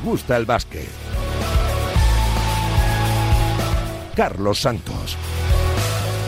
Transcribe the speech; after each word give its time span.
gusta 0.00 0.36
el 0.36 0.46
básquet. 0.46 0.88
Carlos 4.14 4.60
Santos. 4.60 5.16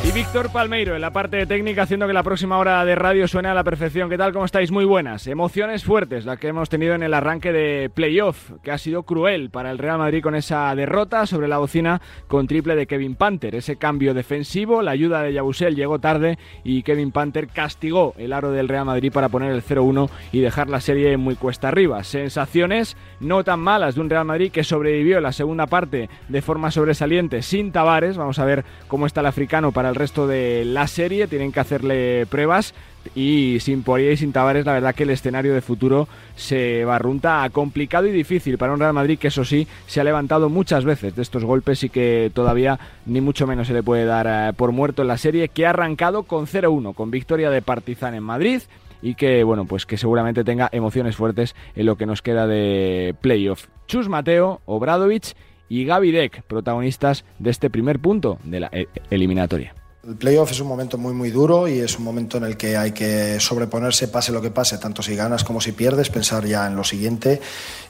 Y 0.06 0.12
Víctor 0.12 0.52
Palmeiro 0.52 0.94
en 0.94 1.00
la 1.00 1.14
parte 1.14 1.46
técnica 1.46 1.84
haciendo 1.84 2.06
que 2.06 2.12
la 2.12 2.22
próxima 2.22 2.58
hora 2.58 2.84
de 2.84 2.94
radio 2.94 3.26
suene 3.26 3.48
a 3.48 3.54
la 3.54 3.64
perfección. 3.64 4.10
¿Qué 4.10 4.18
tal? 4.18 4.34
¿Cómo 4.34 4.44
estáis? 4.44 4.70
Muy 4.70 4.84
buenas. 4.84 5.26
Emociones 5.26 5.82
fuertes 5.82 6.26
las 6.26 6.38
que 6.38 6.48
hemos 6.48 6.68
tenido 6.68 6.94
en 6.94 7.02
el 7.02 7.14
arranque 7.14 7.52
de 7.52 7.88
playoff, 7.88 8.50
que 8.62 8.70
ha 8.70 8.76
sido 8.76 9.04
cruel 9.04 9.48
para 9.48 9.70
el 9.70 9.78
Real 9.78 9.96
Madrid 9.96 10.22
con 10.22 10.34
esa 10.34 10.74
derrota 10.74 11.24
sobre 11.24 11.48
la 11.48 11.56
bocina 11.56 12.02
con 12.28 12.46
triple 12.46 12.76
de 12.76 12.86
Kevin 12.86 13.14
Panther. 13.14 13.54
Ese 13.54 13.76
cambio 13.76 14.12
defensivo, 14.12 14.82
la 14.82 14.90
ayuda 14.90 15.22
de 15.22 15.32
Yabusel 15.32 15.74
llegó 15.74 15.98
tarde 15.98 16.38
y 16.64 16.82
Kevin 16.82 17.10
Panther 17.10 17.48
castigó 17.48 18.12
el 18.18 18.34
aro 18.34 18.50
del 18.50 18.68
Real 18.68 18.84
Madrid 18.84 19.10
para 19.10 19.30
poner 19.30 19.52
el 19.52 19.62
0-1 19.62 20.10
y 20.32 20.40
dejar 20.40 20.68
la 20.68 20.82
serie 20.82 21.16
muy 21.16 21.34
cuesta 21.34 21.68
arriba. 21.68 22.04
Sensaciones 22.04 22.98
no 23.20 23.42
tan 23.42 23.60
malas 23.60 23.94
de 23.94 24.02
un 24.02 24.10
Real 24.10 24.26
Madrid 24.26 24.52
que 24.52 24.64
sobrevivió 24.64 25.22
la 25.22 25.32
segunda 25.32 25.66
parte 25.66 26.10
de 26.28 26.42
forma 26.42 26.70
sobresaliente 26.70 27.40
sin 27.40 27.72
Tavares. 27.72 28.18
Vamos 28.18 28.38
a 28.38 28.44
ver 28.44 28.66
cómo 28.86 29.06
está 29.06 29.20
el 29.20 29.26
africano 29.28 29.72
para 29.72 29.88
el 29.88 29.93
resto 29.94 30.26
de 30.26 30.64
la 30.64 30.86
serie, 30.86 31.26
tienen 31.26 31.52
que 31.52 31.60
hacerle 31.60 32.26
pruebas 32.26 32.74
y 33.14 33.58
sin 33.60 33.82
Poirier 33.82 34.12
y 34.12 34.16
sin 34.16 34.32
Tavares 34.32 34.64
la 34.64 34.72
verdad 34.72 34.94
que 34.94 35.02
el 35.02 35.10
escenario 35.10 35.54
de 35.54 35.60
futuro 35.60 36.08
se 36.36 36.84
barrunta 36.84 37.48
complicado 37.52 38.06
y 38.06 38.12
difícil 38.12 38.58
para 38.58 38.72
un 38.72 38.80
Real 38.80 38.92
Madrid 38.92 39.18
que 39.18 39.28
eso 39.28 39.44
sí 39.44 39.66
se 39.86 40.00
ha 40.00 40.04
levantado 40.04 40.48
muchas 40.48 40.84
veces 40.84 41.14
de 41.14 41.22
estos 41.22 41.44
golpes 41.44 41.82
y 41.84 41.90
que 41.90 42.30
todavía 42.32 42.78
ni 43.06 43.20
mucho 43.20 43.46
menos 43.46 43.66
se 43.66 43.74
le 43.74 43.82
puede 43.82 44.04
dar 44.04 44.26
eh, 44.26 44.52
por 44.54 44.72
muerto 44.72 45.02
en 45.02 45.08
la 45.08 45.18
serie 45.18 45.48
que 45.48 45.66
ha 45.66 45.70
arrancado 45.70 46.22
con 46.22 46.46
0-1 46.46 46.94
con 46.94 47.10
victoria 47.10 47.50
de 47.50 47.62
Partizan 47.62 48.14
en 48.14 48.22
Madrid 48.22 48.62
y 49.02 49.14
que 49.14 49.44
bueno 49.44 49.66
pues 49.66 49.86
que 49.86 49.98
seguramente 49.98 50.44
tenga 50.44 50.68
emociones 50.72 51.16
fuertes 51.16 51.54
en 51.76 51.86
lo 51.86 51.96
que 51.96 52.06
nos 52.06 52.22
queda 52.22 52.46
de 52.46 53.14
playoff. 53.20 53.66
Chus 53.86 54.08
Mateo, 54.08 54.62
Obradovic 54.64 55.34
y 55.68 55.84
Gaby 55.84 56.10
Deck, 56.10 56.42
protagonistas 56.42 57.24
de 57.38 57.50
este 57.50 57.68
primer 57.70 57.98
punto 57.98 58.38
de 58.44 58.60
la 58.60 58.70
eh, 58.72 58.86
eliminatoria. 59.10 59.74
El 60.06 60.16
playoff 60.16 60.50
es 60.50 60.60
un 60.60 60.68
momento 60.68 60.98
muy 60.98 61.14
muy 61.14 61.30
duro 61.30 61.66
y 61.66 61.78
es 61.78 61.96
un 61.98 62.04
momento 62.04 62.36
en 62.36 62.44
el 62.44 62.58
que 62.58 62.76
hay 62.76 62.92
que 62.92 63.40
sobreponerse 63.40 64.08
pase 64.08 64.32
lo 64.32 64.42
que 64.42 64.50
pase, 64.50 64.76
tanto 64.76 65.02
si 65.02 65.16
ganas 65.16 65.44
como 65.44 65.62
si 65.62 65.72
pierdes, 65.72 66.10
pensar 66.10 66.44
ya 66.44 66.66
en 66.66 66.76
lo 66.76 66.84
siguiente 66.84 67.40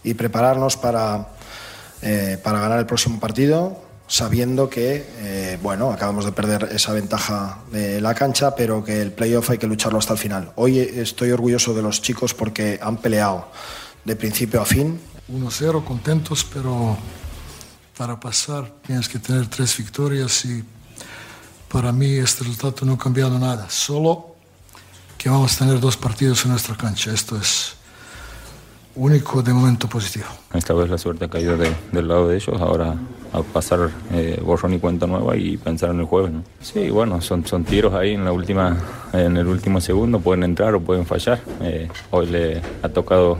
y 0.05 0.15
prepararnos 0.15 0.77
para, 0.77 1.31
eh, 2.03 2.39
para 2.41 2.61
ganar 2.61 2.79
el 2.79 2.87
próximo 2.87 3.19
partido, 3.19 3.77
sabiendo 4.07 4.71
que 4.71 5.05
eh, 5.19 5.59
bueno 5.61 5.91
acabamos 5.91 6.25
de 6.25 6.31
perder 6.31 6.69
esa 6.71 6.93
ventaja 6.93 7.59
de 7.73 8.01
la 8.01 8.15
cancha, 8.15 8.55
pero 8.55 8.85
que 8.85 9.01
el 9.03 9.11
playoff 9.11 9.51
hay 9.51 9.59
que 9.59 9.67
lucharlo 9.67 9.99
hasta 9.99 10.13
el 10.13 10.19
final. 10.21 10.53
Hoy 10.55 10.79
estoy 10.79 11.33
orgulloso 11.33 11.75
de 11.75 11.83
los 11.83 12.01
chicos 12.01 12.33
porque 12.33 12.79
han 12.81 12.99
peleado 12.99 13.49
de 14.05 14.15
principio 14.15 14.61
a 14.61 14.65
fin. 14.65 15.01
1-0, 15.33 15.83
contentos, 15.83 16.45
pero 16.45 16.97
para 17.97 18.21
pasar 18.21 18.71
tienes 18.87 19.09
que 19.09 19.19
tener 19.19 19.49
tres 19.49 19.77
victorias 19.77 20.45
y 20.45 20.63
para 21.75 21.91
mí 21.91 22.07
este 22.07 22.45
resultado 22.45 22.87
no 22.87 22.93
ha 22.93 22.99
cambiado 22.99 23.37
nada, 23.37 23.69
solo 23.69 24.37
que 25.19 25.29
vamos 25.29 25.57
a 25.57 25.59
tener 25.59 25.81
dos 25.81 25.97
partidos 25.97 26.45
en 26.45 26.53
nuestra 26.53 26.77
cancha. 26.77 27.13
Esto 27.13 27.37
es 27.37 27.75
único 28.95 29.43
de 29.43 29.53
momento 29.53 29.89
positivo. 29.89 30.27
Esta 30.53 30.73
vez 30.73 30.89
la 30.89 30.99
suerte 30.99 31.25
ha 31.25 31.29
caído 31.29 31.57
del 31.57 32.07
lado 32.07 32.29
de 32.29 32.37
ellos, 32.37 32.61
ahora 32.61 32.95
a 33.33 33.43
pasar 33.43 33.91
eh, 34.13 34.41
borrón 34.41 34.75
y 34.75 34.79
cuenta 34.79 35.09
nueva 35.09 35.37
y 35.37 35.57
pensar 35.57 35.91
en 35.91 35.99
el 35.99 36.07
jueves. 36.07 36.31
¿no? 36.31 36.45
Sí, 36.61 36.91
bueno, 36.91 37.21
son, 37.21 37.43
tiros 37.65 37.93
ahí 37.93 38.13
en, 38.15 38.25
la 38.25 38.31
última, 38.31 38.77
en 39.13 39.37
el 39.37 39.49
último 39.49 39.81
segundo, 39.81 40.21
pueden 40.21 40.45
entrar 40.45 40.77
o 40.77 40.81
pueden 40.81 41.05
fallar. 41.05 41.41
Eh, 41.61 41.89
hoy 42.13 42.27
le 42.27 42.63
ha 42.85 42.89
tocado 42.89 43.39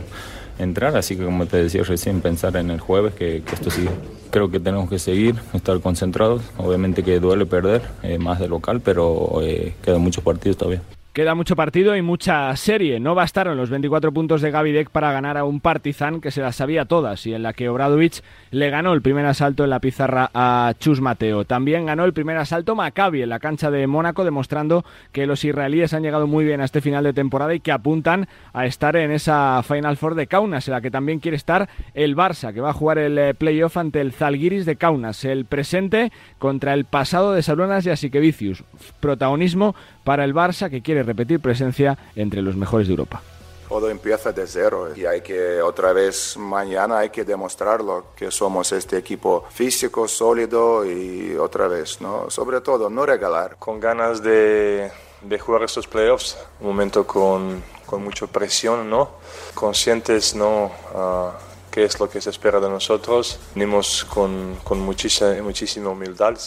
entrar, 0.59 0.95
así 0.95 1.15
que 1.15 1.23
como 1.25 1.45
te 1.45 1.57
decía 1.57 1.83
recién, 1.83 2.21
pensar 2.21 2.55
en 2.57 2.71
el 2.71 2.79
jueves 2.79 3.13
que, 3.13 3.43
esto 3.51 3.69
sigue 3.69 3.89
creo 4.31 4.51
que 4.51 4.59
tenemos 4.59 4.89
que 4.89 4.99
seguir, 4.99 5.35
estar 5.53 5.79
concentrados. 5.79 6.41
Obviamente 6.57 7.03
que 7.03 7.21
duele 7.21 7.45
perder, 7.45 7.83
eh, 8.03 8.17
más 8.17 8.37
de 8.37 8.49
local, 8.49 8.81
pero 8.81 9.39
eh, 9.41 9.73
quedan 9.81 10.01
muchos 10.01 10.25
partidos 10.25 10.57
todavía. 10.57 10.81
Queda 11.15 11.33
mucho 11.33 11.55
partido 11.55 11.95
y 11.95 12.01
mucha 12.01 12.53
serie. 12.57 12.99
No 12.99 13.15
bastaron 13.15 13.55
los 13.55 13.69
24 13.69 14.11
puntos 14.11 14.41
de 14.41 14.51
Gavidec 14.51 14.89
para 14.89 15.13
ganar 15.13 15.37
a 15.37 15.45
un 15.45 15.61
Partizan 15.61 16.19
que 16.19 16.29
se 16.29 16.41
las 16.41 16.57
sabía 16.57 16.83
todas 16.83 17.25
y 17.25 17.33
en 17.33 17.41
la 17.41 17.53
que 17.53 17.69
Obradovic 17.69 18.21
le 18.51 18.69
ganó 18.69 18.91
el 18.91 19.01
primer 19.01 19.25
asalto 19.25 19.63
en 19.63 19.69
la 19.69 19.79
pizarra 19.79 20.29
a 20.33 20.73
Chus 20.77 20.99
Mateo. 20.99 21.45
También 21.45 21.85
ganó 21.85 22.03
el 22.03 22.11
primer 22.11 22.35
asalto 22.35 22.75
Maccabi 22.75 23.21
en 23.21 23.29
la 23.29 23.39
cancha 23.39 23.71
de 23.71 23.87
Mónaco, 23.87 24.25
demostrando 24.25 24.83
que 25.13 25.25
los 25.25 25.45
israelíes 25.45 25.93
han 25.93 26.03
llegado 26.03 26.27
muy 26.27 26.43
bien 26.43 26.59
a 26.59 26.65
este 26.65 26.81
final 26.81 27.05
de 27.05 27.13
temporada 27.13 27.55
y 27.55 27.61
que 27.61 27.71
apuntan 27.71 28.27
a 28.51 28.65
estar 28.65 28.97
en 28.97 29.11
esa 29.11 29.63
Final 29.63 29.95
Four 29.95 30.15
de 30.15 30.27
Kaunas, 30.27 30.67
en 30.67 30.73
la 30.73 30.81
que 30.81 30.91
también 30.91 31.19
quiere 31.19 31.37
estar 31.37 31.69
el 31.93 32.17
Barça, 32.17 32.53
que 32.53 32.59
va 32.59 32.71
a 32.71 32.73
jugar 32.73 32.97
el 32.97 33.17
eh, 33.17 33.33
playoff 33.33 33.77
ante 33.77 34.01
el 34.01 34.11
Zalgiris 34.11 34.65
de 34.65 34.75
Kaunas. 34.75 35.23
El 35.23 35.45
presente 35.45 36.11
contra 36.39 36.73
el 36.73 36.83
pasado 36.83 37.31
de 37.31 37.41
Salunas 37.41 37.85
y 37.85 37.91
Asikevicius. 37.91 38.65
Protagonismo 38.99 39.75
para 40.05 40.23
el 40.23 40.33
Barça 40.33 40.69
que 40.69 40.81
quiere 40.81 41.03
repetir 41.03 41.41
presencia 41.41 41.97
entre 42.15 42.41
los 42.41 42.55
mejores 42.55 42.87
de 42.87 42.93
Europa. 42.93 43.21
Todo 43.67 43.89
empieza 43.89 44.31
de 44.31 44.45
cero 44.45 44.89
y 44.95 45.05
hay 45.05 45.21
que 45.21 45.59
otra 45.59 45.91
vez 45.91 46.37
mañana 46.37 46.99
hay 46.99 47.09
que 47.09 47.25
demostrarlo 47.25 48.05
que 48.15 48.29
somos 48.29 48.71
este 48.71 48.95
equipo 48.97 49.43
físico, 49.49 50.07
sólido 50.07 50.85
y 50.85 51.35
otra 51.35 51.67
vez, 51.67 51.99
¿no? 51.99 52.29
Sobre 52.29 52.61
todo, 52.61 52.89
no 52.91 53.05
regalar. 53.07 53.57
Con 53.57 53.79
ganas 53.79 54.21
de, 54.21 54.91
de 55.23 55.39
jugar 55.39 55.63
estos 55.63 55.87
playoffs, 55.87 56.37
un 56.61 56.67
momento 56.67 57.07
con, 57.07 57.63
con 57.87 58.03
mucha 58.03 58.27
presión, 58.27 58.87
¿no? 58.87 59.09
Conscientes, 59.55 60.35
¿no? 60.35 60.71
Uh, 60.93 61.54
qué 61.75 61.83
es 61.83 61.99
lo 61.99 62.09
que 62.09 62.21
se 62.21 62.29
espera 62.29 62.61
de 62.61 62.69
nosotros. 62.69 63.37
Venimos 63.53 64.05
con, 64.05 64.57
muchísima, 64.79 65.89
humildad, 65.89 66.37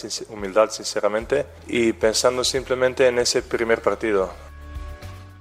sinceramente, 0.71 1.45
y 1.67 1.93
pensando 1.93 2.43
simplemente 2.43 3.05
en 3.05 3.19
ese 3.19 3.43
primer 3.43 3.79
partido. 3.79 4.48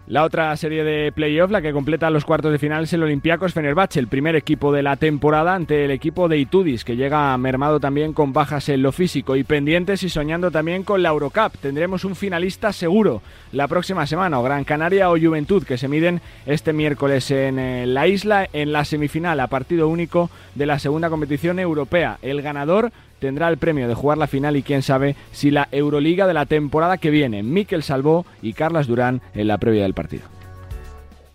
La 0.09 0.25
otra 0.25 0.57
serie 0.57 0.85
de 0.85 1.13
playoff, 1.13 1.51
la 1.51 1.61
que 1.61 1.75
completa 1.75 2.09
los 2.09 2.25
cuartos 2.25 2.51
de 2.51 2.59
final, 2.59 2.85
es 2.85 2.93
el 2.95 3.03
Olympiacos 3.03 3.53
Fenerbahce, 3.53 4.01
el 4.01 4.09
primer 4.09 4.37
equipo 4.37 4.73
de 4.73 4.83
la 4.83 4.97
temporada 4.97 5.55
ante 5.55 5.85
el 5.85 5.91
equipo 5.91 6.29
de 6.29 6.39
Itudis, 6.39 6.83
que 6.83 6.97
llega 6.97 7.37
mermado 7.37 7.79
también 7.79 8.15
con 8.15 8.33
bajas 8.33 8.71
en 8.71 8.81
lo 8.81 8.91
físico 8.91 9.37
y 9.37 9.45
pendientes 9.45 10.03
y 10.03 10.09
soñando 10.09 10.51
también 10.51 10.83
con 10.83 11.03
la 11.03 11.11
Eurocup. 11.11 11.59
Tendremos 11.61 12.07
un 12.07 12.17
finalista 12.17 12.73
seguro 12.73 13.21
la 13.53 13.69
próxima 13.69 14.07
semana, 14.07 14.41
o 14.41 14.43
Gran 14.43 14.65
Canaria 14.65 15.11
o 15.11 15.19
Juventud, 15.19 15.63
que 15.65 15.77
se 15.77 15.89
miden 15.89 16.23
este 16.47 16.73
miércoles 16.73 17.31
en 17.31 17.59
eh, 17.59 17.87
la 17.87 18.07
isla 18.07 18.49
en 18.55 18.73
la 18.73 18.87
semifinal 18.87 19.39
a 19.41 19.49
partido 19.49 19.89
único 19.89 20.31
de 20.55 20.65
la 20.65 20.79
segunda 20.79 21.11
competición 21.11 21.59
europea. 21.59 22.17
El 22.23 22.41
ganador 22.41 22.93
tendrá 23.19 23.49
el 23.49 23.59
premio 23.59 23.89
de 23.89 23.95
jugar 23.95 24.19
la 24.19 24.27
final 24.27 24.57
y 24.57 24.63
quién 24.63 24.83
sabe 24.83 25.17
si 25.33 25.51
la 25.51 25.69
Euroliga 25.73 26.27
de 26.27 26.35
la 26.35 26.47
temporada 26.47 26.99
que 26.99 27.11
viene. 27.11 27.43
Miquel 27.43 27.83
Salvó 27.83 28.27
y 28.43 28.53
Carlas 28.53 28.87
Durán 28.87 29.21
en 29.35 29.49
la 29.49 29.59
previa 29.59 29.83
del 29.83 29.95
partido. 29.95 30.25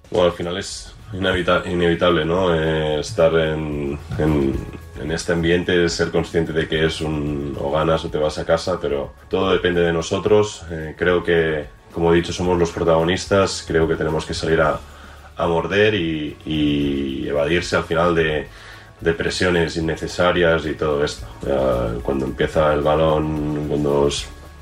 Bueno, 0.10 0.28
al 0.28 0.34
final 0.34 0.58
es 0.58 0.94
inevitable, 1.14 2.26
¿no? 2.26 2.54
Eh, 2.54 3.00
estar 3.00 3.34
en, 3.36 3.98
este 5.12 5.34
ambiente, 5.34 5.90
ser 5.90 6.12
consciente 6.12 6.54
de 6.54 6.68
que 6.68 6.86
es 6.86 7.02
un 7.02 7.58
o 7.60 7.72
ganas 7.72 8.06
o 8.06 8.10
te 8.10 8.18
vas 8.18 8.38
a 8.38 8.46
casa, 8.46 8.80
pero 8.82 9.14
todo 9.30 9.52
depende 9.52 9.82
de 9.82 9.94
nosotros. 9.94 10.64
Eh, 10.72 10.96
creo 10.98 11.24
que, 11.24 11.66
como 11.94 12.14
he 12.14 12.16
dicho, 12.16 12.32
somos 12.32 12.58
los 12.58 12.72
protagonistas, 12.72 13.64
creo 13.68 13.88
que 13.88 13.96
tenemos 13.96 14.26
que 14.26 14.34
salir 14.34 14.62
a, 14.62 14.80
morder 15.36 15.96
y 15.96 17.28
evadirse 17.28 17.76
al 17.76 17.84
final 17.84 18.16
de, 18.16 18.48
de 19.04 19.14
presiones 19.14 19.76
innecesarias 19.76 20.66
y 20.66 20.74
todo 20.74 21.04
esto. 21.04 21.28
cuando 22.04 22.26
empieza 22.26 22.74
el 22.74 22.82
balón, 22.82 23.68
cuando 23.68 24.10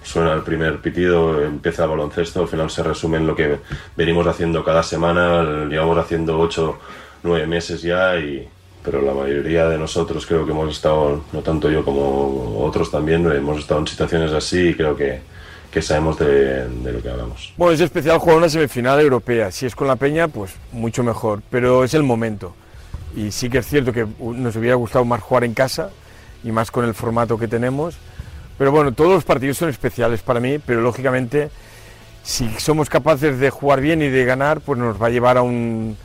suena 0.04 0.34
el 0.34 0.42
primer 0.42 0.80
pitido, 0.80 1.44
empieza 1.44 1.84
el 1.84 1.92
baloncesto, 1.92 2.42
al 2.42 2.48
final 2.48 2.70
se 2.70 2.82
resume 2.84 3.18
en 3.18 3.28
lo 3.28 3.36
que 3.36 3.60
venimos 3.96 4.26
haciendo 4.26 4.64
cada 4.64 4.82
semana, 4.82 5.66
llevamos 5.70 5.98
haciendo 6.00 6.40
8, 6.40 6.80
9 7.24 7.48
meses 7.48 7.84
ya, 7.84 8.18
y, 8.18 8.48
pero 8.84 9.02
la 9.02 9.14
mayoría 9.14 9.70
de 9.70 9.78
nosotros 9.78 10.26
creo 10.26 10.44
que 10.46 10.52
hemos 10.52 10.72
estado, 10.72 11.22
no 11.32 11.42
tanto 11.42 11.70
yo 11.70 11.86
como 11.86 12.64
otros 12.66 12.90
también, 12.90 13.32
hemos 13.32 13.60
estado 13.60 13.82
en 13.82 13.88
situaciones 13.88 14.32
así 14.32 14.70
y 14.70 14.74
creo 14.74 14.96
que, 14.96 15.22
que 15.70 15.84
sabemos 15.84 16.18
de, 16.18 16.68
de, 16.68 16.94
lo 16.94 17.02
que 17.02 17.10
hablamos. 17.10 17.54
Bueno, 17.58 17.74
es 17.74 17.82
especial 17.82 18.18
jugar 18.18 18.38
una 18.38 18.50
semifinal 18.50 19.00
europea, 19.00 19.52
si 19.52 19.68
es 19.68 19.76
con 19.76 19.88
la 19.88 19.98
Peña, 19.98 20.28
pues 20.28 20.56
mucho 20.72 21.04
mejor, 21.04 21.44
pero 21.52 21.84
es 21.84 21.94
el 21.94 22.02
momento 22.02 22.56
y 23.16 23.32
sí 23.32 23.50
que 23.50 23.60
es 23.60 23.68
cierto 23.68 23.92
que 23.92 24.08
nos 24.20 24.56
hubiera 24.56 24.76
gustado 24.76 25.06
más 25.06 25.22
jugar 25.22 25.44
en 25.44 25.54
casa 25.54 25.90
y 26.44 26.52
más 26.52 26.72
con 26.72 26.86
el 26.86 26.94
formato 26.94 27.38
que 27.38 27.48
tenemos. 27.48 27.96
Pero 28.58 28.72
bueno, 28.72 28.92
todos 28.94 29.12
los 29.12 29.24
partidos 29.24 29.58
son 29.58 29.70
especiales 29.70 30.22
para 30.22 30.40
mí, 30.40 30.60
pero 30.60 30.82
lógicamente 30.82 31.50
si 32.24 32.48
somos 32.60 32.90
capaces 32.90 33.40
de 33.40 33.50
jugar 33.50 33.82
bien 33.82 34.02
y 34.02 34.10
de 34.10 34.26
ganar, 34.26 34.62
pues 34.62 34.80
nos 34.80 35.02
va 35.02 35.08
a 35.08 35.10
llevar 35.10 35.38
a 35.38 35.42
un, 35.42 35.98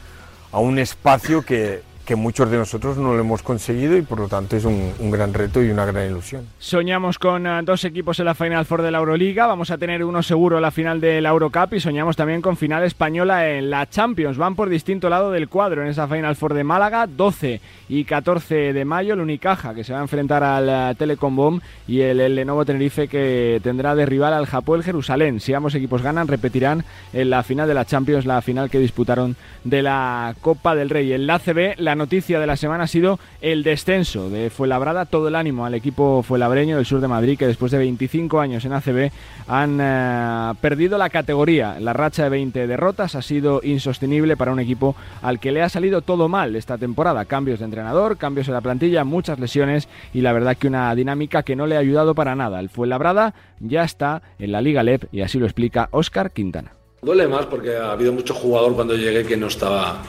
a 0.53 0.59
un 0.59 0.79
espacio 0.79 1.43
que 1.43 1.83
que 2.07 2.17
muchos 2.17 2.51
de 2.51 2.57
nosotros 2.57 2.97
no 2.97 3.13
lo 3.13 3.21
hemos 3.21 3.43
conseguido 3.43 3.97
y 3.97 4.03
por 4.03 4.21
lo 4.21 4.29
tanto 4.29 4.57
es 4.57 4.65
un, 4.65 4.95
gran 5.11 5.35
reto 5.35 5.63
y 5.63 5.71
una 5.71 5.85
gran 5.85 6.09
ilusión. 6.09 6.47
Soñamos 6.59 7.19
con 7.19 7.47
eh, 7.47 7.61
dos 7.65 7.85
equipos 7.85 8.19
en 8.21 8.27
la 8.27 8.35
Final 8.35 8.65
Four 8.65 8.83
de 8.83 8.91
la 8.91 8.99
Euroliga, 8.99 9.47
vamos 9.47 9.71
a 9.71 9.79
tener 9.79 10.05
uno 10.05 10.23
seguro 10.23 10.57
en 10.57 10.63
la 10.63 10.71
final 10.71 11.01
de 11.01 11.21
la 11.21 11.31
Eurocup 11.31 11.75
y 11.75 11.81
soñamos 11.81 12.17
también 12.17 12.41
con 12.41 12.57
final 12.57 12.85
española 12.85 13.49
en 13.51 13.69
la 13.71 13.89
Champions. 13.91 14.39
Van 14.39 14.55
por 14.55 14.69
distinto 14.69 15.11
lado 15.11 15.31
del 15.33 15.49
cuadro 15.49 15.83
en 15.83 15.89
esa 15.89 16.07
Final 16.07 16.37
Four 16.37 16.55
de 16.55 16.65
Málaga, 16.65 17.07
12 17.07 17.61
y 17.89 18.05
14 18.05 18.73
de 18.73 18.85
mayo, 18.85 19.15
el 19.15 19.21
Unicaja 19.21 19.75
que 19.75 19.85
se 19.85 19.93
va 19.93 19.99
a 19.99 20.03
enfrentar 20.03 20.45
al 20.45 20.69
eh, 20.69 20.95
Telecom 20.97 21.35
Bomb 21.35 21.63
y 21.89 22.01
el, 22.01 22.17
Lenovo 22.35 22.65
Tenerife 22.65 23.09
que 23.09 23.61
tendrá 23.63 23.95
de 23.97 24.07
rival 24.07 24.33
al 24.33 24.47
Japón 24.47 24.83
Jerusalén. 24.83 25.41
Si 25.41 25.53
ambos 25.53 25.75
equipos 25.75 26.03
ganan, 26.03 26.29
repetirán 26.29 26.85
en 27.13 27.31
la 27.31 27.43
final 27.43 27.67
de 27.67 27.75
la 27.75 27.85
Champions 27.85 28.27
la 28.27 28.41
final 28.43 28.71
que 28.71 28.79
disputaron 28.79 29.35
de 29.65 29.83
la 29.83 30.37
Copa 30.41 30.77
del 30.77 30.91
Rey. 30.91 31.13
En 31.13 31.27
la 31.27 31.41
CB, 31.41 31.75
la 31.79 31.96
noticia 31.97 32.39
de 32.39 32.47
la 32.47 32.57
semana 32.57 32.85
ha 32.85 32.87
sido 32.87 33.19
el 33.41 33.63
descenso 33.63 34.31
de 34.31 34.51
Fuenlabrada. 34.51 35.07
Todo 35.07 35.29
el 35.29 35.35
ánimo 35.35 35.67
al 35.67 35.75
equipo 35.75 36.23
fuenlabreño 36.23 36.77
del 36.77 36.87
sur 36.87 37.01
de 37.01 37.09
Madrid, 37.09 37.39
que 37.39 37.47
después 37.47 37.73
de 37.73 37.79
25 37.79 38.41
años 38.41 38.65
en 38.65 38.73
ACB 38.73 39.11
han 39.49 39.79
eh, 39.81 40.55
perdido 40.61 40.99
la 40.99 41.11
categoría. 41.11 41.81
La 41.81 41.93
racha 41.93 42.25
de 42.25 42.31
20 42.31 42.67
derrotas 42.67 43.15
ha 43.15 43.23
sido 43.23 43.61
insostenible 43.63 44.37
para 44.37 44.53
un 44.53 44.61
equipo 44.61 44.95
al 45.23 45.41
que 45.41 45.53
le 45.53 45.63
ha 45.63 45.69
salido 45.69 46.03
todo 46.03 46.29
mal 46.29 46.55
esta 46.57 46.79
temporada. 46.79 47.25
Cambios 47.25 47.59
de 47.59 47.65
entrenador, 47.65 48.17
cambios 48.17 48.49
en 48.49 48.55
la 48.55 48.61
plantilla, 48.61 49.05
muchas 49.05 49.39
lesiones 49.39 49.89
y 50.15 50.21
la 50.21 50.33
verdad 50.33 50.57
que 50.57 50.69
una 50.69 50.95
dinámica 50.95 51.43
que 51.43 51.57
no 51.57 51.67
le 51.67 51.77
ha 51.77 51.81
ayudado 51.81 52.15
para 52.15 52.37
nada. 52.37 52.61
El 52.61 52.69
Fuenlabrada 52.69 53.35
ya 53.61 53.85
está 53.85 54.23
en 54.39 54.53
la 54.53 54.61
Liga 54.61 54.83
LEP 54.83 55.05
y 55.13 55.23
así 55.23 55.39
lo 55.39 55.47
explica 55.47 55.89
Óscar 55.91 56.31
Quintana. 56.31 56.73
Duele 57.03 57.29
más 57.29 57.47
porque 57.47 57.77
ha 57.77 57.93
habido 57.93 58.13
mucho 58.13 58.35
jugador 58.35 58.75
cuando 58.75 58.97
llegué 58.97 59.25
que 59.25 59.37
no 59.37 59.47
estaba 59.47 60.03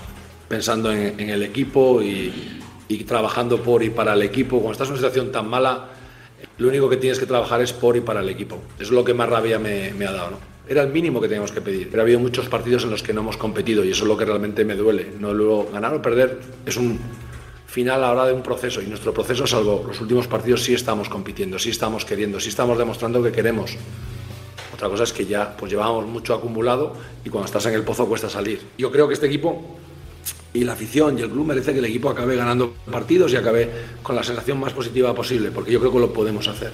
pensando 0.48 0.92
en, 0.92 1.30
el 1.30 1.44
equipo 1.44 2.02
y, 2.02 2.54
trabajando 3.06 3.62
por 3.62 3.84
y 3.84 3.90
para 3.90 4.14
el 4.14 4.22
equipo. 4.22 4.58
Cuando 4.58 4.74
estás 4.74 4.88
en 4.88 4.94
una 4.94 5.02
situación 5.02 5.32
tan 5.32 5.48
mala, 5.50 5.90
lo 6.58 6.68
único 6.70 6.90
que 6.90 6.98
tienes 6.98 7.20
que 7.20 7.26
trabajar 7.26 7.62
es 7.62 7.74
por 7.74 7.98
y 7.98 8.02
para 8.02 8.22
el 8.22 8.30
equipo. 8.30 8.60
Es 8.80 8.92
lo 8.92 9.04
que 9.04 9.14
más 9.14 9.30
rabia 9.30 9.60
me, 9.60 9.90
ha 10.06 10.12
dado. 10.12 10.32
¿no? 10.32 10.38
Era 10.68 10.84
el 10.84 10.92
mínimo 10.92 11.22
que 11.22 11.28
teníamos 11.28 11.52
que 11.52 11.62
pedir, 11.62 11.90
pero 11.90 12.02
ha 12.02 12.04
habido 12.04 12.20
muchos 12.20 12.50
partidos 12.50 12.84
en 12.84 12.92
los 12.92 13.04
que 13.04 13.14
no 13.14 13.22
hemos 13.22 13.38
competido 13.38 13.84
y 13.84 13.92
eso 13.92 14.04
es 14.04 14.08
lo 14.08 14.18
que 14.18 14.26
realmente 14.26 14.66
me 14.66 14.76
duele. 14.76 15.14
No 15.20 15.34
luego 15.34 15.70
ganar 15.72 15.94
o 15.94 16.02
perder 16.02 16.40
es 16.66 16.78
un 16.78 17.00
final 17.68 18.04
ahora 18.04 18.26
de 18.26 18.34
un 18.34 18.42
proceso 18.42 18.82
y 18.82 18.88
nuestro 18.88 19.14
proceso, 19.14 19.46
salvo 19.46 19.84
los 19.88 20.02
últimos 20.02 20.28
partidos, 20.28 20.64
sí 20.64 20.74
estamos 20.74 21.10
compitiendo, 21.10 21.60
sí 21.60 21.70
estamos 21.70 22.06
queriendo, 22.06 22.40
sí 22.40 22.50
estamos 22.50 22.78
demostrando 22.78 23.22
que 23.22 23.32
queremos. 23.32 23.78
Otra 24.74 24.90
cosa 24.90 25.04
es 25.04 25.14
que 25.14 25.26
ya 25.26 25.56
pues 25.56 25.72
llevábamos 25.72 26.06
mucho 26.06 26.34
acumulado 26.34 26.94
y 27.26 27.30
cuando 27.30 27.46
estás 27.46 27.66
en 27.66 27.74
el 27.74 27.84
pozo 27.84 28.08
cuesta 28.08 28.30
salir. 28.30 28.62
Yo 28.78 28.92
creo 28.92 29.08
que 29.08 29.14
este 29.14 29.28
equipo 29.28 29.78
y 30.58 30.64
la 30.64 30.74
afición 30.74 31.20
y 31.20 31.22
el 31.22 31.30
club 31.30 31.46
merece 31.46 31.72
que 31.72 31.80
el 31.80 31.86
equipo 31.86 32.10
acabe 32.10 32.36
ganando 32.36 32.74
partidos 32.92 33.32
y 33.32 33.36
acabe 33.36 33.70
con 34.02 34.16
la 34.16 34.24
sensación 34.24 34.60
más 34.60 34.74
positiva 34.74 35.14
posible, 35.14 35.52
porque 35.52 35.72
yo 35.72 35.80
creo 35.80 35.92
que 35.92 36.00
lo 36.00 36.12
podemos 36.12 36.48
hacer 36.48 36.72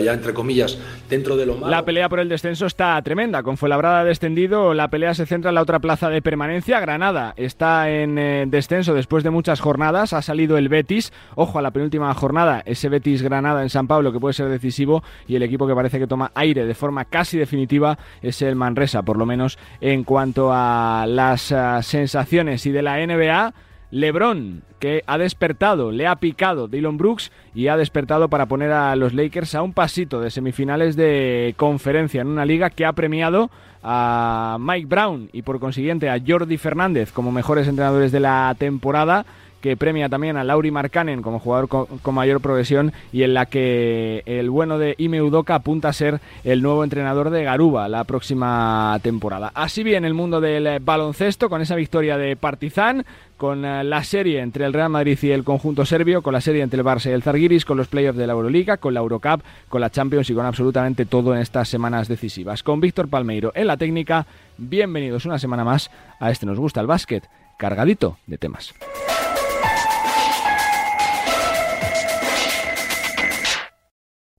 ya 0.00 0.12
entre 0.12 0.34
comillas 0.34 0.78
dentro 1.08 1.36
de 1.36 1.46
lo 1.46 1.54
malo. 1.54 1.70
La 1.70 1.84
pelea 1.84 2.08
por 2.08 2.20
el 2.20 2.28
descenso 2.28 2.66
está 2.66 3.00
tremenda, 3.02 3.42
con 3.42 3.56
Fuenlabrada 3.56 4.04
descendido, 4.04 4.74
la 4.74 4.88
pelea 4.88 5.14
se 5.14 5.26
centra 5.26 5.50
en 5.50 5.54
la 5.54 5.62
otra 5.62 5.78
plaza 5.78 6.08
de 6.10 6.22
permanencia, 6.22 6.80
Granada. 6.80 7.34
Está 7.36 7.90
en 7.90 8.18
eh, 8.18 8.44
descenso 8.48 8.94
después 8.94 9.24
de 9.24 9.30
muchas 9.30 9.60
jornadas, 9.60 10.12
ha 10.12 10.22
salido 10.22 10.58
el 10.58 10.68
Betis, 10.68 11.12
ojo 11.34 11.58
a 11.58 11.62
la 11.62 11.70
penúltima 11.70 12.12
jornada, 12.14 12.62
ese 12.66 12.88
Betis 12.88 13.22
Granada 13.22 13.62
en 13.62 13.70
San 13.70 13.86
Pablo 13.86 14.12
que 14.12 14.20
puede 14.20 14.34
ser 14.34 14.48
decisivo 14.48 15.02
y 15.26 15.36
el 15.36 15.42
equipo 15.42 15.66
que 15.66 15.74
parece 15.74 15.98
que 15.98 16.06
toma 16.06 16.32
aire 16.34 16.66
de 16.66 16.74
forma 16.74 17.04
casi 17.04 17.38
definitiva 17.38 17.98
es 18.22 18.42
el 18.42 18.56
Manresa, 18.56 19.02
por 19.02 19.16
lo 19.16 19.26
menos 19.26 19.58
en 19.80 20.04
cuanto 20.04 20.50
a 20.52 21.06
las 21.08 21.52
eh, 21.52 21.56
sensaciones. 21.82 22.66
Y 22.66 22.70
de 22.70 22.82
la 22.82 23.04
NBA 23.04 23.54
LeBron, 23.90 24.62
que 24.78 25.02
ha 25.06 25.18
despertado, 25.18 25.90
le 25.90 26.06
ha 26.06 26.16
picado 26.16 26.68
Dylan 26.68 26.96
Brooks 26.96 27.30
y 27.54 27.68
ha 27.68 27.76
despertado 27.76 28.28
para 28.28 28.46
poner 28.46 28.72
a 28.72 28.96
los 28.96 29.14
Lakers 29.14 29.54
a 29.54 29.62
un 29.62 29.72
pasito 29.72 30.20
de 30.20 30.30
semifinales 30.30 30.96
de 30.96 31.54
conferencia 31.56 32.20
en 32.20 32.28
una 32.28 32.44
liga 32.44 32.70
que 32.70 32.84
ha 32.84 32.92
premiado 32.92 33.50
a 33.82 34.56
Mike 34.60 34.86
Brown 34.86 35.30
y 35.32 35.42
por 35.42 35.60
consiguiente 35.60 36.10
a 36.10 36.20
Jordi 36.24 36.58
Fernández 36.58 37.12
como 37.12 37.30
mejores 37.30 37.68
entrenadores 37.68 38.10
de 38.10 38.20
la 38.20 38.54
temporada 38.58 39.24
que 39.66 39.76
premia 39.76 40.08
también 40.08 40.36
a 40.36 40.44
Lauri 40.44 40.70
Markkanen 40.70 41.22
como 41.22 41.40
jugador 41.40 41.66
con, 41.66 42.14
mayor 42.14 42.40
progresión 42.40 42.92
y 43.12 43.24
en 43.24 43.34
la 43.34 43.46
que 43.46 44.22
el 44.24 44.48
bueno 44.48 44.78
de 44.78 44.94
Ime 44.96 45.20
Udoka 45.20 45.56
apunta 45.56 45.88
a 45.88 45.92
ser 45.92 46.20
el 46.44 46.62
nuevo 46.62 46.84
entrenador 46.84 47.30
de 47.30 47.42
Garuba 47.42 47.88
la 47.88 48.04
próxima 48.04 48.96
temporada. 49.02 49.50
Así 49.54 49.82
bien 49.82 50.04
el 50.04 50.14
mundo 50.14 50.40
del 50.40 50.78
baloncesto 50.78 51.50
con 51.50 51.62
esa 51.62 51.74
victoria 51.74 52.16
de 52.16 52.36
Partizan, 52.36 53.04
con 53.36 53.64
eh, 53.64 53.82
la 53.82 54.04
serie 54.04 54.38
entre 54.38 54.66
el 54.66 54.72
Real 54.72 54.88
Madrid 54.88 55.18
y 55.20 55.32
el 55.32 55.42
conjunto 55.42 55.84
serbio, 55.84 56.22
con 56.22 56.32
la 56.32 56.40
serie 56.40 56.62
entre 56.62 56.78
el 56.78 56.86
Barça 56.86 57.10
y 57.10 57.14
el 57.14 57.24
Zarguiris, 57.24 57.64
con 57.64 57.76
los 57.76 57.88
playoffs 57.88 58.16
de 58.16 58.28
la 58.28 58.34
Euroliga, 58.34 58.76
con 58.76 58.94
la 58.94 59.00
Eurocup, 59.00 59.42
con 59.68 59.80
la 59.80 59.90
Champions 59.90 60.30
y 60.30 60.34
con 60.34 60.46
absolutamente 60.46 61.06
todo 61.06 61.34
en 61.34 61.40
estas 61.40 61.68
semanas 61.68 62.06
decisivas. 62.06 62.62
Con 62.62 62.80
Víctor 62.80 63.08
Palmeiro 63.08 63.50
en 63.56 63.66
la 63.66 63.76
técnica, 63.76 64.26
bienvenidos 64.58 65.26
una 65.26 65.40
semana 65.40 65.64
más 65.64 65.90
a 66.20 66.30
este 66.30 66.46
Nos 66.46 66.60
Gusta 66.60 66.80
el 66.80 66.86
Básquet, 66.86 67.28
cargadito 67.58 68.18
de 68.28 68.38
temas. 68.38 68.72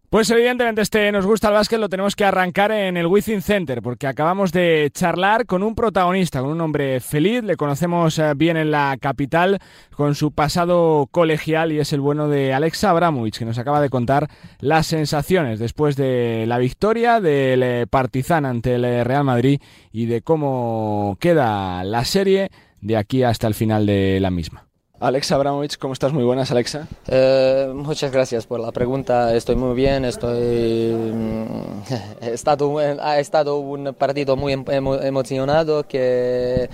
Pues 0.09 0.29
evidentemente 0.29 0.81
este 0.81 1.11
nos 1.11 1.25
gusta 1.25 1.49
el 1.49 1.55
básquet 1.55 1.81
lo 1.81 1.89
tenemos 1.89 2.15
que 2.15 2.23
arrancar 2.23 2.71
en 2.71 2.95
el 2.95 3.07
Within 3.07 3.41
Center 3.41 3.81
porque 3.81 4.07
acabamos 4.07 4.53
de 4.53 4.89
charlar 4.93 5.45
con 5.45 5.63
un 5.63 5.75
protagonista, 5.75 6.39
con 6.39 6.51
un 6.51 6.61
hombre 6.61 7.01
feliz, 7.01 7.43
le 7.43 7.57
conocemos 7.57 8.17
eh, 8.17 8.31
bien 8.33 8.55
en 8.55 8.71
la 8.71 8.95
capital 9.01 9.59
con 9.91 10.15
su 10.15 10.31
pasado 10.31 11.09
colegial 11.11 11.73
y 11.73 11.79
es 11.79 11.91
el 11.91 11.99
bueno 11.99 12.29
de 12.29 12.53
Alexa 12.53 12.91
Abramovich 12.91 13.37
que 13.37 13.43
nos 13.43 13.57
acaba 13.57 13.81
de 13.81 13.89
contar 13.89 14.29
las 14.61 14.87
sensaciones 14.87 15.59
después 15.59 15.97
de 15.97 16.45
la 16.47 16.57
victoria 16.57 17.19
del 17.19 17.61
eh, 17.61 17.85
Partizan 17.89 18.45
ante 18.45 18.75
el 18.75 18.85
eh, 18.85 19.03
Real 19.03 19.25
Madrid 19.25 19.59
y 19.91 20.05
de 20.05 20.21
cómo 20.21 21.17
queda 21.19 21.83
la 21.83 22.05
serie 22.05 22.49
de 22.79 22.95
aquí 22.95 23.23
hasta 23.23 23.47
el 23.47 23.55
final 23.55 23.85
de 23.85 24.19
la 24.21 24.31
misma. 24.31 24.66
Alexa 24.99 25.35
Abramovich, 25.35 25.77
¿cómo 25.77 25.93
estás? 25.93 26.11
Muy 26.11 26.23
buenas, 26.23 26.49
Alexa. 26.49 26.87
Eh, 27.07 27.71
muchas 27.71 28.11
gracias 28.11 28.47
por 28.47 28.59
la 28.59 28.71
pregunta. 28.71 29.35
Estoy 29.35 29.55
muy 29.55 29.75
bien. 29.75 30.05
Estoy. 30.05 30.91
Mm, 30.91 31.83
estado, 32.21 32.79
ha 32.79 33.19
estado 33.19 33.59
un 33.59 33.93
partido 33.93 34.35
muy 34.35 34.53
emocionado 34.53 35.87
que 35.87 36.67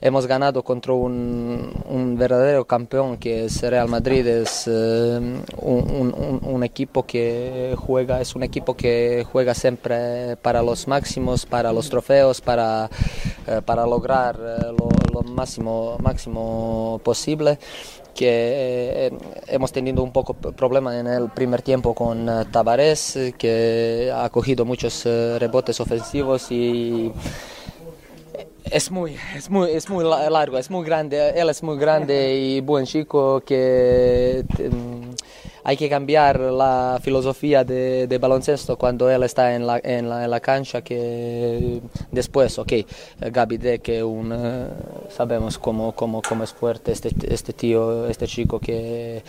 hemos 0.00 0.26
ganado 0.28 0.62
contra 0.62 0.92
un, 0.92 2.14
verdadero 2.16 2.64
campeón 2.64 3.16
que 3.16 3.46
es 3.46 3.60
Real 3.62 3.88
Madrid. 3.88 4.24
Es 4.24 4.68
eh, 4.68 5.42
un, 5.56 6.62
equipo 6.62 7.04
que 7.04 7.74
juega, 7.76 8.20
es 8.20 8.36
un 8.36 8.44
equipo 8.44 8.76
que 8.76 9.26
juega 9.32 9.52
siempre 9.52 10.36
para 10.36 10.62
los 10.62 10.86
máximos, 10.86 11.44
para 11.44 11.72
los 11.72 11.90
trofeos, 11.90 12.40
para, 12.40 12.88
eh, 13.46 13.60
para 13.64 13.86
lograr 13.86 14.38
lo, 14.38 14.88
lo 15.12 15.22
máximo, 15.22 15.96
máximo 16.00 17.00
posible 17.04 17.58
que 18.14 19.06
eh, 19.06 19.18
hemos 19.48 19.72
tenido 19.72 20.02
un 20.02 20.12
poco 20.12 20.34
problema 20.34 20.98
en 20.98 21.06
el 21.06 21.28
primer 21.30 21.62
tiempo 21.62 21.94
con 21.94 22.30
Tavares, 22.50 23.18
que 23.36 24.12
ha 24.14 24.28
cogido 24.30 24.64
muchos 24.64 25.04
eh, 25.04 25.36
rebotes 25.38 25.80
ofensivos 25.80 26.50
y 26.50 27.12
es 28.70 28.90
muy, 28.90 29.16
es 29.36 29.50
muy, 29.50 29.70
es 29.70 29.88
muy 29.88 30.04
largo, 30.04 30.58
es 30.58 30.70
muy 30.70 30.84
grande, 30.84 31.30
él 31.30 31.48
es 31.48 31.62
muy 31.62 31.76
grande 31.78 32.34
y 32.34 32.60
buen 32.60 32.86
chico 32.86 33.40
que 33.40 34.44
hay 35.66 35.78
que 35.78 35.88
cambiar 35.88 36.38
la 36.38 37.00
filosofía 37.02 37.64
de, 37.64 38.06
de 38.06 38.18
baloncesto 38.18 38.76
cuando 38.76 39.10
él 39.10 39.22
está 39.22 39.54
en 39.54 39.66
la, 39.66 39.80
en 39.82 40.08
la, 40.08 40.24
en 40.24 40.30
la 40.30 40.40
cancha 40.40 40.82
que 40.82 41.80
después, 42.10 42.58
ok, 42.58 42.72
Gaby 43.20 43.56
de 43.56 43.78
que 43.78 44.04
un, 44.04 44.30
eh, 44.32 44.66
sabemos 45.08 45.58
cómo, 45.58 45.92
cómo, 45.92 46.20
cómo, 46.20 46.44
es 46.44 46.52
fuerte 46.52 46.92
este, 46.92 47.10
este 47.32 47.54
tío, 47.54 48.06
este 48.08 48.26
chico 48.26 48.60
que 48.60 49.22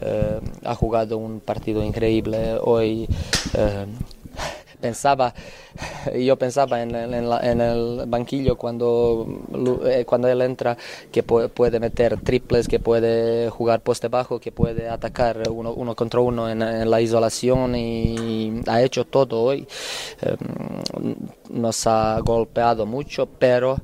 eh, 0.00 0.40
ha 0.64 0.74
jugado 0.76 1.18
un 1.18 1.40
partido 1.40 1.82
increíble 1.82 2.56
hoy. 2.62 3.08
Eh, 3.54 3.86
pensaba, 4.80 5.34
yo 6.18 6.36
pensaba 6.36 6.82
en, 6.82 6.94
el 6.94 8.04
banquillo 8.06 8.56
cuando, 8.56 9.26
eh, 9.86 10.04
cuando 10.04 10.28
él 10.28 10.42
entra 10.42 10.76
que 11.12 11.22
puede, 11.22 11.80
meter 11.80 12.20
triples, 12.20 12.66
que 12.66 12.80
puede 12.80 13.50
jugar 13.50 13.80
poste 13.80 14.08
bajo, 14.08 14.40
que 14.40 14.52
puede 14.52 14.88
atacar 14.88 15.48
uno, 15.50 15.94
contra 15.94 16.20
uno 16.20 16.50
en, 16.50 16.90
la 16.90 17.00
isolación 17.00 17.74
y 17.76 18.62
ha 18.66 18.82
hecho 18.82 19.04
todo 19.04 19.42
hoy. 19.42 19.66
Em, 20.22 21.16
nos 21.50 21.86
ha 21.86 22.18
golpeado 22.20 22.86
mucho, 22.86 23.26
pero 23.26 23.76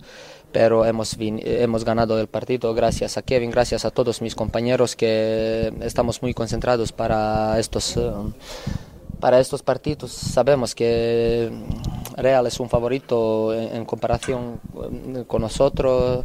pero 0.52 0.86
hemos, 0.86 1.16
hemos 1.18 1.84
ganado 1.84 2.18
el 2.18 2.28
partido 2.28 2.72
gracias 2.72 3.18
a 3.18 3.22
Kevin, 3.22 3.50
gracias 3.50 3.84
a 3.84 3.90
todos 3.90 4.22
mis 4.22 4.34
compañeros 4.34 4.96
que 4.96 5.70
estamos 5.82 6.22
muy 6.22 6.32
concentrados 6.32 6.92
para 6.92 7.58
estos... 7.58 7.98
Em, 7.98 8.32
para 9.20 9.40
estos 9.40 9.62
partidos 9.62 10.12
sabemos 10.12 10.74
que 10.74 11.50
Real 12.16 12.46
es 12.46 12.60
un 12.60 12.68
favorito 12.68 13.52
en, 13.54 13.84
comparación 13.84 14.60
con 15.26 15.42
nosotros 15.42 16.24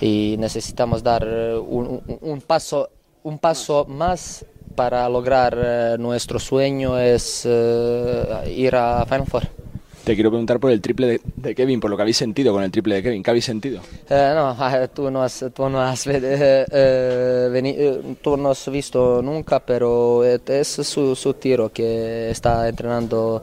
y 0.00 0.36
necesitamos 0.38 1.02
dar 1.02 1.26
un, 1.26 2.42
paso, 2.46 2.90
un 3.24 3.38
paso 3.38 3.84
más 3.88 4.44
para 4.76 5.08
lograr 5.08 5.98
nuestro 5.98 6.38
sueño 6.38 6.98
es 6.98 7.44
ir 7.44 8.76
a 8.76 9.04
Final 9.06 9.26
Four. 9.26 9.48
Te 10.04 10.16
quiero 10.16 10.30
preguntar 10.30 10.58
por 10.58 10.72
el 10.72 10.80
triple 10.80 11.20
de, 11.36 11.54
Kevin, 11.54 11.78
por 11.78 11.88
lo 11.88 11.96
que 11.96 12.02
habéis 12.02 12.16
sentido 12.16 12.52
con 12.52 12.64
el 12.64 12.72
triple 12.72 12.96
de 12.96 13.02
Kevin. 13.04 13.22
¿Qué 13.22 13.30
habéis 13.30 13.44
sentido? 13.44 13.80
Eh, 14.10 14.32
no, 14.34 14.56
tú 14.94 15.10
no 15.12 15.22
has, 15.22 15.44
tú 15.54 15.68
no 15.68 15.80
has, 15.80 16.06
eh, 16.08 16.66
eh, 16.72 18.16
tú 18.20 18.36
no 18.36 18.50
has 18.50 18.68
visto 18.68 19.22
nunca, 19.22 19.60
pero 19.60 20.24
es 20.24 20.66
su, 20.66 21.14
su, 21.14 21.34
tiro 21.34 21.72
que 21.72 22.30
está 22.30 22.68
entrenando 22.68 23.42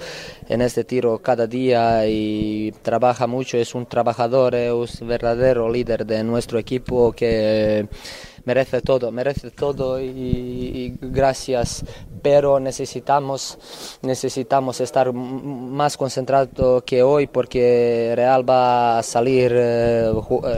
en 0.49 0.61
este 0.61 0.83
tiro 0.83 1.19
cada 1.19 1.47
día 1.47 2.05
y 2.05 2.73
trabaja 2.81 3.25
mucho. 3.25 3.57
Es 3.57 3.73
un 3.73 3.85
trabajador, 3.85 4.53
es 4.55 5.01
un 5.01 5.07
verdadero 5.07 5.71
líder 5.71 6.05
de 6.05 6.25
nuestro 6.25 6.59
equipo 6.59 7.13
que 7.13 7.87
merece 8.49 8.81
todo, 8.81 9.11
merece 9.11 9.51
todo 9.51 10.01
y, 10.01 10.97
gracias, 10.99 11.85
pero 12.23 12.59
necesitamos, 12.59 13.59
necesitamos 14.01 14.81
estar 14.81 15.13
más 15.13 15.95
concentrado 15.95 16.83
que 16.83 17.03
hoy 17.03 17.27
porque 17.27 18.13
Real 18.15 18.49
va 18.49 18.97
a 18.97 19.03
salir 19.03 19.51
eh, 19.55 20.11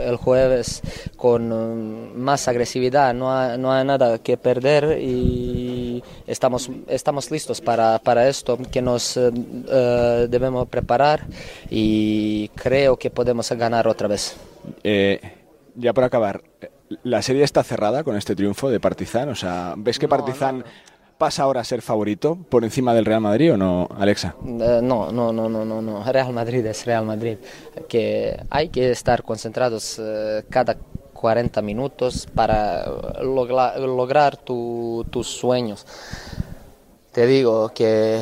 el 0.06 0.16
jueves 0.16 0.80
con 1.18 1.50
mm, 1.50 2.18
más 2.18 2.48
agresividad, 2.48 3.12
no 3.12 3.30
hay, 3.30 3.58
no 3.58 3.70
hay 3.70 3.84
nada 3.84 4.18
que 4.20 4.38
perder 4.38 4.98
y 4.98 6.02
estamos, 6.26 6.70
estamos 6.88 7.30
listos 7.30 7.60
para, 7.60 7.98
para 7.98 8.26
esto 8.26 8.56
que 8.72 8.80
nos 8.80 9.18
eh, 9.18 9.30
eh, 9.68 10.28
debemos 10.30 10.66
preparar 10.66 11.26
y 11.68 12.48
creo 12.54 12.96
que 12.96 13.10
podemos 13.10 13.52
ganar 13.52 13.86
otra 13.86 14.08
vez. 14.08 14.34
ya 15.76 15.92
por 15.92 16.04
acabar, 16.04 16.40
la 17.02 17.22
serie 17.22 17.44
está 17.44 17.62
cerrada 17.62 18.04
con 18.04 18.16
este 18.16 18.34
triunfo 18.34 18.70
de 18.70 18.80
Partizan. 18.80 19.28
O 19.28 19.34
sea, 19.34 19.74
¿ves 19.76 19.98
que 19.98 20.08
Partizan 20.08 20.64
pasa 21.18 21.44
ahora 21.44 21.60
a 21.60 21.64
ser 21.64 21.82
favorito 21.82 22.36
por 22.48 22.64
encima 22.64 22.94
del 22.94 23.04
Real 23.04 23.20
Madrid 23.20 23.54
o 23.54 23.56
no, 23.56 23.88
Alexa? 23.96 24.34
no, 24.42 24.80
no, 24.82 25.12
no, 25.12 25.32
no, 25.32 25.64
no, 25.64 25.82
no. 25.82 26.04
Real 26.12 26.32
Madrid 26.32 26.64
es 26.66 26.84
Real 26.84 27.04
Madrid. 27.04 27.38
Que 27.88 28.44
hay 28.50 28.68
que 28.70 28.90
estar 28.90 29.22
concentrados 29.22 30.00
cada 30.48 30.76
40 31.22 31.62
minutos 31.62 32.26
para 32.34 32.84
lograr 33.22 34.36
tus 34.38 35.26
sueños. 35.28 35.86
Te 37.12 37.26
digo 37.26 37.68
que 37.68 38.20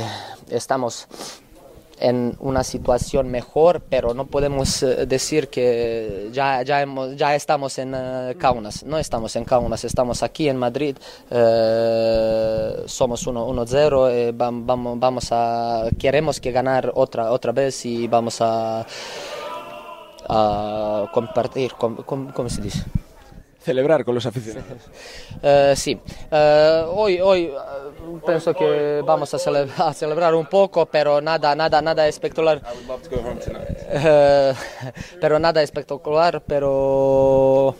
estamos 0.51 1.09
en 2.01 2.35
una 2.41 2.65
situación 2.65 3.31
mejor, 3.31 3.83
pero 3.89 4.15
no 4.15 4.27
podemos 4.27 4.83
eh, 4.83 5.07
decir 5.07 5.49
que 5.49 6.31
ya, 6.33 6.63
ya, 6.63 6.81
hemos, 6.81 7.15
ya 7.15 7.35
estamos 7.35 7.79
en 7.79 7.95
uh, 7.95 8.37
Kaunas. 8.39 8.83
No 8.85 8.99
estamos 8.99 9.37
en 9.37 9.45
Kaunas, 9.45 9.85
estamos 9.85 10.23
aquí 10.23 10.49
en 10.49 10.57
Madrid. 10.57 10.97
Uh, 11.31 12.89
somos 12.89 13.27
1-0, 13.27 14.11
eh, 14.11 14.33
vamos, 14.35 14.99
vamos 14.99 15.29
a, 15.31 15.89
queremos 15.99 16.41
que 16.41 16.51
ganar 16.53 16.91
otra, 16.95 17.31
otra 17.31 17.53
vez 17.53 17.85
y 17.85 18.09
vamos 18.09 18.41
a, 18.41 18.87
a 20.29 21.11
compartir, 21.13 21.73
¿cómo 21.75 22.49
se 22.49 22.63
dice? 22.63 22.85
Celebrar 23.71 24.05
con 24.05 24.17
los 24.17 24.27
aficionados. 24.27 24.83
Uh, 25.43 25.77
sí, 25.77 25.95
uh, 26.33 26.91
hoy, 26.93 27.21
hoy 27.21 27.51
uh, 27.51 28.19
pienso 28.27 28.53
que 28.53 29.01
vamos 29.07 29.33
a, 29.33 29.39
celebrar, 29.39 29.81
a, 29.89 29.95
celebrar 29.95 30.35
un 30.35 30.47
poco, 30.47 30.87
pero 30.87 31.21
nada, 31.21 31.55
nada, 31.55 31.81
nada 31.81 32.09
espectacular. 32.09 32.61
pero 35.21 35.39
nada 35.39 35.63
espectacular, 35.63 36.43
pero 36.45 37.77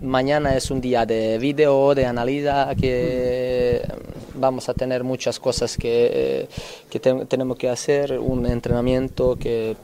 mañana 0.00 0.56
es 0.56 0.72
un 0.72 0.80
día 0.80 1.06
de 1.06 1.38
video, 1.38 1.94
de 1.94 2.04
analiza, 2.04 2.74
que 2.74 3.82
vamos 4.34 4.68
a 4.68 4.74
tener 4.74 5.04
muchas 5.04 5.38
cosas 5.38 5.76
que, 5.76 6.48
que 6.90 6.98
te, 6.98 7.26
tenemos 7.26 7.56
que 7.56 7.68
hacer, 7.68 8.18
un 8.18 8.44
entrenamiento 8.44 9.36
que 9.36 9.76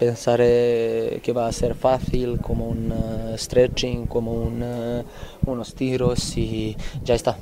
pensaré 0.00 1.20
que 1.22 1.32
va 1.32 1.46
a 1.46 1.52
ser 1.52 1.74
fácil, 1.74 2.40
como 2.40 2.66
un 2.66 2.90
uh, 2.90 3.36
stretching, 3.36 4.06
como 4.06 4.32
un, 4.32 4.62
uh, 4.62 5.04
unos 5.44 5.74
tiros 5.74 6.36
y 6.38 6.74
ya 7.04 7.14
está. 7.14 7.36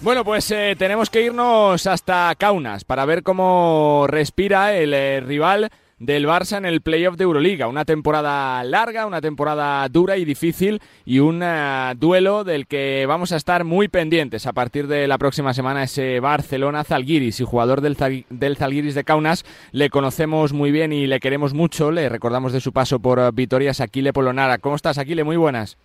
Bueno, 0.00 0.24
pues 0.24 0.50
eh, 0.50 0.74
tenemos 0.78 1.10
que 1.10 1.22
irnos 1.22 1.86
hasta 1.86 2.34
Kaunas 2.36 2.84
para 2.84 3.04
ver 3.04 3.22
cómo 3.22 4.06
respira 4.08 4.74
el 4.74 4.94
eh, 4.94 5.20
rival 5.20 5.70
del 6.02 6.26
Barça 6.26 6.58
en 6.58 6.64
el 6.64 6.80
playoff 6.80 7.16
de 7.16 7.22
Euroliga. 7.22 7.68
Una 7.68 7.84
temporada 7.84 8.64
larga, 8.64 9.06
una 9.06 9.20
temporada 9.20 9.88
dura 9.88 10.16
y 10.16 10.24
difícil 10.24 10.82
y 11.04 11.20
un 11.20 11.42
eh, 11.44 11.94
duelo 11.96 12.42
del 12.42 12.66
que 12.66 13.06
vamos 13.06 13.30
a 13.30 13.36
estar 13.36 13.62
muy 13.62 13.86
pendientes 13.86 14.48
a 14.48 14.52
partir 14.52 14.88
de 14.88 15.06
la 15.06 15.16
próxima 15.16 15.54
semana 15.54 15.84
ese 15.84 16.18
Barcelona-Zalgiris 16.18 17.38
y 17.38 17.44
jugador 17.44 17.80
del, 17.82 18.24
del 18.30 18.56
Zalgiris 18.56 18.96
de 18.96 19.04
Kaunas 19.04 19.44
le 19.70 19.90
conocemos 19.90 20.52
muy 20.52 20.72
bien 20.72 20.92
y 20.92 21.06
le 21.06 21.20
queremos 21.20 21.54
mucho. 21.54 21.92
Le 21.92 22.08
recordamos 22.08 22.52
de 22.52 22.60
su 22.60 22.72
paso 22.72 22.98
por 22.98 23.20
eh, 23.20 23.30
Vitorias 23.32 23.80
Aquile 23.80 24.12
Polonara. 24.12 24.58
¿Cómo 24.58 24.74
estás, 24.74 24.98
Aquile? 24.98 25.22
Muy 25.22 25.36
buenas. 25.36 25.78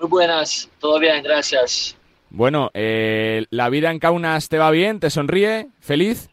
Muy 0.00 0.10
buenas, 0.10 0.68
todo 0.80 0.98
bien, 0.98 1.22
gracias. 1.22 1.96
Bueno, 2.30 2.72
eh, 2.74 3.46
¿la 3.50 3.68
vida 3.68 3.92
en 3.92 4.00
Kaunas 4.00 4.48
te 4.48 4.58
va 4.58 4.72
bien? 4.72 4.98
¿Te 4.98 5.10
sonríe? 5.10 5.68
¿Feliz? 5.78 6.31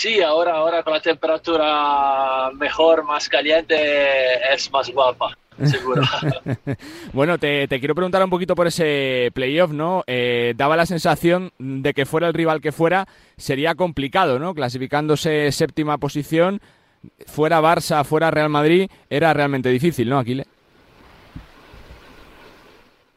Sí, 0.00 0.22
ahora, 0.22 0.54
ahora 0.54 0.82
con 0.82 0.94
la 0.94 1.02
temperatura 1.02 2.50
mejor, 2.54 3.04
más 3.04 3.28
caliente, 3.28 3.74
es 4.50 4.72
más 4.72 4.88
guapa. 4.88 5.36
Seguro. 5.62 6.00
bueno, 7.12 7.36
te, 7.36 7.68
quiero 7.68 7.94
preguntar 7.94 8.24
un 8.24 8.30
poquito 8.30 8.54
por 8.54 8.66
ese 8.66 9.30
playoff, 9.34 9.72
¿no? 9.72 10.02
Eh, 10.06 10.54
daba 10.56 10.78
la 10.78 10.86
sensación 10.86 11.52
de 11.58 11.92
que 11.92 12.06
fuera 12.06 12.28
el 12.28 12.32
rival 12.32 12.62
que 12.62 12.72
fuera, 12.72 13.06
sería 13.36 13.74
complicado, 13.74 14.38
¿no? 14.38 14.54
Clasificándose 14.54 15.52
séptima 15.52 15.98
posición, 15.98 16.62
fuera 17.26 17.60
Barça, 17.60 18.02
fuera 18.02 18.30
Real 18.30 18.48
Madrid, 18.48 18.88
era 19.10 19.34
realmente 19.34 19.68
difícil, 19.68 20.08
¿no, 20.08 20.18
Aquile? 20.18 20.46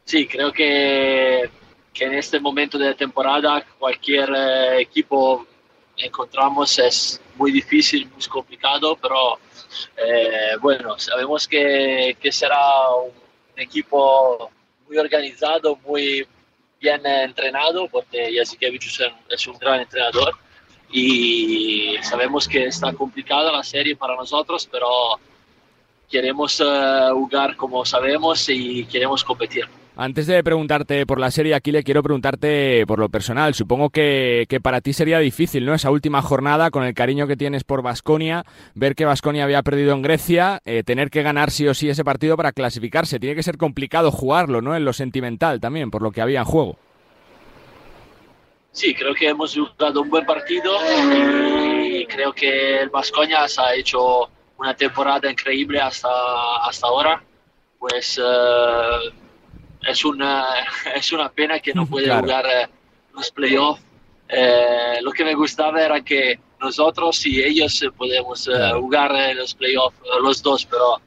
Sí, 0.04 0.26
creo 0.26 0.52
que, 0.52 1.48
que 1.94 2.04
en 2.04 2.12
este 2.12 2.40
momento 2.40 2.76
de 2.76 2.88
la 2.90 2.94
temporada 2.94 3.64
cualquier 3.78 4.28
eh, 4.36 4.80
equipo 4.82 5.46
encontramos 5.96 6.78
es 6.78 7.20
muy 7.36 7.52
difícil, 7.52 8.08
muy 8.10 8.22
complicado, 8.24 8.96
pero 9.00 9.38
eh, 9.96 10.56
bueno, 10.60 10.98
sabemos 10.98 11.46
que, 11.48 12.16
que, 12.20 12.32
será 12.32 12.90
un 12.90 13.12
equipo 13.60 14.50
muy 14.86 14.98
organizado, 14.98 15.76
muy 15.84 16.26
bien 16.80 17.04
entrenado, 17.06 17.88
porque 17.88 18.30
Jasikevich 18.36 19.00
es 19.28 19.46
un 19.46 19.58
gran 19.58 19.80
entrenador 19.80 20.34
y 20.90 21.96
sabemos 22.02 22.46
que 22.46 22.66
está 22.66 22.92
complicada 22.92 23.50
la 23.50 23.64
serie 23.64 23.96
para 23.96 24.14
nosotros, 24.14 24.68
pero 24.70 25.18
queremos 26.10 26.60
uh, 26.60 27.12
jugar 27.12 27.56
como 27.56 27.84
sabemos 27.84 28.48
y 28.48 28.84
queremos 28.86 29.24
competir. 29.24 29.66
Antes 29.96 30.26
de 30.26 30.42
preguntarte 30.42 31.06
por 31.06 31.20
la 31.20 31.30
serie, 31.30 31.54
aquí 31.54 31.70
le 31.70 31.84
quiero 31.84 32.02
preguntarte 32.02 32.84
por 32.84 32.98
lo 32.98 33.08
personal. 33.10 33.54
Supongo 33.54 33.90
que, 33.90 34.44
para 34.60 34.80
ti 34.80 34.92
sería 34.92 35.20
difícil, 35.20 35.64
¿no? 35.64 35.72
Esa 35.72 35.92
última 35.92 36.20
jornada, 36.20 36.72
con 36.72 36.82
el 36.82 36.94
cariño 36.94 37.28
que 37.28 37.36
tienes 37.36 37.62
por 37.62 37.80
Vasconia, 37.80 38.44
ver 38.74 38.96
que 38.96 39.04
Vasconia 39.04 39.44
había 39.44 39.62
perdido 39.62 39.94
en 39.94 40.02
Grecia, 40.02 40.60
eh, 40.64 40.82
tener 40.82 41.10
que 41.10 41.22
ganar 41.22 41.52
sí 41.52 41.68
o 41.68 41.74
sí 41.74 41.88
ese 41.88 42.02
partido 42.02 42.36
para 42.36 42.50
clasificarse. 42.50 43.20
Tiene 43.20 43.36
que 43.36 43.44
ser 43.44 43.56
complicado 43.56 44.10
jugarlo, 44.10 44.60
¿no? 44.60 44.74
En 44.74 44.84
lo 44.84 44.92
sentimental 44.92 45.60
también, 45.60 45.92
por 45.92 46.02
lo 46.02 46.10
que 46.10 46.20
había 46.20 46.40
en 46.40 46.46
juego. 46.46 46.76
Sí, 48.72 48.96
creo 48.96 49.14
que 49.14 49.28
hemos 49.28 49.56
jugado 49.56 50.02
un 50.02 50.10
buen 50.10 50.26
partido 50.26 50.72
y 51.84 52.04
creo 52.06 52.32
que 52.32 52.80
el 52.80 52.88
Vasconia 52.88 53.44
ha 53.44 53.74
hecho 53.76 54.28
una 54.58 54.74
temporada 54.74 55.30
increíble 55.30 55.80
hasta, 55.80 56.08
hasta 56.66 56.84
ahora. 56.88 57.22
Pues. 57.78 58.20
Eh, 58.20 59.23
es 59.88 60.04
una, 60.04 60.44
es 60.94 61.12
una 61.12 61.30
pena 61.30 61.60
que 61.60 61.74
no 61.74 61.86
puede 61.86 62.14
jugar 62.14 62.46
eh, 62.46 62.68
los 63.14 63.30
playoffs. 63.30 63.82
Eh, 64.28 64.98
lo 65.02 65.12
que 65.12 65.24
me 65.24 65.34
gustaba 65.34 65.82
era 65.82 66.00
que 66.00 66.38
nosotros 66.60 67.24
y 67.26 67.42
ellos 67.42 67.82
eh, 67.82 67.90
podemos 67.90 68.48
jugar 68.74 69.12
los 69.34 69.54
playoffs, 69.54 69.96
los 70.22 70.42
dos, 70.42 70.64
pero 70.66 71.00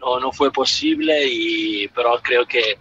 no, 0.00 0.18
no 0.18 0.32
fue 0.32 0.50
posible. 0.50 1.26
Y, 1.26 1.88
pero 1.88 2.18
creo 2.22 2.46
que 2.46 2.78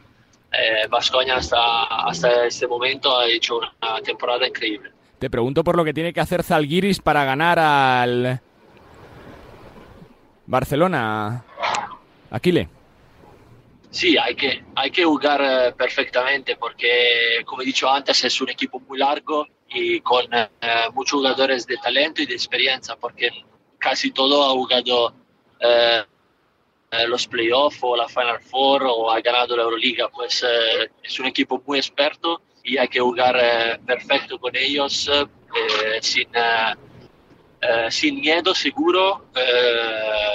Vascoña 0.89 1.37
hasta, 1.37 1.83
hasta 1.85 2.45
este 2.45 2.67
momento 2.67 3.17
ha 3.17 3.27
hecho 3.27 3.57
una 3.57 4.01
temporada 4.01 4.47
increíble. 4.47 4.91
Te 5.17 5.29
pregunto 5.29 5.63
por 5.63 5.75
lo 5.75 5.83
que 5.83 5.93
tiene 5.93 6.13
que 6.13 6.19
hacer 6.19 6.43
Zalgiris 6.43 6.99
para 6.99 7.25
ganar 7.25 7.57
al 7.57 8.39
Barcelona. 10.45 11.43
Aquile. 12.29 12.69
Sí, 13.93 14.17
hay 14.17 14.33
que, 14.33 14.63
hay 14.75 14.89
que 14.89 15.05
jugar 15.05 15.39
eh, 15.43 15.71
perfectamente 15.77 16.55
porque, 16.55 17.43
como 17.45 17.61
he 17.61 17.65
dicho 17.65 17.87
antes, 17.87 18.23
es 18.23 18.41
un 18.41 18.49
equipo 18.49 18.79
muy 18.79 18.97
largo 18.97 19.45
y 19.69 20.01
con 20.01 20.25
eh, 20.33 20.49
muchos 20.95 21.19
jugadores 21.19 21.67
de 21.67 21.77
talento 21.77 22.23
y 22.23 22.25
de 22.25 22.33
experiencia, 22.33 22.95
porque 22.95 23.29
casi 23.77 24.09
todo 24.09 24.45
ha 24.45 24.49
jugado 24.49 25.13
eh, 25.59 26.03
los 27.07 27.27
playoffs 27.27 27.77
o 27.83 27.95
la 27.95 28.07
Final 28.07 28.41
Four 28.41 28.83
o 28.83 29.11
ha 29.11 29.21
ganado 29.21 29.55
la 29.55 29.61
Euroliga. 29.61 30.09
Pues 30.09 30.43
es 31.03 31.19
un 31.19 31.27
equipo 31.27 31.61
muy 31.63 31.77
experto 31.77 32.41
y 32.63 32.79
hay 32.79 32.87
que 32.87 32.99
jugar 32.99 33.79
perfecto 33.85 34.39
con 34.39 34.55
ellos 34.55 35.07
sin, 36.01 36.29
sin 37.89 38.19
miedo, 38.19 38.55
seguro, 38.55 39.25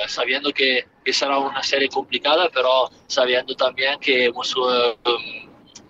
sabiendo 0.07 0.53
que, 0.53 0.87
que, 1.09 1.13
será 1.15 1.39
una 1.39 1.63
serie 1.63 1.89
complicada, 1.89 2.51
pero 2.53 2.91
sabiendo 3.07 3.55
también 3.55 3.99
que 3.99 4.27
hemos 4.27 4.55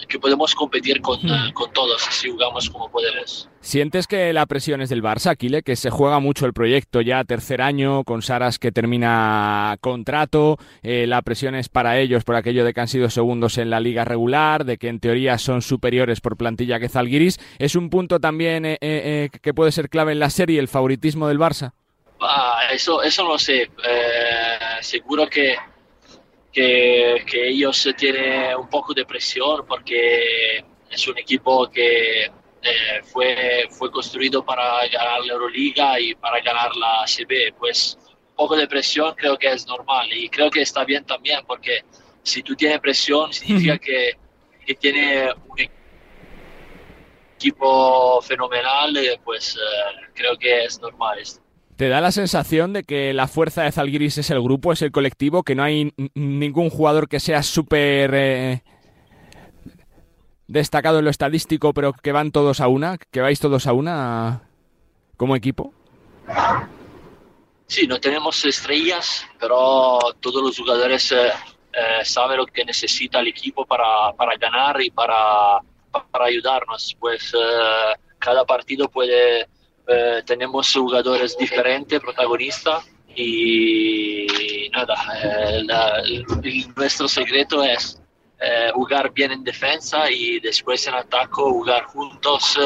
que 0.09 0.19
podemos 0.19 0.55
competir 0.55 1.03
con, 1.03 1.19
hmm. 1.21 1.53
con, 1.53 1.71
todos 1.73 2.01
si 2.11 2.31
jugamos 2.31 2.71
como 2.71 2.89
podemos. 2.91 3.49
¿Sientes 3.61 4.07
que 4.07 4.33
la 4.33 4.47
presión 4.47 4.81
es 4.81 4.89
del 4.89 5.03
Barça, 5.03 5.31
Aquile? 5.31 5.63
Que 5.63 5.77
se 5.77 5.91
juega 5.91 6.21
mucho 6.21 6.47
el 6.47 6.55
proyecto 6.55 7.01
ya 7.01 7.25
tercer 7.25 7.61
año, 7.61 8.05
con 8.05 8.23
Saras 8.23 8.59
que 8.59 8.73
termina 8.73 9.77
contrato, 9.81 10.57
eh, 10.83 11.07
la 11.07 11.21
presión 11.21 11.55
es 11.55 11.69
para 11.69 11.99
ellos 11.99 12.25
por 12.25 12.37
aquello 12.37 12.65
de 12.65 12.73
que 12.73 12.81
han 12.81 12.89
sido 12.89 13.11
segundos 13.11 13.59
en 13.59 13.69
la 13.69 13.81
liga 13.81 14.05
regular, 14.05 14.65
de 14.65 14.79
que 14.79 14.89
en 14.89 15.01
teoría 15.01 15.37
son 15.37 15.61
superiores 15.61 16.21
por 16.21 16.37
plantilla 16.37 16.79
que 16.79 16.89
Zalgiris. 16.89 17.39
¿Es 17.59 17.75
un 17.75 17.91
punto 17.91 18.21
también 18.21 18.65
eh, 18.65 18.79
eh, 18.81 19.29
que 19.43 19.53
puede 19.53 19.73
ser 19.73 19.91
clave 19.91 20.13
en 20.13 20.21
la 20.21 20.31
serie, 20.31 20.61
el 20.61 20.69
favoritismo 20.69 21.29
del 21.29 21.39
Barça? 21.39 21.73
Ah, 22.21 22.69
eso, 22.73 23.03
eso 23.03 23.25
no 23.25 23.39
sé. 23.39 23.71
seguro 24.81 25.29
que 25.29 25.57
que, 26.53 27.25
que, 27.27 27.49
ellos 27.49 27.89
tienen 27.97 28.57
un 28.57 28.69
poco 28.69 28.95
de 28.95 29.05
presión 29.05 29.65
porque 29.67 30.65
es 30.91 31.07
un 31.07 31.19
equipo 31.19 31.69
que 31.71 32.25
eh, 32.25 33.03
fue, 33.05 33.69
fue 33.71 33.91
construido 33.91 34.45
para 34.45 34.87
ganar 34.89 35.21
la 35.25 35.33
Euroliga 35.33 36.01
y 36.01 36.15
para 36.15 36.41
ganar 36.41 36.75
la 36.77 37.05
CB. 37.07 37.55
Pues 37.59 37.99
un 38.31 38.37
poco 38.37 38.57
de 38.57 38.67
presión 38.67 39.15
creo 39.15 39.37
que 39.39 39.49
es 39.49 39.67
normal 39.67 40.13
y 40.13 40.29
creo 40.29 40.51
que 40.51 40.63
está 40.63 40.85
bien 40.85 41.05
también 41.05 41.41
porque 41.47 41.85
si 42.23 42.43
tú 42.43 42.55
tienes 42.55 42.81
presión 42.81 43.33
significa 43.33 43.79
que, 43.79 44.13
que 44.67 44.75
tiene 44.75 45.31
un 45.33 45.69
equipo 47.37 48.21
fenomenal, 48.23 48.97
eh, 48.97 49.21
pues 49.25 49.57
eh, 49.57 50.11
creo 50.15 50.37
que 50.37 50.65
es 50.65 50.81
normal 50.81 51.19
esto. 51.19 51.48
¿Te 51.79 51.89
da 51.89 52.01
la 52.01 52.11
sensación 52.11 52.73
de 52.73 52.83
que 52.83 53.15
la 53.15 53.29
fuerza 53.29 53.63
de 53.63 53.71
Zalgiris 53.71 54.19
es 54.19 54.31
el 54.31 54.43
grupo, 54.43 54.73
es 54.73 54.83
el 54.83 54.91
colectivo, 54.91 55.45
que 55.45 55.55
no 55.55 55.63
hay 55.63 55.93
ningún 56.15 56.71
jugador 56.71 57.09
que 57.09 57.21
sea 57.21 57.45
súper 57.45 58.11
eh, 58.15 58.65
destacado 60.49 60.99
en 60.99 61.05
lo 61.05 61.11
estadístico, 61.13 61.73
pero 61.73 61.93
que 61.93 62.11
van 62.11 62.33
todos 62.33 62.61
a 62.61 62.67
una, 62.67 62.99
que 62.99 63.21
vais 63.21 63.39
todos 63.39 63.69
a 63.69 63.75
una 63.75 64.43
como 65.17 65.37
equipo? 65.37 65.73
Sí, 67.69 67.87
no 67.87 68.01
tenemos 68.01 68.45
estrellas, 68.45 69.25
pero 69.39 70.01
todos 70.19 70.43
los 70.43 70.59
jugadores 70.59 71.13
eh, 71.13 71.29
eh, 71.73 72.05
saben 72.05 72.39
lo 72.39 72.47
que 72.47 72.65
necesita 72.65 73.21
el 73.21 73.29
equipo 73.29 73.65
para, 73.65 74.13
para 74.17 74.37
ganar 74.37 74.83
y 74.83 74.91
para, 74.91 75.61
para 76.11 76.25
ayudarnos. 76.25 76.97
Pues 76.99 77.33
cada 78.19 78.45
partido 78.45 78.89
puede 78.89 79.47
eh, 79.89 80.23
tenemos 80.27 80.71
jugadores 80.71 81.37
diferentes, 81.39 81.99
protagonistas, 81.99 82.85
y 83.15 84.69
nada, 84.71 84.95
eh, 85.25 86.23
nuestro 86.77 87.09
secreto 87.09 87.65
es 87.65 88.01
eh, 88.39 88.71
jugar 88.75 89.11
bien 89.13 89.33
en 89.33 89.43
defensa 89.43 90.11
y 90.11 90.39
después 90.41 90.87
en 90.87 90.95
ataque 90.95 91.33
jugar 91.33 91.85
juntos. 91.85 92.59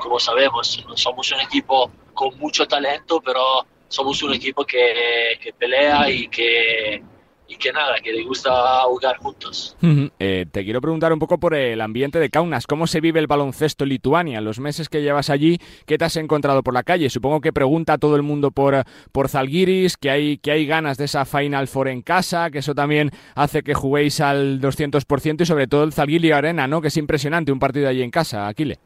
como 0.00 0.20
sabemos, 0.20 0.84
no 0.86 0.96
somos 0.96 1.32
un 1.32 1.40
equipo 1.40 1.90
con 2.12 2.38
mucho 2.38 2.66
talento, 2.66 3.22
pero 3.24 3.66
somos 3.88 4.22
un 4.22 4.34
equipo 4.34 4.64
que, 4.64 5.38
que 5.40 5.52
pelea 5.54 6.10
y 6.10 6.28
que 6.28 7.02
y 7.46 7.56
que 7.56 7.72
nada, 7.72 7.96
que 8.02 8.12
le 8.12 8.24
gusta 8.24 8.50
jugar 8.84 9.16
juntos. 9.18 9.76
Eh, 10.18 10.46
te 10.50 10.64
quiero 10.64 10.80
preguntar 10.80 11.12
un 11.12 11.18
poco 11.18 11.38
por 11.38 11.54
el 11.54 11.80
ambiente 11.80 12.18
de 12.18 12.30
Kaunas. 12.30 12.66
¿Cómo 12.66 12.86
se 12.86 13.00
vive 13.00 13.20
el 13.20 13.26
baloncesto 13.26 13.84
en 13.84 13.90
Lituania? 13.90 14.40
Los 14.40 14.60
meses 14.60 14.88
que 14.88 15.02
llevas 15.02 15.30
allí, 15.30 15.58
¿qué 15.86 15.98
te 15.98 16.04
has 16.04 16.16
encontrado 16.16 16.62
por 16.62 16.74
la 16.74 16.82
calle? 16.82 17.10
Supongo 17.10 17.40
que 17.40 17.52
pregunta 17.52 17.94
a 17.94 17.98
todo 17.98 18.16
el 18.16 18.22
mundo 18.22 18.50
por, 18.50 18.84
por 19.12 19.28
Zalgiris, 19.28 19.96
que 19.96 20.10
hay, 20.10 20.38
que 20.38 20.52
hay 20.52 20.66
ganas 20.66 20.96
de 20.96 21.04
esa 21.04 21.24
Final 21.24 21.68
Four 21.68 21.88
en 21.88 22.02
casa, 22.02 22.50
que 22.50 22.58
eso 22.58 22.74
también 22.74 23.10
hace 23.34 23.62
que 23.62 23.74
juguéis 23.74 24.20
al 24.20 24.60
200% 24.60 25.42
y 25.42 25.46
sobre 25.46 25.66
todo 25.66 25.84
el 25.84 25.92
Zalgiris 25.92 26.32
Arena, 26.32 26.66
¿no? 26.66 26.80
Que 26.80 26.88
es 26.88 26.96
impresionante 26.96 27.52
un 27.52 27.58
partido 27.58 27.88
allí 27.88 28.02
en 28.02 28.10
casa, 28.10 28.48
Aquile. 28.48 28.78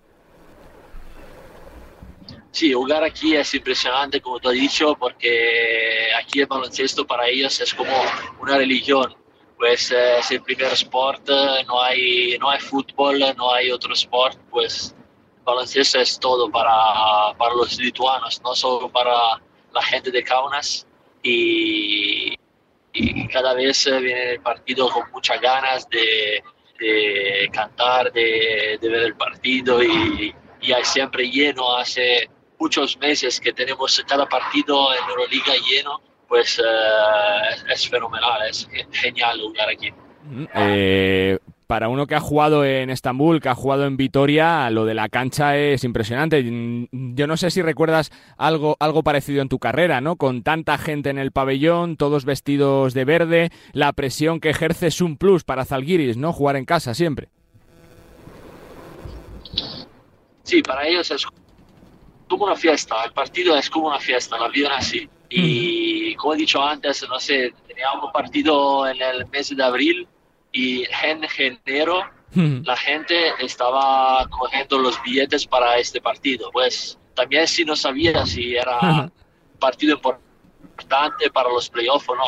Sí, 2.50 2.72
jugar 2.72 3.04
aquí 3.04 3.36
es 3.36 3.54
impresionante, 3.54 4.20
como 4.20 4.40
tú 4.40 4.48
has 4.48 4.54
dicho, 4.54 4.94
porque 4.98 6.08
aquí 6.18 6.40
el 6.40 6.46
baloncesto 6.46 7.06
para 7.06 7.28
ellos 7.28 7.60
es 7.60 7.74
como 7.74 7.92
una 8.40 8.56
religión. 8.56 9.14
Pues 9.56 9.90
eh, 9.90 10.18
es 10.18 10.30
el 10.30 10.42
primer 10.42 10.72
sport, 10.72 11.28
no 11.66 11.82
hay, 11.82 12.38
no 12.38 12.48
hay 12.50 12.60
fútbol, 12.60 13.18
no 13.36 13.52
hay 13.52 13.70
otro 13.70 13.92
sport, 13.92 14.38
pues 14.50 14.94
baloncesto 15.44 16.00
es 16.00 16.18
todo 16.18 16.50
para, 16.50 17.36
para 17.36 17.54
los 17.54 17.76
lituanos, 17.78 18.40
no 18.42 18.54
solo 18.54 18.88
para 18.88 19.40
la 19.72 19.82
gente 19.82 20.10
de 20.10 20.22
Kaunas. 20.22 20.86
Y, 21.22 22.34
y 22.92 23.28
cada 23.28 23.54
vez 23.54 23.84
viene 24.00 24.32
el 24.32 24.40
partido 24.40 24.88
con 24.90 25.10
muchas 25.10 25.40
ganas 25.40 25.88
de, 25.90 26.42
de 26.78 27.48
cantar, 27.52 28.12
de, 28.12 28.78
de, 28.80 28.88
ver 28.88 29.02
el 29.02 29.16
partido 29.16 29.82
y, 29.82 30.34
y 30.60 30.72
hay 30.72 30.84
siempre 30.84 31.28
lleno, 31.28 31.76
hace 31.76 32.28
muchos 32.58 32.98
meses 32.98 33.40
que 33.40 33.52
tenemos 33.52 34.02
cada 34.08 34.26
partido 34.26 34.92
en 34.92 35.08
Euroliga 35.08 35.52
lleno, 35.68 36.00
pues 36.28 36.58
eh, 36.58 37.72
es, 37.72 37.88
fenomenal, 37.88 38.48
es 38.48 38.68
genial 38.92 39.40
jugar 39.40 39.68
aquí. 39.70 39.90
Mm, 40.24 40.44
eh, 40.54 41.38
para 41.66 41.88
uno 41.88 42.06
que 42.06 42.14
ha 42.14 42.20
jugado 42.20 42.64
en 42.64 42.88
Estambul, 42.90 43.40
que 43.40 43.50
ha 43.50 43.54
jugado 43.54 43.84
en 43.86 43.96
Vitoria, 43.96 44.70
lo 44.70 44.86
de 44.86 44.94
la 44.94 45.08
cancha 45.08 45.56
es 45.56 45.84
impresionante. 45.84 46.42
Mm, 46.42 47.14
yo 47.14 47.26
no 47.26 47.36
sé 47.36 47.50
si 47.50 47.62
recuerdas 47.62 48.10
algo, 48.36 48.76
algo 48.80 49.02
parecido 49.02 49.42
en 49.42 49.48
tu 49.48 49.58
carrera, 49.58 50.00
¿no? 50.00 50.16
Con 50.16 50.42
tanta 50.42 50.78
gente 50.78 51.10
en 51.10 51.18
el 51.18 51.30
pabellón, 51.30 51.96
todos 51.96 52.24
vestidos 52.24 52.94
de 52.94 53.04
verde, 53.04 53.50
la 53.72 53.92
presión 53.92 54.40
que 54.40 54.50
ejerce 54.50 54.88
es 54.88 55.00
un 55.00 55.16
plus 55.16 55.44
para 55.44 55.64
Zalgiris, 55.64 56.16
¿no? 56.16 56.32
Jugar 56.32 56.56
en 56.56 56.64
casa 56.64 56.94
siempre. 56.94 57.28
Sí, 60.42 60.62
para 60.62 60.86
ellos 60.86 61.10
es 61.10 61.26
como 62.28 62.44
una 62.44 62.56
fiesta, 62.56 63.04
el 63.04 63.12
partido 63.12 63.56
es 63.56 63.68
como 63.68 63.88
una 63.88 63.98
fiesta, 63.98 64.38
la 64.38 64.48
viven 64.48 64.72
así. 64.72 65.08
Y 65.30 66.14
como 66.14 66.34
he 66.34 66.36
dicho 66.36 66.62
antes, 66.62 67.06
no 67.08 67.18
sé, 67.18 67.52
teníamos 67.66 68.04
un 68.04 68.12
partido 68.12 68.86
en 68.86 69.00
el 69.02 69.26
mes 69.26 69.54
de 69.54 69.62
abril 69.62 70.08
y 70.52 70.84
en 71.02 71.26
enero 71.36 72.02
la 72.34 72.76
gente 72.76 73.32
estaba 73.40 74.26
cogiendo 74.28 74.78
los 74.78 75.02
billetes 75.02 75.46
para 75.46 75.78
este 75.78 76.00
partido. 76.00 76.50
Pues 76.52 76.98
también 77.14 77.46
si 77.46 77.64
no 77.64 77.74
sabía 77.74 78.24
si 78.26 78.56
era 78.56 79.10
partido 79.58 79.94
importante 79.96 81.30
para 81.30 81.48
los 81.50 81.68
playoffs 81.68 82.08
o 82.08 82.14
no, 82.14 82.24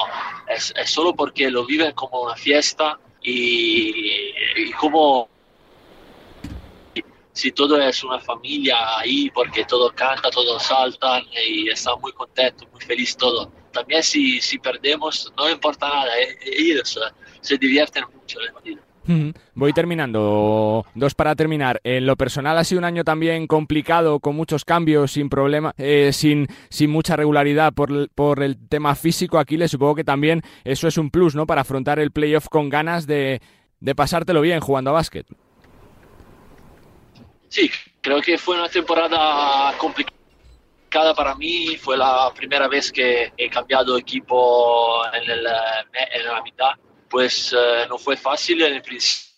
es, 0.49 0.75
es, 0.77 0.91
solo 0.91 1.15
porque 1.15 1.51
lo 1.51 1.65
viven 1.65 1.93
como 1.93 2.23
una 2.23 2.35
fiesta 2.35 2.99
y, 3.23 4.33
y 4.57 4.73
como 4.73 5.29
si 7.41 7.53
todo 7.53 7.81
es 7.81 8.05
una 8.05 8.21
familia 8.21 8.77
ahí 8.99 9.31
porque 9.31 9.65
todos 9.65 9.93
cantan, 9.93 10.31
todos 10.31 10.63
saltan 10.63 11.23
y 11.49 11.71
están 11.71 11.99
muy 12.03 12.13
contentos, 12.13 12.69
muy 12.71 12.83
felices 12.83 13.17
todo. 13.17 13.51
También 13.73 14.03
si, 14.03 14.43
si 14.43 14.59
perdemos, 14.59 15.33
no 15.39 15.49
importa 15.49 15.89
nada, 15.89 16.19
eh, 16.19 16.37
ellos 16.59 16.99
eh, 16.99 17.15
se 17.41 17.57
divierten 17.57 18.05
mucho 18.15 18.39
Voy 19.55 19.73
terminando. 19.73 20.85
Dos 20.95 21.15
para 21.15 21.35
terminar. 21.35 21.81
En 21.83 22.07
lo 22.07 22.15
personal 22.17 22.57
ha 22.59 22.63
sido 22.63 22.79
un 22.79 22.85
año 22.85 23.03
también 23.03 23.47
complicado, 23.49 24.21
con 24.21 24.37
muchos 24.37 24.65
cambios, 24.65 25.13
sin 25.13 25.29
problema, 25.29 25.75
eh, 25.79 26.11
sin, 26.13 26.47
sin 26.69 26.91
mucha 26.91 27.17
regularidad 27.17 27.73
por, 27.73 28.09
por, 28.11 28.43
el 28.43 28.57
tema 28.69 28.95
físico. 28.95 29.39
Aquí 29.39 29.57
le 29.57 29.67
supongo 29.67 29.97
que 29.97 30.05
también 30.05 30.43
eso 30.63 30.87
es 30.87 30.97
un 30.97 31.11
plus, 31.11 31.35
¿no? 31.35 31.47
Para 31.47 31.63
afrontar 31.63 31.99
el 31.99 32.13
playoff 32.13 32.49
con 32.49 32.69
ganas 32.69 33.09
de, 33.09 33.41
de 33.81 33.95
pasártelo 33.97 34.43
bien 34.43 34.61
jugando 34.61 34.91
a 34.91 34.93
básquet. 34.93 35.27
Sí, 37.51 37.69
creo 38.01 38.23
que 38.23 38.39
fue 38.39 38.55
una 38.57 38.69
temporada 38.69 39.77
complicada 39.77 41.13
para 41.17 41.35
mí. 41.35 41.77
Fue 41.77 41.97
la 41.97 42.33
primera 42.33 42.69
vez 42.69 42.93
que 42.93 43.33
he 43.37 43.51
cambiado 43.51 43.99
equipo 43.99 45.05
en, 45.13 45.29
el, 45.29 45.47
en 46.13 46.27
la 46.27 46.43
mitad. 46.43 46.71
Pues 47.09 47.53
eh, 47.53 47.87
no 47.89 47.99
fue 47.99 48.17
fácil 48.17 48.63
en 48.63 48.75
el 48.75 48.83
principio. 48.83 49.31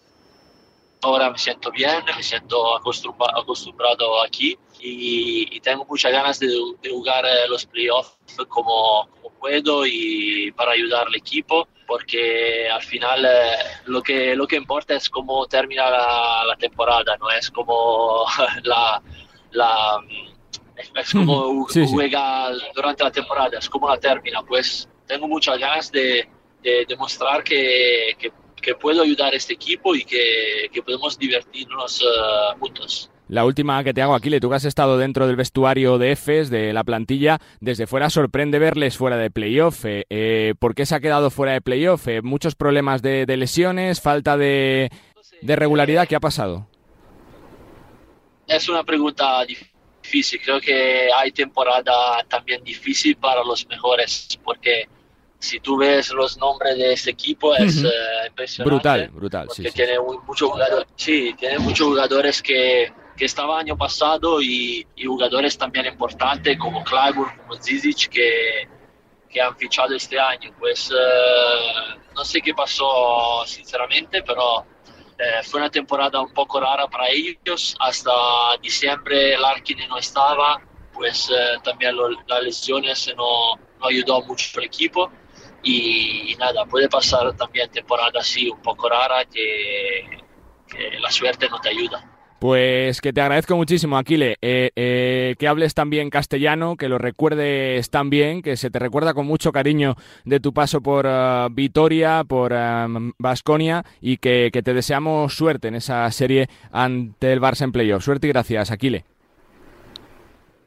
Ahora 1.01 1.31
me 1.31 1.39
siento 1.39 1.71
bien, 1.71 2.05
me 2.15 2.23
siento 2.23 2.77
acostumbrado 2.77 4.23
aquí 4.23 4.59
y, 4.85 5.61
tengo 5.61 5.85
muchas 5.89 6.11
ganas 6.11 6.41
de, 6.41 6.49
jugar 6.91 7.25
eh, 7.25 7.49
los 7.49 7.67
playoffs 7.67 8.17
como, 8.49 9.09
como 9.23 9.31
puedo 9.39 9.87
y 9.87 10.51
para 10.53 10.73
ayudar 10.73 11.07
al 11.07 11.15
equipo, 11.15 11.69
porque 11.87 12.69
al 12.69 12.83
final 12.83 13.25
eh, 13.25 13.55
lo, 13.87 14.03
que, 14.03 14.35
lo 14.35 14.47
que 14.47 14.57
importa 14.57 14.95
es 14.95 15.09
cómo 15.09 15.47
termina 15.47 15.89
la, 15.89 16.57
temporada, 16.59 17.17
no 17.19 17.31
es 17.31 17.51
como 17.51 18.25
la, 18.65 19.01
la 19.53 20.01
es 20.97 21.13
como 21.13 21.67
juega 21.91 22.51
durante 22.75 23.05
la 23.05 23.13
temporada, 23.13 23.59
es 23.59 23.69
como 23.69 23.89
la 23.89 23.99
termina. 23.99 24.43
Pues 24.43 24.89
tengo 25.07 25.29
muchas 25.29 25.59
ganas 25.59 25.93
de, 25.93 26.29
demostrar 26.89 27.45
que, 27.45 28.17
que, 28.61 28.75
puedo 28.75 29.03
ayudar 29.03 29.33
a 29.33 29.37
este 29.37 29.55
equipo 29.55 29.95
y 29.95 30.05
que, 30.05 30.71
que 30.73 30.83
podemos 30.83 31.19
divertirnos 31.19 32.01
uh, 32.03 32.59
juntos. 32.59 33.12
La 33.33 33.47
última 33.47 33.83
que 33.83 33.95
te 33.95 34.03
hago, 34.03 34.15
aquí, 34.15 34.29
tú 34.41 34.51
que 34.51 34.57
has 34.57 34.67
estado 34.67 34.99
dentro 34.99 35.27
del 35.27 35.37
vestuario 35.37 35.97
de 35.97 36.13
EFES, 36.13 36.51
de 36.51 36.75
la 36.75 36.85
plantilla, 36.85 37.39
desde 37.61 37.87
fuera 37.87 38.11
sorprende 38.11 38.59
verles 38.59 38.99
fuera 38.99 39.17
de 39.17 39.31
playoff. 39.31 39.87
Eh, 39.87 40.05
eh, 40.11 40.53
¿Por 40.59 40.75
qué 40.75 40.85
se 40.85 40.95
ha 40.95 41.01
quedado 41.01 41.31
fuera 41.31 41.55
de 41.55 41.63
playoff? 41.63 42.09
Eh, 42.09 42.21
¿Muchos 42.21 42.55
problemas 42.55 43.01
de, 43.01 43.25
lesiones? 43.39 44.03
¿Falta 44.03 44.37
de, 44.37 44.91
de, 45.41 45.57
regularidad? 45.57 46.07
¿Qué 46.07 46.15
ha 46.15 46.21
pasado? 46.21 46.67
Es 48.47 48.69
una 48.69 48.85
pregunta 48.85 49.43
difícil. 49.47 50.39
Creo 50.45 50.61
que 50.61 51.09
hay 51.17 51.33
temporada 51.33 52.23
también 52.29 52.63
difícil 52.63 53.17
para 53.17 53.43
los 53.43 53.67
mejores, 53.67 54.39
porque 54.45 54.91
si 55.39 55.59
tú 55.59 55.79
ves 55.79 56.13
los 56.13 56.37
nombres 56.37 56.77
de 56.77 56.93
este 56.93 57.13
equipo 57.13 57.57
es 57.57 57.83
impresionante. 58.29 58.75
Brutal, 58.75 59.09
brutal. 59.09 59.49
Sí, 59.55 59.63
Tiene, 59.73 59.95
muchos 59.99 60.51
jugadores, 60.51 60.89
sí, 60.97 61.35
tiene 61.39 61.59
muchos 61.61 61.87
jugadores 61.87 62.43
que 62.43 62.93
que 63.23 63.27
estaba 63.27 63.61
año 63.61 63.77
pasado 63.77 64.43
y, 64.43 64.85
jugadores 65.01 65.57
también 65.57 65.87
importantes 65.87 66.59
como 66.59 66.83
Clyburn, 66.83 67.37
como 67.37 67.55
Zizic 67.55 68.09
que, 68.09 68.69
que 69.31 69.41
han 69.41 69.57
fichado 69.57 69.95
este 69.95 70.19
año. 70.19 70.53
Pues 70.59 70.91
eh, 70.91 72.01
no 72.17 72.25
sé 72.25 72.41
qué 72.41 72.53
pasó 72.53 73.45
sinceramente, 73.47 74.25
pero 74.25 74.67
eh, 75.17 75.41
fue 75.45 75.61
una 75.61 75.71
temporada 75.71 76.21
un 76.21 76.33
poco 76.33 76.59
rara 76.59 76.89
para 76.89 77.11
ellos. 77.11 77.77
Hasta 77.79 78.11
diciembre 78.61 79.39
Larkin 79.39 79.87
no 79.89 79.99
estaba, 79.99 80.61
pues 80.93 81.31
eh, 81.31 81.61
también 81.63 81.95
las 82.27 82.43
lesiones 82.43 83.09
no, 83.17 83.55
no 83.79 83.87
ayudó 83.87 84.21
mucho 84.23 84.59
al 84.59 84.65
equipo. 84.65 85.13
Y, 85.63 86.35
nada, 86.41 86.65
puede 86.67 86.89
pasar 86.89 87.37
también 87.37 87.71
temporada 87.71 88.19
así 88.19 88.51
un 88.51 88.61
poco 88.61 88.89
rara 88.89 89.25
que, 89.27 90.25
que 90.67 90.99
la 90.99 91.13
suerte 91.13 91.49
no 91.49 91.61
te 91.61 91.69
ayuda. 91.69 92.12
Pues 92.43 93.01
que 93.01 93.13
te 93.13 93.21
agradezco 93.21 93.55
muchísimo, 93.55 93.97
Aquile, 93.97 94.37
eh, 94.43 94.73
eh, 94.75 95.37
que 95.39 95.47
hables 95.47 95.75
también 95.75 96.11
castellano, 96.11 96.75
que 96.75 96.89
lo 96.89 96.99
recuerdes 96.99 97.89
tan 97.89 98.11
bien, 98.11 98.43
que 98.43 98.57
se 98.57 98.69
te 98.69 98.81
recuerda 98.81 99.15
con 99.15 99.27
mucho 99.27 99.53
cariño 99.53 99.95
de 100.25 100.41
tu 100.41 100.53
paso 100.53 100.81
por 100.81 101.07
uh, 101.07 101.49
Vitoria, 101.53 102.25
por 102.27 102.53
Vasconia 103.17 103.85
y 104.01 104.17
que, 104.17 104.51
que, 104.53 104.61
te 104.61 104.75
deseamos 104.75 105.37
suerte 105.37 105.69
en 105.69 105.77
esa 105.77 106.11
serie 106.11 106.49
ante 106.73 107.33
el 107.33 107.41
Barça 107.41 107.63
en 107.63 107.71
playoff. 107.71 108.03
Suerte 108.03 108.27
y 108.27 108.31
gracias, 108.31 108.73
Aquile. 108.73 109.05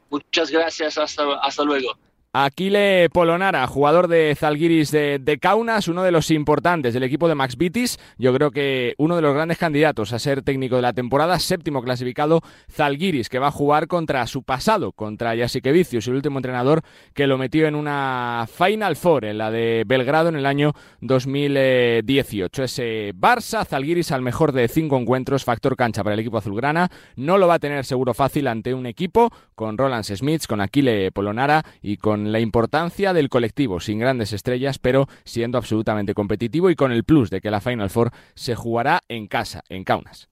Muchas 0.10 0.50
gracias, 0.52 0.98
hasta, 0.98 1.24
hasta 1.42 1.66
luego. 1.66 1.90
Aquile 2.38 3.08
Polonara, 3.14 3.66
jugador 3.66 4.10
de 4.10 4.36
Zalgiris 4.38 4.92
de, 4.92 5.40
Kaunas, 5.42 5.88
uno 5.88 6.04
de 6.04 6.12
los 6.12 6.32
importantes 6.32 6.94
del 6.94 7.04
equipo 7.04 7.30
de 7.30 7.36
Max 7.36 7.56
Vitis. 7.56 7.98
Yo 8.18 8.34
creo 8.34 8.52
que 8.52 8.94
uno 8.98 9.16
de 9.16 9.22
los 9.22 9.34
grandes 9.34 9.58
candidatos 9.58 10.12
a 10.12 10.20
ser 10.20 10.42
técnico 10.42 10.76
de 10.76 10.82
la 10.82 10.92
temporada, 10.92 11.40
séptimo 11.40 11.82
clasificado 11.82 12.42
Zalgiris, 12.70 13.30
que 13.30 13.40
va 13.40 13.48
a 13.48 13.52
jugar 13.52 13.88
contra 13.88 14.28
su 14.28 14.44
pasado, 14.44 14.92
contra 14.92 15.38
Jasikevicius, 15.38 16.10
el 16.10 16.16
último 16.16 16.40
entrenador 16.40 16.82
que 17.14 17.26
lo 17.26 17.38
metió 17.38 17.68
en 17.68 17.76
una 17.76 18.46
Final 18.52 18.98
Four, 18.98 19.24
en 19.24 19.38
la 19.38 19.50
de 19.50 19.86
Belgrado 19.88 20.28
en 20.28 20.36
el 20.36 20.46
año 20.46 20.74
2018. 21.00 22.64
Ese 22.64 23.14
Barça, 23.16 23.66
Zalgiris 23.66 24.12
al 24.12 24.22
mejor 24.22 24.52
de 24.52 24.68
cinco 24.68 24.98
encuentros, 24.98 25.46
factor 25.46 25.78
cancha 25.78 26.04
para 26.04 26.16
el 26.16 26.20
equipo 26.20 26.40
azulgrana. 26.40 26.92
No 27.16 27.38
lo 27.38 27.48
va 27.48 27.54
a 27.54 27.60
tener 27.60 27.86
seguro 27.86 28.14
fácil 28.14 28.48
ante 28.48 28.74
un 28.74 28.88
equipo 28.88 29.32
con 29.56 29.78
Roland 29.78 30.04
Smith, 30.04 30.48
con 30.48 30.60
Aquile 30.60 31.14
Polonara 31.14 31.64
y 31.82 31.96
con 31.96 32.25
la 32.32 32.40
importancia 32.40 33.14
del 33.14 33.30
colectivo, 33.30 33.80
sin 33.80 34.00
grandes 34.00 34.34
estrellas, 34.34 34.80
pero 34.80 35.08
siendo 35.24 35.58
absolutamente 35.58 36.14
competitivo 36.14 36.70
y 36.70 36.76
con 36.76 36.92
el 36.92 37.04
plus 37.04 37.30
de 37.30 37.42
que 37.42 37.52
la 37.52 37.62
Final 37.62 37.90
Four 37.90 38.12
se 38.34 38.56
jugará 38.56 39.02
en 39.08 39.28
casa, 39.28 39.64
en 39.70 39.84
Kaunas. 39.84 40.30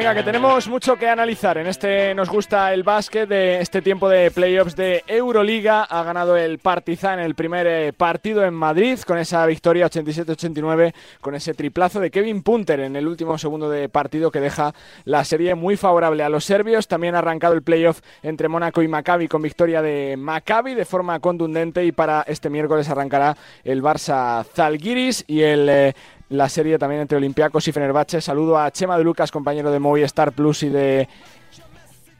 Venga, 0.00 0.14
que 0.14 0.22
tenemos 0.22 0.66
mucho 0.66 0.96
que 0.96 1.06
analizar. 1.06 1.58
En 1.58 1.66
este 1.66 2.14
nos 2.14 2.30
gusta 2.30 2.72
el 2.72 2.84
básquet 2.84 3.28
de 3.28 3.60
este 3.60 3.82
tiempo 3.82 4.08
de 4.08 4.30
playoffs 4.30 4.74
de 4.74 5.04
Euroliga. 5.06 5.84
Ha 5.84 6.02
ganado 6.02 6.38
el 6.38 6.58
Partizan 6.58 7.18
el 7.18 7.34
primer 7.34 7.66
eh, 7.66 7.92
partido 7.92 8.42
en 8.42 8.54
Madrid 8.54 8.98
con 9.06 9.18
esa 9.18 9.44
victoria 9.44 9.90
87-89 9.90 10.94
con 11.20 11.34
ese 11.34 11.52
triplazo 11.52 12.00
de 12.00 12.10
Kevin 12.10 12.42
Punter 12.42 12.80
en 12.80 12.96
el 12.96 13.06
último 13.06 13.36
segundo 13.36 13.68
de 13.68 13.90
partido 13.90 14.30
que 14.30 14.40
deja 14.40 14.72
la 15.04 15.22
serie 15.22 15.54
muy 15.54 15.76
favorable 15.76 16.22
a 16.22 16.30
los 16.30 16.46
serbios. 16.46 16.88
También 16.88 17.14
ha 17.14 17.18
arrancado 17.18 17.52
el 17.52 17.62
playoff 17.62 18.00
entre 18.22 18.48
Mónaco 18.48 18.80
y 18.80 18.88
Maccabi 18.88 19.28
con 19.28 19.42
victoria 19.42 19.82
de 19.82 20.16
Maccabi 20.16 20.74
de 20.74 20.86
forma 20.86 21.20
contundente 21.20 21.84
y 21.84 21.92
para 21.92 22.22
este 22.22 22.48
miércoles 22.48 22.88
arrancará 22.88 23.36
el 23.64 23.82
Barça 23.82 24.46
Zalgiris 24.46 25.24
y 25.26 25.42
el 25.42 25.68
eh, 25.68 25.94
la 26.30 26.48
serie 26.48 26.78
también 26.78 27.02
entre 27.02 27.18
Olympiacos 27.18 27.66
y 27.68 27.72
Fenerbahce. 27.72 28.20
Saludo 28.20 28.56
a 28.56 28.70
Chema 28.70 28.96
de 28.96 29.04
Lucas, 29.04 29.30
compañero 29.30 29.70
de 29.70 29.78
Movistar 29.78 30.32
Plus 30.32 30.62
y 30.62 30.68
de 30.68 31.08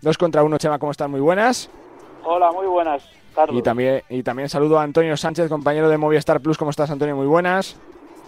2 0.03 0.19
contra 0.19 0.43
1. 0.43 0.59
Chema, 0.59 0.79
¿cómo 0.79 0.93
estás? 0.93 1.09
Muy 1.09 1.21
buenas. 1.21 1.71
Hola, 2.25 2.51
muy 2.53 2.67
buenas, 2.67 3.09
Carlos. 3.35 3.57
Y 3.57 3.63
también, 3.63 4.03
y 4.11 4.23
también 4.23 4.49
saludo 4.49 4.79
a 4.79 4.83
Antonio 4.83 5.17
Sánchez, 5.17 5.49
compañero 5.49 5.89
de 5.89 5.97
Movistar 5.97 6.41
Plus. 6.41 6.59
¿Cómo 6.59 6.71
estás, 6.71 6.91
Antonio? 6.91 7.15
Muy 7.17 7.27
buenas. 7.27 7.81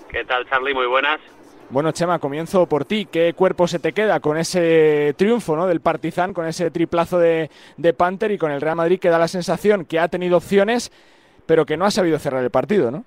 ¿Qué 0.08 0.24
tal, 0.24 0.48
Charlie? 0.48 0.72
Muy 0.72 0.86
buenas. 0.86 1.20
Bueno, 1.68 1.90
Chema, 1.90 2.20
comienzo 2.20 2.66
por 2.66 2.84
ti. 2.84 3.08
¿Qué 3.10 3.34
cuerpo 3.34 3.66
se 3.66 3.80
te 3.80 3.92
queda 3.92 4.20
con 4.20 4.36
ese 4.36 5.14
triunfo 5.16 5.56
¿no? 5.56 5.66
del 5.66 5.80
Partizan, 5.80 6.32
con 6.32 6.46
ese 6.46 6.70
triplazo 6.70 7.18
de, 7.18 7.50
de 7.76 7.92
Panther 7.92 8.30
y 8.30 8.38
con 8.38 8.52
el 8.52 8.60
Real 8.60 8.76
Madrid 8.76 9.00
que 9.00 9.08
da 9.08 9.18
la 9.18 9.28
sensación 9.28 9.84
que 9.84 9.98
ha 9.98 10.06
tenido 10.08 10.36
opciones, 10.36 10.92
pero 11.46 11.66
que 11.66 11.76
no 11.76 11.86
ha 11.86 11.90
sabido 11.90 12.18
cerrar 12.18 12.44
el 12.44 12.50
partido, 12.50 12.90
¿no? 12.90 13.04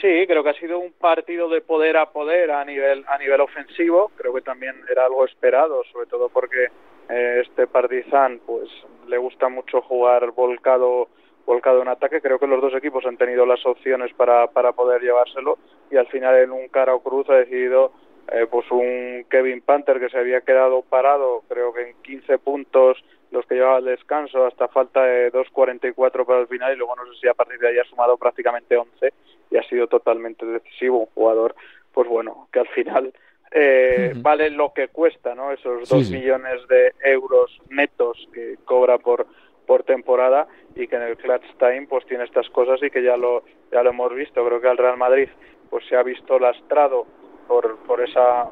Sí, 0.00 0.26
creo 0.26 0.44
que 0.44 0.50
ha 0.50 0.54
sido 0.54 0.78
un 0.78 0.92
partido 0.92 1.48
de 1.48 1.62
poder 1.62 1.96
a 1.96 2.06
poder 2.06 2.50
a 2.50 2.64
nivel 2.64 3.04
a 3.08 3.16
nivel 3.18 3.40
ofensivo. 3.40 4.10
Creo 4.16 4.34
que 4.34 4.42
también 4.42 4.76
era 4.90 5.06
algo 5.06 5.24
esperado, 5.24 5.82
sobre 5.92 6.06
todo 6.06 6.28
porque 6.28 6.66
eh, 7.08 7.42
este 7.46 7.66
Partizan 7.66 8.40
pues 8.44 8.68
le 9.06 9.16
gusta 9.16 9.48
mucho 9.48 9.80
jugar 9.80 10.32
volcado 10.32 11.08
volcado 11.46 11.80
en 11.80 11.88
ataque. 11.88 12.20
Creo 12.20 12.38
que 12.38 12.46
los 12.46 12.60
dos 12.60 12.74
equipos 12.74 13.06
han 13.06 13.16
tenido 13.16 13.46
las 13.46 13.64
opciones 13.64 14.12
para, 14.14 14.48
para 14.48 14.72
poder 14.72 15.00
llevárselo 15.00 15.58
y 15.90 15.96
al 15.96 16.08
final 16.08 16.36
en 16.36 16.50
un 16.50 16.68
cara 16.68 16.94
o 16.94 17.00
cruz 17.00 17.30
ha 17.30 17.34
decidido 17.34 17.92
eh, 18.32 18.46
pues 18.50 18.70
un 18.70 19.24
Kevin 19.30 19.62
Panther 19.62 20.00
que 20.00 20.08
se 20.08 20.18
había 20.18 20.40
quedado 20.40 20.82
parado, 20.82 21.42
creo 21.48 21.72
que 21.72 21.90
en 21.90 22.02
15 22.02 22.38
puntos 22.38 23.02
los 23.30 23.44
que 23.46 23.54
llevaba 23.56 23.76
al 23.76 23.84
descanso 23.84 24.46
hasta 24.46 24.68
falta 24.68 25.02
de 25.02 25.32
2.44 25.32 26.24
para 26.24 26.40
el 26.40 26.46
final 26.46 26.72
y 26.72 26.76
luego 26.76 26.96
no 26.96 27.04
sé 27.12 27.20
si 27.20 27.28
a 27.28 27.34
partir 27.34 27.58
de 27.58 27.68
ahí 27.68 27.78
ha 27.78 27.84
sumado 27.84 28.16
prácticamente 28.16 28.76
11 28.76 29.12
y 29.50 29.56
ha 29.56 29.62
sido 29.64 29.86
totalmente 29.86 30.46
decisivo 30.46 31.00
un 31.00 31.06
jugador 31.06 31.54
pues 31.92 32.08
bueno 32.08 32.48
que 32.52 32.60
al 32.60 32.68
final 32.68 33.12
eh, 33.52 34.12
vale 34.16 34.50
lo 34.50 34.72
que 34.72 34.88
cuesta 34.88 35.34
no 35.34 35.52
esos 35.52 35.88
dos 35.88 36.10
millones 36.10 36.66
de 36.68 36.92
euros 37.04 37.58
netos 37.70 38.28
que 38.32 38.56
cobra 38.64 38.98
por 38.98 39.26
por 39.66 39.82
temporada 39.82 40.46
y 40.74 40.86
que 40.86 40.96
en 40.96 41.02
el 41.02 41.16
clutch 41.16 41.44
time 41.58 41.86
pues 41.88 42.06
tiene 42.06 42.24
estas 42.24 42.48
cosas 42.50 42.82
y 42.82 42.90
que 42.90 43.02
ya 43.02 43.16
lo 43.16 43.42
ya 43.70 43.82
lo 43.82 43.90
hemos 43.90 44.14
visto. 44.14 44.44
Creo 44.46 44.60
que 44.60 44.68
al 44.68 44.78
Real 44.78 44.96
Madrid 44.96 45.28
pues 45.68 45.84
se 45.88 45.96
ha 45.96 46.02
visto 46.02 46.38
lastrado 46.38 47.06
por 47.48 47.76
por 47.78 48.00
esa 48.00 48.48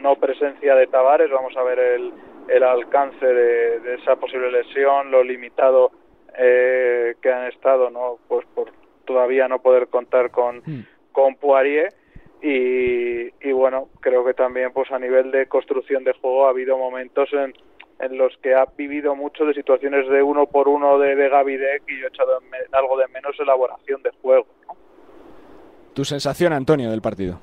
no 0.00 0.16
presencia 0.16 0.74
de 0.74 0.86
Tavares. 0.86 1.30
Vamos 1.30 1.56
a 1.56 1.62
ver 1.62 1.78
el 1.78 2.12
el 2.48 2.62
alcance 2.62 3.24
de, 3.24 3.94
esa 3.94 4.16
posible 4.16 4.50
lesión 4.50 5.10
lo 5.10 5.22
limitado 5.22 5.90
eh, 6.36 7.14
que 7.22 7.32
han 7.32 7.46
estado 7.48 7.90
no 7.90 8.18
pues 8.28 8.46
por 8.54 8.70
todavía 9.04 9.48
no 9.48 9.60
poder 9.60 9.88
contar 9.88 10.30
con, 10.30 10.58
hmm. 10.58 10.86
con 11.12 11.36
Poirier 11.36 11.92
y, 12.42 13.28
y, 13.40 13.52
bueno, 13.52 13.88
creo 14.00 14.22
que 14.22 14.34
también 14.34 14.70
pues 14.72 14.90
a 14.92 14.98
nivel 14.98 15.30
de 15.30 15.46
construcción 15.46 16.04
de 16.04 16.12
juego 16.12 16.46
ha 16.46 16.50
habido 16.50 16.76
momentos 16.76 17.30
en, 17.32 17.54
en 18.00 18.18
los 18.18 18.36
que 18.42 18.54
ha 18.54 18.66
vivido 18.76 19.14
mucho 19.14 19.46
de 19.46 19.54
situaciones 19.54 20.06
de 20.10 20.22
uno 20.22 20.46
por 20.46 20.68
uno 20.68 20.98
de, 20.98 21.14
de 21.14 21.28
Gavidec 21.30 21.82
y 21.88 22.00
yo 22.00 22.06
he 22.06 22.08
echado 22.08 22.38
algo 22.72 22.98
de 22.98 23.08
menos 23.08 23.34
elaboración 23.38 24.02
de 24.02 24.10
juego. 24.20 24.46
¿Tu 25.94 26.04
sensación, 26.04 26.52
Antonio, 26.52 26.90
del 26.90 27.00
partido? 27.00 27.38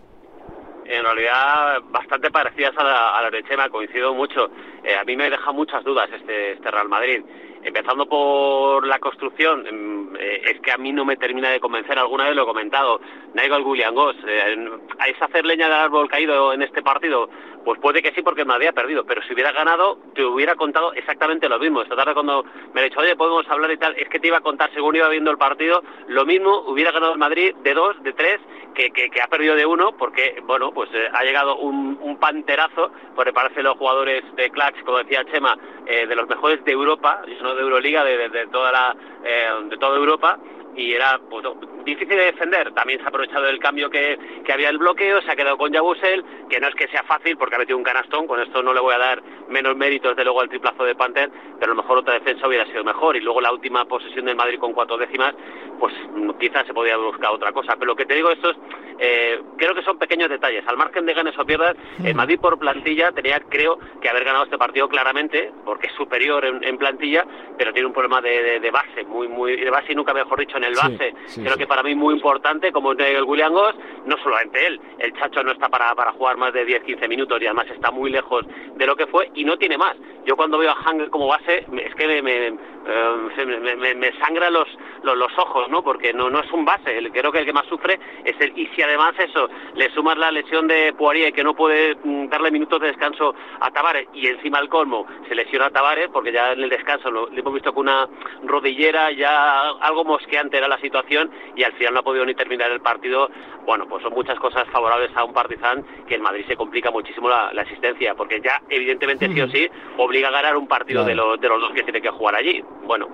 En 0.93 1.06
realidad, 1.06 1.82
bastante 1.89 2.30
parecidas 2.32 2.77
a 2.77 2.84
la, 2.84 3.17
a 3.17 3.21
la 3.21 3.30
de 3.30 3.43
Chema, 3.43 3.69
coincido 3.69 4.13
mucho. 4.13 4.51
Eh, 4.84 4.93
a 4.93 5.06
mí 5.06 5.15
me 5.15 5.30
deja 5.30 5.54
muchas 5.54 5.86
dudas 5.86 6.10
este, 6.12 6.51
este 6.51 6.69
Real 6.69 6.89
Madrid. 6.89 7.23
Empezando 7.63 8.06
por 8.06 8.86
la 8.86 9.00
construcción, 9.00 9.63
mm, 9.63 10.15
eh, 10.17 10.41
es 10.45 10.60
que 10.62 10.71
a 10.71 10.78
mí 10.78 10.91
no 10.91 11.06
me 11.06 11.17
termina 11.17 11.50
de 11.50 11.60
convencer, 11.60 11.97
alguna 11.97 12.26
vez 12.26 12.36
lo 12.36 12.43
he 12.43 12.45
comentado, 12.45 13.00
Nigel 13.34 13.63
Guliangos, 13.63 14.15
eh, 14.28 14.80
¿es 15.08 15.21
hacer 15.21 15.45
leña 15.45 15.65
del 15.65 15.76
árbol 15.76 16.10
caído 16.10 16.54
en 16.54 16.62
este 16.62 16.82
partido? 16.82 17.30
Pues 17.63 17.80
puede 17.80 18.02
que 18.02 18.12
sí, 18.12 18.24
porque 18.24 18.43
me 18.43 18.56
había 18.56 18.71
perdido, 18.71 19.06
pero 19.06 19.21
si 19.21 19.34
hubiera 19.34 19.52
ganado, 19.52 20.00
te 20.15 20.26
hubiera 20.26 20.56
contado 20.56 20.93
exactamente 20.93 21.47
lo 21.47 21.60
mismo. 21.60 21.82
Esta 21.82 21.95
tarde 21.95 22.13
cuando 22.13 22.43
me 22.74 22.82
he 22.82 22.84
dicho, 22.86 23.00
oye, 23.00 23.15
podemos 23.15 23.47
hablar 23.50 23.71
y 23.71 23.78
tal, 23.78 23.95
es 23.97 24.10
que 24.10 24.19
te 24.19 24.28
iba 24.28 24.38
a 24.38 24.41
contar, 24.41 24.71
según 24.74 24.95
iba 24.95 25.08
viendo 25.10 25.30
el 25.30 25.38
partido, 25.38 25.84
lo 26.08 26.26
mismo 26.26 26.63
hubiera 26.67 26.91
ganado 26.91 27.13
el 27.13 27.19
Madrid 27.19 27.54
de 27.63 27.74
dos, 27.74 28.02
de 28.02 28.13
tres, 28.13 28.39
que, 28.74 28.91
que, 28.91 29.21
ha 29.21 29.28
perdido 29.28 29.56
de 29.56 29.65
uno, 29.65 29.91
porque, 29.97 30.41
bueno, 30.45 30.71
pues 30.71 30.89
eh, 30.93 31.08
ha 31.13 31.24
llegado 31.24 31.58
un, 31.58 31.91
panterazo, 32.19 32.91
porque 33.15 33.34
parece 33.34 33.63
los 33.63 33.78
jugadores 33.78 34.24
de 34.36 34.50
Clutch, 34.52 34.84
como 34.86 35.00
decía 35.00 35.26
Chema, 35.26 35.58
eh, 35.88 36.06
de 36.06 36.15
los 36.15 36.28
mejores 36.28 36.63
de 36.63 36.71
Europa, 36.71 37.21
y 37.28 37.41
no 37.41 37.50
de 37.55 37.61
Euroliga, 37.61 38.03
de, 38.03 38.29
de, 38.29 38.47
toda 38.47 38.71
la, 38.71 38.95
eh, 39.23 39.49
de 39.69 39.77
toda 39.77 39.97
Europa, 39.97 40.37
y 40.75 40.93
era 40.93 41.19
pues, 41.29 41.45
difícil 41.86 42.17
de 42.17 42.25
defender. 42.25 42.73
También 42.73 42.99
se 42.99 43.05
ha 43.05 43.10
aprovechado 43.10 43.45
del 43.45 43.60
cambio 43.60 43.89
que, 43.89 44.17
que 44.45 44.53
había 44.53 44.69
el 44.69 44.77
bloqueo, 44.77 45.21
se 45.21 45.31
ha 45.31 45.36
quedado 45.36 45.57
con 45.57 45.71
Yabusel, 45.71 46.23
que 46.49 46.60
no 46.60 46.67
es 46.67 46.75
que 46.75 46.88
sea 46.88 47.03
fácil 47.03 47.38
porque 47.38 47.55
ha 47.55 47.60
metido 47.60 47.77
un 47.77 47.84
canastón, 47.84 48.27
con 48.27 48.39
esto 48.41 48.62
no 48.62 48.73
le 48.73 48.79
voy 48.79 48.93
a 48.93 48.99
dar 48.99 49.23
menos 49.49 49.75
méritos 49.75 50.15
de 50.15 50.23
luego 50.23 50.41
al 50.41 50.49
triplazo 50.49 50.84
de 50.84 50.95
Panther, 50.95 51.29
pero 51.60 51.71
a 51.71 51.75
lo 51.75 51.81
mejor 51.81 51.99
otra 51.99 52.13
defensa 52.13 52.47
hubiera 52.47 52.65
sido 52.65 52.84
mejor. 52.84 53.15
Y 53.15 53.21
luego 53.21 53.41
la 53.41 53.51
última 53.51 53.86
posesión 53.86 54.25
del 54.25 54.36
Madrid 54.36 54.60
con 54.60 54.73
cuatro 54.73 54.97
décimas, 54.97 55.36
pues 55.79 55.93
quizás 56.39 56.65
se 56.65 56.73
podía 56.73 56.97
buscar 56.97 57.31
otra 57.31 57.51
cosa. 57.51 57.73
Pero 57.75 57.88
lo 57.88 57.95
que 57.95 58.05
te 58.05 58.15
digo, 58.15 58.31
esto 58.31 58.51
es, 58.51 58.57
eh, 58.99 59.41
creo 59.57 59.73
que 59.73 59.84
son 59.84 59.97
pequeños 59.97 60.29
detalles. 60.29 60.63
Al 60.67 60.77
margen 60.77 61.05
de 61.05 61.13
ganes 61.13 61.38
o 61.38 61.45
pierdas, 61.45 61.75
el 62.03 62.15
Madrid 62.15 62.39
por 62.39 62.57
plantilla 62.57 63.12
tenía, 63.12 63.39
creo, 63.49 63.77
que 64.01 64.10
haber 64.10 64.23
ganado 64.23 64.45
este 64.45 64.57
partido 64.57 64.88
claramente, 64.88 65.51
porque 65.65 65.88
es 65.88 65.93
superior 65.93 66.45
en, 66.45 66.77
plantilla, 66.77 67.25
pero 67.57 67.73
tiene 67.73 67.88
un 67.88 67.93
problema 67.93 68.21
de, 68.21 68.71
base, 68.71 69.03
muy, 69.03 69.27
muy, 69.27 69.55
de 69.55 69.69
base 69.69 69.91
y 69.91 69.95
nunca 69.95 70.13
mejor 70.13 70.39
dicho 70.39 70.60
en 70.62 70.63
el 70.65 70.76
base. 70.76 71.13
creo 71.36 71.58
que 71.58 71.67
para 71.67 71.84
mí 71.84 71.95
muy 71.95 72.13
importante, 72.13 72.71
como 72.71 72.91
el 72.91 73.24
William 73.24 73.54
Goss, 73.54 73.76
no 74.06 74.17
solamente 74.17 74.65
él, 74.65 74.80
el 75.00 75.13
Chacho 75.13 75.43
no 75.43 75.52
está 75.52 75.69
para, 75.69 75.93
para 75.95 76.12
jugar 76.13 76.38
más 76.38 76.54
de 76.54 76.65
10-15 76.65 77.08
minutos 77.08 77.41
y 77.41 77.45
además 77.45 77.67
está 77.69 77.91
muy 77.91 78.12
lejos 78.12 78.45
de 78.76 78.86
lo 78.86 78.95
que 78.95 79.08
fue 79.08 79.32
y 79.34 79.43
no 79.43 79.58
tiene 79.58 79.78
más. 79.78 79.95
Yo 80.26 80.36
cuando 80.36 80.58
veo 80.58 80.71
a 80.71 80.76
Hanger 80.76 81.10
como 81.10 81.28
base, 81.28 81.65
es 81.78 81.95
que 81.95 82.08
me, 82.08 82.21
me, 82.21 82.47
eh, 82.47 83.95
me, 83.95 84.12
sangra 84.19 84.50
los, 84.50 84.67
los, 85.03 85.37
ojos, 85.37 85.69
¿no? 85.69 85.83
Porque 85.83 86.13
no, 86.13 86.29
no 86.29 86.39
es 86.39 86.51
un 86.51 86.65
base, 86.65 87.09
creo 87.11 87.31
que 87.31 87.39
el 87.39 87.45
que 87.45 87.53
más 87.53 87.65
sufre 87.67 87.99
es 88.23 88.35
el... 88.39 88.57
Y 88.57 88.67
si 88.67 88.81
además 88.81 89.13
eso, 89.17 89.49
le 89.75 89.89
sumas 89.91 90.17
la 90.17 90.31
lesión 90.31 90.67
de 90.67 90.93
Poirier, 90.93 91.33
que 91.33 91.43
no 91.43 91.55
puede 91.55 91.95
mm, 92.03 92.29
darle 92.29 92.51
minutos 92.51 92.79
de 92.81 92.87
descanso 92.87 93.33
a 93.59 93.71
Tavares, 93.71 94.07
y 94.13 94.27
encima 94.27 94.59
el 94.59 94.69
colmo, 94.69 95.05
se 95.27 95.35
lesiona 95.35 95.67
a 95.67 95.69
Tavares, 95.69 96.09
porque 96.09 96.31
ya 96.31 96.53
en 96.53 96.61
el 96.61 96.69
descanso 96.69 97.09
lo, 97.09 97.29
le 97.29 97.39
hemos 97.39 97.53
visto 97.53 97.73
con 97.73 97.87
una 97.87 98.07
rodillera, 98.43 99.11
ya 99.11 99.69
algo 99.81 100.03
mosqueante 100.03 100.57
era 100.57 100.67
la 100.67 100.79
situación, 100.79 101.31
y 101.55 101.63
al 101.63 101.73
final 101.73 101.93
no 101.93 101.99
ha 102.01 102.03
podido 102.03 102.25
ni 102.25 102.35
terminar 102.35 102.71
el 102.71 102.81
partido. 102.81 103.29
Bueno, 103.65 103.87
pues 103.87 104.03
son 104.03 104.13
muchas 104.13 104.39
cosas 104.39 104.67
favorables 104.69 105.11
a 105.15 105.23
un 105.23 105.33
Partizan 105.33 105.85
que 106.07 106.15
el 106.15 106.21
Madrid 106.21 106.45
se 106.47 106.55
complica 106.55 106.91
muchísimo 106.91 107.29
la, 107.29 107.51
la 107.53 107.61
existencia, 107.63 108.15
porque 108.15 108.41
ya 108.41 108.61
evidentemente 108.69 109.27
sí 109.27 109.41
o 109.41 109.47
sí 109.47 109.69
obliga 109.97 110.29
a 110.29 110.31
ganar 110.31 110.57
un 110.57 110.67
partido 110.67 111.03
de, 111.03 111.15
los, 111.15 111.39
de 111.39 111.47
los 111.47 111.61
dos 111.61 111.71
que 111.71 111.83
tiene 111.83 112.01
que 112.01 112.09
jugar 112.09 112.35
allí. 112.35 112.63
Bueno, 112.83 113.07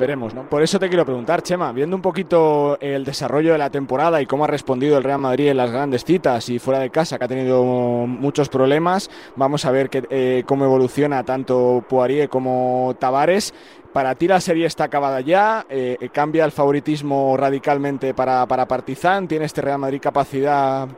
Veremos, 0.00 0.34
¿no? 0.34 0.48
Por 0.48 0.62
eso 0.62 0.78
te 0.78 0.88
quiero 0.88 1.04
preguntar, 1.04 1.42
Chema, 1.42 1.72
viendo 1.72 1.94
un 1.94 2.00
poquito 2.00 2.78
el 2.80 3.04
desarrollo 3.04 3.52
de 3.52 3.58
la 3.58 3.68
temporada 3.68 4.22
y 4.22 4.24
cómo 4.24 4.44
ha 4.44 4.46
respondido 4.46 4.96
el 4.96 5.04
Real 5.04 5.20
Madrid 5.20 5.48
en 5.48 5.58
las 5.58 5.70
grandes 5.70 6.06
citas 6.06 6.48
y 6.48 6.58
fuera 6.58 6.80
de 6.80 6.88
casa, 6.88 7.18
que 7.18 7.24
ha 7.26 7.28
tenido 7.28 7.62
muchos 7.62 8.48
problemas, 8.48 9.10
vamos 9.36 9.66
a 9.66 9.70
ver 9.70 9.90
que, 9.90 10.02
eh, 10.08 10.42
cómo 10.46 10.64
evoluciona 10.64 11.22
tanto 11.22 11.84
Poirier 11.86 12.30
como 12.30 12.94
Tavares. 12.98 13.52
Para 13.92 14.14
ti 14.14 14.26
la 14.26 14.40
serie 14.40 14.64
está 14.64 14.84
acabada 14.84 15.20
ya, 15.20 15.66
eh, 15.68 16.08
cambia 16.10 16.46
el 16.46 16.50
favoritismo 16.50 17.36
radicalmente 17.36 18.14
para, 18.14 18.46
para 18.46 18.66
Partizan, 18.66 19.28
¿tiene 19.28 19.44
este 19.44 19.60
Real 19.60 19.80
Madrid 19.80 20.00
capacidad 20.00 20.88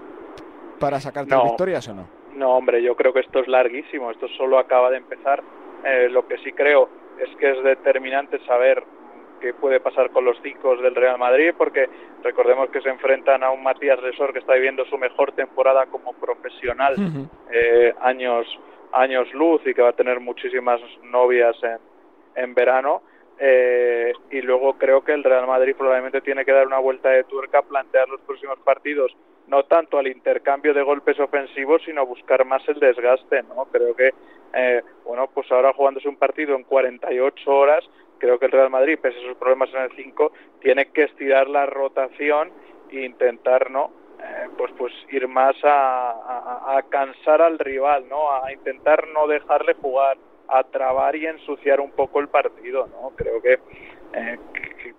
para 0.79 1.01
sacar 1.01 1.27
no, 1.27 1.43
victorias 1.43 1.89
o 1.89 1.95
no? 1.95 2.07
No, 2.37 2.57
hombre, 2.57 2.81
yo 2.85 2.95
creo 2.95 3.13
que 3.13 3.21
esto 3.21 3.41
es 3.41 3.49
larguísimo, 3.49 4.13
esto 4.13 4.29
solo 4.39 4.61
acaba 4.61 4.91
de 4.91 4.99
empezar. 4.99 5.43
Eh, 5.85 6.09
lo 6.09 6.29
que 6.29 6.39
sí 6.39 6.53
creo 6.53 7.02
es 7.23 7.37
que 7.37 7.51
es 7.51 7.63
determinante 7.63 8.39
saber 8.47 8.83
qué 9.41 9.55
puede 9.55 9.81
pasar 9.81 10.11
con 10.11 10.25
los 10.25 10.37
cinco 10.43 10.77
del 10.77 10.95
Real 10.95 11.19
Madrid, 11.19 11.53
porque 11.57 11.89
recordemos 12.23 12.71
que 12.71 12.81
se 12.81 12.89
enfrentan 12.89 13.43
a 13.43 13.51
un 13.51 13.63
Matías 13.63 14.01
Resor 14.01 14.33
que 14.33 14.39
está 14.39 14.55
viviendo 14.55 14.85
su 14.87 14.97
mejor 14.99 15.33
temporada 15.33 15.87
como 15.87 16.13
profesional, 16.13 16.95
eh, 17.51 17.93
años, 18.01 18.47
años 18.93 19.33
luz 19.35 19.61
y 19.67 19.75
que 19.75 19.83
va 19.83 19.91
a 19.91 19.95
tener 19.95 20.21
muchísimas 20.21 20.81
novias 21.03 21.57
en, 21.63 21.79
en 22.37 22.55
verano. 22.55 23.03
Eh, 23.39 24.13
y 24.31 24.41
luego 24.43 24.75
creo 24.75 25.03
que 25.03 25.13
el 25.13 25.25
Real 25.25 25.47
Madrid 25.49 25.75
probablemente 25.77 26.21
tiene 26.21 26.45
que 26.45 26.53
dar 26.53 26.67
una 26.67 26.79
vuelta 26.79 27.09
de 27.09 27.25
tuerca, 27.25 27.63
plantear 27.63 28.09
los 28.09 28.21
próximos 28.21 28.59
partidos 28.61 29.13
no 29.49 29.65
tanto 29.65 29.99
al 29.99 30.07
intercambio 30.07 30.73
de 30.73 30.83
golpes 30.83 31.19
ofensivos, 31.19 31.83
sino 31.85 32.07
buscar 32.07 32.45
más 32.45 32.67
el 32.69 32.79
desgaste, 32.79 33.43
¿no? 33.43 33.67
Creo 33.67 33.95
que, 33.95 34.11
eh, 34.55 34.83
bueno, 35.05 35.29
pues 35.33 35.51
ahora 35.51 35.73
jugándose 35.73 36.09
un 36.09 36.17
partido 36.17 36.55
en 36.55 36.65
48 36.65 37.51
horas, 37.51 37.85
creo 38.19 38.39
que 38.39 38.47
el 38.47 38.53
Real 38.53 38.71
Madrid, 38.71 38.99
pese 39.01 39.19
a 39.19 39.23
sus 39.23 39.37
problemas 39.37 39.71
en 39.75 39.83
el 39.83 39.93
5, 39.97 40.33
tiene 40.61 40.87
que 40.87 41.05
estirar 41.05 41.49
la 41.49 41.67
rotación 41.67 42.51
e 42.91 43.05
intentar, 43.05 43.71
¿no? 43.71 43.91
Eh, 44.23 44.49
pues 44.57 44.71
pues 44.79 44.93
ir 45.11 45.27
más 45.27 45.57
a, 45.65 46.81
cansar 46.89 47.43
al 47.43 47.59
rival, 47.59 48.09
¿no? 48.09 48.31
A 48.31 48.53
intentar 48.53 49.09
no 49.09 49.27
dejarle 49.27 49.75
jugar, 49.75 50.17
a 50.49 50.63
trabar 50.65 51.17
y 51.17 51.27
ensuciar 51.27 51.81
un 51.81 51.91
poco 51.91 52.21
el 52.21 52.29
partido, 52.29 52.87
¿no? 52.87 53.11
Creo 53.17 53.43
que, 53.43 53.59
eh, 54.13 54.39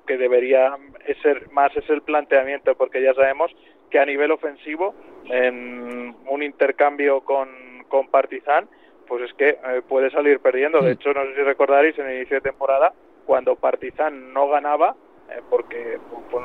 que, 0.05 0.17
debería 0.17 0.75
ser 1.21 1.49
más 1.51 1.75
es 1.77 1.89
el 1.89 2.01
planteamiento, 2.01 2.75
porque 2.75 3.01
ya 3.01 3.13
sabemos 3.13 3.55
que 3.89 3.99
a 3.99 4.05
nivel 4.05 4.31
ofensivo, 4.31 4.93
en 5.25 6.15
un 6.27 6.43
intercambio 6.43 7.21
con, 7.21 7.85
con 7.87 8.07
Partizan, 8.09 8.67
pues 9.13 9.29
es 9.29 9.33
que 9.35 9.49
eh, 9.49 9.81
puede 9.87 10.09
salir 10.09 10.39
perdiendo. 10.39 10.81
De 10.81 10.93
hecho, 10.93 11.13
no 11.13 11.23
sé 11.25 11.35
si 11.35 11.41
recordaréis 11.43 11.99
en 11.99 12.07
el 12.07 12.15
inicio 12.15 12.37
de 12.37 12.49
temporada, 12.49 12.93
cuando 13.27 13.55
Partizan 13.55 14.33
no 14.33 14.49
ganaba, 14.49 14.95
eh, 15.29 15.39
porque 15.51 15.99
pues, 16.31 16.43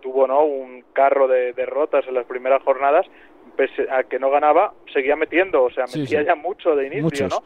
tuvo 0.00 0.28
¿no? 0.28 0.44
un 0.44 0.84
carro 0.92 1.26
de 1.26 1.52
derrotas 1.52 2.06
en 2.06 2.14
las 2.14 2.24
primeras 2.24 2.62
jornadas, 2.62 3.06
pese 3.56 3.90
a 3.90 4.04
que 4.04 4.20
no 4.20 4.30
ganaba, 4.30 4.72
seguía 4.92 5.16
metiendo, 5.16 5.64
o 5.64 5.70
sea, 5.70 5.86
metía 5.92 6.22
ya 6.22 6.36
mucho 6.36 6.76
de 6.76 6.86
inicio, 6.86 7.26
¿no? 7.26 7.42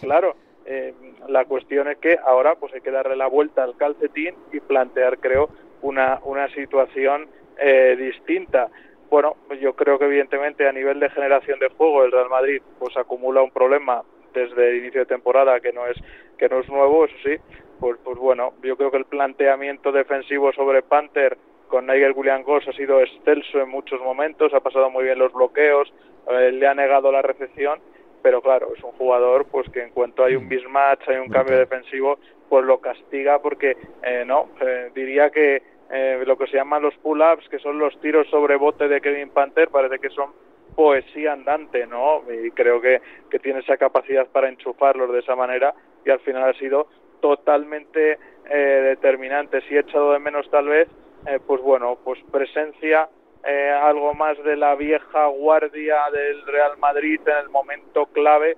Claro, 0.00 0.34
eh, 0.66 0.92
la 1.28 1.44
cuestión 1.44 1.86
es 1.86 1.98
que 1.98 2.18
ahora 2.20 2.56
pues 2.56 2.74
hay 2.74 2.80
que 2.80 2.90
darle 2.90 3.14
la 3.14 3.28
vuelta 3.28 3.62
al 3.62 3.76
calcetín 3.76 4.34
y 4.50 4.58
plantear, 4.58 5.18
creo, 5.18 5.50
una, 5.82 6.18
una 6.24 6.52
situación 6.52 7.28
eh, 7.60 7.94
distinta. 7.96 8.70
Bueno, 9.10 9.36
yo 9.60 9.74
creo 9.74 9.98
que 9.98 10.04
evidentemente 10.04 10.68
a 10.68 10.72
nivel 10.72 11.00
de 11.00 11.10
generación 11.10 11.58
de 11.58 11.68
juego 11.68 12.04
el 12.04 12.12
Real 12.12 12.30
Madrid 12.30 12.62
pues 12.78 12.96
acumula 12.96 13.42
un 13.42 13.50
problema 13.50 14.02
desde 14.32 14.70
el 14.70 14.76
inicio 14.76 15.00
de 15.00 15.06
temporada 15.06 15.58
que 15.58 15.72
no 15.72 15.86
es 15.86 15.96
que 16.38 16.48
no 16.48 16.60
es 16.60 16.68
nuevo, 16.68 17.04
eso 17.04 17.16
sí. 17.24 17.36
Pues, 17.80 17.98
pues 18.04 18.18
bueno, 18.18 18.52
yo 18.62 18.76
creo 18.76 18.90
que 18.90 18.98
el 18.98 19.06
planteamiento 19.06 19.90
defensivo 19.90 20.52
sobre 20.52 20.82
Panther 20.82 21.36
con 21.68 21.86
Nigel 21.86 22.12
William 22.14 22.42
Goss 22.42 22.68
ha 22.68 22.72
sido 22.72 23.00
excelso 23.00 23.60
en 23.60 23.68
muchos 23.68 24.00
momentos, 24.00 24.54
ha 24.54 24.60
pasado 24.60 24.90
muy 24.90 25.04
bien 25.04 25.18
los 25.18 25.32
bloqueos, 25.32 25.92
eh, 26.30 26.52
le 26.52 26.66
ha 26.66 26.74
negado 26.74 27.10
la 27.10 27.22
recepción, 27.22 27.80
pero 28.22 28.40
claro, 28.42 28.68
es 28.76 28.84
un 28.84 28.92
jugador 28.92 29.46
pues 29.46 29.68
que 29.70 29.82
en 29.82 29.90
cuanto 29.90 30.24
hay 30.24 30.36
un 30.36 30.44
mm. 30.44 30.48
mismatch, 30.48 31.08
hay 31.08 31.16
un 31.16 31.30
cambio 31.30 31.58
defensivo, 31.58 32.18
pues 32.48 32.64
lo 32.64 32.78
castiga 32.80 33.40
porque 33.40 33.76
eh, 34.02 34.24
no, 34.26 34.48
diría 34.94 35.30
que 35.30 35.62
eh, 35.92 36.22
lo 36.26 36.36
que 36.36 36.46
se 36.46 36.56
llaman 36.56 36.82
los 36.82 36.94
pull-ups, 36.96 37.48
que 37.48 37.58
son 37.58 37.78
los 37.78 37.98
tiros 38.00 38.28
sobre 38.28 38.56
bote 38.56 38.88
de 38.88 39.00
Kevin 39.00 39.30
Panther, 39.30 39.68
parece 39.68 39.98
que 39.98 40.10
son 40.10 40.30
poesía 40.74 41.32
andante, 41.32 41.86
¿no? 41.86 42.22
Y 42.30 42.50
creo 42.52 42.80
que, 42.80 43.00
que 43.30 43.38
tiene 43.38 43.60
esa 43.60 43.76
capacidad 43.76 44.26
para 44.28 44.48
enchufarlos 44.48 45.12
de 45.12 45.20
esa 45.20 45.34
manera 45.34 45.74
y 46.04 46.10
al 46.10 46.20
final 46.20 46.48
ha 46.48 46.54
sido 46.54 46.86
totalmente 47.20 48.18
eh, 48.48 48.56
determinante. 48.96 49.60
Si 49.62 49.76
he 49.76 49.80
echado 49.80 50.12
de 50.12 50.18
menos 50.18 50.48
tal 50.50 50.68
vez, 50.68 50.88
eh, 51.26 51.38
pues 51.46 51.60
bueno, 51.60 51.98
pues 52.02 52.18
presencia 52.30 53.08
eh, 53.44 53.70
algo 53.70 54.14
más 54.14 54.42
de 54.42 54.56
la 54.56 54.74
vieja 54.74 55.26
guardia 55.26 56.10
del 56.12 56.46
Real 56.46 56.78
Madrid 56.78 57.20
en 57.26 57.36
el 57.44 57.48
momento 57.48 58.06
clave 58.06 58.56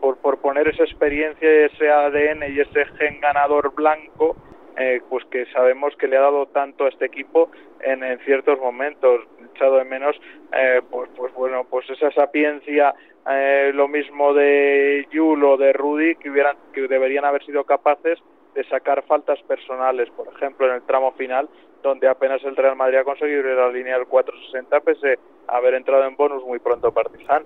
por, 0.00 0.16
por 0.18 0.38
poner 0.38 0.68
esa 0.68 0.84
experiencia, 0.84 1.48
ese 1.66 1.90
ADN 1.90 2.44
y 2.50 2.60
ese 2.60 2.86
gen 2.98 3.20
ganador 3.20 3.74
blanco 3.74 4.36
eh, 4.76 5.00
pues 5.08 5.24
que 5.26 5.46
sabemos 5.46 5.94
que 5.96 6.08
le 6.08 6.16
ha 6.16 6.20
dado 6.20 6.46
tanto 6.46 6.84
a 6.84 6.88
este 6.88 7.06
equipo 7.06 7.50
en, 7.80 8.02
ciertos 8.20 8.58
momentos 8.58 9.22
echado 9.54 9.76
de 9.76 9.84
menos 9.84 10.16
eh, 10.52 10.82
pues 10.90 11.08
pues 11.16 11.32
bueno 11.34 11.64
pues 11.68 11.88
esa 11.88 12.10
sapiencia 12.12 12.94
eh, 13.28 13.70
lo 13.74 13.88
mismo 13.88 14.34
de 14.34 15.06
Yul 15.10 15.44
o 15.44 15.56
de 15.56 15.72
Rudy 15.72 16.16
que 16.16 16.30
hubieran 16.30 16.56
que 16.72 16.88
deberían 16.88 17.24
haber 17.24 17.44
sido 17.44 17.64
capaces 17.64 18.18
de 18.54 18.64
sacar 18.64 19.02
faltas 19.04 19.42
personales 19.44 20.10
por 20.10 20.28
ejemplo 20.28 20.66
en 20.66 20.74
el 20.74 20.82
tramo 20.82 21.12
final 21.12 21.48
donde 21.82 22.08
apenas 22.08 22.42
el 22.44 22.56
Real 22.56 22.76
Madrid 22.76 22.98
ha 22.98 23.04
conseguido 23.04 23.40
ir 23.40 23.58
a 23.58 23.66
la 23.66 23.72
línea 23.72 23.96
del 23.96 24.06
460 24.06 24.80
pese 24.80 25.18
a 25.48 25.56
haber 25.56 25.74
entrado 25.74 26.04
en 26.04 26.16
bonus 26.16 26.44
muy 26.44 26.58
pronto 26.58 26.92
Partizan 26.92 27.44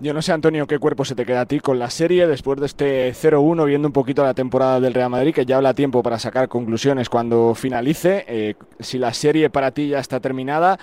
Yo 0.00 0.12
no 0.12 0.22
sé, 0.22 0.32
Antonio, 0.32 0.66
qué 0.66 0.78
cuerpo 0.78 1.04
se 1.04 1.14
te 1.14 1.24
queda 1.24 1.42
a 1.42 1.46
ti 1.46 1.60
con 1.60 1.78
la 1.78 1.88
serie 1.88 2.26
después 2.26 2.58
de 2.58 2.66
este 2.66 3.12
0-1, 3.12 3.64
viendo 3.64 3.88
un 3.88 3.92
poquito 3.92 4.24
la 4.24 4.34
temporada 4.34 4.80
del 4.80 4.92
Real 4.92 5.08
Madrid, 5.08 5.32
que 5.32 5.46
ya 5.46 5.56
habla 5.56 5.72
tiempo 5.72 6.02
para 6.02 6.18
sacar 6.18 6.48
conclusiones 6.48 7.08
cuando 7.08 7.54
finalice. 7.54 8.24
Eh, 8.26 8.54
si 8.80 8.98
la 8.98 9.14
serie 9.14 9.50
para 9.50 9.70
ti 9.70 9.88
ya 9.88 10.00
está 10.00 10.18
terminada 10.20 10.78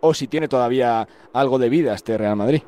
o 0.00 0.14
si 0.14 0.26
tiene 0.26 0.48
todavía 0.48 1.06
algo 1.32 1.58
de 1.58 1.68
vida 1.68 1.94
este 1.94 2.18
Real 2.18 2.36
Madrid. 2.36 2.62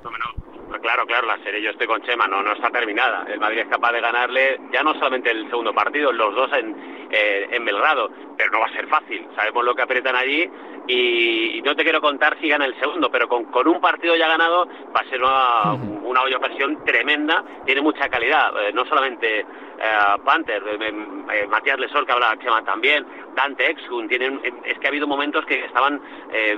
Claro, 0.88 1.04
claro, 1.04 1.26
la 1.26 1.36
serie 1.44 1.60
yo 1.60 1.68
estoy 1.68 1.86
con 1.86 2.00
Chema, 2.00 2.26
no, 2.26 2.42
no 2.42 2.54
está 2.54 2.70
terminada. 2.70 3.26
El 3.28 3.38
Madrid 3.38 3.58
es 3.58 3.68
capaz 3.68 3.92
de 3.92 4.00
ganarle 4.00 4.58
ya 4.72 4.82
no 4.82 4.94
solamente 4.94 5.30
el 5.30 5.46
segundo 5.50 5.74
partido, 5.74 6.10
los 6.10 6.34
dos 6.34 6.50
en, 6.54 7.06
eh, 7.10 7.46
en 7.50 7.62
Belgrado, 7.62 8.10
pero 8.38 8.50
no 8.52 8.60
va 8.60 8.68
a 8.68 8.72
ser 8.72 8.86
fácil. 8.86 9.28
Sabemos 9.36 9.66
lo 9.66 9.74
que 9.74 9.82
aprietan 9.82 10.16
allí 10.16 10.48
y, 10.86 11.60
no 11.62 11.76
te 11.76 11.82
quiero 11.82 12.00
contar 12.00 12.38
si 12.40 12.48
gana 12.48 12.64
el 12.64 12.74
segundo, 12.80 13.10
pero 13.10 13.28
con, 13.28 13.44
con 13.52 13.68
un 13.68 13.82
partido 13.82 14.16
ya 14.16 14.28
ganado 14.28 14.66
va 14.66 15.00
a 15.00 15.10
ser 15.10 15.22
una, 15.22 15.74
una 15.74 16.22
olla 16.22 16.38
presión 16.38 16.82
tremenda, 16.82 17.44
tiene 17.66 17.82
mucha 17.82 18.08
calidad, 18.08 18.50
eh, 18.62 18.72
no 18.72 18.86
solamente 18.86 19.44
eh, 19.80 20.20
Panther, 20.24 20.62
eh, 20.66 21.46
Matías 21.48 21.78
Lesor 21.78 22.06
que 22.06 22.12
habla 22.12 22.36
Chema 22.38 22.64
también, 22.64 23.06
Dante 23.34 23.70
Exun, 23.70 24.08
tienen, 24.08 24.40
es 24.64 24.78
que 24.78 24.86
ha 24.86 24.90
habido 24.90 25.06
momentos 25.06 25.44
que 25.46 25.64
estaban 25.64 26.00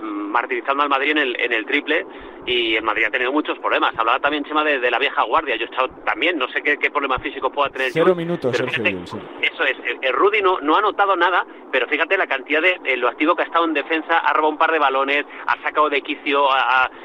martirizando 0.02 0.82
al 0.82 0.88
Madrid 0.88 1.10
en 1.10 1.18
el, 1.18 1.40
en 1.40 1.52
el 1.52 1.66
triple 1.66 2.06
y 2.46 2.74
el 2.76 2.82
Madrid 2.82 3.04
ha 3.04 3.10
tenido 3.10 3.32
muchos 3.32 3.58
problemas. 3.58 3.96
Hablaba 3.98 4.18
también 4.18 4.44
Chema 4.44 4.64
de, 4.64 4.90
la 4.90 4.98
vieja 4.98 5.22
guardia, 5.22 5.56
yo 5.56 5.66
he 5.66 5.68
estado 5.68 5.88
también, 6.04 6.38
no 6.38 6.48
sé 6.48 6.62
qué, 6.62 6.78
qué 6.78 6.90
problemas 6.90 7.22
físicos 7.22 7.52
pueda 7.52 7.68
tener. 7.68 7.90
Cero 7.92 8.14
minutos, 8.14 8.58
Eso 8.58 9.64
es, 9.64 9.76
el, 10.00 10.12
Rudy 10.12 10.40
no, 10.42 10.60
no 10.60 10.76
ha 10.76 10.80
notado 10.80 11.16
nada, 11.16 11.44
pero 11.70 11.86
fíjate 11.86 12.16
la 12.16 12.26
cantidad 12.26 12.62
de 12.62 12.96
lo 12.96 13.08
activo 13.08 13.36
que 13.36 13.42
ha 13.42 13.46
estado 13.46 13.64
en 13.64 13.74
defensa, 13.74 14.18
ha 14.18 14.32
robado 14.32 14.52
un 14.52 14.58
par 14.58 14.72
de 14.72 14.78
balones, 14.78 15.26
ha 15.46 15.60
sacado 15.62 15.88
de 15.88 16.02
quicio 16.02 16.48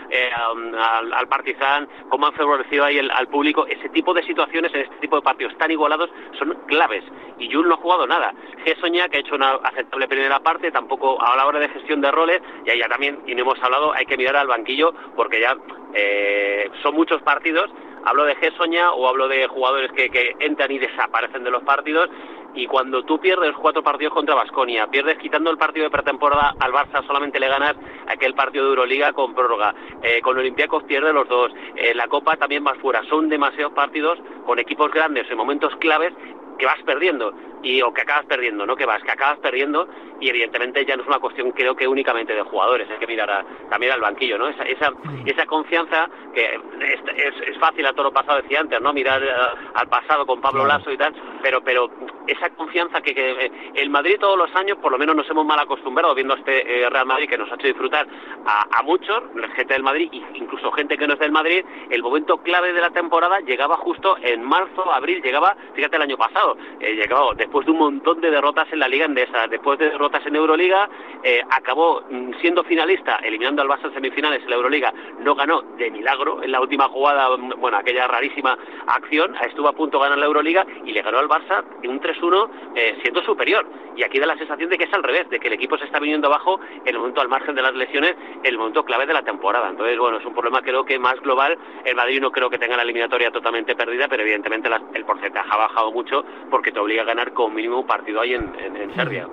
eh, 0.09 0.29
al, 0.33 1.27
Partizan, 1.27 1.87
cómo 2.09 2.27
han 2.27 2.33
favorecido 2.33 2.85
ahí 2.85 2.99
al 2.99 3.27
público. 3.27 3.65
Ese 3.67 3.89
tipo 3.89 4.13
de 4.13 4.23
situaciones 4.23 4.73
en 4.73 4.81
este 4.81 4.95
tipo 4.97 5.15
de 5.17 5.21
partidos 5.21 5.57
tan 5.57 5.71
igualados 5.71 6.04
son 6.37 6.53
claves. 6.67 7.03
Y 7.37 7.51
Jun 7.51 7.67
no 7.67 7.75
ha 7.75 7.77
jugado 7.77 8.07
nada. 8.07 8.33
Gessoña, 8.63 9.09
que 9.09 9.17
ha 9.17 9.19
hecho 9.19 9.35
una 9.35 9.55
aceptable 9.55 10.07
primera 10.07 10.39
parte, 10.39 10.71
tampoco 10.71 11.21
a 11.21 11.35
la 11.35 11.45
hora 11.45 11.59
de 11.59 11.69
gestión 11.69 12.01
de 12.01 12.11
roles, 12.11 12.41
y 12.65 12.69
ahí 12.69 12.79
ya 12.79 12.87
también, 12.87 13.19
y 13.27 13.35
no 13.35 13.41
hemos 13.41 13.61
hablado, 13.61 13.93
hay 13.93 14.05
que 14.05 14.17
mirar 14.17 14.37
al 14.37 14.47
banquillo, 14.47 14.93
porque 15.15 15.41
ya 15.41 15.55
eh, 15.93 16.69
son 16.81 16.95
muchos 16.95 17.21
partidos 17.21 17.69
hablo 18.05 18.25
de 18.25 18.35
Gessoña 18.35 18.91
o 18.93 19.07
hablo 19.07 19.27
de 19.27 19.47
jugadores 19.47 19.91
que, 19.91 20.35
entran 20.39 20.71
y 20.71 20.79
desaparecen 20.79 21.43
de 21.43 21.51
los 21.51 21.63
partidos 21.63 22.09
y 22.53 22.67
cuando 22.67 23.03
tú 23.03 23.19
pierdes 23.19 23.53
cuatro 23.59 23.83
partidos 23.83 24.13
contra 24.13 24.33
Basconia, 24.33 24.87
pierdes 24.87 25.17
quitando 25.17 25.51
el 25.51 25.57
partido 25.57 25.83
de 25.83 25.89
pretemporada 25.89 26.55
al 26.59 26.71
Barça, 26.71 27.05
solamente 27.05 27.37
le 27.37 27.49
ganas 27.49 27.75
aquel 28.07 28.33
partido 28.33 28.63
de 28.63 28.69
Euroliga 28.69 29.11
con 29.11 29.35
prórroga. 29.35 29.75
Eh, 30.01 30.21
con 30.21 30.37
Olympiacos 30.37 30.83
pierde 30.83 31.11
los 31.11 31.27
dos. 31.27 31.51
Eh, 31.75 31.93
la 31.93 32.07
Copa 32.07 32.37
también 32.37 32.63
vas 32.63 32.77
fuera. 32.77 33.03
Son 33.09 33.27
demasiados 33.27 33.73
partidos 33.73 34.17
con 34.45 34.57
equipos 34.57 34.89
grandes 34.91 35.29
en 35.29 35.37
momentos 35.37 35.75
claves 35.77 36.13
que 36.57 36.65
vas 36.65 36.81
perdiendo 36.85 37.33
y 37.63 37.81
o 37.81 37.93
que 37.93 38.01
acabas 38.01 38.25
perdiendo, 38.25 38.65
no 38.65 38.75
que 38.75 38.85
vas, 38.85 39.01
que 39.01 39.11
acabas 39.11 39.39
perdiendo 39.39 39.87
y 40.19 40.29
evidentemente 40.29 40.85
ya 40.85 40.95
no 40.95 41.01
es 41.01 41.07
una 41.07 41.19
cuestión 41.19 41.51
creo 41.51 41.75
que 41.75 41.87
únicamente 41.87 42.33
de 42.33 42.41
jugadores, 42.43 42.89
hay 42.89 42.97
que 42.97 43.07
mirar 43.07 43.45
también 43.69 43.91
al 43.91 44.01
banquillo, 44.01 44.37
¿no? 44.37 44.47
Esa, 44.47 44.63
esa, 44.63 44.93
esa 45.25 45.45
confianza 45.45 46.09
que 46.33 46.59
es, 46.79 47.33
es, 47.47 47.57
fácil 47.57 47.85
a 47.85 47.93
todo 47.93 48.03
lo 48.03 48.13
pasado 48.13 48.41
decía 48.41 48.59
antes, 48.59 48.79
¿no? 48.81 48.93
Mirar 48.93 49.23
eh, 49.23 49.29
al 49.73 49.87
pasado 49.87 50.25
con 50.25 50.41
Pablo 50.41 50.65
Lasso 50.65 50.91
y 50.91 50.97
tal, 50.97 51.13
pero 51.41 51.61
pero 51.63 51.89
esa 52.27 52.49
confianza 52.51 53.01
que, 53.01 53.13
que, 53.13 53.31
eh, 53.31 53.51
el 53.75 53.89
Madrid 53.89 54.17
todos 54.19 54.37
los 54.37 54.53
años 54.55 54.77
por 54.77 54.91
lo 54.91 54.97
menos 54.97 55.15
nos 55.15 55.29
hemos 55.29 55.45
mal 55.45 55.59
acostumbrado 55.59 56.13
viendo 56.13 56.35
este 56.35 56.83
eh, 56.83 56.89
Real 56.89 57.05
Madrid 57.05 57.29
que 57.29 57.37
nos 57.37 57.51
ha 57.51 57.55
hecho 57.55 57.67
disfrutar 57.67 58.07
a, 58.45 58.79
a 58.79 58.83
muchos, 58.83 59.23
gente 59.55 59.73
del 59.73 59.83
Madrid 59.83 60.09
incluso 60.35 60.71
gente 60.71 60.97
que 60.97 61.07
no 61.07 61.13
es 61.13 61.19
del 61.19 61.31
Madrid, 61.31 61.65
el 61.89 62.03
momento 62.03 62.37
clave 62.37 62.73
de 62.73 62.81
la 62.81 62.91
temporada 62.91 63.39
llegaba 63.39 63.77
justo 63.77 64.17
en 64.21 64.43
marzo, 64.43 64.91
abril, 64.91 65.21
llegaba, 65.21 65.55
fíjate 65.73 65.95
el 65.95 66.03
año 66.03 66.17
pasado, 66.17 66.44
llegaba 66.79 67.33
después 67.33 67.55
después 67.55 67.67
de 67.67 67.71
un 67.71 67.77
montón 67.77 68.19
de 68.19 68.29
derrotas 68.29 68.67
en 68.73 68.79
la 68.79 68.87
Liga 68.89 69.05
Endesa, 69.05 69.47
después 69.47 69.79
de 69.79 69.89
derrotas 69.89 70.25
en 70.25 70.35
Euroliga, 70.35 70.89
eh, 71.23 71.41
acabó 71.49 72.03
mm, 72.09 72.33
siendo 72.41 72.65
finalista, 72.65 73.15
eliminando 73.23 73.61
al 73.61 73.69
Barça 73.69 73.85
en 73.85 73.93
semifinales 73.93 74.43
en 74.43 74.49
la 74.49 74.57
Euroliga, 74.57 74.93
no 75.19 75.35
ganó 75.35 75.61
de 75.77 75.89
milagro 75.89 76.43
en 76.43 76.51
la 76.51 76.59
última 76.59 76.89
jugada, 76.89 77.29
mm, 77.37 77.53
bueno, 77.61 77.77
aquella 77.77 78.07
rarísima 78.07 78.57
acción, 78.87 79.35
estuvo 79.47 79.69
a 79.69 79.71
punto 79.71 79.99
de 79.99 80.03
ganar 80.03 80.17
la 80.17 80.25
Euroliga 80.25 80.65
y 80.83 80.91
le 80.91 81.01
ganó 81.01 81.19
al 81.19 81.29
Barça 81.29 81.63
en 81.81 81.91
un 81.91 82.01
3-1 82.01 82.49
eh, 82.75 82.97
siendo 83.01 83.23
superior. 83.23 83.65
Y 83.95 84.03
aquí 84.03 84.19
da 84.19 84.25
la 84.25 84.37
sensación 84.37 84.69
de 84.69 84.77
que 84.77 84.83
es 84.83 84.93
al 84.93 85.03
revés, 85.03 85.29
de 85.29 85.39
que 85.39 85.47
el 85.47 85.53
equipo 85.53 85.77
se 85.77 85.85
está 85.85 85.99
viniendo 85.99 86.27
abajo 86.27 86.59
en 86.83 86.89
el 86.89 86.97
momento 86.97 87.21
al 87.21 87.29
margen 87.29 87.55
de 87.55 87.61
las 87.61 87.73
lesiones, 87.73 88.17
en 88.43 88.45
el 88.45 88.57
momento 88.57 88.83
clave 88.83 89.05
de 89.05 89.13
la 89.13 89.23
temporada. 89.23 89.69
Entonces, 89.69 89.97
bueno, 89.97 90.17
es 90.17 90.25
un 90.25 90.33
problema 90.33 90.61
creo 90.61 90.83
que 90.83 90.99
más 90.99 91.17
global. 91.21 91.57
El 91.85 91.95
Madrid 91.95 92.19
no 92.19 92.31
creo 92.31 92.49
que 92.49 92.57
tenga 92.57 92.75
la 92.75 92.83
eliminatoria 92.83 93.31
totalmente 93.31 93.77
perdida, 93.77 94.09
pero 94.09 94.23
evidentemente 94.23 94.69
el 94.93 95.05
porcentaje 95.05 95.49
ha 95.49 95.57
bajado 95.57 95.93
mucho 95.93 96.25
porque 96.49 96.71
te 96.71 96.79
obliga 96.79 97.03
a 97.03 97.05
ganar 97.05 97.33
con 97.33 97.53
mínimo 97.53 97.79
un 97.79 97.87
partido 97.87 98.21
ahí 98.21 98.33
en, 98.33 98.53
Serbia. 98.95 99.27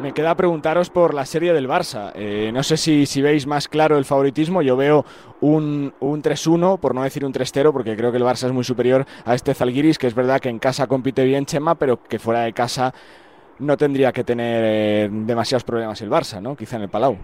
Me 0.00 0.12
queda 0.12 0.34
preguntaros 0.34 0.90
por 0.90 1.14
la 1.14 1.24
serie 1.24 1.52
del 1.52 1.68
Barça. 1.68 2.12
Eh, 2.14 2.50
no 2.52 2.62
sé 2.62 2.76
si, 2.76 3.06
si, 3.06 3.22
veis 3.22 3.46
más 3.46 3.68
claro 3.68 3.98
el 3.98 4.04
favoritismo. 4.04 4.62
Yo 4.62 4.76
veo 4.76 5.04
un, 5.40 5.92
un 6.00 6.22
3-1, 6.22 6.80
por 6.80 6.94
no 6.94 7.02
decir 7.02 7.24
un 7.24 7.32
3-0, 7.32 7.72
porque 7.72 7.96
creo 7.96 8.10
que 8.10 8.16
el 8.16 8.24
Barça 8.24 8.46
es 8.46 8.52
muy 8.52 8.64
superior 8.64 9.04
a 9.24 9.34
este 9.34 9.54
Zalgiris, 9.54 9.98
que 9.98 10.06
es 10.06 10.14
verdad 10.14 10.40
que 10.40 10.48
en 10.48 10.58
casa 10.58 10.86
compite 10.86 11.24
bien 11.24 11.46
Chema, 11.46 11.74
pero 11.74 12.02
que 12.02 12.18
fuera 12.18 12.40
de 12.40 12.52
casa 12.52 12.92
no 13.58 13.76
tendría 13.76 14.12
que 14.12 14.24
tener 14.24 14.62
eh, 14.64 15.08
demasiados 15.10 15.64
problemas 15.64 16.00
el 16.00 16.10
Barça, 16.10 16.40
¿no? 16.40 16.56
Quizá 16.56 16.76
en 16.76 16.82
el 16.82 16.88
Palau. 16.88 17.16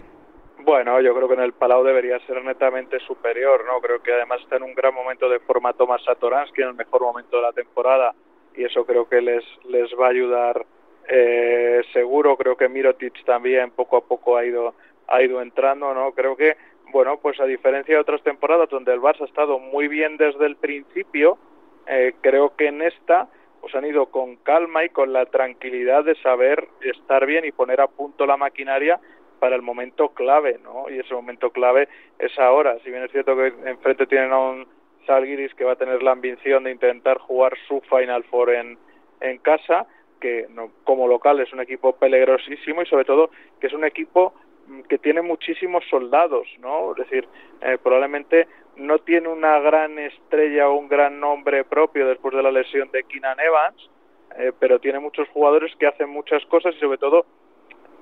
Bueno, 0.61 1.01
yo 1.01 1.15
creo 1.15 1.29
que 1.29 1.35
en 1.35 1.41
el 1.41 1.55
Palau 1.55 1.83
debería 1.83 2.19
ser 2.27 2.45
netamente 2.45 3.01
superior, 3.01 3.65
¿no? 3.67 3.81
Creo 3.81 4.03
que 4.03 4.13
además 4.13 4.41
está 4.43 4.57
en 4.57 4.65
un 4.65 4.75
gran 4.75 4.95
momento 4.95 5.29
de 5.29 5.41
forma 5.41 5.73
Tomás 5.73 6.05
Satoransky, 6.05 6.63
en 6.63 6.69
el 6.69 6.75
mejor 6.75 7.03
momento 7.03 7.37
de 7.39 7.43
la 7.43 7.53
temporada 7.53 8.15
y 8.59 8.65
eso 8.65 8.85
creo 8.85 9.09
que 9.09 9.21
les, 9.21 9.45
les 9.69 9.89
va 9.99 10.07
a 10.07 10.11
ayudar 10.11 10.67
eh, 11.09 11.81
seguro. 11.93 12.37
Creo 12.37 12.57
que 12.57 12.69
Mirotic 12.69 13.25
también 13.25 13.71
poco 13.71 13.97
a 13.97 14.01
poco 14.01 14.37
ha 14.37 14.45
ido, 14.45 14.75
ha 15.07 15.23
ido 15.23 15.41
entrando, 15.41 15.95
¿no? 15.95 16.11
Creo 16.11 16.37
que, 16.37 16.57
bueno, 16.91 17.19
pues 17.19 17.39
a 17.41 17.45
diferencia 17.45 17.95
de 17.95 18.01
otras 18.01 18.21
temporadas 18.23 18.69
donde 18.69 18.93
el 18.93 19.01
Barça 19.01 19.21
ha 19.21 19.27
estado 19.27 19.61
muy 19.61 19.87
bien 19.87 20.17
desde 20.17 20.45
el 20.45 20.57
principio, 20.57 21.39
eh, 21.87 22.15
creo 22.21 22.57
que 22.57 22.67
en 22.67 22.83
esta 22.83 23.29
pues 23.61 23.75
han 23.75 23.87
ido 23.87 24.07
con 24.07 24.37
calma 24.37 24.85
y 24.85 24.89
con 24.89 25.13
la 25.13 25.27
tranquilidad 25.27 26.05
de 26.05 26.15
saber 26.17 26.69
estar 26.81 27.27
bien 27.27 27.45
y 27.45 27.53
poner 27.53 27.81
a 27.81 27.89
punto 27.89 28.27
la 28.27 28.37
maquinaria 28.37 29.01
para 29.39 29.55
el 29.55 29.63
momento 29.63 30.11
clave, 30.11 30.59
¿no? 30.65 30.91
Y 30.91 30.99
ese 30.99 31.15
momento 31.15 31.51
clave 31.51 31.89
es 32.19 32.37
ahora. 32.39 32.77
Si 32.85 32.91
bien 32.91 33.05
es 33.05 33.13
cierto 33.13 33.37
que 33.37 33.53
enfrente 33.67 34.07
tienen 34.07 34.33
a 34.33 34.39
un 34.39 34.78
Salguiris 35.09 35.55
que 35.55 35.65
va 35.65 35.73
a 35.73 35.77
tener 35.77 36.03
la 36.03 36.13
ambición 36.13 36.65
de 36.65 36.71
intentar 36.71 37.19
jugar 37.19 37.55
su 37.67 37.81
Final 37.81 38.25
Four 38.25 38.51
en, 38.51 38.79
en 39.21 39.39
casa, 39.39 39.87
que 40.21 40.47
no, 40.51 40.71
como 40.85 41.09
local 41.09 41.41
es 41.41 41.53
un 41.53 41.61
equipo 41.61 41.97
peligrosísimo 41.97 42.83
y 42.83 42.87
sobre 42.87 43.07
todo 43.07 43.31
que 43.59 43.69
es 43.69 43.73
un 43.73 43.85
equipo 43.85 44.35
mm, 44.67 44.83
que 44.83 44.99
tiene 44.99 45.23
muchísimos 45.23 45.83
soldados, 45.89 46.47
¿no? 46.61 46.93
Es 46.93 46.99
decir, 46.99 47.27
eh, 47.63 47.79
probablemente 47.83 48.47
no 48.77 48.99
tiene 48.99 49.29
una 49.29 49.59
gran 49.61 49.99
estrella 49.99 50.69
o 50.69 50.77
un 50.77 50.89
gran 50.89 51.19
nombre 51.19 51.65
propio 51.65 52.07
después 52.07 52.35
de 52.35 52.43
la 52.43 52.53
lesión 52.53 52.91
de 52.91 53.05
Keenan 53.05 53.41
Evans, 53.41 53.91
eh, 54.37 54.53
pero 54.61 54.79
tiene 54.79 54.99
muchos 54.99 55.27
jugadores 55.31 55.75
que 55.77 55.87
hacen 55.87 56.11
muchas 56.11 56.45
cosas 56.47 56.75
y 56.77 56.81
sobre 56.81 56.99
todo 56.99 57.25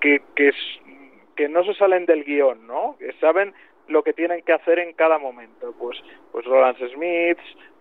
que, 0.01 0.23
que, 0.35 0.51
que 1.37 1.49
no 1.49 1.65
se 1.65 1.75
salen 1.75 2.05
del 2.05 2.25
guion, 2.25 2.67
¿no? 2.67 2.97
Que 2.99 3.13
saben 3.21 3.55
lo 3.89 4.03
que 4.03 4.13
tienen 4.13 4.43
que 4.43 4.53
hacer 4.53 4.79
en 4.79 4.93
cada 4.95 5.19
momento. 5.19 5.75
Pues, 5.79 5.99
pues 6.33 6.45
Roland 6.47 6.77
Smith, 6.93 7.39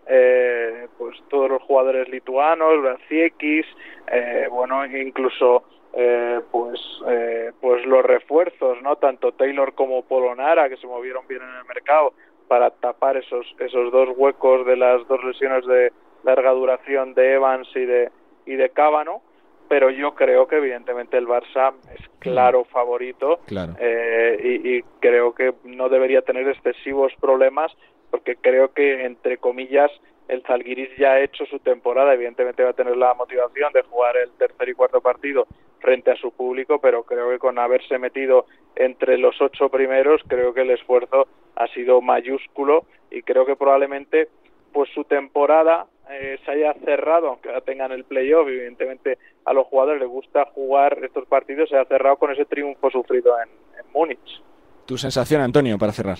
eh, 0.07 0.87
pues 0.97 1.17
todos 1.29 1.49
los 1.49 1.61
jugadores 1.63 2.07
lituanos, 2.09 2.81
Braciekis, 2.81 3.65
eh, 4.11 4.47
bueno, 4.49 4.85
incluso 4.85 5.63
eh, 5.93 6.41
pues, 6.51 6.79
eh, 7.07 7.51
pues 7.61 7.85
los 7.85 8.03
refuerzos, 8.03 8.81
¿no? 8.81 8.97
Tanto 8.97 9.31
Taylor 9.31 9.73
como 9.73 10.03
Polonara, 10.03 10.69
que 10.69 10.77
se 10.77 10.87
movieron 10.87 11.25
bien 11.27 11.41
en 11.41 11.55
el 11.55 11.65
mercado 11.65 12.13
para 12.47 12.69
tapar 12.69 13.17
esos, 13.17 13.45
esos 13.59 13.91
dos 13.91 14.09
huecos 14.15 14.65
de 14.65 14.75
las 14.75 15.07
dos 15.07 15.23
lesiones 15.23 15.65
de 15.65 15.91
larga 16.23 16.51
duración 16.51 17.13
de 17.13 17.33
Evans 17.33 17.67
y 17.75 17.85
de, 17.85 18.11
y 18.45 18.55
de 18.55 18.69
Cábano 18.69 19.21
pero 19.67 19.89
yo 19.89 20.15
creo 20.15 20.47
que 20.47 20.57
evidentemente 20.57 21.17
el 21.17 21.27
Barça 21.27 21.73
es 21.93 22.07
claro 22.19 22.65
favorito 22.65 23.39
eh, 23.79 24.39
y, 24.63 24.77
y, 24.77 24.83
creo 24.99 25.33
que 25.33 25.53
no 25.63 25.89
debería 25.89 26.21
tener 26.21 26.47
excesivos 26.47 27.13
problemas 27.19 27.71
porque 28.11 28.35
creo 28.35 28.73
que 28.73 29.05
entre 29.05 29.37
comillas 29.37 29.91
el 30.27 30.41
Zalgiris 30.43 30.89
ya 30.97 31.13
ha 31.13 31.21
hecho 31.21 31.45
su 31.45 31.59
temporada 31.59 32.13
evidentemente 32.13 32.63
va 32.63 32.71
a 32.71 32.73
tener 32.73 32.97
la 32.97 33.13
motivación 33.13 33.71
de 33.73 33.83
jugar 33.83 34.17
el 34.17 34.31
tercer 34.31 34.69
y 34.69 34.73
cuarto 34.73 35.01
partido 35.01 35.47
frente 35.79 36.11
a 36.11 36.15
su 36.15 36.31
público 36.31 36.79
pero 36.79 37.03
creo 37.03 37.29
que 37.29 37.39
con 37.39 37.59
haberse 37.59 37.97
metido 37.99 38.45
entre 38.75 39.17
los 39.17 39.39
ocho 39.41 39.69
primeros 39.69 40.21
creo 40.27 40.53
que 40.53 40.61
el 40.61 40.71
esfuerzo 40.71 41.27
ha 41.55 41.67
sido 41.67 42.01
mayúsculo 42.01 42.85
y 43.11 43.21
creo 43.21 43.45
que 43.45 43.55
probablemente 43.55 44.29
pues 44.75 44.89
su 44.93 45.05
temporada 45.05 45.85
eh, 46.09 46.37
se 46.43 46.51
haya 46.51 46.73
cerrado, 46.83 47.29
aunque 47.29 47.47
ahora 47.47 47.61
tengan 47.61 47.93
el 47.93 48.03
playoff, 48.03 48.45
evidentemente 48.45 49.17
a 49.45 49.53
los 49.53 49.67
jugadores 49.67 50.01
les 50.01 50.09
gusta 50.09 50.47
jugar 50.53 50.99
estos 51.01 51.25
partidos, 51.27 51.69
se 51.69 51.77
ha 51.77 51.85
cerrado 51.85 52.17
con 52.17 52.29
ese 52.33 52.43
triunfo 52.43 52.91
sufrido 52.91 53.35
en, 53.41 53.49
Múnich. 53.93 54.43
¿Tu 54.85 54.97
sensación, 54.97 55.39
Antonio, 55.39 55.77
para 55.77 55.93
cerrar? 55.93 56.17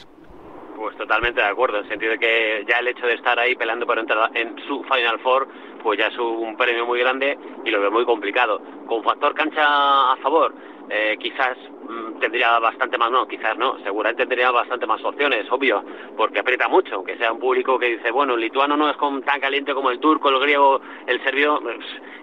Pues 0.78 0.96
totalmente 0.96 1.42
de 1.42 1.48
acuerdo, 1.48 1.80
en 1.80 1.84
el 1.84 1.90
sentido 1.90 2.14
de 2.14 2.20
que 2.20 2.64
ya 2.66 2.80
el 2.80 2.88
hecho 2.88 3.06
de 3.06 3.16
estar 3.16 3.38
ahí 3.38 3.56
peleando 3.56 3.86
por 3.86 4.00
entrar 4.00 4.32
en 4.38 4.56
su 4.66 4.82
Final 4.84 5.20
Four, 5.20 5.50
pues 5.86 6.00
ya 6.00 6.08
es 6.08 6.18
un 6.18 6.58
premio 6.58 6.84
muy 6.84 7.00
grande 7.00 7.38
y 7.64 7.70
lo 7.70 7.80
veo 7.80 7.92
muy 7.92 8.06
complicado. 8.06 8.60
Con 8.88 9.04
factor 9.04 9.36
cancha 9.36 10.14
a 10.14 10.18
favor, 10.18 10.52
eh, 10.90 11.16
quizás 11.20 11.58
mm, 11.88 12.20
tendría 12.20 12.58
bastante 12.60 12.98
más, 12.98 13.12
no, 13.12 13.28
quizás 13.28 13.56
no, 13.56 13.78
seguramente 13.84 14.24
tendría 14.24 14.50
bastante 14.50 14.88
más 14.88 15.04
opciones, 15.04 15.46
obvio, 15.52 15.84
porque 16.18 16.40
aprieta 16.40 16.68
mucho, 16.68 16.96
aunque 16.96 17.18
sea 17.18 17.32
un 17.32 17.40
público 17.40 17.78
que 17.78 17.98
dice, 17.98 18.12
bueno, 18.12 18.34
el 18.34 18.42
lituano 18.42 18.76
no 18.76 18.90
es 18.90 18.98
tan 18.98 19.40
caliente 19.40 19.74
como 19.74 19.92
el 19.92 20.00
turco, 20.00 20.30
el 20.30 20.40
griego, 20.40 20.82
el 21.06 21.24
serbio, 21.24 21.60
pues, 21.62 21.78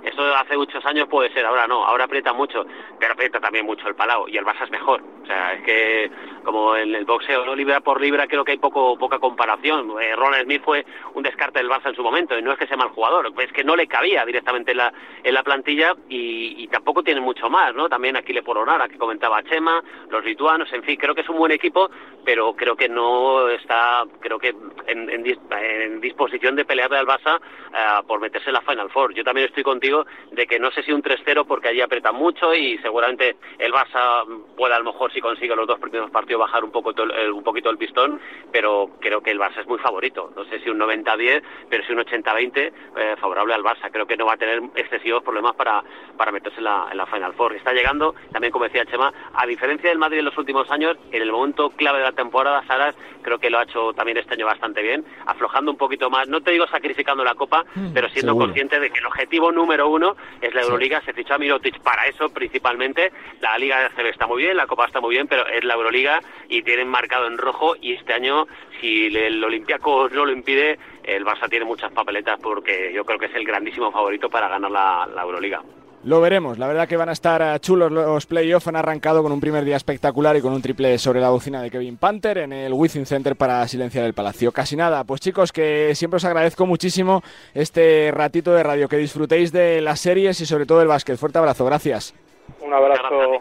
eso 0.05 0.23
hace 0.37 0.57
muchos 0.57 0.85
años 0.87 1.09
puede 1.09 1.33
ser, 1.33 1.45
ahora 1.45 1.67
no, 1.67 1.85
ahora 1.85 2.05
aprieta 2.05 2.33
mucho, 2.33 2.65
pero 2.99 3.13
aprieta 3.13 3.41
también 3.41 3.67
mucho 3.67 3.87
el 3.89 3.95
palau 3.95 4.29
y 4.29 4.37
el 4.37 4.45
Barça 4.45 4.65
es 4.65 4.71
mejor, 4.71 5.03
o 5.23 5.27
sea, 5.27 5.55
es 5.55 5.63
que 5.63 6.11
como 6.45 6.77
en 6.77 6.95
el 6.95 7.05
boxeo, 7.05 7.45
¿no? 7.45 7.55
libra 7.55 7.81
por 7.81 8.01
libra 8.01 8.27
creo 8.27 8.45
que 8.45 8.53
hay 8.53 8.59
poco 8.59 8.97
poca 8.97 9.19
comparación, 9.19 9.93
eh, 10.01 10.17
Ronald 10.17 10.45
Smith 10.45 10.63
fue 10.65 10.85
un 11.15 11.23
descarte 11.23 11.59
del 11.61 11.71
Barça 11.71 11.89
en 11.89 11.95
su 11.95 12.03
momento 12.03 12.37
y 12.39 12.43
no 12.43 12.53
es 12.53 12.59
que 12.59 12.67
sea 12.67 12.77
mal 12.77 12.89
jugador, 12.89 13.33
es 13.39 13.52
que 13.53 13.65
no 13.65 13.77
le 13.77 13.87
cabía 13.87 14.25
directamente 14.25 14.73
en 14.73 14.79
la, 14.79 14.93
en 15.23 15.35
la 15.35 15.43
plantilla 15.43 15.95
y, 16.09 16.67
tampoco 16.69 17.03
tiene 17.03 17.21
mucho 17.21 17.51
más, 17.51 17.75
¿no? 17.75 17.89
También 17.89 18.17
aquí 18.17 18.33
le 18.33 18.43
Orar, 18.45 18.89
que 18.91 18.99
comentaba 18.99 19.43
Chema, 19.45 19.83
los 20.11 20.25
lituanos, 20.25 20.73
en 20.73 20.83
fin, 20.83 20.97
creo 20.97 21.15
que 21.15 21.23
es 21.23 21.29
un 21.29 21.39
buen 21.39 21.53
equipo, 21.53 21.91
pero 22.25 22.55
creo 22.55 22.77
que 22.77 22.89
no 22.89 23.49
está, 23.49 24.05
creo 24.21 24.39
que 24.39 24.55
en, 24.87 25.23
disposición 26.01 26.57
de 26.57 26.65
pelearle 26.65 26.99
al 26.99 27.07
Barça 27.07 27.39
eh, 27.39 28.03
por 28.07 28.21
meterse 28.21 28.51
en 28.51 28.55
la 28.55 28.61
Final 28.61 28.91
Four. 28.91 29.15
Yo 29.15 29.25
también 29.25 29.47
estoy 29.47 29.63
contigo 29.63 30.05
de 30.31 30.47
que 30.47 30.59
no 30.59 30.71
sé 30.71 30.83
si 30.83 30.93
un 30.93 31.03
3-0 31.03 31.47
porque 31.47 31.69
allí 31.69 31.81
aprieta 31.81 32.13
mucho 32.13 32.55
y 32.55 32.79
seguramente 32.79 33.37
el 33.59 33.73
Barça 33.73 34.25
puede 34.57 34.75
a 34.75 34.79
lo 34.79 34.93
mejor 34.93 35.13
si 35.13 35.21
consigue 35.21 35.55
los 35.57 35.67
dos 35.67 35.79
primeros 35.79 36.11
partidos 36.11 36.41
bajar 36.41 36.65
un 36.65 36.71
poco 36.71 36.93
un 37.33 37.45
poquito 37.45 37.71
el 37.71 37.79
pistón, 37.79 38.21
pero 38.51 38.91
creo 39.01 39.21
que 39.21 39.31
el 39.31 39.39
Barça 39.39 39.61
es 39.61 39.67
muy 39.67 39.79
favorito. 39.79 40.33
No 40.37 40.45
sé 40.45 40.61
si 40.61 40.71
un 40.71 40.79
90-10, 40.79 41.43
pero 41.69 41.85
si 41.85 41.93
un 41.93 41.99
80-20 41.99 42.73
eh, 42.97 43.17
favorable 43.21 43.42
al 43.51 43.65
Barça. 43.65 43.91
Creo 43.91 44.07
que 44.07 44.17
no 44.17 44.27
va 44.27 44.35
a 44.35 44.37
tener 44.37 44.63
excesivos 44.77 45.23
problemas 45.23 45.55
para, 45.57 45.83
para 46.17 46.31
meterse 46.31 46.59
en 46.59 46.65
la, 46.65 46.89
en 46.91 46.97
la 46.97 47.07
Final 47.07 47.33
Four. 47.35 47.55
Está 47.55 47.73
llegando 47.73 48.15
como 48.51 48.65
decía 48.65 48.85
Chema, 48.87 49.13
a 49.35 49.47
diferencia 49.47 49.89
del 49.89 49.99
Madrid 49.99 50.19
en 50.19 50.27
los 50.27 50.39
últimos 50.39 50.71
años, 50.71 50.97
en 51.11 51.23
el 51.23 51.33
momento 51.33 51.71
clave 51.71 51.99
de 51.99 52.05
la 52.05 52.13
temporada, 52.13 52.65
Saras 52.67 52.95
creo 53.23 53.39
que 53.39 53.51
lo 53.51 53.59
ha 53.59 53.63
hecho 53.63 53.93
también 53.93 54.19
este 54.19 54.35
año 54.35 54.47
bastante 54.47 54.83
bien, 54.83 55.05
aflojando 55.27 55.71
un 55.71 55.77
poquito 55.77 56.11
más, 56.11 56.29
no 56.29 56.41
te 56.41 56.51
digo 56.51 56.67
sacrificando 56.67 57.25
la 57.25 57.35
Copa, 57.35 57.65
mm, 57.75 57.93
pero 57.93 58.09
siendo 58.09 58.37
consciente 58.37 58.81
de 58.81 58.91
que 58.91 58.99
el 58.99 59.07
objetivo 59.07 59.53
número 59.53 59.89
uno 59.89 60.17
es 60.41 60.53
la 60.55 60.63
Euroliga, 60.63 61.01
se 61.03 61.13
fichó 61.13 61.35
a 61.35 61.39
Mirotic 61.39 61.81
para 61.81 62.07
eso 62.07 62.29
principalmente, 62.31 63.13
la 63.41 63.57
Liga 63.59 63.81
de 63.81 63.91
CB 63.91 64.09
está 64.09 64.27
muy 64.27 64.43
bien, 64.43 64.57
la 64.57 64.67
Copa 64.67 64.87
está 64.87 65.01
muy 65.01 65.15
bien, 65.15 65.29
pero 65.29 65.47
es 65.47 65.65
la 65.65 65.75
Euroliga 65.75 66.21
y 66.49 66.63
tienen 66.63 66.89
marcado 66.89 67.27
en 67.27 67.39
rojo 67.39 67.75
y 67.81 67.95
este 67.95 68.13
año, 68.13 68.47
si 68.81 69.07
el 69.07 69.43
Olympiacos 69.43 70.13
no 70.13 70.27
lo 70.27 70.33
impide, 70.33 70.79
el 71.05 71.25
Barça 71.25 71.49
tiene 71.49 71.65
muchas 71.65 71.93
papeletas 71.93 72.39
porque 72.43 72.93
yo 72.93 73.05
creo 73.05 73.19
que 73.19 73.27
es 73.27 73.35
el 73.35 73.45
grandísimo 73.45 73.91
favorito 73.91 74.29
para 74.29 74.49
ganar 74.49 74.71
la 74.71 75.23
Euroliga. 75.23 75.63
Lo 76.05 76.21
veremos, 76.21 76.59
la 76.59 76.67
verdad 76.67 76.89
que 76.89 76.97
van 76.97 77.11
a 77.11 77.13
estar 77.13 77.41
eh, 77.41 77.61
chulos 77.61 77.93
los 77.93 78.27
playoffs, 78.27 78.67
han 78.67 78.75
arrancado 78.75 79.23
con 79.23 79.31
un 79.31 79.41
primer 79.41 79.65
día 79.65 79.77
espectacular 79.77 80.37
y 80.37 80.41
con 80.41 80.53
un 80.53 80.61
triple 80.61 80.99
sobre 80.99 81.21
la 81.21 81.31
bocina 81.31 81.63
de 81.63 81.71
Kevin 81.71 81.97
Panther 81.97 82.39
en 82.39 82.53
el 82.53 82.73
Wizzing 82.73 83.07
Center 83.07 83.37
para 83.37 83.67
silenciar 83.69 84.05
el 84.05 84.13
palacio. 84.13 84.51
Casi 84.51 84.75
nada, 84.75 85.05
pues 85.05 85.21
chicos, 85.21 85.53
que 85.53 85.95
siempre 85.95 86.17
os 86.17 86.25
agradezco 86.25 86.67
muchísimo 86.67 87.23
este 87.55 88.11
ratito 88.13 88.53
de 88.53 88.65
radio, 88.65 88.89
que 88.89 88.97
disfrutéis 88.97 89.53
de 89.53 89.81
las 89.81 90.01
series 90.01 90.41
y 90.41 90.47
sobre 90.47 90.67
todo 90.67 90.81
del 90.81 90.89
básquet. 90.89 91.17
Fuerte 91.17 91.39
abrazo, 91.39 91.65
gracias. 91.65 92.13
Un 92.61 92.75
abrazo. 92.75 93.41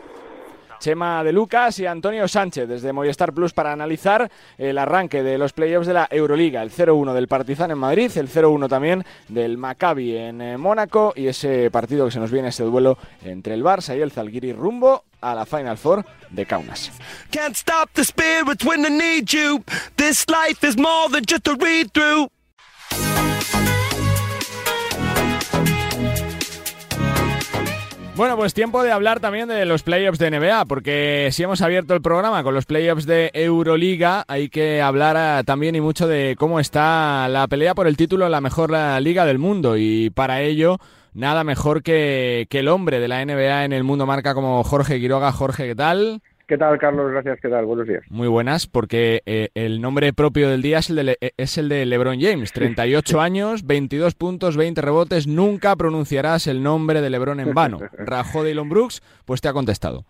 Chema 0.82 1.24
de 1.24 1.32
Lucas 1.32 1.78
y 1.78 1.86
Antonio 1.86 2.28
Sánchez 2.28 2.68
desde 2.68 2.92
Movistar 2.92 3.34
Plus 3.34 3.54
para 3.54 3.72
analizar 3.72 4.32
el 4.58 4.80
arranque 4.80 5.22
de 5.22 5.38
los 5.38 5.54
playoffs 5.54 5.86
de 5.86 5.94
la 5.94 6.08
Euroliga, 6.10 6.64
el 6.64 6.72
0-1 6.72 7.14
del 7.14 7.28
Partizan 7.28 7.70
en 7.70 7.78
Madrid, 7.78 8.12
el 8.16 8.28
0-1 8.28 8.68
también 8.68 9.06
del 9.28 9.60
Maccabi 9.60 10.18
en 10.18 10.42
eh, 10.42 10.58
Mónaco 10.58 11.14
y 11.16 11.28
ese 11.28 11.70
partido 11.70 12.06
que 12.06 12.12
se 12.12 12.20
nos 12.20 12.32
viene, 12.32 12.48
ese 12.48 12.64
duelo 12.64 12.98
entre 13.24 13.54
el 13.54 13.64
Barça 13.64 13.96
y 13.96 14.02
el 14.02 14.12
Zalgiris 14.12 14.56
rumbo 14.56 15.04
a 15.22 15.36
la 15.36 15.46
Final 15.46 15.78
Four 15.78 16.04
de 16.32 16.48
Kaunas. 16.48 16.92
Bueno, 28.22 28.38
pues 28.38 28.54
tiempo 28.54 28.84
de 28.84 28.92
hablar 28.92 29.20
también 29.20 29.48
de 29.48 29.66
los 29.66 29.82
playoffs 29.82 30.20
de 30.20 30.30
NBA, 30.30 30.66
porque 30.66 31.30
si 31.32 31.42
hemos 31.42 31.64
abierto 31.64 31.96
el 31.96 32.04
programa 32.04 32.44
con 32.44 32.54
los 32.54 32.68
playoffs 32.68 33.08
de 33.08 33.32
Euroliga, 33.34 34.26
hay 34.28 34.48
que 34.48 34.80
hablar 34.80 35.18
ah, 35.18 35.42
también 35.44 35.76
y 35.76 35.82
mucho 35.82 36.08
de 36.08 36.36
cómo 36.38 36.60
está 36.60 37.28
la 37.30 37.48
pelea 37.48 37.74
por 37.74 37.88
el 37.88 37.98
título 37.98 38.26
en 38.26 38.32
la 38.32 38.40
mejor 38.40 38.76
ah, 38.76 39.00
liga 39.00 39.26
del 39.26 39.40
mundo. 39.40 39.76
Y 39.76 40.12
para 40.12 40.44
ello, 40.44 40.78
nada 41.16 41.44
mejor 41.44 41.82
que, 41.82 42.46
que 42.52 42.60
el 42.60 42.68
hombre 42.68 43.00
de 43.00 43.08
la 43.08 43.26
NBA 43.26 43.66
en 43.66 43.74
el 43.74 43.84
mundo 43.84 44.06
marca 44.06 44.36
como 44.36 44.64
Jorge 44.64 45.00
Quiroga. 45.00 45.32
Jorge, 45.32 45.70
¿qué 45.70 45.76
tal? 45.76 46.22
¿Qué 46.52 46.58
tal, 46.58 46.78
Carlos? 46.80 47.10
Gracias. 47.14 47.40
¿Qué 47.40 47.48
tal? 47.48 47.64
Buenos 47.64 47.88
días. 47.88 48.04
Muy 48.10 48.28
buenas, 48.28 48.68
porque 48.68 49.22
eh, 49.26 49.52
el 49.56 49.80
nombre 49.80 50.12
propio 50.12 50.50
del 50.50 50.62
día 50.62 50.80
es 50.80 50.90
el, 50.90 50.98
de, 50.98 51.18
es 51.38 51.58
el 51.58 51.70
de 51.70 51.86
LeBron 51.86 52.20
James. 52.20 52.52
38 52.52 53.22
años, 53.22 53.66
22 53.66 54.16
puntos, 54.16 54.58
20 54.58 54.82
rebotes. 54.82 55.28
Nunca 55.28 55.74
pronunciarás 55.78 56.48
el 56.48 56.62
nombre 56.62 57.00
de 57.00 57.10
LeBron 57.10 57.40
en 57.40 57.54
vano. 57.54 57.80
Rajó 57.98 58.44
Dylan 58.44 58.68
Brooks, 58.68 59.02
pues 59.24 59.40
te 59.40 59.48
ha 59.48 59.54
contestado. 59.54 60.04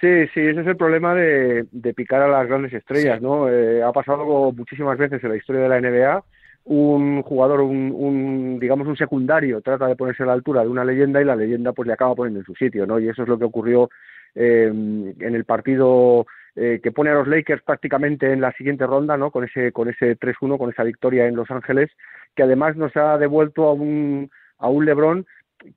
Sí, 0.00 0.26
sí, 0.32 0.40
ese 0.40 0.62
es 0.62 0.66
el 0.66 0.78
problema 0.78 1.14
de, 1.14 1.66
picar 1.94 2.22
a 2.22 2.28
las 2.28 2.48
grandes 2.48 2.72
estrellas, 2.72 3.20
¿no? 3.20 3.50
Eh, 3.50 3.82
ha 3.82 3.92
pasado 3.92 4.50
muchísimas 4.50 4.96
veces 4.96 5.22
en 5.22 5.28
la 5.28 5.36
historia 5.36 5.60
de 5.60 5.68
la 5.68 5.78
NBA. 5.78 6.24
Un 6.64 7.20
jugador, 7.20 7.60
un, 7.60 7.92
un, 7.94 8.58
digamos, 8.58 8.88
un 8.88 8.96
secundario 8.96 9.60
trata 9.60 9.88
de 9.88 9.96
ponerse 9.96 10.22
a 10.22 10.26
la 10.26 10.32
altura 10.32 10.62
de 10.62 10.68
una 10.68 10.86
leyenda 10.86 11.20
y 11.20 11.26
la 11.26 11.36
leyenda 11.36 11.72
pues 11.74 11.86
le 11.86 11.92
acaba 11.92 12.14
poniendo 12.14 12.40
en 12.40 12.46
su 12.46 12.54
sitio, 12.54 12.86
¿no? 12.86 12.98
Y 12.98 13.10
eso 13.10 13.24
es 13.24 13.28
lo 13.28 13.38
que 13.38 13.44
ocurrió 13.44 13.90
eh, 14.34 14.66
en 14.66 15.34
el 15.34 15.44
partido 15.44 16.26
eh, 16.54 16.80
que 16.82 16.92
pone 16.92 17.10
a 17.10 17.14
los 17.14 17.28
Lakers 17.28 17.62
prácticamente 17.62 18.30
en 18.32 18.40
la 18.40 18.52
siguiente 18.52 18.86
ronda, 18.86 19.16
¿no? 19.16 19.30
Con 19.30 19.44
ese, 19.44 19.72
con 19.72 19.88
ese 19.88 20.18
3-1, 20.18 20.58
con 20.58 20.70
esa 20.70 20.84
victoria 20.84 21.26
en 21.26 21.36
Los 21.36 21.50
Ángeles, 21.50 21.90
que 22.34 22.42
además 22.42 22.76
nos 22.76 22.94
ha 22.96 23.16
devuelto 23.16 23.68
a 23.68 23.72
un, 23.72 24.30
a 24.58 24.68
un 24.68 24.84
LeBron 24.84 25.26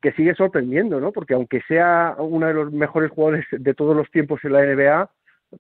que 0.02 0.12
sigue 0.14 0.36
sorprendiendo, 0.36 1.00
¿no? 1.00 1.12
Porque 1.12 1.34
aunque 1.34 1.62
sea 1.68 2.16
uno 2.18 2.48
de 2.48 2.54
los 2.54 2.72
mejores 2.74 3.12
jugadores 3.12 3.46
de 3.52 3.74
todos 3.74 3.96
los 3.96 4.10
tiempos 4.12 4.44
en 4.44 4.54
la 4.54 4.66
NBA, 4.66 5.10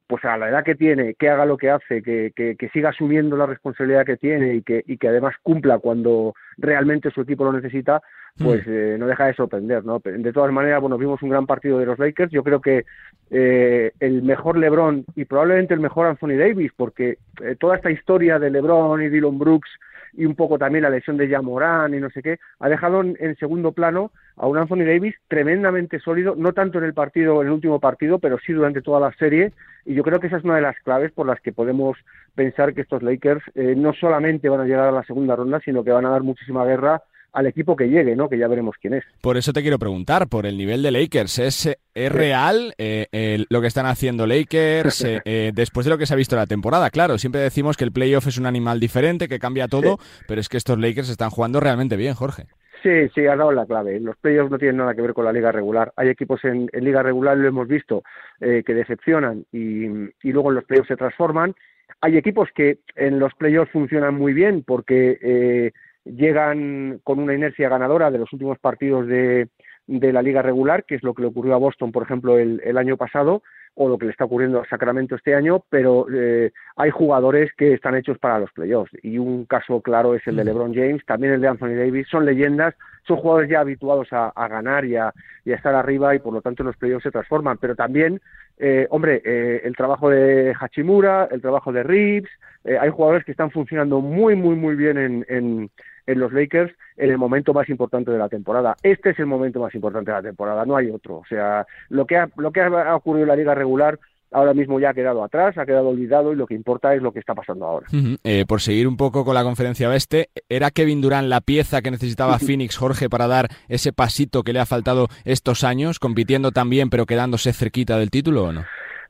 pues 0.08 0.24
a 0.26 0.38
la 0.38 0.50
edad 0.50 0.64
que 0.64 0.76
tiene, 0.76 1.16
que 1.16 1.30
haga 1.30 1.46
lo 1.46 1.58
que 1.58 1.70
hace, 1.70 2.02
que, 2.02 2.32
que, 2.36 2.56
que 2.56 2.70
siga 2.70 2.89
asumiendo 2.89 3.38
la 3.38 3.46
responsabilidad 3.46 4.06
que 4.06 4.18
tiene 4.18 4.56
y 4.56 4.62
que, 4.62 4.84
y 4.86 4.98
que 4.98 5.08
además 5.08 5.36
cumpla 5.41 5.80
cuando 5.80 6.34
realmente 6.58 7.12
su 7.12 7.22
equipo 7.22 7.43
lo 7.43 7.54
necesita, 7.54 8.02
pues 8.38 8.66
hmm. 8.66 8.72
eh, 8.72 8.96
no 9.00 9.08
deja 9.08 9.28
de 9.28 9.34
sorprender, 9.34 9.86
¿no? 9.86 10.02
De 10.04 10.34
todas 10.34 10.52
maneras, 10.52 10.82
bueno, 10.82 10.98
vimos 10.98 11.22
un 11.22 11.30
gran 11.30 11.46
partido 11.46 11.80
de 11.80 11.86
los 11.86 12.00
Lakers. 12.00 12.32
Yo 12.32 12.43
creo 12.43 12.62
que 12.62 12.86
eh, 13.32 13.91
el 14.00 14.24
mejor 14.24 14.58
LeBron 14.58 15.06
y 15.16 15.26
probablemente 15.26 15.74
el 15.74 15.80
mejor 15.80 16.08
Anthony 16.08 16.38
Davis, 16.38 16.72
porque 16.76 17.18
eh, 17.41 17.56
toda 17.60 17.78
esta 17.78 17.91
historia 17.91 18.38
de 18.39 18.50
LeBron 18.50 19.02
y 19.02 19.10
Dylan 19.10 19.39
Brooks 19.39 19.70
y 20.18 20.26
un 20.26 20.36
poco 20.36 20.57
también 20.57 20.84
la 20.84 20.89
lesión 20.89 21.18
de 21.18 21.28
Jamoran 21.28 21.93
y 21.93 21.99
no 21.99 22.09
sé 22.09 22.22
qué, 22.22 22.38
ha 22.59 22.70
dejado 22.70 23.01
en, 23.01 23.36
segundo 23.38 23.72
plano 23.72 24.11
a 24.38 24.47
un 24.47 24.57
Anthony 24.57 24.86
Davis 24.86 25.16
tremendamente 25.28 25.99
sólido, 25.99 26.36
no 26.38 26.53
tanto 26.53 26.78
en 26.78 26.86
el 26.86 26.93
partido, 26.93 27.41
en 27.41 27.47
el 27.47 27.53
último 27.53 27.80
partido, 27.80 28.20
pero 28.20 28.38
sí 28.39 28.53
durante 28.53 28.82
toda 28.82 28.99
la 28.99 29.13
serie, 29.13 29.51
y 29.86 29.93
yo 29.93 30.03
creo 30.03 30.20
que 30.20 30.28
esa 30.28 30.38
es 30.38 30.43
una 30.43 30.55
de 30.55 30.61
las 30.61 30.80
claves 30.80 31.11
por 31.11 31.28
las 31.28 31.39
que 31.41 31.53
podemos 31.53 31.97
pensar 32.34 32.74
que 32.74 32.82
estos 32.82 33.03
Lakers 33.03 33.43
no 33.55 33.93
solamente 33.93 34.49
van 34.49 34.61
a 34.61 34.66
llegar 34.66 34.88
a 34.88 34.91
la 34.91 35.03
segunda 35.03 35.36
ronda, 35.36 35.59
sino 35.63 35.84
que 35.84 35.91
van 35.91 36.05
a 36.05 36.09
dar 36.09 36.24
muchísima 36.24 36.66
guerra 36.66 37.01
al 37.36 37.47
equipo 37.47 37.75
que 37.75 37.89
llegue, 37.89 38.15
¿no? 38.15 38.29
Que 38.29 38.38
ya 38.38 38.47
veremos 38.47 38.75
quién 38.81 38.93
es. 38.95 39.03
Por 39.21 39.36
eso 39.36 39.51
te 39.51 39.61
quiero 39.61 39.77
preguntar, 39.77 40.27
por 40.27 40.45
el 40.45 40.57
nivel 40.57 40.81
de 40.81 40.91
Lakers, 40.91 41.38
¿es, 41.39 41.77
es 41.93 42.11
real 42.11 42.73
eh, 42.77 43.45
lo 43.49 43.59
que 43.59 43.67
están 43.67 43.86
haciendo 43.86 44.25
Lakers 44.25 45.03
eh, 45.03 45.21
eh, 45.25 45.51
después 45.53 45.86
de 45.86 45.89
lo 45.89 45.97
que 45.97 46.05
se 46.05 46.13
ha 46.13 46.17
visto 46.17 46.38
la 46.38 46.47
temporada? 46.47 46.89
Claro, 46.89 47.17
siempre 47.17 47.41
decimos 47.41 47.75
que 47.75 47.83
el 47.83 47.91
playoff 47.91 48.27
es 48.27 48.38
un 48.38 48.45
animal 48.45 48.79
diferente, 48.79 49.27
que 49.27 49.38
cambia 49.38 49.67
todo, 49.67 49.97
pero 50.29 50.39
es 50.39 50.47
que 50.47 50.55
estos 50.55 50.79
Lakers 50.79 51.09
están 51.09 51.29
jugando 51.29 51.59
realmente 51.59 51.97
bien, 51.97 52.13
Jorge. 52.13 52.45
Sí, 52.81 53.09
sí, 53.13 53.25
has 53.25 53.38
dado 53.38 53.51
la 53.51 53.65
clave. 53.65 53.99
Los 53.99 54.15
playoffs 54.15 54.51
no 54.51 54.57
tienen 54.57 54.77
nada 54.77 54.95
que 54.95 55.01
ver 55.01 55.13
con 55.13 55.25
la 55.25 55.33
liga 55.33 55.51
regular. 55.51 55.91
Hay 55.97 56.07
equipos 56.07 56.39
en, 56.45 56.69
liga 56.73 57.03
regular, 57.03 57.36
lo 57.36 57.47
hemos 57.47 57.67
visto, 57.67 58.03
que 58.39 58.73
decepcionan 58.73 59.43
y, 59.51 59.86
y 60.21 60.31
luego 60.31 60.49
en 60.49 60.55
los 60.55 60.65
playoffs 60.65 60.89
se 60.89 60.95
transforman. 60.95 61.55
Hay 62.01 62.15
equipos 62.15 62.47
que 62.53 62.79
en 62.95 63.17
los 63.19 63.33
playoffs 63.33 63.71
funcionan 63.71 64.13
muy 64.13 64.33
bien 64.33 64.63
porque 64.65 65.71
llegan 66.06 66.99
con 67.03 67.20
una 67.20 67.34
inercia 67.34 67.70
ganadora 67.70 68.12
de 68.12 68.20
los 68.20 68.32
últimos 68.32 68.60
partidos 68.60 69.08
de, 69.08 69.49
de 69.88 70.14
la 70.14 70.22
liga 70.22 70.41
regular, 70.41 70.84
que 70.86 70.95
es 70.95 71.03
lo 71.03 71.14
que 71.14 71.24
le 71.24 71.28
ocurrió 71.28 71.56
a 71.56 71.58
Boston, 71.58 71.91
por 71.91 72.03
ejemplo, 72.03 72.38
el, 72.38 72.62
el, 72.64 72.78
año 72.78 72.97
pasado, 72.97 73.43
o 73.76 73.89
lo 73.89 73.97
que 73.97 74.06
le 74.06 74.12
está 74.12 74.24
ocurriendo 74.24 74.62
a 74.62 74.68
Sacramento 74.68 75.16
este 75.16 75.36
año, 75.36 75.64
pero 75.70 76.08
eh, 76.12 76.51
hay 76.78 76.91
jugadores 76.91 77.51
que 77.58 77.74
están 77.74 77.95
hechos 77.95 78.18
para 78.18 78.39
los 78.39 78.51
playoffs. 78.51 78.91
Y 79.03 79.18
un 79.18 79.45
caso 79.45 79.82
claro 79.82 80.16
es 80.16 80.26
el 80.28 80.38
de 80.38 80.43
mm. 80.43 80.47
LeBron 80.47 80.74
James, 80.74 81.06
también 81.06 81.34
el 81.34 81.41
de 81.41 81.49
Anthony 81.49 81.76
Davis, 81.76 82.08
son 82.10 82.26
leyendas, 82.26 82.74
son 83.06 83.18
jugadores 83.18 83.49
ya 83.49 83.60
habituados 83.60 84.08
a, 84.12 84.32
ganar 84.47 84.86
y 84.86 84.95
a, 84.95 85.14
estar 85.43 85.76
arriba 85.76 86.16
y 86.16 86.20
por 86.20 86.34
lo 86.34 86.41
tanto 86.41 86.64
los 86.64 86.78
playoffs 86.78 87.03
se 87.03 87.12
transforman, 87.12 87.58
pero 87.60 87.76
también, 87.76 88.22
eh, 88.58 88.88
hombre, 88.89 89.22
eh, 89.26 89.62
el 89.66 89.76
trabajo 89.76 90.10
de 90.10 90.56
Hachimura, 90.60 91.28
el 91.30 91.41
trabajo 91.41 91.72
de 91.72 91.84
Reeves, 91.84 92.32
hay 92.64 92.89
jugadores 92.89 93.24
que 93.24 93.32
están 93.32 93.51
funcionando 93.51 94.01
muy, 94.01 94.36
muy, 94.36 94.56
muy 94.56 94.76
bien 94.76 94.97
en 94.97 95.24
en 95.30 95.70
los 96.08 96.32
Lakers 96.32 96.74
en 96.97 97.10
el 97.10 97.18
momento 97.18 97.53
más 97.53 97.70
importante 97.70 98.12
de 98.12 98.18
la 98.18 98.30
temporada. 98.30 98.76
Este 98.84 99.10
es 99.12 99.20
el 99.20 99.26
momento 99.26 99.60
más 99.60 99.74
importante 99.74 100.12
de 100.12 100.18
la 100.18 100.24
temporada, 100.24 100.66
no 100.66 100.78
hay 100.78 100.89
otro. 100.89 101.18
O 101.18 101.26
sea, 101.26 101.66
lo 101.89 102.06
que 102.06 102.18
ha, 102.18 102.30
lo 102.38 102.51
que 102.51 102.62
ha 102.62 102.95
ocurrido 102.95 103.24
en 103.24 103.30
la 103.30 103.36
liga 103.36 103.56
regular 103.56 103.99
ahora 104.36 104.53
mismo 104.53 104.80
ya 104.80 104.89
ha 104.89 104.93
quedado 104.93 105.24
atrás, 105.24 105.58
ha 105.58 105.66
quedado 105.66 105.89
olvidado 105.89 106.34
y 106.34 106.36
lo 106.36 106.45
que 106.45 106.53
importa 106.53 106.93
es 106.93 107.01
lo 107.01 107.12
que 107.12 107.20
está 107.20 107.34
pasando 107.34 107.66
ahora. 107.66 107.88
Eh, 108.24 108.45
por 108.45 108.62
seguir 108.62 108.88
un 108.88 108.97
poco 108.97 109.24
con 109.24 109.34
la 109.34 109.43
conferencia 109.43 109.89
oeste, 109.89 110.30
¿era 110.49 110.72
Kevin 110.72 111.01
Durant 111.01 111.28
la 111.28 111.41
pieza 111.41 111.82
que 111.82 111.91
necesitaba 111.91 112.38
Phoenix 112.39 112.76
Jorge 112.76 113.10
para 113.10 113.28
dar 113.28 113.47
ese 113.70 113.93
pasito 113.93 114.43
que 114.43 114.53
le 114.53 114.60
ha 114.60 114.66
faltado 114.66 115.08
estos 115.24 115.64
años, 115.64 115.99
compitiendo 115.99 116.51
también 116.51 116.89
pero 116.89 117.06
quedándose 117.06 117.53
cerquita 117.53 117.97
del 117.97 118.12
título 118.12 118.45
o 118.45 118.51
no? 118.51 118.66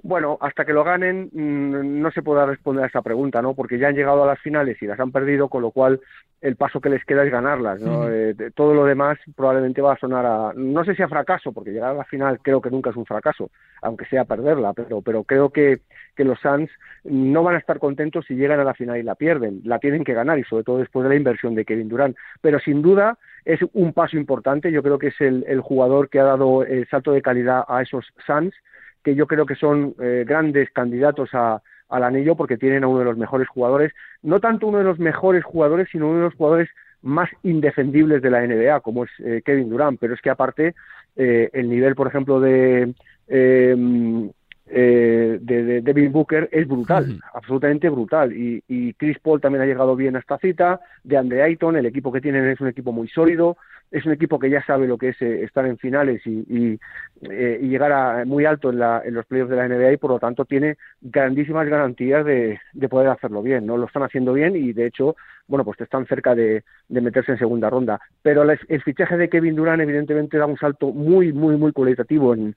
Bueno, 0.08 0.38
hasta 0.40 0.66
que 0.66 0.74
lo 0.74 0.84
ganen 0.84 1.32
mm, 1.34 2.00
no 2.00 2.12
se 2.12 2.22
puede 2.22 2.46
responder 2.46 2.84
a 2.84 2.88
esa 2.88 3.02
pregunta, 3.02 3.42
¿no? 3.42 3.56
Porque 3.56 3.80
ya 3.80 3.88
han 3.88 3.96
llegado 3.96 4.24
a 4.24 4.28
las 4.28 4.40
finales 4.40 4.80
y 4.80 4.86
las 4.86 5.00
han 5.00 5.12
perdido, 5.12 5.50
con 5.50 5.64
lo 5.64 5.72
cual 5.72 6.00
el 6.42 6.58
paso 6.58 6.80
que 6.80 6.92
les 6.92 7.04
queda 7.06 7.24
es 7.24 7.32
ganarlas, 7.32 7.82
¿no? 7.82 8.08
Eh, 8.08 8.36
todo 8.54 8.76
lo 8.76 8.86
demás 8.86 9.18
probablemente 9.36 9.82
va 9.82 9.94
a 9.94 9.98
sonar 9.98 10.24
a, 10.28 10.52
no 10.56 10.86
sé 10.86 10.94
si 10.94 11.02
a 11.02 11.08
fracaso, 11.08 11.52
porque 11.54 11.72
llegar 11.72 11.90
a 11.90 11.96
la 11.96 12.04
final 12.04 12.38
creo 12.44 12.62
que 12.62 12.70
nunca 12.70 12.92
es 12.92 12.96
un 12.96 13.08
fracaso, 13.08 13.50
aunque 13.82 14.06
sea 14.06 14.26
perderla, 14.26 14.74
pero, 14.74 15.02
pero 15.02 15.24
creo 15.24 15.50
que, 15.50 15.80
que 16.16 16.24
los 16.24 16.40
Suns 16.40 16.70
no 17.04 17.42
van 17.42 17.56
a 17.56 17.60
estar 17.60 17.80
contentos 17.80 18.26
si 18.28 18.36
llegan 18.36 18.60
a 18.60 18.64
la 18.64 18.76
final 18.76 18.98
y 18.98 19.04
la 19.04 19.16
pierden, 19.16 19.62
la 19.64 19.80
tienen 19.80 20.04
que 20.04 20.14
ganar 20.14 20.38
y 20.38 20.44
sobre 20.44 20.66
todo 20.66 20.78
después 20.78 21.02
de 21.02 21.10
la 21.10 21.16
inversión 21.16 21.56
de 21.56 21.66
Kevin 21.66 21.90
Durant, 21.90 22.16
pero 22.42 22.60
sin 22.60 22.84
duda 22.84 23.18
es 23.44 23.60
un 23.74 23.92
paso 23.92 24.18
importante, 24.18 24.72
yo 24.72 24.84
creo 24.84 25.00
que 25.00 25.08
es 25.08 25.20
el, 25.20 25.46
el 25.48 25.62
jugador 25.62 26.10
que 26.10 26.20
ha 26.20 26.26
dado 26.26 26.64
el 26.64 26.88
salto 26.90 27.12
de 27.12 27.24
calidad 27.24 27.64
a 27.68 27.82
esos 27.82 28.06
Suns 28.28 28.54
que 29.06 29.16
yo 29.16 29.28
creo 29.28 29.46
que 29.46 29.56
son 29.56 29.94
eh, 30.02 30.26
grandes 30.28 30.72
candidatos 30.72 31.30
a, 31.34 31.62
al 31.90 32.04
anillo 32.04 32.36
porque 32.36 32.58
tienen 32.58 32.84
a 32.84 32.88
uno 32.88 33.00
de 33.00 33.06
los 33.06 33.18
mejores 33.18 33.48
jugadores, 33.48 33.94
no 34.24 34.40
tanto 34.40 34.66
uno 34.68 34.80
de 34.80 34.84
los 34.84 34.98
mejores 34.98 35.44
jugadores, 35.44 35.88
sino 35.92 36.10
uno 36.10 36.18
de 36.18 36.24
los 36.24 36.34
jugadores 36.34 36.70
más 37.04 37.30
indefendibles 37.44 38.24
de 38.24 38.32
la 38.32 38.42
NBA, 38.42 38.80
como 38.80 39.04
es 39.04 39.12
eh, 39.20 39.44
Kevin 39.46 39.70
Durant, 39.70 40.00
pero 40.00 40.16
es 40.16 40.22
que 40.22 40.32
aparte 40.32 40.74
eh, 41.16 41.52
el 41.54 41.70
nivel, 41.70 41.94
por 41.94 42.08
ejemplo, 42.08 42.40
de, 42.40 42.96
de, 43.28 44.32
de, 45.40 45.82
Devin 45.82 46.12
Booker 46.12 46.50
es 46.52 46.68
brutal, 46.68 47.20
absolutamente 47.36 47.90
brutal, 47.90 48.34
y, 48.36 48.64
y, 48.68 48.94
Chris 48.94 49.20
Paul 49.20 49.40
también 49.40 49.62
ha 49.62 49.68
llegado 49.68 49.96
bien 49.96 50.16
a 50.16 50.20
esta 50.20 50.40
cita, 50.40 50.80
de 51.04 51.16
Andre 51.16 51.44
Ayton, 51.44 51.78
el 51.78 51.86
equipo 51.86 52.12
que 52.12 52.22
tienen 52.22 52.48
es 52.48 52.60
un 52.60 52.70
equipo 52.70 52.92
muy 52.92 53.08
sólido, 53.08 53.58
es 53.92 54.06
un 54.06 54.12
equipo 54.12 54.40
que 54.40 54.50
ya 54.50 54.64
sabe 54.66 54.88
lo 54.88 54.98
que 54.98 55.10
es 55.10 55.22
eh, 55.22 55.44
estar 55.44 55.66
en 55.66 55.78
finales 55.78 56.22
y, 56.26 56.80
eh, 57.22 57.60
llegar 57.62 57.92
a, 57.92 58.26
muy 58.26 58.46
alto 58.46 58.70
en, 58.70 59.14
los 59.14 59.26
playoffs 59.26 59.50
de 59.50 59.56
la 59.56 59.68
NBA 59.68 59.94
y 59.94 59.98
por 59.98 60.12
lo 60.12 60.20
tanto 60.20 60.46
tiene 60.46 60.78
grandísimas 61.02 61.68
garantías 61.68 62.26
de, 62.26 62.60
poder 62.90 63.10
hacerlo 63.10 63.42
bien, 63.42 63.66
¿no? 63.66 63.78
Lo 63.78 63.86
están 63.86 64.04
haciendo 64.04 64.34
bien 64.34 64.56
y 64.56 64.74
de 64.74 64.86
hecho, 64.88 65.16
bueno, 65.48 65.64
pues 65.64 65.80
están 65.82 66.06
cerca 66.08 66.36
de, 66.36 66.64
meterse 66.90 67.32
en 67.32 67.40
segunda 67.40 67.70
ronda. 67.70 68.00
Pero 68.22 68.44
el, 68.44 68.82
fichaje 68.82 69.18
de 69.18 69.30
Kevin 69.30 69.56
Durant 69.56 69.82
evidentemente 69.82 70.38
da 70.38 70.46
un 70.46 70.58
salto 70.58 70.92
muy, 70.92 71.32
muy, 71.32 71.58
muy 71.58 71.72
cualitativo 71.72 72.34
en, 72.34 72.56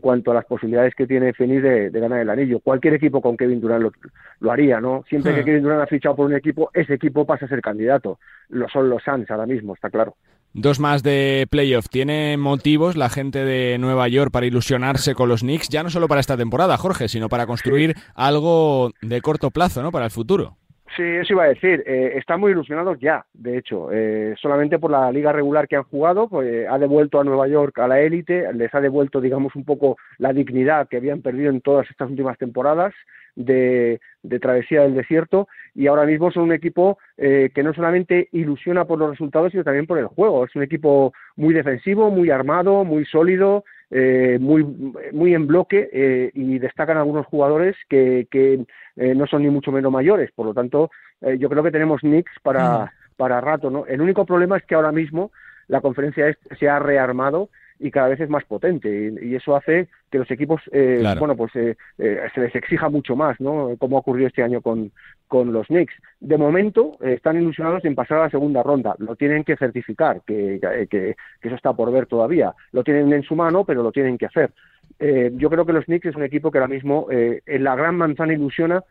cuanto 0.00 0.30
a 0.30 0.34
las 0.34 0.44
posibilidades 0.44 0.94
que 0.94 1.06
tiene 1.06 1.32
Fenix 1.32 1.62
de, 1.62 1.90
ganar 1.90 2.20
el 2.20 2.30
anillo. 2.30 2.60
Cualquier 2.60 2.94
equipo 2.94 3.22
con 3.22 3.36
Kevin 3.36 3.60
Durant 3.60 3.92
lo, 4.40 4.52
haría, 4.52 4.80
¿no? 4.80 5.04
Siempre 5.08 5.34
que 5.34 5.44
Kevin 5.44 5.62
Durant 5.62 5.82
ha 5.82 5.86
fichado 5.86 6.16
por 6.16 6.26
un 6.26 6.34
equipo, 6.34 6.70
ese 6.74 6.94
equipo 6.94 7.24
pasa 7.24 7.46
a 7.46 7.48
ser 7.48 7.60
candidato. 7.60 8.18
Lo 8.48 8.68
son 8.68 8.90
los 8.90 9.02
Suns 9.02 9.30
ahora 9.30 9.46
mismo, 9.46 9.74
está 9.74 9.88
claro. 9.88 10.16
Dos 10.52 10.80
más 10.80 11.04
de 11.04 11.46
playoff. 11.48 11.88
¿Tiene 11.88 12.36
motivos 12.36 12.96
la 12.96 13.08
gente 13.08 13.44
de 13.44 13.78
Nueva 13.78 14.08
York 14.08 14.32
para 14.32 14.46
ilusionarse 14.46 15.14
con 15.14 15.28
los 15.28 15.42
Knicks? 15.42 15.68
Ya 15.68 15.84
no 15.84 15.90
solo 15.90 16.08
para 16.08 16.20
esta 16.20 16.36
temporada, 16.36 16.76
Jorge, 16.76 17.06
sino 17.06 17.28
para 17.28 17.46
construir 17.46 17.94
algo 18.16 18.90
de 19.00 19.20
corto 19.20 19.52
plazo, 19.52 19.80
¿no? 19.80 19.92
Para 19.92 20.06
el 20.06 20.10
futuro. 20.10 20.56
Sí, 20.96 21.04
eso 21.04 21.34
iba 21.34 21.44
a 21.44 21.48
decir. 21.48 21.84
Eh, 21.86 22.14
están 22.16 22.40
muy 22.40 22.50
ilusionados 22.50 22.98
ya, 22.98 23.24
de 23.32 23.58
hecho. 23.58 23.92
Eh, 23.92 24.34
solamente 24.42 24.80
por 24.80 24.90
la 24.90 25.12
liga 25.12 25.30
regular 25.32 25.68
que 25.68 25.76
han 25.76 25.84
jugado, 25.84 26.28
pues 26.28 26.66
ha 26.68 26.78
devuelto 26.78 27.20
a 27.20 27.24
Nueva 27.24 27.46
York 27.46 27.78
a 27.78 27.86
la 27.86 28.00
élite, 28.00 28.52
les 28.52 28.74
ha 28.74 28.80
devuelto, 28.80 29.20
digamos, 29.20 29.54
un 29.54 29.64
poco 29.64 29.98
la 30.18 30.32
dignidad 30.32 30.88
que 30.88 30.96
habían 30.96 31.22
perdido 31.22 31.50
en 31.50 31.60
todas 31.60 31.88
estas 31.88 32.10
últimas 32.10 32.38
temporadas 32.38 32.92
de, 33.36 34.00
travesía 34.40 34.82
del 34.82 34.94
desierto 34.94 35.48
y 35.74 35.86
ahora 35.86 36.04
mismo 36.04 36.30
son 36.30 36.44
un 36.44 36.52
equipo 36.52 36.98
eh, 37.16 37.50
que 37.54 37.62
no 37.62 37.72
solamente 37.72 38.28
ilusiona 38.32 38.84
por 38.84 38.98
los 38.98 39.10
resultados, 39.10 39.52
sino 39.52 39.64
también 39.64 39.86
por 39.86 39.98
el 39.98 40.06
juego. 40.06 40.44
Es 40.44 40.54
un 40.56 40.62
equipo 40.62 41.12
muy 41.36 41.54
defensivo, 41.54 42.10
muy 42.10 42.30
armado, 42.30 42.84
muy 42.84 43.04
sólido, 43.04 43.64
eh, 43.90 44.38
muy, 44.40 44.64
muy 45.12 45.34
en 45.34 45.46
bloque 45.46 45.88
eh, 45.92 46.30
y 46.34 46.58
destacan 46.58 46.96
algunos 46.96 47.26
jugadores 47.26 47.76
que, 47.88 48.26
que 48.30 48.64
no 48.96 49.26
son 49.26 49.42
ni 49.42 49.50
mucho 49.50 49.72
menos 49.72 49.90
mayores. 49.90 50.30
Por 50.32 50.46
lo 50.46 50.54
tanto, 50.54 50.90
yo 51.38 51.48
creo 51.48 51.62
que 51.62 51.70
tenemos 51.70 52.00
Knicks 52.00 52.32
para, 52.42 52.84
mm. 52.84 52.88
para 53.16 53.40
rato. 53.40 53.70
¿no? 53.70 53.86
El 53.86 54.00
único 54.00 54.26
problema 54.26 54.56
es 54.56 54.64
que 54.64 54.74
ahora 54.74 54.92
mismo 54.92 55.30
la 55.68 55.80
conferencia 55.80 56.36
se 56.58 56.68
ha 56.68 56.78
rearmado 56.78 57.48
y 57.80 57.90
cada 57.90 58.08
vez 58.08 58.20
es 58.20 58.28
más 58.28 58.44
potente 58.44 59.14
y, 59.22 59.34
eso 59.34 59.56
hace 59.56 59.88
que 60.10 60.18
los 60.18 60.30
equipos 60.30 60.60
eh, 60.70 61.02
bueno 61.18 61.34
pues 61.34 61.56
eh, 61.56 61.76
eh, 61.98 62.20
se 62.34 62.40
les 62.42 62.54
exija 62.54 62.90
mucho 62.90 63.16
más 63.16 63.40
no 63.40 63.74
como 63.78 63.96
ha 63.96 64.00
ocurrido 64.00 64.28
este 64.28 64.42
año 64.42 64.60
con, 64.60 64.92
con 65.26 65.52
los 65.52 65.66
Knicks. 65.68 65.94
De 66.20 66.36
momento 66.36 66.98
están 67.00 67.40
ilusionados 67.40 67.84
en 67.84 67.94
pasar 67.94 68.18
a 68.18 68.24
la 68.24 68.30
segunda 68.30 68.62
ronda. 68.62 68.94
Lo 68.98 69.16
tienen 69.16 69.44
que 69.44 69.56
certificar 69.56 70.20
que, 70.26 70.60
que, 70.90 71.16
eso 71.40 71.54
está 71.54 71.72
por 71.72 71.90
ver 71.92 72.06
todavía. 72.06 72.52
Lo 72.72 72.84
tienen 72.84 73.12
en 73.12 73.22
su 73.22 73.34
mano 73.34 73.64
pero 73.64 73.82
lo 73.82 73.92
tienen 73.92 74.18
que 74.18 74.26
hacer. 74.26 74.50
Yo 74.98 75.48
creo 75.48 75.64
que 75.64 75.72
los 75.72 75.86
Knicks 75.86 76.06
es 76.06 76.16
un 76.16 76.24
equipo 76.24 76.50
que 76.50 76.58
ahora 76.58 76.68
mismo 76.68 77.06
en 77.10 77.64
la 77.64 77.76
gran 77.76 77.96
manzana 77.96 78.34
ilusiona 78.34 78.84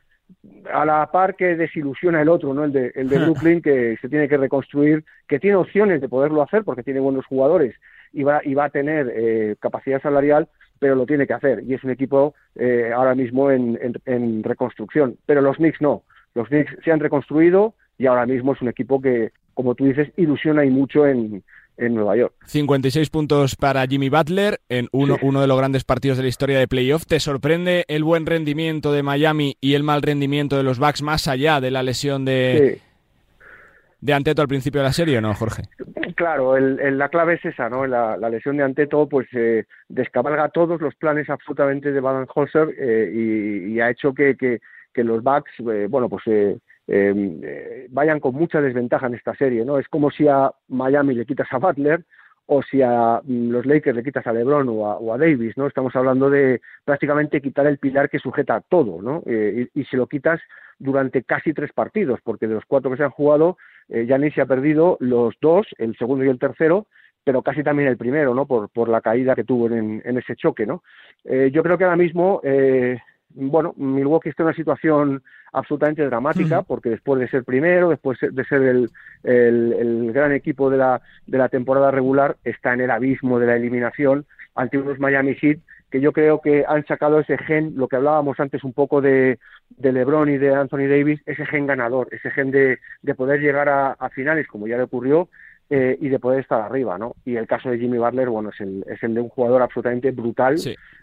a 0.71 0.85
la 0.85 1.11
par 1.11 1.35
que 1.35 1.55
desilusiona 1.55 2.21
el 2.21 2.29
otro, 2.29 2.53
¿no? 2.53 2.63
El 2.63 2.71
de, 2.71 2.91
el 2.95 3.09
de 3.09 3.19
Brooklyn, 3.25 3.61
que 3.61 3.97
se 4.01 4.09
tiene 4.09 4.27
que 4.27 4.37
reconstruir, 4.37 5.03
que 5.27 5.39
tiene 5.39 5.57
opciones 5.57 6.01
de 6.01 6.09
poderlo 6.09 6.41
hacer 6.41 6.63
porque 6.63 6.83
tiene 6.83 6.99
buenos 6.99 7.25
jugadores 7.25 7.75
y 8.13 8.23
va, 8.23 8.41
y 8.43 8.53
va 8.53 8.65
a 8.65 8.69
tener 8.69 9.11
eh, 9.15 9.55
capacidad 9.59 10.01
salarial, 10.01 10.47
pero 10.79 10.95
lo 10.95 11.05
tiene 11.05 11.27
que 11.27 11.33
hacer. 11.33 11.63
Y 11.67 11.73
es 11.73 11.83
un 11.83 11.91
equipo 11.91 12.33
eh, 12.55 12.91
ahora 12.95 13.15
mismo 13.15 13.51
en, 13.51 13.77
en, 14.05 14.43
reconstrucción. 14.43 15.17
Pero 15.25 15.41
los 15.41 15.57
Knicks 15.57 15.81
no. 15.81 16.03
Los 16.35 16.47
Knicks 16.47 16.75
se 16.83 16.91
han 16.91 16.99
reconstruido 16.99 17.73
y 17.97 18.05
ahora 18.05 18.25
mismo 18.25 18.53
es 18.53 18.61
un 18.61 18.69
equipo 18.69 19.01
que, 19.01 19.31
como 19.53 19.75
tú 19.75 19.85
dices, 19.85 20.09
ilusiona 20.15 20.63
y 20.63 20.69
mucho 20.69 21.05
en, 21.05 21.43
en 21.79 21.95
Nueva 21.95 22.15
York. 22.15 22.33
56 22.45 23.09
puntos 23.09 23.55
para 23.55 23.85
Jimmy 23.87 24.09
Butler 24.09 24.61
en 24.69 24.87
uno, 24.91 25.17
uno 25.21 25.41
de 25.41 25.47
los 25.47 25.57
grandes 25.57 25.83
partidos 25.83 26.17
de 26.17 26.23
la 26.23 26.29
historia 26.29 26.59
de 26.59 26.67
playoff. 26.67 27.05
¿Te 27.05 27.19
sorprende 27.19 27.85
el 27.87 28.03
buen 28.03 28.25
rendimiento 28.25 28.91
de 28.91 29.03
Miami 29.03 29.57
y 29.59 29.73
el 29.73 29.83
mal 29.83 30.01
rendimiento 30.01 30.57
de 30.57 30.63
los 30.63 30.79
Bucks 30.79 31.01
más 31.01 31.27
allá 31.27 31.59
de 31.59 31.71
la 31.71 31.83
lesión 31.83 32.25
de, 32.25 32.81
de 34.01 34.13
Anteto 34.13 34.41
al 34.41 34.47
principio 34.47 34.81
de 34.81 34.87
la 34.87 34.93
serie 34.93 35.17
o 35.17 35.21
no, 35.21 35.33
Jorge? 35.33 35.63
Claro, 36.19 36.57
el, 36.57 36.97
la 36.97 37.07
clave 37.07 37.35
es 37.35 37.45
esa, 37.45 37.69
¿no? 37.69 37.87
La, 37.87 38.17
lesión 38.29 38.57
de 38.57 38.63
Anteto 38.63 39.07
pues 39.07 39.25
eh, 39.31 39.63
descabalga 39.87 40.49
todos 40.49 40.81
los 40.81 40.93
planes 40.95 41.29
absolutamente 41.29 41.93
de 41.93 42.01
Baden-Holzer 42.01 42.75
eh, 42.77 43.69
y, 43.69 43.79
ha 43.79 43.89
hecho 43.89 44.13
que, 44.13 44.35
que, 44.35 44.59
los 45.05 45.23
Bucks, 45.23 45.53
eh, 45.59 45.87
bueno, 45.89 46.09
pues 46.09 46.23
eh, 46.27 46.57
em, 46.87 47.39
vayan 47.91 48.19
con 48.19 48.35
mucha 48.35 48.59
desventaja 48.59 49.07
en 49.07 49.15
esta 49.15 49.33
serie, 49.33 49.63
¿no? 49.63 49.79
Es 49.79 49.87
como 49.87 50.11
si 50.11 50.27
a 50.27 50.51
Miami 50.67 51.15
le 51.15 51.25
quitas 51.25 51.47
a 51.51 51.57
Butler 51.57 52.03
o 52.47 52.61
si 52.63 52.81
a 52.81 53.21
mm, 53.23 53.51
los 53.51 53.65
Lakers 53.65 53.95
le 53.95 54.03
quitas 54.03 54.27
a 54.27 54.33
LeBron 54.33 54.67
o 54.67 54.87
a, 54.87 54.97
o 54.97 55.13
a 55.13 55.17
Davis, 55.17 55.55
¿no? 55.55 55.67
Estamos 55.67 55.95
hablando 55.95 56.29
de 56.29 56.59
prácticamente 56.83 57.39
quitar 57.39 57.65
el 57.65 57.77
pilar 57.77 58.09
que 58.09 58.19
sujeta 58.19 58.59
todo, 58.59 59.01
¿no? 59.01 59.23
y, 59.25 59.69
y 59.73 59.85
si 59.85 59.95
lo 59.95 60.07
quitas 60.07 60.41
durante 60.79 61.23
casi 61.23 61.53
tres 61.53 61.71
partidos, 61.71 62.19
porque 62.21 62.47
de 62.47 62.55
los 62.55 62.65
cuatro 62.65 62.91
que 62.91 62.97
se 62.97 63.03
han 63.05 63.09
jugado, 63.11 63.57
eh, 63.89 64.31
se 64.33 64.41
ha 64.41 64.45
perdido 64.45 64.97
los 64.99 65.35
dos, 65.41 65.67
el 65.77 65.95
segundo 65.97 66.23
y 66.23 66.29
el 66.29 66.39
tercero, 66.39 66.87
pero 67.23 67.41
casi 67.41 67.63
también 67.63 67.89
el 67.89 67.97
primero, 67.97 68.33
¿no? 68.33 68.45
Por, 68.45 68.69
por 68.69 68.89
la 68.89 69.01
caída 69.01 69.35
que 69.35 69.43
tuvo 69.43 69.67
en, 69.67 70.01
en 70.05 70.17
ese 70.17 70.35
choque, 70.35 70.65
¿no? 70.65 70.83
Eh, 71.25 71.51
yo 71.53 71.63
creo 71.63 71.77
que 71.77 71.83
ahora 71.83 71.95
mismo, 71.95 72.41
eh, 72.43 72.97
bueno, 73.31 73.73
Milwaukee 73.77 74.29
está 74.29 74.43
en 74.43 74.47
una 74.47 74.55
situación 74.55 75.23
absolutamente 75.51 76.05
dramática, 76.05 76.61
porque 76.61 76.89
después 76.89 77.19
de 77.19 77.27
ser 77.27 77.43
primero, 77.43 77.89
después 77.89 78.17
de 78.21 78.45
ser 78.45 78.61
el, 78.63 78.89
el, 79.23 79.73
el, 79.73 80.13
gran 80.13 80.31
equipo 80.31 80.69
de 80.69 80.77
la, 80.77 81.01
de 81.25 81.37
la 81.37 81.49
temporada 81.49 81.91
regular, 81.91 82.37
está 82.43 82.73
en 82.73 82.81
el 82.81 82.91
abismo 82.91 83.39
de 83.39 83.47
la 83.47 83.55
eliminación 83.55 84.25
ante 84.55 84.77
unos 84.77 84.99
Miami 84.99 85.35
Heat 85.35 85.59
que 85.89 86.01
yo 86.01 86.11
creo 86.13 86.41
que 86.41 86.65
han 86.67 86.85
sacado 86.85 87.19
ese 87.19 87.37
gen, 87.37 87.73
lo 87.75 87.87
que 87.87 87.95
hablábamos 87.95 88.39
antes 88.39 88.63
un 88.63 88.73
poco 88.73 89.01
de, 89.01 89.39
de 89.69 89.91
LeBron 89.91 90.29
y 90.29 90.37
de 90.37 90.53
Anthony 90.53 90.87
Davis, 90.87 91.21
ese 91.25 91.45
gen 91.45 91.67
ganador, 91.67 92.07
ese 92.11 92.31
gen 92.31 92.51
de, 92.51 92.79
de 93.01 93.15
poder 93.15 93.39
llegar 93.39 93.69
a, 93.69 94.09
finales, 94.09 94.47
como 94.47 94.67
ya 94.67 94.77
le 94.77 94.83
ocurrió, 94.83 95.29
eh, 95.69 95.97
y 96.01 96.09
de 96.09 96.19
poder 96.19 96.39
estar 96.39 96.61
arriba, 96.61 96.97
¿no? 96.97 97.15
Y 97.25 97.35
el 97.35 97.45
caso 97.45 97.69
de 97.69 97.77
Jimmy 97.77 97.97
Butler, 97.99 98.29
bueno, 98.29 98.49
es 98.49 98.59
el, 98.59 98.83
es 98.87 99.01
el 99.03 99.13
de 99.13 99.21
un 99.21 99.29
jugador 99.29 99.61
absolutamente 99.61 100.11
brutal, 100.11 100.55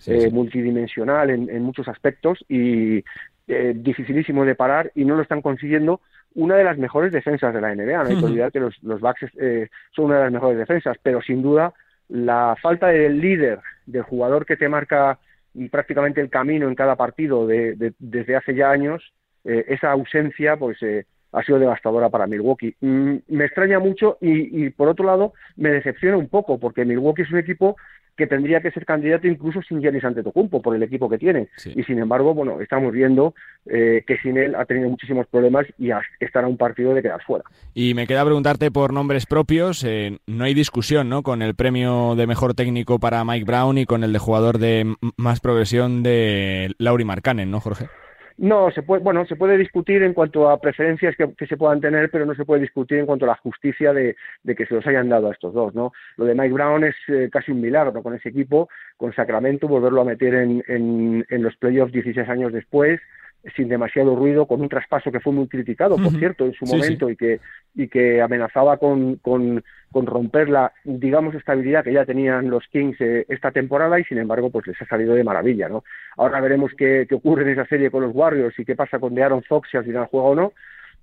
eh, 0.06 0.30
multidimensional 0.30 1.30
en, 1.30 1.48
en, 1.48 1.62
muchos 1.62 1.86
aspectos 1.86 2.44
y 2.48 3.04
eh, 3.48 3.74
dificilísimo 3.76 4.44
de 4.44 4.56
parar 4.56 4.90
y 4.96 5.04
no 5.04 5.14
lo 5.14 5.22
están 5.22 5.40
consiguiendo 5.40 6.00
una 6.34 6.56
de 6.56 6.64
las 6.64 6.78
mejores 6.78 7.12
defensas 7.12 7.54
de 7.54 7.60
la 7.60 7.72
NBA. 7.72 8.02
No 8.02 8.10
hay 8.10 8.18
que 8.18 8.24
olvidar 8.24 8.50
que 8.50 8.58
los, 8.58 8.74
los 8.82 9.00
Bucks 9.00 9.20
eh, 9.38 9.68
son 9.94 10.06
una 10.06 10.16
de 10.16 10.24
las 10.24 10.32
mejores 10.32 10.58
defensas, 10.58 10.96
pero 11.00 11.22
sin 11.22 11.42
duda 11.42 11.72
la 12.08 12.56
falta 12.60 12.88
del 12.88 13.20
líder, 13.20 13.60
del 13.86 14.02
jugador 14.02 14.46
que 14.46 14.56
te 14.56 14.68
marca 14.68 15.18
prácticamente 15.70 16.20
el 16.20 16.30
camino 16.30 16.68
en 16.68 16.74
cada 16.74 16.96
partido 16.96 17.46
de, 17.46 17.74
de, 17.76 17.94
desde 17.98 18.36
hace 18.36 18.54
ya 18.54 18.70
años, 18.70 19.12
eh, 19.44 19.64
esa 19.68 19.92
ausencia, 19.92 20.56
pues 20.56 20.82
eh, 20.82 21.06
ha 21.32 21.42
sido 21.42 21.58
devastadora 21.58 22.08
para 22.08 22.26
Milwaukee. 22.26 22.74
Mm, 22.80 23.16
me 23.28 23.44
extraña 23.44 23.78
mucho 23.78 24.18
y, 24.20 24.70
por 24.70 24.88
otro 24.88 25.04
lado 25.06 25.34
me 25.56 25.70
decepciona 25.70 26.16
un 26.16 26.28
poco 26.28 26.58
porque 26.58 26.84
Milwaukee 26.84 27.22
es 27.22 27.30
un 27.30 27.38
equipo 27.38 27.76
que 28.16 28.26
tendría 28.26 28.60
que 28.60 28.70
ser 28.70 28.84
candidato 28.84 29.26
incluso 29.26 29.60
sin 29.62 29.80
Giannis 29.80 30.04
Antetokounmpo 30.04 30.62
por 30.62 30.74
el 30.74 30.82
equipo 30.82 31.08
que 31.08 31.18
tiene. 31.18 31.48
Sí. 31.56 31.72
y 31.76 31.82
sin 31.84 31.98
embargo 31.98 32.34
bueno 32.34 32.60
estamos 32.60 32.92
viendo 32.92 33.34
eh, 33.66 34.04
que 34.06 34.16
sin 34.18 34.36
él 34.36 34.54
ha 34.54 34.64
tenido 34.64 34.88
muchísimos 34.88 35.26
problemas 35.26 35.66
y 35.78 35.90
estará 36.20 36.46
un 36.46 36.56
partido 36.56 36.94
de 36.94 37.02
quedar 37.02 37.22
fuera. 37.22 37.44
Y 37.74 37.94
me 37.94 38.06
queda 38.06 38.24
preguntarte 38.24 38.70
por 38.70 38.92
nombres 38.92 39.26
propios. 39.26 39.84
Eh, 39.84 40.18
no 40.26 40.44
hay 40.44 40.54
discusión 40.54 41.08
no 41.08 41.22
con 41.22 41.42
el 41.42 41.54
premio 41.54 42.14
de 42.16 42.26
mejor 42.26 42.54
técnico 42.54 42.98
para 42.98 43.24
Mike 43.24 43.44
Brown 43.44 43.78
y 43.78 43.86
con 43.86 44.04
el 44.04 44.12
de 44.12 44.18
jugador 44.18 44.58
de 44.58 44.94
más 45.16 45.40
progresión 45.40 46.02
de 46.02 46.74
Lauri 46.78 47.04
Markkanen 47.04 47.50
no 47.50 47.60
Jorge 47.60 47.86
no, 48.38 48.70
se 48.70 48.82
puede, 48.82 49.02
bueno, 49.02 49.24
se 49.26 49.36
puede 49.36 49.56
discutir 49.56 50.02
en 50.02 50.12
cuanto 50.12 50.50
a 50.50 50.60
preferencias 50.60 51.14
que, 51.16 51.46
se 51.46 51.56
puedan 51.56 51.80
tener, 51.80 52.10
pero 52.10 52.26
no 52.26 52.34
se 52.34 52.44
puede 52.44 52.60
discutir 52.60 52.98
en 52.98 53.06
cuanto 53.06 53.24
a 53.24 53.28
la 53.28 53.36
justicia 53.36 53.92
de, 53.92 54.16
de 54.42 54.54
que 54.54 54.66
se 54.66 54.74
los 54.74 54.86
hayan 54.86 55.08
dado 55.08 55.28
a 55.28 55.32
estos 55.32 55.54
dos, 55.54 55.74
¿no? 55.74 55.92
Lo 56.16 56.26
de 56.26 56.34
Mike 56.34 56.52
Brown 56.52 56.84
es 56.84 56.94
eh, 57.08 57.30
casi 57.32 57.52
un 57.52 57.60
milagro 57.60 58.02
con 58.02 58.14
ese 58.14 58.28
equipo, 58.28 58.68
con 58.96 59.14
Sacramento, 59.14 59.68
volverlo 59.68 60.02
a 60.02 60.04
meter 60.04 60.34
en, 60.34 60.62
en, 60.68 61.24
en 61.28 61.42
los 61.42 61.56
playoffs 61.56 61.92
16 61.92 62.28
años 62.28 62.52
después, 62.52 63.00
sin 63.54 63.68
demasiado 63.68 64.16
ruido, 64.16 64.46
con 64.46 64.60
un 64.60 64.68
traspaso 64.68 65.12
que 65.12 65.20
fue 65.20 65.32
muy 65.32 65.46
criticado, 65.46 65.96
por 65.96 66.06
uh 66.06 66.10
-huh. 66.10 66.18
cierto, 66.18 66.46
en 66.46 66.52
su 66.54 66.66
sí, 66.66 66.76
momento 66.76 67.06
sí. 67.06 67.12
y 67.12 67.16
que 67.16 67.40
y 67.76 67.88
que 67.88 68.22
amenazaba 68.22 68.78
con, 68.78 69.16
con, 69.16 69.62
con, 69.92 70.06
romper 70.06 70.48
la, 70.48 70.72
digamos, 70.84 71.34
estabilidad 71.34 71.84
que 71.84 71.92
ya 71.92 72.06
tenían 72.06 72.48
los 72.48 72.66
Kings 72.68 72.98
eh, 73.00 73.26
esta 73.28 73.50
temporada 73.50 74.00
y 74.00 74.04
sin 74.04 74.16
embargo, 74.16 74.48
pues 74.50 74.66
les 74.66 74.80
ha 74.80 74.86
salido 74.86 75.14
de 75.14 75.22
maravilla, 75.22 75.68
¿no? 75.68 75.84
Ahora 76.16 76.40
veremos 76.40 76.72
qué, 76.76 77.04
qué 77.06 77.14
ocurre 77.14 77.42
en 77.42 77.50
esa 77.50 77.66
serie 77.66 77.90
con 77.90 78.02
los 78.02 78.14
Warriors 78.14 78.58
y 78.58 78.64
qué 78.64 78.74
pasa 78.74 78.98
con 78.98 79.14
De'Aaron 79.14 79.42
Fox 79.42 79.68
si 79.70 79.76
al 79.76 79.84
final 79.84 80.08
juega 80.10 80.26
o 80.26 80.34
no, 80.34 80.52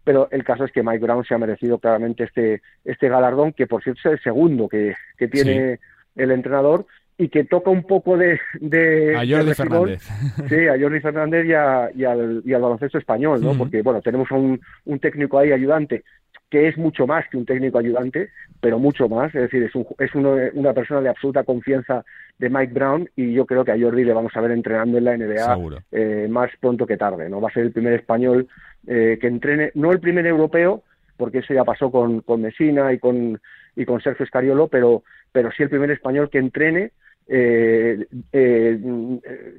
pero 0.04 0.28
el 0.32 0.44
caso 0.44 0.66
es 0.66 0.72
que 0.72 0.82
Mike 0.82 1.06
Brown 1.06 1.24
se 1.24 1.36
ha 1.36 1.38
merecido 1.38 1.78
claramente 1.78 2.24
este, 2.24 2.62
este 2.84 3.08
galardón, 3.08 3.54
que 3.54 3.68
por 3.68 3.84
cierto 3.84 4.02
es 4.04 4.14
el 4.14 4.20
segundo 4.22 4.68
que, 4.68 4.96
que 5.18 5.28
tiene 5.28 5.78
sí. 5.78 5.82
el 6.16 6.32
entrenador 6.32 6.88
y 7.18 7.30
que 7.30 7.44
toca 7.44 7.70
un 7.70 7.84
poco 7.84 8.18
de... 8.18 8.40
de 8.60 9.16
a 9.16 9.20
Jordi 9.20 9.50
de 9.50 9.56
Fernández. 9.56 10.02
Sí, 10.50 10.68
a 10.68 10.80
Jordi 10.80 11.00
Fernández 11.00 11.46
y, 11.46 11.54
a, 11.54 11.90
y, 11.96 12.04
al, 12.06 12.42
y 12.46 12.54
al 12.54 12.62
baloncesto 12.62 12.98
español, 12.98 13.42
¿no? 13.42 13.52
Uh 13.52 13.54
-huh. 13.54 13.58
Porque, 13.60 13.82
bueno, 13.82 14.02
tenemos 14.02 14.32
a 14.32 14.36
un, 14.36 14.60
un 14.86 15.00
técnico 15.00 15.38
ahí 15.40 15.52
ayudante 15.52 16.04
que 16.50 16.68
es 16.68 16.78
mucho 16.78 17.08
más 17.08 17.28
que 17.30 17.38
un 17.38 17.48
técnico 17.48 17.80
ayudante, 17.80 18.30
pero 18.62 18.78
mucho 18.78 19.10
más, 19.10 19.34
es 19.34 19.42
decir, 19.42 19.64
es, 19.64 19.74
un, 19.74 19.88
es 19.98 20.14
uno, 20.14 20.36
una 20.54 20.72
persona 20.72 21.02
de 21.02 21.10
absoluta 21.10 21.44
confianza 21.44 22.06
de 22.38 22.48
Mike 22.48 22.74
Brown 22.74 23.10
y 23.16 23.34
yo 23.34 23.48
creo 23.48 23.66
que 23.66 23.72
a 23.72 23.80
Jordi 23.80 24.04
le 24.04 24.14
vamos 24.14 24.32
a 24.36 24.42
ver 24.42 24.52
entrenando 24.52 25.00
en 25.00 25.04
la 25.04 25.18
NBA 25.18 25.58
eh, 25.92 26.28
más 26.30 26.52
pronto 26.60 26.86
que 26.86 26.96
tarde, 26.96 27.28
¿no? 27.28 27.42
Va 27.42 27.50
a 27.50 27.54
ser 27.54 27.64
el 27.64 27.72
primer 27.72 27.94
español 27.94 28.48
eh, 28.86 29.18
que 29.20 29.26
entrene, 29.26 29.72
no 29.74 29.92
el 29.92 30.00
primer 30.00 30.28
europeo, 30.28 30.84
porque 31.18 31.40
eso 31.40 31.56
ya 31.56 31.64
pasó 31.64 31.90
con, 31.90 32.22
con 32.22 32.42
Messina 32.44 32.94
y 32.94 33.00
con, 33.00 33.42
y 33.76 33.86
con 33.86 34.00
Sergio 34.02 34.24
Escariolo, 34.24 34.68
pero, 34.68 35.02
pero 35.34 35.52
sí 35.52 35.64
el 35.64 35.70
primer 35.70 35.92
español 35.92 36.30
que 36.30 36.38
entrene 36.38 36.92
eh, 37.28 38.06
eh, 38.34 38.80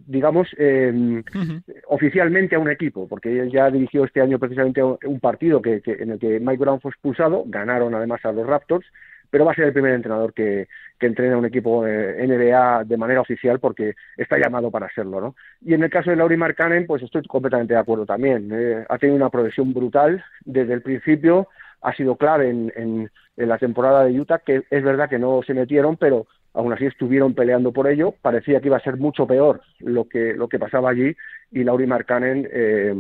digamos, 0.07 0.49
eh, 0.59 0.93
uh 0.95 1.39
-huh. 1.39 1.62
oficialmente 1.89 2.57
a 2.57 2.59
un 2.59 2.70
equipo, 2.70 3.09
porque 3.09 3.41
él 3.41 3.51
ya 3.51 3.70
dirigió 3.70 4.05
este 4.05 4.20
año 4.20 4.39
precisamente 4.39 4.83
un 4.83 5.20
partido 5.20 5.62
que, 5.62 5.81
que, 5.81 5.93
en 5.93 6.12
el 6.12 6.18
que 6.18 6.41
Mike 6.41 6.59
Brown 6.59 6.81
fue 6.81 6.91
expulsado, 6.91 7.45
ganaron 7.47 7.95
además 7.95 8.25
a 8.25 8.33
los 8.33 8.47
Raptors, 8.47 8.87
pero 9.31 9.47
va 9.47 9.51
a 9.53 9.55
ser 9.57 9.64
el 9.64 9.72
primer 9.72 9.95
entrenador 9.95 10.33
que, 10.33 10.68
que 10.97 11.07
entrena 11.07 11.35
a 11.35 11.39
un 11.39 11.45
equipo 11.45 11.85
NBA 11.85 12.85
de 12.85 12.97
manera 12.97 13.20
oficial 13.20 13.59
porque 13.59 13.95
está 14.16 14.39
llamado 14.39 14.70
para 14.70 14.89
serlo, 14.91 15.20
¿no? 15.20 15.35
Y 15.61 15.75
en 15.75 15.83
el 15.83 15.91
caso 15.91 16.11
de 16.11 16.16
Lauri 16.16 16.37
Markkanen, 16.37 16.87
pues 16.87 17.03
estoy 17.03 17.22
completamente 17.25 17.75
de 17.75 17.81
acuerdo 17.81 18.07
también. 18.07 18.49
Eh, 18.53 18.85
ha 18.89 18.97
tenido 18.97 19.16
una 19.16 19.31
progresión 19.31 19.75
brutal 19.75 20.25
desde 20.45 20.75
el 20.75 20.83
principio, 20.83 21.49
ha 21.81 21.93
sido 21.95 22.16
clave 22.16 22.49
en, 22.49 22.72
en, 22.77 23.11
en 23.37 23.49
la 23.49 23.59
temporada 23.59 24.05
de 24.05 24.18
Utah, 24.18 24.39
que 24.39 24.62
es 24.70 24.82
verdad 24.82 25.09
que 25.09 25.18
no 25.18 25.43
se 25.47 25.55
metieron, 25.55 25.97
pero 25.97 26.26
aún 26.53 26.72
así 26.72 26.87
estuvieron 26.87 27.35
peleando 27.35 27.72
por 27.72 27.89
ello. 27.89 28.14
Parecía 28.22 28.61
que 28.61 28.68
iba 28.68 28.76
a 28.76 28.82
ser 28.82 28.97
mucho 28.97 29.26
peor 29.26 29.61
lo 29.80 30.09
que, 30.09 30.35
lo 30.35 30.49
que 30.49 30.59
pasaba 30.59 30.91
allí 30.91 31.14
y 31.51 31.64
Lauri 31.64 31.87
Markkanen, 31.87 32.49
eh, 32.53 32.95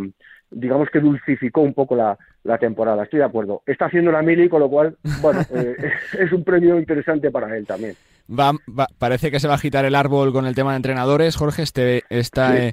digamos 0.50 0.88
que 0.90 1.00
dulcificó 1.00 1.60
un 1.60 1.74
poco 1.74 1.96
la, 1.96 2.18
la, 2.42 2.58
temporada. 2.58 3.04
Estoy 3.04 3.20
de 3.20 3.24
acuerdo. 3.24 3.62
Está 3.66 3.86
haciendo 3.86 4.12
la 4.12 4.22
mili, 4.22 4.48
con 4.48 4.60
lo 4.60 4.68
cual, 4.68 4.96
bueno, 5.20 5.40
eh, 5.54 5.76
es 6.18 6.32
un 6.32 6.44
premio 6.44 6.78
interesante 6.78 7.30
para 7.30 7.56
él 7.56 7.66
también. 7.66 7.94
Va, 8.28 8.52
va, 8.68 8.86
parece 8.98 9.30
que 9.30 9.40
se 9.40 9.48
va 9.48 9.54
a 9.54 9.56
agitar 9.56 9.84
el 9.84 9.94
árbol 9.94 10.32
con 10.32 10.46
el 10.46 10.54
tema 10.54 10.72
de 10.72 10.76
entrenadores, 10.76 11.36
Jorge. 11.36 11.62
Este, 11.62 12.02
esta, 12.08 12.52
sí. 12.52 12.56
eh, 12.58 12.72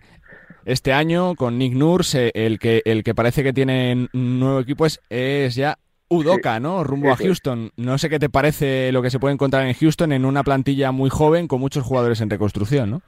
este 0.66 0.94
año 0.94 1.36
con 1.36 1.58
Nick 1.58 1.74
Nurse, 1.74 2.32
el 2.34 2.60
que, 2.60 2.82
el 2.86 3.04
que 3.04 3.16
parece 3.16 3.44
que 3.44 3.54
tiene 3.54 4.08
un 4.14 4.40
nuevo 4.40 4.60
equipo 4.60 4.86
es, 4.86 5.02
es 5.10 5.56
ya 5.56 5.78
Udoca, 6.12 6.58
sí, 6.58 6.64
¿no? 6.64 6.84
Rumbo 6.84 7.12
a 7.12 7.16
Houston. 7.16 7.72
No 7.78 7.98
sé 7.98 8.10
qué 8.10 8.20
te 8.20 8.30
parece 8.30 8.92
lo 8.92 9.02
que 9.02 9.10
se 9.10 9.20
puede 9.20 9.34
encontrar 9.34 9.66
en 9.66 9.74
Houston 9.74 10.12
en 10.12 10.26
una 10.26 10.44
plantilla 10.44 10.92
muy 10.92 11.10
joven 11.10 11.48
con 11.48 11.60
muchos 11.60 11.84
jugadores 11.84 12.22
en 12.22 12.30
reconstrucción, 12.30 12.92
¿no? 12.92 13.02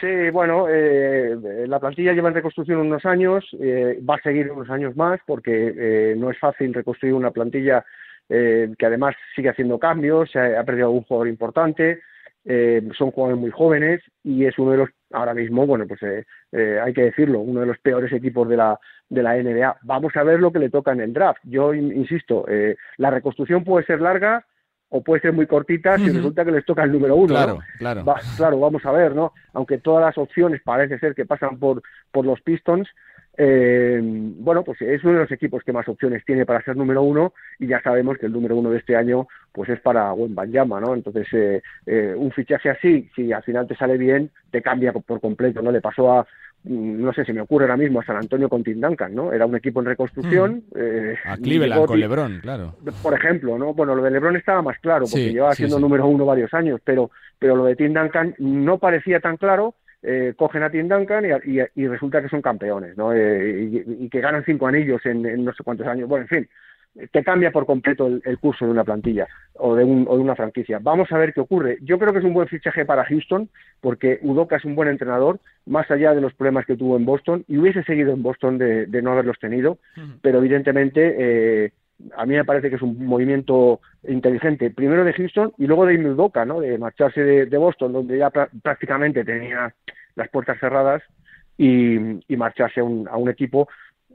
Sí, 0.00 0.30
bueno, 0.32 0.66
eh, 0.68 1.36
la 1.66 1.80
plantilla 1.80 2.12
lleva 2.12 2.28
en 2.28 2.36
reconstrucción 2.36 2.78
unos 2.78 3.04
años, 3.04 3.44
eh, 3.60 3.98
va 4.08 4.14
a 4.14 4.22
seguir 4.22 4.50
unos 4.52 4.70
años 4.70 4.96
más 4.96 5.18
porque 5.26 5.74
eh, 5.76 6.14
no 6.16 6.30
es 6.30 6.38
fácil 6.38 6.72
reconstruir 6.72 7.14
una 7.14 7.32
plantilla 7.32 7.84
eh, 8.28 8.72
que 8.78 8.86
además 8.86 9.16
sigue 9.34 9.48
haciendo 9.48 9.80
cambios, 9.80 10.30
se 10.30 10.38
ha, 10.38 10.60
ha 10.60 10.64
perdido 10.64 10.86
algún 10.86 11.02
jugador 11.02 11.26
importante, 11.26 12.00
eh, 12.44 12.80
son 12.96 13.10
jugadores 13.10 13.40
muy 13.40 13.50
jóvenes 13.50 14.00
y 14.22 14.44
es 14.44 14.58
uno 14.58 14.70
de 14.70 14.78
los, 14.78 14.88
ahora 15.12 15.34
mismo, 15.34 15.66
bueno, 15.66 15.86
pues 15.86 16.02
eh, 16.02 16.24
eh, 16.52 16.80
hay 16.82 16.92
que 16.92 17.02
decirlo, 17.02 17.40
uno 17.40 17.60
de 17.60 17.66
los 17.66 17.78
peores 17.78 18.12
equipos 18.12 18.48
de 18.48 18.56
la, 18.56 18.78
de 19.08 19.22
la 19.22 19.36
NBA. 19.36 19.78
Vamos 19.82 20.14
a 20.16 20.22
ver 20.22 20.40
lo 20.40 20.52
que 20.52 20.58
le 20.58 20.70
toca 20.70 20.92
en 20.92 21.00
el 21.00 21.12
draft. 21.12 21.40
Yo 21.44 21.74
insisto, 21.74 22.44
eh, 22.48 22.76
la 22.96 23.10
reconstrucción 23.10 23.64
puede 23.64 23.86
ser 23.86 24.00
larga 24.00 24.44
o 24.90 25.02
puede 25.02 25.20
ser 25.20 25.32
muy 25.32 25.46
cortita 25.46 25.96
si 25.96 26.04
uh 26.04 26.06
-huh. 26.06 26.16
resulta 26.16 26.44
que 26.44 26.52
les 26.52 26.64
toca 26.64 26.82
el 26.82 26.92
número 26.92 27.14
uno. 27.16 27.34
Claro, 27.34 27.54
¿no? 27.54 27.60
claro. 27.78 28.04
Va, 28.04 28.20
claro, 28.36 28.58
vamos 28.58 28.84
a 28.86 28.92
ver, 28.92 29.14
¿no? 29.14 29.32
Aunque 29.52 29.78
todas 29.78 30.04
las 30.04 30.18
opciones 30.18 30.62
parece 30.62 30.98
ser 30.98 31.14
que 31.14 31.26
pasan 31.26 31.58
por, 31.58 31.82
por 32.10 32.24
los 32.24 32.40
Pistons, 32.40 32.88
eh, 33.40 34.00
bueno, 34.02 34.64
pues 34.64 34.82
es 34.82 35.02
uno 35.04 35.14
de 35.14 35.20
los 35.20 35.30
equipos 35.30 35.62
que 35.62 35.72
más 35.72 35.86
opciones 35.86 36.24
tiene 36.24 36.44
para 36.44 36.60
ser 36.64 36.76
número 36.76 37.02
uno 37.02 37.34
y 37.60 37.68
ya 37.68 37.80
sabemos 37.80 38.18
que 38.18 38.26
el 38.26 38.32
número 38.32 38.56
uno 38.56 38.70
de 38.70 38.78
este 38.78 38.96
año 38.96 39.28
pues 39.52 39.70
es 39.70 39.80
para 39.80 40.12
Banyama, 40.12 40.80
¿no? 40.80 40.92
Entonces, 40.92 41.28
eh, 41.32 41.62
eh, 41.86 42.14
un 42.16 42.32
fichaje 42.32 42.68
así, 42.68 43.08
si 43.14 43.32
al 43.32 43.44
final 43.44 43.68
te 43.68 43.76
sale 43.76 43.96
bien, 43.96 44.32
te 44.50 44.60
cambia 44.60 44.92
por 44.92 45.20
completo, 45.20 45.62
¿no? 45.62 45.70
Le 45.70 45.80
pasó 45.80 46.12
a, 46.12 46.26
mm, 46.64 47.00
no 47.00 47.12
sé, 47.12 47.24
si 47.24 47.32
me 47.32 47.40
ocurre 47.40 47.66
ahora 47.66 47.76
mismo 47.76 48.00
a 48.00 48.04
San 48.04 48.16
Antonio 48.16 48.48
con 48.48 48.64
Tim 48.64 48.80
Duncan, 48.80 49.14
¿no? 49.14 49.32
Era 49.32 49.46
un 49.46 49.54
equipo 49.54 49.78
en 49.78 49.86
reconstrucción. 49.86 50.64
Mm. 50.74 50.78
Eh, 50.78 51.14
a 51.24 51.36
Cleveland 51.36 51.86
con 51.86 52.00
LeBron, 52.00 52.40
claro. 52.40 52.74
Por 53.04 53.14
ejemplo, 53.14 53.56
¿no? 53.56 53.72
Bueno, 53.72 53.94
lo 53.94 54.02
de 54.02 54.10
LeBron 54.10 54.34
estaba 54.34 54.62
más 54.62 54.78
claro 54.80 55.04
porque 55.04 55.28
sí, 55.28 55.32
llevaba 55.32 55.52
sí, 55.52 55.58
siendo 55.58 55.76
sí. 55.76 55.82
número 55.82 56.08
uno 56.08 56.26
varios 56.26 56.52
años, 56.54 56.80
pero, 56.82 57.12
pero 57.38 57.54
lo 57.54 57.66
de 57.66 57.76
Tim 57.76 57.94
Duncan 57.94 58.34
no 58.38 58.78
parecía 58.78 59.20
tan 59.20 59.36
claro 59.36 59.74
eh, 60.02 60.34
cogen 60.36 60.62
a 60.62 60.70
Tim 60.70 60.88
Duncan 60.88 61.24
y, 61.24 61.58
y, 61.58 61.62
y, 61.74 61.88
resulta 61.88 62.22
que 62.22 62.28
son 62.28 62.42
campeones, 62.42 62.96
¿no? 62.96 63.12
Eh, 63.12 63.84
y, 63.86 64.04
y, 64.04 64.08
que 64.08 64.20
ganan 64.20 64.44
cinco 64.44 64.66
anillos 64.66 65.04
en, 65.06 65.26
en, 65.26 65.44
no 65.44 65.52
sé 65.52 65.64
cuántos 65.64 65.86
años. 65.86 66.08
Bueno, 66.08 66.22
en 66.24 66.28
fin, 66.28 66.48
te 67.12 67.22
cambia 67.22 67.50
por 67.50 67.66
completo 67.66 68.06
el, 68.06 68.22
el 68.24 68.38
curso 68.38 68.64
de 68.64 68.70
una 68.70 68.84
plantilla 68.84 69.26
o 69.54 69.74
de, 69.74 69.84
un, 69.84 70.06
o 70.08 70.16
de, 70.16 70.22
una 70.22 70.36
franquicia. 70.36 70.78
Vamos 70.80 71.10
a 71.12 71.18
ver 71.18 71.32
qué 71.32 71.40
ocurre. 71.40 71.78
Yo 71.82 71.98
creo 71.98 72.12
que 72.12 72.20
es 72.20 72.24
un 72.24 72.34
buen 72.34 72.48
fichaje 72.48 72.84
para 72.84 73.04
Houston 73.04 73.48
porque 73.80 74.18
Udoka 74.22 74.56
es 74.56 74.64
un 74.64 74.74
buen 74.74 74.88
entrenador, 74.88 75.40
más 75.66 75.90
allá 75.90 76.14
de 76.14 76.20
los 76.20 76.34
problemas 76.34 76.66
que 76.66 76.76
tuvo 76.76 76.96
en 76.96 77.04
Boston, 77.04 77.44
y 77.48 77.58
hubiese 77.58 77.82
seguido 77.84 78.12
en 78.12 78.22
Boston 78.22 78.58
de, 78.58 78.86
de 78.86 79.02
no 79.02 79.12
haberlos 79.12 79.38
tenido, 79.38 79.78
pero 80.22 80.38
evidentemente 80.38 81.16
eh, 81.18 81.72
a 82.16 82.26
mí 82.26 82.34
me 82.34 82.44
parece 82.44 82.70
que 82.70 82.76
es 82.76 82.82
un 82.82 83.04
movimiento 83.06 83.80
inteligente, 84.06 84.70
primero 84.70 85.04
de 85.04 85.12
Houston 85.12 85.52
y 85.58 85.66
luego 85.66 85.86
de 85.86 85.98
Udoka, 85.98 86.44
¿no? 86.44 86.60
de 86.60 86.78
marcharse 86.78 87.22
de, 87.22 87.46
de 87.46 87.58
Boston, 87.58 87.92
donde 87.92 88.18
ya 88.18 88.30
pr 88.30 88.48
prácticamente 88.62 89.24
tenía 89.24 89.74
las 90.14 90.28
puertas 90.28 90.58
cerradas, 90.60 91.02
y, 91.58 91.96
y 92.32 92.36
marcharse 92.36 92.80
a 92.80 92.84
un, 92.84 93.06
a 93.08 93.16
un 93.16 93.28
equipo 93.28 93.68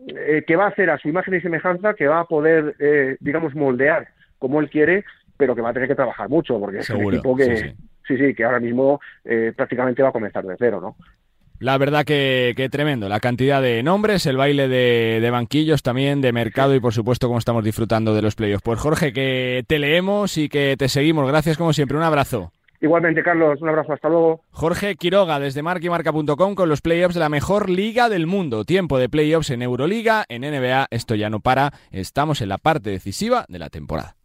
eh, 0.07 0.43
que 0.47 0.55
va 0.55 0.65
a 0.65 0.69
hacer 0.69 0.89
a 0.89 0.97
su 0.97 1.09
imagen 1.09 1.35
y 1.35 1.41
semejanza, 1.41 1.93
que 1.93 2.07
va 2.07 2.21
a 2.21 2.25
poder, 2.25 2.75
eh, 2.79 3.17
digamos, 3.19 3.53
moldear 3.53 4.07
como 4.39 4.59
él 4.61 4.69
quiere, 4.69 5.05
pero 5.37 5.53
que 5.53 5.61
va 5.61 5.69
a 5.69 5.73
tener 5.73 5.89
que 5.89 5.95
trabajar 5.95 6.29
mucho, 6.29 6.59
porque 6.59 6.81
Seguro, 6.81 7.03
es 7.03 7.07
un 7.07 7.13
equipo 7.13 7.35
que, 7.35 7.57
sí, 7.57 7.67
sí. 7.67 7.75
sí, 8.07 8.17
sí 8.17 8.33
que 8.33 8.43
ahora 8.45 8.59
mismo 8.59 8.99
eh, 9.25 9.53
prácticamente 9.55 10.01
va 10.01 10.09
a 10.09 10.13
comenzar 10.13 10.45
de 10.45 10.55
cero, 10.57 10.79
¿no? 10.81 10.95
La 11.59 11.77
verdad 11.77 12.03
que, 12.03 12.53
que, 12.57 12.69
tremendo, 12.69 13.07
la 13.07 13.19
cantidad 13.19 13.61
de 13.61 13.83
nombres, 13.83 14.25
el 14.25 14.37
baile 14.37 14.67
de, 14.67 15.19
de, 15.21 15.29
banquillos 15.29 15.81
también, 15.81 16.21
de 16.21 16.33
mercado 16.33 16.75
y 16.75 16.79
por 16.79 16.93
supuesto 16.93 17.27
cómo 17.27 17.39
estamos 17.39 17.63
disfrutando 17.63 18.13
de 18.13 18.21
los 18.21 18.35
playoffs. 18.35 18.63
Pues 18.63 18.79
Jorge, 18.79 19.13
que 19.13 19.63
te 19.67 19.79
leemos 19.79 20.37
y 20.37 20.49
que 20.49 20.75
te 20.77 20.89
seguimos. 20.89 21.27
Gracias 21.27 21.57
como 21.57 21.73
siempre, 21.73 21.97
un 21.97 22.03
abrazo. 22.03 22.51
Igualmente, 22.83 23.23
Carlos, 23.23 23.61
un 23.61 23.69
abrazo, 23.69 23.93
hasta 23.93 24.09
luego. 24.09 24.41
Jorge 24.51 24.95
Quiroga 24.95 25.39
desde 25.39 25.63
marquimarca.com 25.63 26.53
con 26.53 26.67
los 26.67 26.81
playoffs 26.81 27.13
de 27.13 27.21
la 27.21 27.29
mejor 27.29 27.69
liga 27.69 28.09
del 28.09 28.27
mundo. 28.27 28.65
Tiempo 28.65 28.97
de 28.97 29.07
playoffs 29.07 29.51
en 29.51 29.61
Euroliga, 29.61 30.25
en 30.27 30.41
NBA, 30.41 30.87
esto 30.91 31.15
ya 31.15 31.29
no 31.29 31.39
para, 31.39 31.71
estamos 31.91 32.41
en 32.41 32.49
la 32.49 32.57
parte 32.57 32.89
decisiva 32.89 33.45
de 33.47 33.59
la 33.59 33.69
temporada. 33.69 34.17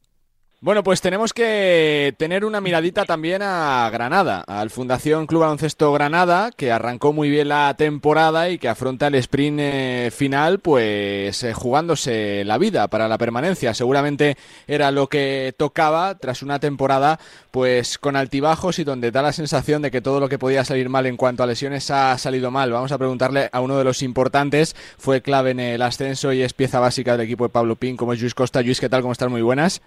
Bueno, 0.61 0.83
pues 0.83 1.01
tenemos 1.01 1.33
que 1.33 2.17
tener 2.19 2.45
una 2.45 2.61
miradita 2.61 3.05
también 3.05 3.43
a 3.43 3.89
Granada, 3.93 4.41
al 4.41 4.71
Fundación 4.71 5.29
Club 5.29 5.43
Baloncesto 5.43 5.93
Granada, 5.93 6.51
que 6.51 6.73
arrancó 6.73 7.13
muy 7.13 7.31
bien 7.31 7.47
la 7.47 7.73
temporada 7.79 8.51
y 8.51 8.59
que 8.59 8.69
afronta 8.69 9.07
el 9.07 9.15
sprint 9.15 9.61
eh, 9.63 10.11
final, 10.13 10.59
pues 10.59 11.45
eh, 11.45 11.55
jugándose 11.55 12.43
la 12.45 12.59
vida 12.59 12.89
para 12.89 13.07
la 13.07 13.19
permanencia. 13.19 13.73
Seguramente 13.73 14.37
era 14.67 14.91
lo 14.91 15.07
que 15.07 15.55
tocaba 15.57 16.17
tras 16.17 16.43
una 16.43 16.59
temporada, 16.59 17.21
pues 17.53 17.97
con 17.97 18.17
altibajos 18.17 18.81
y 18.81 18.85
donde 18.85 19.13
da 19.13 19.23
la 19.23 19.33
sensación 19.33 19.81
de 19.81 19.93
que 19.93 20.01
todo 20.01 20.19
lo 20.19 20.29
que 20.29 20.41
podía 20.41 20.65
salir 20.65 20.89
mal 20.89 21.07
en 21.07 21.17
cuanto 21.17 21.45
a 21.45 21.47
lesiones 21.47 21.89
ha 21.93 22.19
salido 22.19 22.51
mal. 22.51 22.73
Vamos 22.73 22.91
a 22.91 22.99
preguntarle 22.99 23.49
a 23.53 23.61
uno 23.61 23.79
de 23.79 23.85
los 23.85 24.03
importantes, 24.03 24.75
fue 24.99 25.23
clave 25.23 25.53
en 25.53 25.61
el 25.61 25.83
ascenso 25.83 26.33
y 26.33 26.43
es 26.43 26.53
pieza 26.53 26.81
básica 26.81 27.13
del 27.13 27.27
equipo 27.27 27.45
de 27.45 27.51
Pablo 27.51 27.77
Pin, 27.77 27.97
como 27.97 28.13
es 28.13 28.21
Luis 28.21 28.35
Costa. 28.35 28.61
Luis, 28.61 28.81
¿qué 28.81 28.89
tal? 28.89 29.03
¿Cómo 29.03 29.13
estás? 29.13 29.31
Muy 29.31 29.43
buenas. 29.43 29.81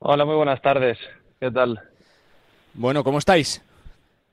Hola, 0.00 0.24
muy 0.24 0.36
buenas 0.36 0.62
tardes. 0.62 0.96
¿Qué 1.40 1.50
tal? 1.50 1.80
Bueno, 2.74 3.02
¿cómo 3.02 3.18
estáis? 3.18 3.60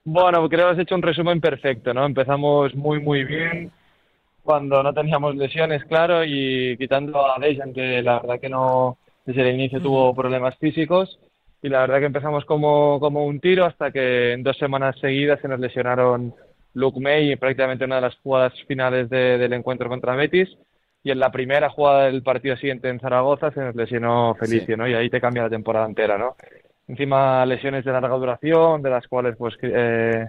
Bueno, 0.04 0.48
creo 0.48 0.68
que 0.68 0.74
has 0.74 0.80
hecho 0.80 0.94
un 0.94 1.02
resumen 1.02 1.42
perfecto, 1.42 1.92
¿no? 1.92 2.06
Empezamos 2.06 2.76
muy, 2.76 3.00
muy 3.00 3.24
bien 3.24 3.72
cuando 4.44 4.84
no 4.84 4.94
teníamos 4.94 5.36
lesiones, 5.36 5.84
claro, 5.86 6.24
y 6.24 6.78
quitando 6.78 7.26
a 7.26 7.40
Dejan, 7.40 7.74
que 7.74 8.04
la 8.04 8.20
verdad 8.20 8.40
que 8.40 8.48
no, 8.48 9.00
desde 9.26 9.42
el 9.42 9.56
inicio 9.56 9.82
tuvo 9.82 10.14
problemas 10.14 10.56
físicos, 10.60 11.18
y 11.64 11.70
la 11.70 11.80
verdad 11.80 11.98
que 11.98 12.06
empezamos 12.06 12.46
como, 12.46 13.00
como 13.00 13.26
un 13.26 13.40
tiro 13.40 13.66
hasta 13.66 13.90
que 13.90 14.34
en 14.34 14.44
dos 14.44 14.58
semanas 14.58 14.96
seguidas 15.00 15.40
se 15.42 15.48
nos 15.48 15.60
lesionaron 15.60 16.36
Luke 16.76 17.00
May 17.00 17.32
y 17.32 17.36
prácticamente 17.38 17.86
una 17.86 17.96
de 17.96 18.02
las 18.02 18.16
jugadas 18.18 18.54
finales 18.68 19.10
de, 19.10 19.40
del 19.40 19.54
encuentro 19.54 19.90
contra 19.90 20.16
Betis, 20.16 20.56
y 21.06 21.12
en 21.12 21.20
la 21.20 21.32
primera 21.32 21.70
jugada 21.70 22.06
del 22.06 22.24
partido 22.24 22.58
siguiente 22.58 22.90
en 22.90 23.00
Zaragoza 23.00 23.52
se 23.52 23.60
nos 23.60 23.76
lesionó 23.76 24.34
Felicio, 24.40 24.76
¿no? 24.76 24.88
Y 24.88 24.96
ahí 24.96 25.08
te 25.08 25.22
cambia 25.22 25.44
la 25.44 25.52
temporada 25.52 25.86
entera, 25.86 26.18
¿no? 26.18 26.36
Encima 26.88 27.46
lesiones 27.46 27.86
de 27.86 27.92
larga 27.92 28.16
duración, 28.16 28.82
de 28.82 28.90
las 28.90 29.08
cuales 29.08 29.36
pues 29.38 29.54
eh, 29.62 30.28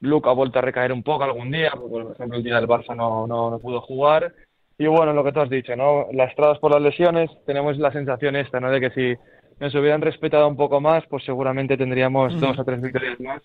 Luke 0.00 0.28
ha 0.28 0.32
vuelto 0.32 0.58
a 0.58 0.62
recaer 0.62 0.92
un 0.92 1.04
poco 1.04 1.22
algún 1.22 1.52
día, 1.52 1.70
por 1.70 2.10
ejemplo 2.10 2.38
el 2.38 2.42
día 2.42 2.56
del 2.56 2.66
Barça 2.66 2.96
no, 2.96 3.28
no, 3.28 3.52
no 3.52 3.60
pudo 3.60 3.82
jugar. 3.82 4.34
Y 4.78 4.88
bueno, 4.88 5.12
lo 5.12 5.22
que 5.22 5.30
tú 5.30 5.42
has 5.42 5.50
dicho, 5.50 5.76
¿no? 5.76 6.08
Lastrados 6.12 6.58
por 6.58 6.72
las 6.72 6.82
lesiones, 6.82 7.30
tenemos 7.46 7.78
la 7.78 7.92
sensación 7.92 8.34
esta, 8.34 8.58
¿no? 8.58 8.72
De 8.72 8.80
que 8.80 8.90
si 8.90 9.14
nos 9.60 9.72
hubieran 9.76 10.00
respetado 10.00 10.48
un 10.48 10.56
poco 10.56 10.80
más, 10.80 11.04
pues 11.08 11.22
seguramente 11.22 11.76
tendríamos 11.76 12.40
dos 12.40 12.58
o 12.58 12.64
tres 12.64 12.82
victorias 12.82 13.20
más 13.20 13.42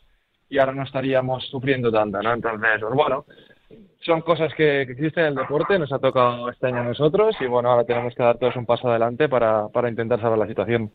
y 0.49 0.57
ahora 0.57 0.74
no 0.74 0.82
estaríamos 0.82 1.47
sufriendo 1.47 1.91
tanta, 1.91 2.24
¿no? 2.24 2.34
Entonces, 2.34 2.82
pues 2.82 2.93
bueno, 2.95 3.26
son 4.01 4.22
cosas 4.22 4.53
que, 4.53 4.84
que, 4.86 4.93
existen 4.93 5.24
en 5.24 5.30
el 5.30 5.36
deporte, 5.36 5.80
nos 5.80 5.91
ha 5.91 5.99
tocado 5.99 6.49
este 6.49 6.68
año 6.68 6.82
a 6.82 6.84
nosotros 6.84 7.36
y 7.39 7.45
bueno, 7.45 7.72
ahora 7.72 7.84
tenemos 7.84 8.13
que 8.13 8.24
dar 8.24 8.38
todos 8.38 8.55
un 8.55 8.66
paso 8.66 8.89
adelante 8.89 9.28
para, 9.28 9.68
para 9.70 9.89
intentar 9.89 10.22
salvar 10.22 10.39
la 10.39 10.47
situación. 10.47 10.91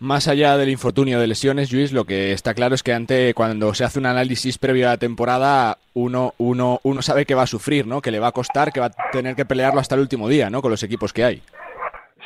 Más 0.00 0.28
allá 0.28 0.56
del 0.58 0.68
infortunio 0.68 1.20
de 1.20 1.26
lesiones, 1.26 1.72
Luis, 1.72 1.92
lo 1.92 2.04
que 2.04 2.32
está 2.32 2.52
claro 2.52 2.74
es 2.74 2.82
que 2.82 2.92
ante 2.92 3.32
cuando 3.32 3.72
se 3.74 3.84
hace 3.84 3.98
un 3.98 4.06
análisis 4.06 4.58
previo 4.58 4.88
a 4.88 4.92
la 4.92 4.96
temporada, 4.98 5.78
uno, 5.94 6.34
uno, 6.36 6.80
uno 6.82 7.00
sabe 7.00 7.24
que 7.24 7.34
va 7.34 7.42
a 7.42 7.46
sufrir, 7.46 7.86
¿no? 7.86 8.02
Que 8.02 8.10
le 8.10 8.18
va 8.18 8.28
a 8.28 8.32
costar, 8.32 8.72
que 8.72 8.80
va 8.80 8.86
a 8.86 9.10
tener 9.12 9.36
que 9.36 9.46
pelearlo 9.46 9.80
hasta 9.80 9.94
el 9.94 10.02
último 10.02 10.28
día, 10.28 10.50
¿no? 10.50 10.60
Con 10.60 10.72
los 10.72 10.82
equipos 10.82 11.12
que 11.12 11.24
hay. 11.24 11.42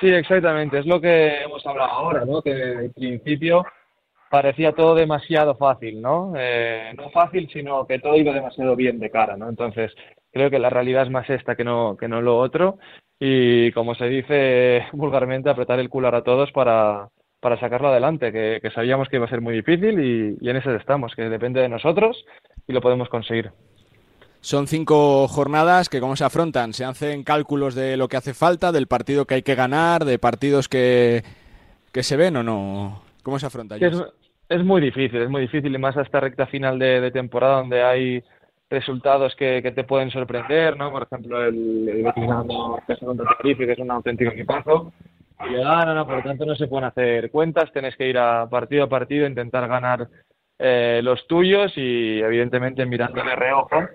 Sí, 0.00 0.08
exactamente. 0.08 0.78
Es 0.78 0.86
lo 0.86 1.00
que 1.00 1.42
hemos 1.42 1.64
hablado 1.66 1.90
ahora, 1.90 2.24
¿no? 2.24 2.40
Que 2.40 2.50
en 2.52 2.92
principio 2.92 3.64
parecía 4.30 4.72
todo 4.72 4.94
demasiado 4.94 5.54
fácil, 5.54 6.00
¿no? 6.00 6.32
Eh, 6.36 6.92
no 6.96 7.10
fácil, 7.10 7.48
sino 7.52 7.86
que 7.86 7.98
todo 7.98 8.16
iba 8.16 8.32
demasiado 8.32 8.76
bien 8.76 8.98
de 8.98 9.10
cara, 9.10 9.36
¿no? 9.36 9.48
Entonces, 9.48 9.92
creo 10.32 10.50
que 10.50 10.58
la 10.58 10.70
realidad 10.70 11.04
es 11.04 11.10
más 11.10 11.28
esta 11.30 11.56
que 11.56 11.64
no, 11.64 11.96
que 11.96 12.08
no 12.08 12.20
lo 12.20 12.38
otro. 12.38 12.78
Y 13.18 13.72
como 13.72 13.94
se 13.94 14.06
dice 14.06 14.84
vulgarmente, 14.92 15.50
apretar 15.50 15.78
el 15.78 15.88
culo 15.88 16.08
a 16.08 16.22
todos 16.22 16.52
para, 16.52 17.08
para 17.40 17.58
sacarlo 17.58 17.88
adelante, 17.88 18.32
que, 18.32 18.60
que, 18.62 18.70
sabíamos 18.70 19.08
que 19.08 19.16
iba 19.16 19.26
a 19.26 19.30
ser 19.30 19.40
muy 19.40 19.54
difícil 19.54 19.98
y, 19.98 20.36
y 20.40 20.50
en 20.50 20.56
eso 20.56 20.74
estamos, 20.74 21.14
que 21.14 21.22
depende 21.22 21.60
de 21.60 21.68
nosotros 21.68 22.24
y 22.66 22.72
lo 22.72 22.80
podemos 22.80 23.08
conseguir. 23.08 23.50
Son 24.40 24.68
cinco 24.68 25.26
jornadas 25.26 25.88
que 25.88 26.00
cómo 26.00 26.14
se 26.14 26.24
afrontan, 26.24 26.72
se 26.72 26.84
hacen 26.84 27.24
cálculos 27.24 27.74
de 27.74 27.96
lo 27.96 28.08
que 28.08 28.16
hace 28.16 28.34
falta, 28.34 28.70
del 28.70 28.86
partido 28.86 29.24
que 29.24 29.34
hay 29.34 29.42
que 29.42 29.56
ganar, 29.56 30.04
de 30.04 30.20
partidos 30.20 30.68
que, 30.68 31.24
que 31.92 32.04
se 32.04 32.16
ven 32.16 32.36
o 32.36 32.44
no. 32.44 33.02
¿Cómo 33.24 33.38
se 33.38 33.46
afronta? 33.46 33.76
Es, 33.76 34.00
es, 34.48 34.64
muy 34.64 34.80
difícil, 34.80 35.22
es 35.22 35.30
muy 35.30 35.42
difícil 35.42 35.74
y 35.74 35.78
más 35.78 35.96
a 35.96 36.02
esta 36.02 36.20
recta 36.20 36.46
final 36.46 36.78
de, 36.78 37.10
temporada 37.10 37.58
donde 37.58 37.82
hay 37.82 38.22
resultados 38.70 39.34
que, 39.36 39.60
que, 39.62 39.72
te 39.72 39.84
pueden 39.84 40.10
sorprender, 40.10 40.76
¿no? 40.76 40.90
Por 40.90 41.04
ejemplo, 41.04 41.44
el, 41.44 41.88
el 41.88 42.02
Betis 42.02 42.26
ganando 42.26 42.80
contra 43.00 43.36
Tenerife, 43.36 43.66
que 43.66 43.72
es 43.72 43.78
un 43.78 43.90
auténtico 43.90 44.30
equipazo, 44.32 44.92
y 45.46 45.50
le 45.50 45.62
ganan, 45.62 45.94
¿no? 45.94 46.06
por 46.06 46.16
lo 46.16 46.22
tanto 46.22 46.44
no 46.44 46.54
se 46.54 46.66
pueden 46.66 46.86
hacer 46.86 47.30
cuentas, 47.30 47.72
tienes 47.72 47.96
que 47.96 48.08
ir 48.08 48.18
a 48.18 48.48
partido 48.48 48.84
a 48.84 48.88
partido, 48.88 49.26
intentar 49.26 49.68
ganar 49.68 50.08
eh, 50.58 51.00
los 51.02 51.26
tuyos 51.28 51.72
y 51.76 52.20
evidentemente 52.20 52.84
mirando 52.84 53.22
de 53.22 53.36
reojo, 53.36 53.88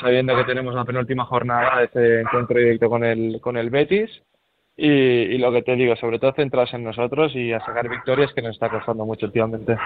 sabiendo 0.00 0.36
que 0.36 0.44
tenemos 0.44 0.74
la 0.74 0.84
penúltima 0.84 1.24
jornada 1.24 1.78
de 1.78 1.84
ese 1.84 2.20
encuentro 2.20 2.58
directo 2.58 2.90
con 2.90 3.04
el, 3.04 3.40
con 3.40 3.56
el 3.56 3.70
Betis. 3.70 4.10
Y, 4.82 4.88
y, 4.88 5.36
lo 5.36 5.52
que 5.52 5.60
te 5.60 5.76
digo, 5.76 5.94
sobre 5.96 6.18
todo 6.18 6.32
centrarse 6.32 6.76
en 6.76 6.84
nosotros 6.84 7.36
y 7.36 7.52
a 7.52 7.60
sacar 7.60 7.86
victorias 7.86 8.32
que 8.32 8.40
nos 8.40 8.52
está 8.52 8.70
costando 8.70 9.04
mucho 9.04 9.26
últimamente. 9.26 9.76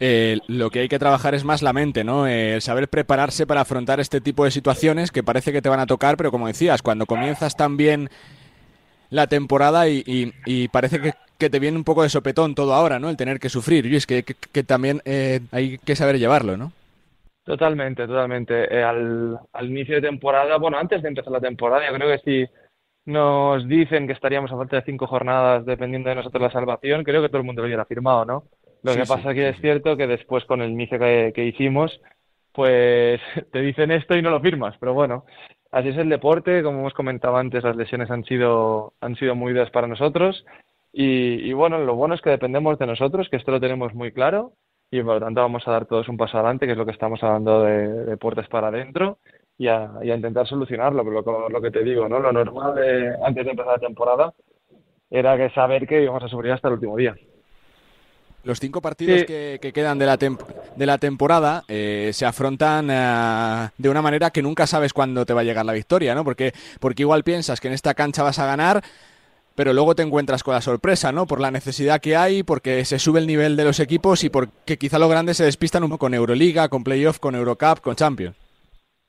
Eh, 0.00 0.38
lo 0.46 0.70
que 0.70 0.80
hay 0.80 0.88
que 0.88 0.98
trabajar 0.98 1.34
es 1.34 1.44
más 1.44 1.60
la 1.60 1.74
mente, 1.74 2.04
¿no? 2.04 2.26
Eh, 2.26 2.54
el 2.54 2.62
saber 2.62 2.88
prepararse 2.88 3.46
para 3.46 3.60
afrontar 3.60 4.00
este 4.00 4.22
tipo 4.22 4.46
de 4.46 4.50
situaciones 4.50 5.10
que 5.10 5.22
parece 5.22 5.52
que 5.52 5.60
te 5.60 5.68
van 5.68 5.80
a 5.80 5.86
tocar, 5.86 6.16
pero 6.16 6.30
como 6.30 6.46
decías, 6.46 6.80
cuando 6.80 7.04
comienzas 7.04 7.54
tan 7.54 7.76
bien 7.76 8.08
la 9.10 9.26
temporada 9.26 9.88
y, 9.90 10.02
y, 10.06 10.32
y 10.46 10.68
parece 10.68 11.02
que, 11.02 11.12
que, 11.36 11.50
te 11.50 11.58
viene 11.58 11.76
un 11.76 11.84
poco 11.84 12.02
de 12.02 12.08
sopetón 12.08 12.54
todo 12.54 12.72
ahora, 12.72 12.98
¿no? 12.98 13.10
El 13.10 13.18
tener 13.18 13.38
que 13.38 13.50
sufrir, 13.50 13.84
y 13.84 13.96
es 13.96 14.06
que, 14.06 14.22
que, 14.22 14.34
que 14.34 14.62
también 14.62 15.02
eh, 15.04 15.40
hay 15.52 15.76
que 15.76 15.96
saber 15.96 16.18
llevarlo, 16.18 16.56
¿no? 16.56 16.72
Totalmente, 17.44 18.06
totalmente. 18.06 18.74
Eh, 18.74 18.82
al, 18.82 19.38
al 19.52 19.66
inicio 19.66 19.96
de 19.96 20.02
temporada, 20.02 20.56
bueno, 20.56 20.78
antes 20.78 21.02
de 21.02 21.08
empezar 21.08 21.32
la 21.32 21.40
temporada, 21.40 21.86
yo 21.86 21.94
creo 21.94 22.16
que 22.16 22.22
si 22.46 22.52
nos 23.08 23.66
dicen 23.66 24.06
que 24.06 24.12
estaríamos 24.12 24.52
a 24.52 24.56
falta 24.58 24.76
de 24.76 24.82
cinco 24.82 25.06
jornadas 25.06 25.64
dependiendo 25.64 26.10
de 26.10 26.16
nosotros 26.16 26.42
la 26.42 26.50
salvación, 26.50 27.04
creo 27.04 27.22
que 27.22 27.28
todo 27.28 27.38
el 27.38 27.46
mundo 27.46 27.62
lo 27.62 27.66
hubiera 27.66 27.86
firmado, 27.86 28.26
¿no? 28.26 28.44
Lo 28.82 28.92
sí, 28.92 29.00
que 29.00 29.06
pasa 29.06 29.30
sí, 29.30 29.34
que 29.34 29.50
sí. 29.50 29.56
es 29.56 29.60
cierto 29.62 29.96
que 29.96 30.06
después 30.06 30.44
con 30.44 30.60
el 30.60 30.70
inicio 30.70 30.98
que, 30.98 31.32
que, 31.34 31.46
hicimos, 31.46 32.02
pues 32.52 33.18
te 33.52 33.62
dicen 33.62 33.92
esto 33.92 34.14
y 34.14 34.20
no 34.20 34.28
lo 34.28 34.42
firmas, 34.42 34.76
pero 34.78 34.92
bueno, 34.92 35.24
así 35.72 35.88
es 35.88 35.96
el 35.96 36.10
deporte, 36.10 36.62
como 36.62 36.80
hemos 36.80 36.92
comentado 36.92 37.38
antes, 37.38 37.64
las 37.64 37.76
lesiones 37.76 38.10
han 38.10 38.24
sido, 38.24 38.92
han 39.00 39.16
sido 39.16 39.34
muy 39.34 39.54
duras 39.54 39.70
para 39.70 39.86
nosotros 39.86 40.44
y, 40.92 41.48
y 41.48 41.52
bueno, 41.54 41.78
lo 41.78 41.94
bueno 41.94 42.14
es 42.14 42.20
que 42.20 42.28
dependemos 42.28 42.78
de 42.78 42.88
nosotros, 42.88 43.30
que 43.30 43.36
esto 43.36 43.52
lo 43.52 43.60
tenemos 43.60 43.94
muy 43.94 44.12
claro 44.12 44.52
y 44.90 45.02
por 45.02 45.14
lo 45.14 45.20
tanto 45.20 45.40
vamos 45.40 45.66
a 45.66 45.70
dar 45.70 45.86
todos 45.86 46.10
un 46.10 46.18
paso 46.18 46.36
adelante, 46.36 46.66
que 46.66 46.72
es 46.72 46.78
lo 46.78 46.84
que 46.84 46.92
estamos 46.92 47.22
hablando 47.22 47.62
de, 47.62 48.04
de 48.04 48.16
puertas 48.18 48.48
para 48.48 48.68
adentro 48.68 49.18
y 49.58 49.66
a, 49.66 49.90
y 50.02 50.10
a, 50.10 50.14
intentar 50.14 50.46
solucionarlo, 50.46 51.04
pero 51.04 51.20
lo, 51.22 51.48
lo, 51.48 51.60
que 51.60 51.70
te 51.70 51.82
digo, 51.82 52.08
¿no? 52.08 52.20
Lo 52.20 52.32
normal 52.32 52.76
de, 52.76 53.12
antes 53.24 53.44
de 53.44 53.50
empezar 53.50 53.72
la 53.72 53.86
temporada 53.86 54.32
era 55.10 55.36
que 55.36 55.50
saber 55.50 55.86
que 55.86 56.02
íbamos 56.02 56.22
a 56.22 56.28
sufrir 56.28 56.52
hasta 56.52 56.68
el 56.68 56.74
último 56.74 56.96
día. 56.96 57.16
Los 58.44 58.60
cinco 58.60 58.80
partidos 58.80 59.20
sí. 59.20 59.26
que, 59.26 59.58
que, 59.60 59.72
quedan 59.72 59.98
de 59.98 60.06
la, 60.06 60.16
de 60.16 60.86
la 60.86 60.98
temporada 60.98 61.64
eh, 61.66 62.10
se 62.14 62.24
afrontan 62.24 62.86
uh, 62.86 63.68
de 63.76 63.88
una 63.90 64.00
manera 64.00 64.30
que 64.30 64.42
nunca 64.42 64.66
sabes 64.66 64.92
cuándo 64.92 65.26
te 65.26 65.34
va 65.34 65.40
a 65.40 65.44
llegar 65.44 65.66
la 65.66 65.72
victoria, 65.72 66.14
¿no? 66.14 66.24
Porque, 66.24 66.52
porque 66.78 67.02
igual 67.02 67.24
piensas 67.24 67.60
que 67.60 67.66
en 67.66 67.74
esta 67.74 67.94
cancha 67.94 68.22
vas 68.22 68.38
a 68.38 68.46
ganar, 68.46 68.82
pero 69.56 69.72
luego 69.72 69.96
te 69.96 70.04
encuentras 70.04 70.44
con 70.44 70.54
la 70.54 70.60
sorpresa, 70.60 71.10
¿no? 71.10 71.26
Por 71.26 71.40
la 71.40 71.50
necesidad 71.50 72.00
que 72.00 72.16
hay, 72.16 72.44
porque 72.44 72.84
se 72.84 73.00
sube 73.00 73.18
el 73.18 73.26
nivel 73.26 73.56
de 73.56 73.64
los 73.64 73.80
equipos 73.80 74.22
y 74.22 74.30
porque 74.30 74.78
quizá 74.78 75.00
los 75.00 75.10
grandes 75.10 75.36
se 75.36 75.44
despistan 75.44 75.82
un 75.82 75.90
poco 75.90 76.06
con 76.06 76.14
Euroliga, 76.14 76.68
con 76.68 76.84
Playoff, 76.84 77.18
con 77.18 77.34
Eurocup, 77.34 77.80
con 77.80 77.96
Champions. 77.96 78.36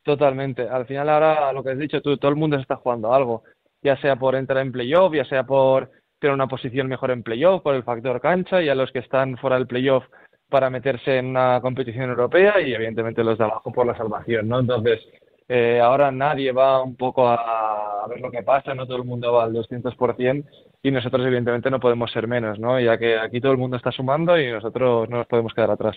Totalmente. 0.10 0.68
Al 0.68 0.88
final 0.88 1.08
ahora 1.08 1.54
lo 1.54 1.64
que 1.64 1.70
has 1.70 1.78
dicho 1.78 2.02
tú, 2.02 2.18
todo 2.18 2.32
el 2.32 2.36
mundo 2.36 2.58
está 2.58 2.78
jugando 2.78 3.14
algo, 3.14 3.44
ya 3.84 3.96
sea 3.98 4.16
por 4.16 4.34
entrar 4.34 4.66
en 4.66 4.72
playoff, 4.72 5.14
ya 5.14 5.24
sea 5.26 5.44
por 5.44 5.92
tener 6.18 6.34
una 6.34 6.48
posición 6.48 6.88
mejor 6.88 7.12
en 7.12 7.22
playoff, 7.22 7.62
por 7.62 7.76
el 7.76 7.84
factor 7.84 8.20
cancha, 8.20 8.60
y 8.60 8.70
a 8.70 8.74
los 8.74 8.92
que 8.92 8.98
están 8.98 9.38
fuera 9.38 9.58
del 9.58 9.68
playoff 9.68 10.04
para 10.50 10.72
meterse 10.72 11.20
en 11.20 11.28
una 11.28 11.62
competición 11.62 12.10
europea 12.10 12.60
y 12.60 12.74
evidentemente 12.74 13.24
los 13.24 13.38
de 13.38 13.44
abajo 13.44 13.72
por 13.72 13.86
la 13.86 13.96
salvación, 13.96 14.48
¿no? 14.48 14.62
Entonces, 14.62 15.00
eh, 15.48 15.80
ahora 15.80 16.12
nadie 16.12 16.52
va 16.54 16.82
un 16.82 16.96
poco 16.96 17.28
a, 17.28 18.04
a, 18.04 18.08
ver 18.08 18.20
lo 18.20 18.32
que 18.32 18.42
pasa, 18.42 18.74
no 18.74 18.88
todo 18.88 18.98
el 18.98 19.04
mundo 19.04 19.32
va 19.32 19.44
al 19.44 19.54
200% 19.54 20.44
y 20.82 20.90
nosotros 20.90 21.24
evidentemente 21.24 21.70
no 21.70 21.80
podemos 21.80 22.12
ser 22.12 22.28
menos, 22.28 22.58
¿no? 22.58 22.80
Ya 22.80 22.98
que 22.98 23.20
aquí 23.20 23.40
todo 23.40 23.52
el 23.52 23.60
mundo 23.60 23.78
está 23.78 23.92
sumando 23.92 24.40
y 24.40 24.52
nosotros 24.52 25.08
no 25.08 25.18
nos 25.18 25.28
podemos 25.28 25.54
quedar 25.54 25.70
atrás. 25.70 25.96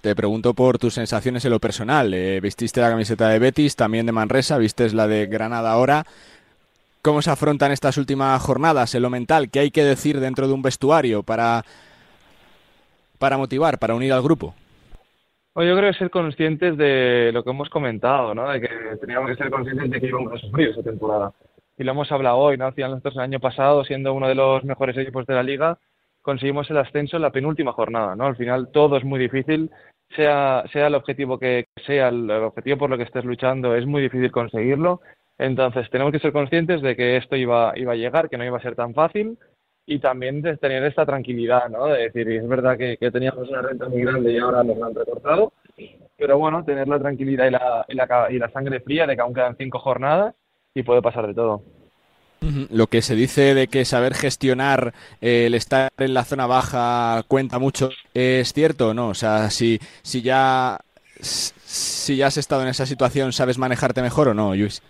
Te 0.00 0.14
pregunto 0.14 0.54
por 0.54 0.78
tus 0.78 0.94
sensaciones 0.94 1.44
en 1.44 1.50
lo 1.50 1.60
personal. 1.60 2.14
Eh, 2.14 2.40
vististe 2.40 2.80
la 2.80 2.88
camiseta 2.88 3.28
de 3.28 3.38
Betis, 3.38 3.76
también 3.76 4.06
de 4.06 4.12
Manresa, 4.12 4.56
vistes 4.56 4.94
la 4.94 5.06
de 5.06 5.26
Granada 5.26 5.72
ahora. 5.72 6.04
¿Cómo 7.02 7.20
se 7.20 7.30
afrontan 7.30 7.70
estas 7.70 7.98
últimas 7.98 8.40
jornadas 8.40 8.94
en 8.94 9.02
lo 9.02 9.10
mental? 9.10 9.50
¿Qué 9.50 9.58
hay 9.58 9.70
que 9.70 9.84
decir 9.84 10.20
dentro 10.20 10.48
de 10.48 10.54
un 10.54 10.62
vestuario 10.62 11.22
para, 11.22 11.64
para 13.18 13.36
motivar, 13.36 13.78
para 13.78 13.94
unir 13.94 14.14
al 14.14 14.22
grupo? 14.22 14.54
Pues 15.52 15.68
yo 15.68 15.76
creo 15.76 15.92
que 15.92 15.98
ser 15.98 16.10
conscientes 16.10 16.78
de 16.78 17.30
lo 17.34 17.44
que 17.44 17.50
hemos 17.50 17.68
comentado, 17.68 18.34
¿no? 18.34 18.48
De 18.48 18.62
que 18.62 18.68
teníamos 19.02 19.30
que 19.30 19.36
ser 19.36 19.50
conscientes 19.50 19.90
de 19.90 20.00
que 20.00 20.06
íbamos 20.06 20.32
a 20.32 20.38
sufrir 20.38 20.70
esa 20.70 20.82
temporada. 20.82 21.30
Y 21.76 21.84
lo 21.84 21.92
hemos 21.92 22.10
hablado 22.10 22.38
hoy, 22.38 22.56
¿no? 22.56 22.66
Al 22.66 22.72
final 22.72 22.92
nosotros 22.92 23.16
el 23.16 23.20
año 23.20 23.38
pasado, 23.38 23.84
siendo 23.84 24.14
uno 24.14 24.28
de 24.28 24.34
los 24.34 24.64
mejores 24.64 24.96
equipos 24.96 25.26
de 25.26 25.34
la 25.34 25.42
liga, 25.42 25.78
conseguimos 26.24 26.68
el 26.70 26.78
ascenso 26.78 27.16
en 27.16 27.22
la 27.22 27.30
penúltima 27.30 27.72
jornada, 27.72 28.16
¿no? 28.16 28.24
Al 28.24 28.36
final 28.36 28.68
todo 28.72 28.96
es 28.96 29.04
muy 29.04 29.20
difícil, 29.20 29.70
sea, 30.16 30.64
sea 30.72 30.86
el 30.86 30.94
objetivo 30.94 31.38
que 31.38 31.66
sea, 31.86 32.08
el, 32.08 32.30
objetivo 32.30 32.78
por 32.78 32.90
lo 32.90 32.96
que 32.96 33.04
estés 33.04 33.24
luchando, 33.24 33.74
es 33.76 33.86
muy 33.86 34.02
difícil 34.02 34.32
conseguirlo. 34.32 35.02
Entonces 35.36 35.88
tenemos 35.90 36.12
que 36.12 36.20
ser 36.20 36.32
conscientes 36.32 36.80
de 36.80 36.96
que 36.96 37.18
esto 37.18 37.36
iba, 37.36 37.74
iba 37.76 37.92
a 37.92 37.96
llegar, 37.96 38.30
que 38.30 38.38
no 38.38 38.44
iba 38.44 38.56
a 38.56 38.62
ser 38.62 38.74
tan 38.74 38.94
fácil 38.94 39.38
y 39.86 39.98
también 39.98 40.40
de 40.40 40.56
tener 40.56 40.82
esta 40.84 41.04
tranquilidad, 41.04 41.68
¿no? 41.68 41.86
De 41.86 42.04
decir, 42.04 42.26
es 42.30 42.48
verdad 42.48 42.78
que, 42.78 42.96
teníamos 43.10 43.46
una 43.50 43.60
renta 43.60 43.86
muy 43.88 44.00
grande 44.00 44.32
y 44.32 44.38
ahora 44.38 44.64
nos 44.64 44.78
la 44.78 44.86
han 44.86 44.94
recortado, 44.94 45.52
pero 46.16 46.38
bueno, 46.38 46.64
tener 46.64 46.88
la 46.88 46.98
tranquilidad 46.98 47.48
y 47.48 47.50
la, 47.50 47.84
y 47.86 47.94
la, 47.94 48.28
y 48.30 48.38
la 48.38 48.50
sangre 48.50 48.80
fría 48.80 49.06
de 49.06 49.14
que 49.14 49.20
aún 49.20 49.34
quedan 49.34 49.56
cinco 49.58 49.78
jornadas 49.78 50.34
y 50.72 50.84
puede 50.84 51.02
pasar 51.02 51.26
de 51.26 51.34
todo. 51.34 51.62
Lo 52.70 52.86
que 52.88 53.02
se 53.02 53.14
dice 53.14 53.54
de 53.54 53.68
que 53.68 53.84
saber 53.84 54.14
gestionar 54.14 54.92
eh, 55.20 55.46
el 55.46 55.54
estar 55.54 55.90
en 55.98 56.14
la 56.14 56.24
zona 56.24 56.46
baja 56.46 57.24
cuenta 57.28 57.58
mucho, 57.58 57.90
¿es 58.12 58.52
cierto 58.52 58.90
o 58.90 58.94
no? 58.94 59.08
O 59.08 59.14
sea, 59.14 59.50
si, 59.50 59.78
si 60.02 60.22
ya 60.22 60.78
si 61.20 62.16
ya 62.16 62.26
has 62.26 62.36
estado 62.36 62.62
en 62.62 62.68
esa 62.68 62.86
situación, 62.86 63.32
¿sabes 63.32 63.58
manejarte 63.58 64.02
mejor 64.02 64.28
o 64.28 64.34
no, 64.34 64.54
Luis? 64.54 64.82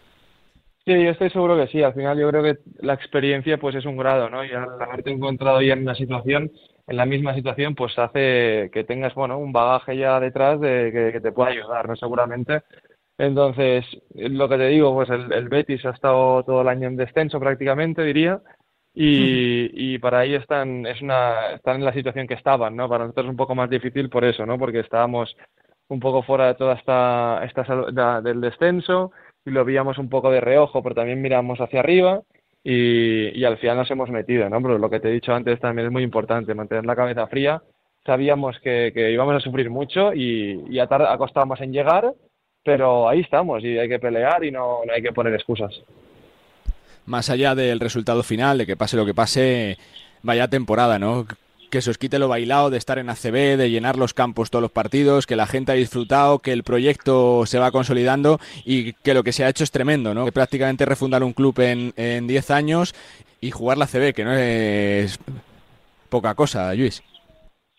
Sí, 0.86 0.92
yo 0.92 1.11
estoy 1.11 1.30
seguro 1.30 1.57
que 1.57 1.68
sí. 1.68 1.82
Al 1.82 1.94
final 1.94 2.18
yo 2.18 2.28
creo 2.28 2.42
que 2.42 2.59
la 2.80 2.94
experiencia 2.94 3.57
pues 3.59 3.74
es 3.74 3.86
un 3.86 3.96
grado, 3.96 4.28
¿no? 4.28 4.44
Y 4.44 4.52
al 4.52 4.80
haberte 4.80 5.11
encontrado 5.11 5.62
ya 5.62 5.72
en 5.72 5.82
una 5.82 5.94
situación, 5.94 6.52
en 6.86 6.96
la 6.96 7.07
misma 7.07 7.34
situación, 7.34 7.74
pues 7.74 7.98
hace 7.98 8.70
que 8.72 8.84
tengas, 8.86 9.14
bueno, 9.14 9.38
un 9.38 9.52
bagaje 9.52 9.96
ya 9.96 10.20
detrás 10.20 10.61
de 10.61 11.11
que, 11.12 11.20
te 11.20 11.32
pueda 11.32 11.50
ayudar, 11.50 11.88
¿no? 11.88 11.96
Seguramente. 11.96 12.62
Entonces, 13.19 13.85
lo 14.15 14.49
que 14.49 14.57
te 14.57 14.69
digo, 14.69 14.93
pues 14.95 15.09
el, 15.11 15.49
Betis 15.49 15.85
ha 15.87 15.91
estado 15.91 16.43
todo 16.43 16.62
el 16.62 16.69
año 16.69 16.89
en 16.89 16.97
descenso 16.97 17.39
prácticamente, 17.39 18.03
diría, 18.03 18.41
y, 18.93 19.95
y 19.95 19.99
para 19.99 20.21
ahí 20.21 20.35
están, 20.35 20.87
es 20.87 21.01
una, 21.03 21.53
están 21.55 21.77
en 21.77 21.85
la 21.85 21.93
situación 21.93 22.27
que 22.27 22.35
estaban, 22.35 22.77
¿no? 22.77 22.89
Para 22.89 23.05
nosotros 23.05 23.27
es 23.27 23.31
un 23.31 23.37
poco 23.37 23.55
más 23.55 23.71
difícil 23.71 24.09
por 24.09 24.25
eso, 24.25 24.45
¿no? 24.47 24.59
Porque 24.59 24.81
estábamos 24.81 25.37
un 25.89 26.01
poco 26.01 26.23
fuera 26.23 26.47
de 26.49 26.55
toda 26.55 26.75
esta, 26.75 27.45
esta 27.45 28.21
del 28.21 28.41
descenso, 28.41 29.12
y 29.45 29.51
lo 29.51 29.65
veíamos 29.65 29.99
un 29.99 30.09
poco 30.09 30.31
de 30.31 30.41
reojo, 30.41 30.83
pero 30.83 30.95
también 30.95 31.21
miramos 31.21 31.61
hacia 31.61 31.81
arriba 31.81 32.23
y, 32.62 33.39
y 33.39 33.45
al 33.45 33.59
final 33.59 33.77
nos 33.77 33.91
hemos 33.91 34.11
metido, 34.11 34.49
¿no? 34.49 34.61
Pero 34.62 34.79
lo 34.79 34.91
que 34.91 35.01
te 35.01 35.09
he 35.09 35.12
dicho 35.12 35.35
antes 35.35 35.61
también 35.61 35.87
es 35.87 35.93
muy 35.93 36.03
importante, 36.03 36.55
mantener 36.55 36.87
la 36.87 36.97
cabeza 36.97 37.27
fría. 37.27 37.62
Sabíamos 38.07 38.59
que, 38.61 38.93
que 38.95 39.12
íbamos 39.12 39.35
a 39.35 39.41
sufrir 39.41 39.71
mucho 39.71 40.12
y, 40.15 40.65
y 40.69 40.79
a, 40.79 40.85
ha 40.85 41.19
costado 41.19 41.47
más 41.47 41.61
en 41.61 41.73
llegar, 41.73 42.15
pero 42.65 43.09
ahí 43.09 43.21
estamos 43.21 43.62
y 43.62 43.79
hay 43.79 43.89
que 43.89 43.99
pelear 43.99 44.45
y 44.45 44.51
no, 44.51 44.81
no 44.85 44.93
hay 44.93 45.03
que 45.03 45.12
poner 45.12 45.35
excusas. 45.35 45.81
Más 47.07 47.29
allá 47.29 47.55
del 47.55 47.81
resultado 47.81 48.23
final, 48.23 48.59
de 48.59 48.67
que 48.67 48.77
pase 48.77 48.97
lo 48.97 49.05
que 49.05 49.15
pase, 49.15 49.77
vaya 50.23 50.49
temporada, 50.49 50.99
¿no? 50.99 51.27
que 51.71 51.83
se 51.83 51.91
os 51.91 51.99
quite 51.99 52.21
lo 52.21 52.29
bailado 52.29 52.71
de 52.71 52.79
estar 52.79 53.01
en 53.01 53.11
ACB, 53.11 53.57
de 53.57 53.69
llenar 53.69 53.97
los 53.97 54.15
campos 54.15 54.49
todos 54.49 54.62
los 54.62 54.71
partidos, 54.71 55.27
que 55.27 55.35
la 55.35 55.49
gente 55.49 55.73
ha 55.73 55.75
disfrutado, 55.75 56.39
que 56.39 56.53
el 56.53 56.62
proyecto 56.62 57.47
se 57.47 57.59
va 57.59 57.73
consolidando 57.73 58.39
y 58.65 58.93
que 58.93 59.12
lo 59.12 59.25
que 59.25 59.33
se 59.33 59.45
ha 59.45 59.49
hecho 59.49 59.65
es 59.65 59.73
tremendo, 59.73 60.15
¿no? 60.15 60.25
Que 60.25 60.31
prácticamente 60.31 60.85
refundar 60.85 61.25
un 61.25 61.33
club 61.33 61.59
en 61.59 62.27
10 62.29 62.51
años 62.53 62.95
y 63.41 63.51
jugar 63.51 63.77
la 63.77 63.87
ACB, 63.87 64.15
que 64.15 64.25
no 64.25 64.33
es 64.35 65.19
poca 66.11 66.37
cosa, 66.37 66.73
Luis. 66.75 67.03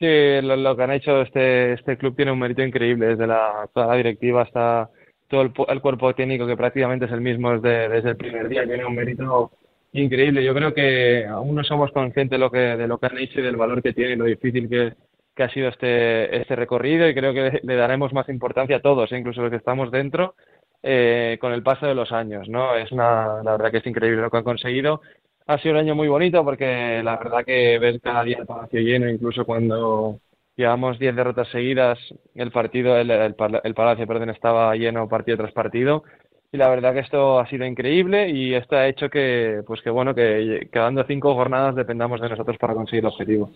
Sí, 0.06 0.42
lo, 0.44 0.78
que 0.78 0.84
han 0.84 0.92
hecho 0.92 1.22
este, 1.22 1.74
este 1.74 1.98
club 1.98 2.16
tiene 2.16 2.32
un 2.32 2.38
mérito 2.38 2.62
increíble, 2.62 3.08
desde 3.08 3.26
la, 3.26 3.68
toda 3.74 3.88
la 3.88 3.96
directiva 3.96 4.44
hasta 4.44 4.92
todo 5.28 5.42
el, 5.42 5.82
cuerpo 5.82 6.14
técnico, 6.14 6.46
que 6.46 6.56
prácticamente 6.56 7.06
es 7.06 7.12
el 7.12 7.22
mismo 7.22 7.58
desde, 7.58 7.90
desde 7.90 8.10
el 8.12 8.18
primer 8.18 8.48
día, 8.48 8.66
tiene 8.66 8.86
un 8.86 8.94
mérito 8.94 9.52
increíble. 9.94 10.44
Yo 10.44 10.54
creo 10.54 10.76
que 10.76 11.26
aún 11.26 11.56
no 11.56 11.64
somos 11.64 11.92
conscientes 11.92 12.30
de 12.30 12.38
lo 12.38 12.52
que, 12.52 12.60
de 12.60 12.88
lo 12.88 13.00
que 13.00 13.08
han 13.08 13.18
hecho 13.18 13.40
y 13.40 13.44
del 13.44 13.56
valor 13.56 13.82
que 13.82 13.94
tiene 13.94 14.12
y 14.12 14.16
lo 14.16 14.26
difícil 14.26 14.70
que, 14.70 14.94
que 15.36 15.44
ha 15.44 15.50
sido 15.50 15.70
este, 15.70 16.38
este 16.40 16.56
recorrido 16.56 17.10
y 17.10 17.16
creo 17.16 17.34
que 17.34 17.62
le 17.64 17.76
daremos 17.76 18.14
más 18.14 18.30
importancia 18.30 18.78
a 18.78 18.82
todos, 18.82 19.12
¿eh? 19.12 19.18
incluso 19.18 19.42
los 19.42 19.50
que 19.50 19.58
estamos 19.58 19.90
dentro, 19.90 20.36
eh, 20.84 21.40
con 21.42 21.52
el 21.52 21.64
paso 21.64 21.88
de 21.88 21.96
los 21.96 22.12
años. 22.12 22.48
¿no? 22.48 22.76
Es 22.76 22.92
una, 22.92 23.42
la 23.42 23.54
verdad 23.54 23.72
que 23.72 23.78
es 23.78 23.88
increíble 23.88 24.22
lo 24.22 24.30
que 24.30 24.38
han 24.38 24.44
conseguido. 24.44 25.02
Ha 25.48 25.58
sido 25.60 25.76
un 25.76 25.82
año 25.82 25.96
muy 25.96 26.08
bonito 26.08 26.44
porque 26.44 27.02
la 27.04 27.18
verdad 27.18 27.46
que 27.46 27.78
ver 27.78 28.02
cada 28.02 28.24
día 28.24 28.38
el 28.40 28.46
palacio 28.46 28.80
lleno, 28.80 29.10
incluso 29.10 29.46
cuando 29.46 30.20
llevamos 30.56 30.98
10 30.98 31.16
derrotas 31.16 31.48
seguidas, 31.50 32.00
el 32.34 32.52
partido, 32.52 32.98
el, 32.98 33.12
el, 33.12 33.36
el 33.64 33.74
palacio 33.74 34.08
perdón, 34.08 34.32
estaba 34.32 34.76
lleno 34.76 35.08
partido 35.08 35.38
tras 35.38 35.52
partido 35.52 36.04
y 36.52 36.58
la 36.58 36.70
verdad 36.70 36.94
que 36.94 37.02
esto 37.02 37.40
ha 37.40 37.48
sido 37.48 37.66
increíble 37.66 38.30
y 38.30 38.54
esto 38.54 38.76
ha 38.76 38.88
hecho 38.88 39.10
que, 39.10 39.62
pues 39.68 39.82
que 39.82 39.90
bueno, 39.90 40.16
que 40.16 40.70
quedando 40.72 41.04
cinco 41.04 41.34
jornadas 41.36 41.76
dependamos 41.76 42.22
de 42.22 42.30
nosotros 42.30 42.58
para 42.58 42.74
conseguir 42.74 43.04
el 43.04 43.12
objetivo. 43.12 43.52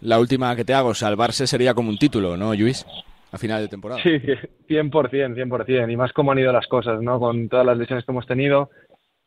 La 0.00 0.18
última 0.18 0.56
que 0.56 0.64
te 0.64 0.74
hago, 0.74 0.94
salvarse 0.94 1.46
sería 1.46 1.74
como 1.74 1.90
un 1.90 1.98
título, 1.98 2.36
¿no, 2.36 2.54
Luis? 2.54 2.86
A 3.32 3.38
final 3.38 3.62
de 3.62 3.68
temporada. 3.68 4.02
Sí, 4.02 4.10
100%, 4.68 4.90
100%. 4.90 5.92
Y 5.92 5.96
más 5.96 6.12
cómo 6.12 6.32
han 6.32 6.38
ido 6.38 6.52
las 6.52 6.66
cosas, 6.68 7.02
¿no? 7.02 7.18
Con 7.18 7.48
todas 7.48 7.66
las 7.66 7.76
lesiones 7.76 8.04
que 8.04 8.12
hemos 8.12 8.26
tenido, 8.26 8.70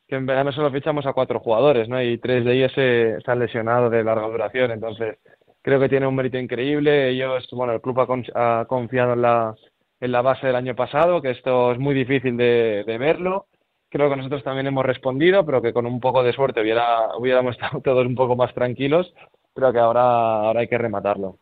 que 0.08 0.16
en 0.16 0.26
verano 0.26 0.52
solo 0.52 0.72
fichamos 0.72 1.06
a 1.06 1.14
cuatro 1.14 1.40
jugadores, 1.40 1.90
¿no? 1.90 2.02
Y 2.02 2.18
tres 2.18 2.46
de 2.46 2.54
ellos 2.54 2.72
se, 2.74 3.18
han 3.26 3.40
lesionado 3.40 3.90
de 3.90 4.04
larga 4.04 4.28
duración. 4.28 4.72
Entonces, 4.72 5.18
creo 5.62 5.80
que 5.80 5.90
tiene 5.90 6.08
un 6.08 6.16
mérito 6.16 6.38
increíble. 6.38 7.10
Ellos, 7.10 7.48
bueno, 7.52 7.74
el 7.74 7.82
club 7.82 8.00
ha 8.00 8.66
confiado 8.66 9.14
en 9.14 9.22
la, 9.22 9.56
en 10.00 10.12
la 10.12 10.22
base 10.22 10.48
del 10.48 10.56
año 10.56 10.76
pasado, 10.76 11.22
que 11.22 11.32
esto 11.32 11.72
es 11.72 11.80
muy 11.80 11.96
difícil 11.96 12.38
de, 12.38 12.84
verlo. 13.00 13.48
Creo 13.90 14.10
que 14.10 14.18
nosotros 14.18 14.44
también 14.44 14.68
hemos 14.68 14.86
respondido, 14.86 15.46
pero 15.46 15.62
que 15.62 15.74
con 15.74 15.86
un 15.86 16.00
poco 16.00 16.24
de 16.24 16.34
suerte 16.34 16.62
hubiera, 16.62 17.18
hubiéramos 17.18 17.56
estado 17.56 17.82
todos 17.82 18.06
un 18.06 18.16
poco 18.16 18.36
más 18.36 18.54
tranquilos, 18.54 19.14
pero 19.54 19.72
que 19.74 19.80
ahora, 19.80 20.02
ahora 20.42 20.62
hay 20.62 20.68
que 20.68 20.78
rematarlo. 20.78 21.40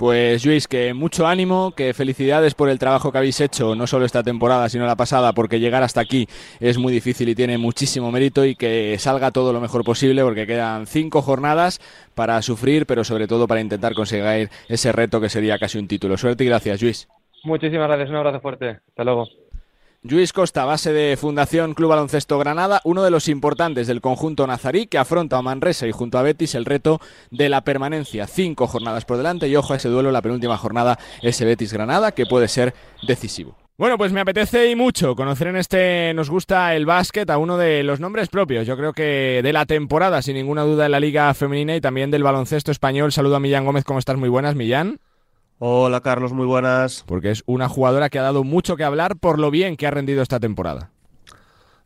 Pues 0.00 0.46
Luis, 0.46 0.66
que 0.66 0.94
mucho 0.94 1.26
ánimo, 1.26 1.72
que 1.72 1.92
felicidades 1.92 2.54
por 2.54 2.70
el 2.70 2.78
trabajo 2.78 3.12
que 3.12 3.18
habéis 3.18 3.38
hecho, 3.38 3.74
no 3.74 3.86
solo 3.86 4.06
esta 4.06 4.22
temporada, 4.22 4.66
sino 4.70 4.86
la 4.86 4.96
pasada, 4.96 5.34
porque 5.34 5.60
llegar 5.60 5.82
hasta 5.82 6.00
aquí 6.00 6.26
es 6.58 6.78
muy 6.78 6.90
difícil 6.90 7.28
y 7.28 7.34
tiene 7.34 7.58
muchísimo 7.58 8.10
mérito 8.10 8.46
y 8.46 8.56
que 8.56 8.96
salga 8.98 9.30
todo 9.30 9.52
lo 9.52 9.60
mejor 9.60 9.84
posible, 9.84 10.22
porque 10.22 10.46
quedan 10.46 10.86
cinco 10.86 11.20
jornadas 11.20 11.82
para 12.14 12.40
sufrir, 12.40 12.86
pero 12.86 13.04
sobre 13.04 13.28
todo 13.28 13.46
para 13.46 13.60
intentar 13.60 13.92
conseguir 13.92 14.48
ese 14.70 14.90
reto 14.90 15.20
que 15.20 15.28
sería 15.28 15.58
casi 15.58 15.76
un 15.76 15.86
título. 15.86 16.16
Suerte 16.16 16.44
y 16.44 16.46
gracias, 16.46 16.80
Luis. 16.80 17.06
Muchísimas 17.44 17.88
gracias, 17.88 18.08
un 18.08 18.16
abrazo 18.16 18.40
fuerte. 18.40 18.80
Hasta 18.88 19.04
luego. 19.04 19.26
Luis 20.02 20.32
Costa, 20.32 20.64
base 20.64 20.94
de 20.94 21.18
Fundación 21.18 21.74
Club 21.74 21.90
Baloncesto 21.90 22.38
Granada, 22.38 22.80
uno 22.84 23.04
de 23.04 23.10
los 23.10 23.28
importantes 23.28 23.86
del 23.86 24.00
conjunto 24.00 24.46
nazarí 24.46 24.86
que 24.86 24.96
afronta 24.96 25.36
a 25.36 25.42
Manresa 25.42 25.86
y 25.86 25.92
junto 25.92 26.16
a 26.16 26.22
Betis 26.22 26.54
el 26.54 26.64
reto 26.64 27.02
de 27.30 27.50
la 27.50 27.64
permanencia. 27.64 28.26
Cinco 28.26 28.66
jornadas 28.66 29.04
por 29.04 29.18
delante 29.18 29.46
y 29.46 29.56
ojo 29.56 29.74
a 29.74 29.76
ese 29.76 29.90
duelo, 29.90 30.10
la 30.10 30.22
penúltima 30.22 30.56
jornada, 30.56 30.98
ese 31.20 31.44
Betis 31.44 31.74
Granada, 31.74 32.12
que 32.12 32.24
puede 32.24 32.48
ser 32.48 32.72
decisivo. 33.06 33.58
Bueno, 33.76 33.98
pues 33.98 34.10
me 34.10 34.22
apetece 34.22 34.70
y 34.70 34.74
mucho 34.74 35.14
conocer 35.14 35.48
en 35.48 35.56
este 35.56 36.14
Nos 36.14 36.30
gusta 36.30 36.74
el 36.74 36.86
básquet 36.86 37.28
a 37.28 37.36
uno 37.36 37.58
de 37.58 37.82
los 37.82 38.00
nombres 38.00 38.30
propios, 38.30 38.66
yo 38.66 38.78
creo 38.78 38.94
que 38.94 39.40
de 39.42 39.52
la 39.52 39.66
temporada, 39.66 40.22
sin 40.22 40.34
ninguna 40.34 40.62
duda, 40.62 40.86
en 40.86 40.92
la 40.92 41.00
Liga 41.00 41.34
Femenina 41.34 41.76
y 41.76 41.82
también 41.82 42.10
del 42.10 42.22
baloncesto 42.22 42.70
español. 42.70 43.12
Saludo 43.12 43.36
a 43.36 43.40
Millán 43.40 43.66
Gómez, 43.66 43.84
¿cómo 43.84 43.98
estás? 43.98 44.16
Muy 44.16 44.30
buenas, 44.30 44.54
Millán. 44.54 44.98
Hola 45.62 46.00
Carlos, 46.00 46.32
muy 46.32 46.46
buenas. 46.46 47.04
Porque 47.06 47.30
es 47.30 47.42
una 47.44 47.68
jugadora 47.68 48.08
que 48.08 48.18
ha 48.18 48.22
dado 48.22 48.44
mucho 48.44 48.78
que 48.78 48.84
hablar 48.84 49.16
por 49.18 49.38
lo 49.38 49.50
bien 49.50 49.76
que 49.76 49.86
ha 49.86 49.90
rendido 49.90 50.22
esta 50.22 50.40
temporada. 50.40 50.90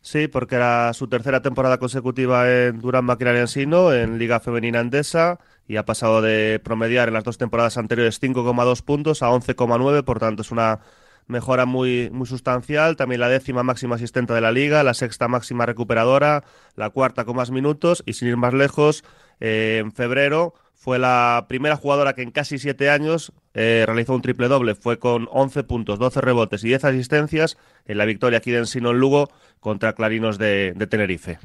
Sí, 0.01 0.29
porque 0.29 0.55
era 0.55 0.93
su 0.93 1.09
tercera 1.09 1.43
temporada 1.43 1.79
consecutiva 1.79 2.49
en 2.49 2.79
Durán 2.79 3.05
Maquinaria 3.05 3.41
Ensino, 3.41 3.93
en 3.93 4.17
Liga 4.17 4.39
Femenina 4.39 4.79
Andesa, 4.79 5.41
y 5.67 5.75
ha 5.75 5.85
pasado 5.85 6.23
de 6.23 6.61
promediar 6.63 7.09
en 7.09 7.15
las 7.15 7.25
dos 7.25 7.37
temporadas 7.37 7.77
anteriores 7.77 8.23
5,2 8.23 8.81
puntos 8.85 9.25
a 9.25 9.31
11,9, 9.31 10.05
por 10.05 10.21
tanto 10.21 10.43
es 10.43 10.53
una 10.53 10.79
mejora 11.27 11.67
muy, 11.67 12.11
muy 12.13 12.29
sustancial. 12.29 12.95
También 12.95 13.21
la 13.21 13.29
décima 13.29 13.65
máxima 13.65 13.97
asistente 13.97 14.35
de 14.35 14.41
la 14.41 14.53
liga, 14.53 14.85
la 14.85 14.95
sexta 14.95 15.27
máxima 15.27 15.67
recuperadora, 15.67 16.45
la 16.77 16.91
cuarta 16.91 17.25
con 17.25 17.35
más 17.35 17.51
minutos, 17.51 18.05
y 18.07 18.13
sin 18.13 18.29
ir 18.29 18.37
más 18.37 18.55
lejos, 18.55 19.03
eh, 19.41 19.79
en 19.81 19.91
febrero 19.91 20.55
fue 20.85 20.99
la 20.99 21.47
primera 21.49 21.77
jugadora 21.77 22.13
que 22.13 22.21
en 22.21 22.31
casi 22.31 22.59
siete 22.59 22.91
años 22.91 23.33
eh, 23.55 23.85
realizó 23.87 24.15
un 24.15 24.21
triple 24.21 24.49
doble. 24.49 24.75
Fue 24.75 24.99
con 24.99 25.29
11 25.31 25.65
puntos, 25.65 25.99
12 25.99 26.21
rebotes 26.21 26.63
y 26.63 26.69
10 26.69 26.85
asistencias 26.85 27.57
en 27.87 27.97
la 27.97 28.05
victoria 28.05 28.37
aquí 28.37 28.51
de 28.51 28.59
Ensino 28.59 28.91
en 28.91 28.99
Lugo 28.99 29.31
contra 29.61 29.95
Clarinos 29.95 30.37
de, 30.37 30.75
Tenerife. 30.91 31.39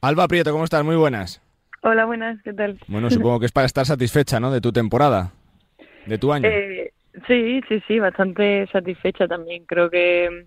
Alba 0.00 0.26
Prieto, 0.26 0.50
¿cómo 0.50 0.64
estás? 0.64 0.84
Muy 0.84 0.96
buenas. 0.96 1.40
Hola, 1.82 2.06
buenas, 2.06 2.42
¿qué 2.42 2.54
tal? 2.54 2.76
Bueno, 2.88 3.08
supongo 3.08 3.38
que 3.38 3.46
es 3.46 3.52
para 3.52 3.66
estar 3.66 3.86
satisfecha, 3.86 4.40
¿no? 4.40 4.50
De 4.50 4.60
tu 4.60 4.72
temporada, 4.72 5.30
de 6.06 6.18
tu 6.18 6.32
año. 6.32 6.48
Eh, 6.48 6.92
sí, 7.28 7.60
sí, 7.68 7.80
sí, 7.86 8.00
bastante 8.00 8.66
satisfecha 8.72 9.28
también. 9.28 9.64
Creo 9.66 9.88
que, 9.90 10.46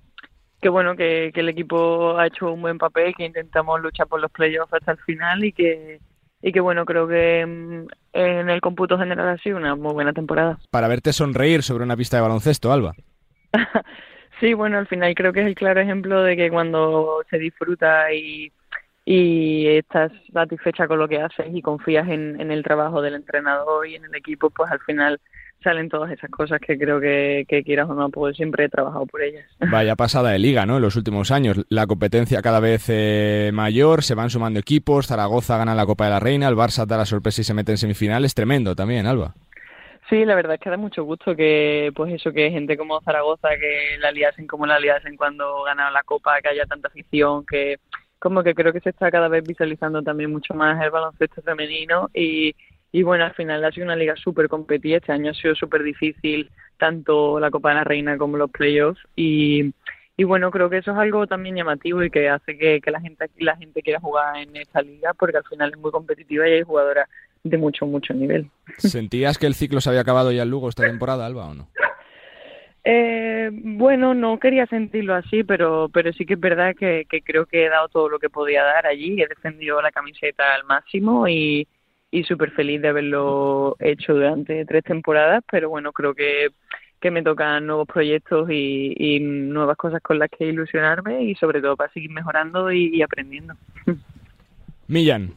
que 0.62 0.68
bueno, 0.68 0.98
que, 0.98 1.32
que 1.34 1.40
el 1.40 1.48
equipo 1.48 2.18
ha 2.18 2.28
hecho 2.28 2.52
un 2.52 2.62
buen 2.62 2.78
papel, 2.78 3.14
que 3.16 3.26
intentamos 3.26 3.80
luchar 3.80 4.08
por 4.08 4.20
los 4.20 4.32
playoffs 4.32 4.74
hasta 4.74 4.92
el 4.92 4.98
final 4.98 5.42
y 5.46 5.54
que, 5.54 6.02
y 6.42 6.52
que 6.52 6.60
bueno, 6.60 6.86
creo 6.86 7.08
que 7.08 7.46
mm, 7.46 7.88
en 8.14 8.50
el 8.50 8.62
cómputo 8.62 8.98
general 8.98 9.30
ha 9.30 9.38
sido 9.38 9.58
una 9.58 9.76
muy 9.76 9.94
buena 9.94 10.14
temporada. 10.14 10.60
Para 10.72 10.88
verte 10.88 11.14
sonreír 11.14 11.64
sobre 11.64 11.84
una 11.84 11.98
pista 11.98 12.18
de 12.18 12.24
baloncesto, 12.24 12.72
Alba. 12.72 12.94
Sí, 14.40 14.54
bueno, 14.54 14.78
al 14.78 14.88
final 14.88 15.16
creo 15.16 15.32
que 15.32 15.42
es 15.42 15.48
el 15.48 15.56
claro 15.56 15.80
ejemplo 15.80 16.22
de 16.22 16.36
que 16.36 16.50
cuando 16.50 17.24
se 17.30 17.38
disfruta 17.40 18.12
y, 18.12 18.52
y 19.06 19.68
estás 19.68 20.12
satisfecha 20.34 20.88
con 20.88 21.00
lo 21.00 21.08
que 21.08 21.22
haces 21.22 21.48
y 21.54 21.62
confías 21.62 22.08
en, 22.10 22.40
en 22.42 22.52
el 22.52 22.62
trabajo 22.62 23.02
del 23.02 23.16
entrenador 23.16 23.88
y 23.88 23.96
en 23.96 24.04
el 24.04 24.14
equipo, 24.16 24.50
pues 24.50 24.70
al 24.70 24.82
final 24.82 25.22
salen 25.66 25.90
todas 25.90 26.12
esas 26.12 26.30
cosas 26.30 26.62
que 26.62 26.78
creo 26.78 27.02
que, 27.02 27.46
que 27.50 27.64
quieras 27.64 27.90
o 27.90 27.96
no, 27.96 28.10
pues 28.10 28.38
siempre 28.38 28.66
he 28.66 28.70
trabajado 28.70 29.08
por 29.08 29.24
ellas. 29.24 29.46
Vaya 29.72 29.96
pasada 29.96 30.30
de 30.30 30.40
liga, 30.40 30.66
¿no? 30.66 30.78
En 30.78 30.84
los 30.84 30.96
últimos 30.96 31.32
años. 31.32 31.66
La 31.70 31.88
competencia 31.88 32.42
cada 32.44 32.60
vez 32.60 32.86
eh, 32.88 33.50
mayor, 33.52 34.04
se 34.04 34.14
van 34.14 34.30
sumando 34.30 34.60
equipos, 34.60 35.08
Zaragoza 35.08 35.58
gana 35.58 35.74
la 35.74 35.86
Copa 35.86 36.06
de 36.06 36.12
la 36.12 36.20
Reina, 36.20 36.48
el 36.48 36.56
Barça 36.56 36.86
da 36.86 36.98
la 36.98 37.06
sorpresa 37.06 37.42
y 37.42 37.44
se 37.44 37.56
mete 37.56 37.72
en 37.72 37.80
semifinales. 37.80 38.36
Tremendo 38.36 38.76
también, 38.76 39.08
Alba. 39.08 39.34
Sí, 40.08 40.24
la 40.24 40.36
verdad 40.36 40.54
es 40.54 40.62
que 40.62 40.70
da 40.70 40.78
mucho 40.78 41.04
gusto 41.04 41.36
que, 41.36 41.92
pues 41.96 42.14
eso, 42.14 42.32
que 42.32 42.52
gente 42.52 42.78
como 42.78 43.02
Zaragoza, 43.02 43.50
que 43.60 43.98
la 44.00 44.12
liasen 44.12 44.46
como 44.46 44.68
la 44.68 44.80
liasen 44.80 45.18
cuando 45.18 45.64
ganaron 45.64 45.94
la 45.94 46.04
Copa, 46.04 46.40
que 46.44 46.50
haya 46.50 46.66
tanta 46.68 46.90
afición, 46.90 47.44
que 47.44 47.78
como 48.20 48.44
que 48.44 48.54
creo 48.54 48.72
que 48.72 48.82
se 48.82 48.92
está 48.92 49.10
cada 49.10 49.28
vez 49.30 49.44
visualizando 49.44 50.04
también 50.04 50.32
mucho 50.32 50.54
más 50.54 50.80
el 50.84 50.92
baloncesto 50.92 51.42
femenino 51.42 52.12
y, 52.14 52.56
y 52.96 53.04
bueno, 53.04 53.26
al 53.26 53.34
final 53.34 53.62
ha 53.66 53.74
sido 53.74 53.84
una 53.84 53.98
liga 53.98 54.16
súper 54.16 54.48
competida, 54.48 54.96
este 54.96 55.12
año 55.12 55.32
ha 55.32 55.34
sido 55.34 55.54
súper 55.54 55.84
difícil, 55.84 56.50
tanto 56.78 57.42
la 57.42 57.52
Copa 57.52 57.68
de 57.68 57.76
la 57.76 57.84
Reina 57.84 58.18
como 58.18 58.38
los 58.38 58.50
playoffs 58.50 59.02
y, 59.18 59.74
y 60.16 60.24
bueno, 60.24 60.50
creo 60.50 60.70
que 60.70 60.78
eso 60.78 60.92
es 60.92 60.98
algo 60.98 61.28
también 61.28 61.58
llamativo 61.58 62.02
y 62.04 62.10
que 62.10 62.30
hace 62.30 62.58
que, 62.58 62.80
que 62.80 62.92
la 62.92 63.02
gente 63.02 63.30
la 63.40 63.58
gente 63.58 63.82
quiera 63.82 64.00
jugar 64.00 64.38
en 64.38 64.56
esta 64.56 64.82
liga 64.82 65.14
porque 65.14 65.36
al 65.36 65.44
final 65.44 65.72
es 65.72 65.78
muy 65.78 65.92
competitiva 65.92 66.48
y 66.48 66.54
hay 66.54 66.62
jugadoras 66.62 67.10
de 67.44 67.58
mucho, 67.58 67.86
mucho 67.86 68.14
nivel. 68.14 68.50
¿Sentías 68.78 69.38
que 69.38 69.48
el 69.48 69.56
ciclo 69.56 69.82
se 69.82 69.90
había 69.90 70.00
acabado 70.00 70.32
ya 70.32 70.44
en 70.44 70.50
Lugo 70.50 70.70
esta 70.70 70.84
temporada, 70.84 71.26
Alba, 71.26 71.48
o 71.48 71.54
no? 71.54 71.68
Eh, 72.86 73.50
bueno, 73.52 74.14
no 74.14 74.40
quería 74.40 74.68
sentirlo 74.68 75.16
así, 75.16 75.44
pero, 75.44 75.90
pero 75.94 76.14
sí 76.14 76.26
que 76.26 76.36
es 76.36 76.40
verdad 76.40 76.74
que, 76.80 77.06
que 77.10 77.22
creo 77.22 77.46
que 77.46 77.66
he 77.66 77.70
dado 77.70 77.90
todo 77.90 78.08
lo 78.08 78.20
que 78.20 78.30
podía 78.30 78.64
dar 78.64 78.88
allí, 78.88 79.22
he 79.22 79.28
defendido 79.28 79.82
la 79.82 79.92
camiseta 79.92 80.54
al 80.54 80.64
máximo 80.64 81.28
y, 81.28 81.68
y 82.16 82.24
súper 82.24 82.52
feliz 82.52 82.82
de 82.82 82.88
haberlo 82.88 83.76
hecho 83.80 84.14
durante 84.14 84.66
tres 84.66 84.86
temporadas, 84.86 85.44
pero 85.52 85.70
bueno, 85.70 85.92
creo 85.92 86.14
que, 86.14 86.48
que 87.02 87.12
me 87.12 87.22
tocan 87.22 87.68
nuevos 87.68 87.88
proyectos 87.88 88.50
y, 88.50 88.94
y 88.98 89.20
nuevas 89.20 89.76
cosas 89.76 90.02
con 90.02 90.18
las 90.18 90.30
que 90.30 90.48
ilusionarme 90.48 91.24
y 91.24 91.36
sobre 91.36 91.62
todo 91.62 91.76
para 91.76 91.92
seguir 91.92 92.12
mejorando 92.12 92.72
y, 92.72 92.96
y 92.96 93.02
aprendiendo. 93.02 93.56
Millán. 94.88 95.34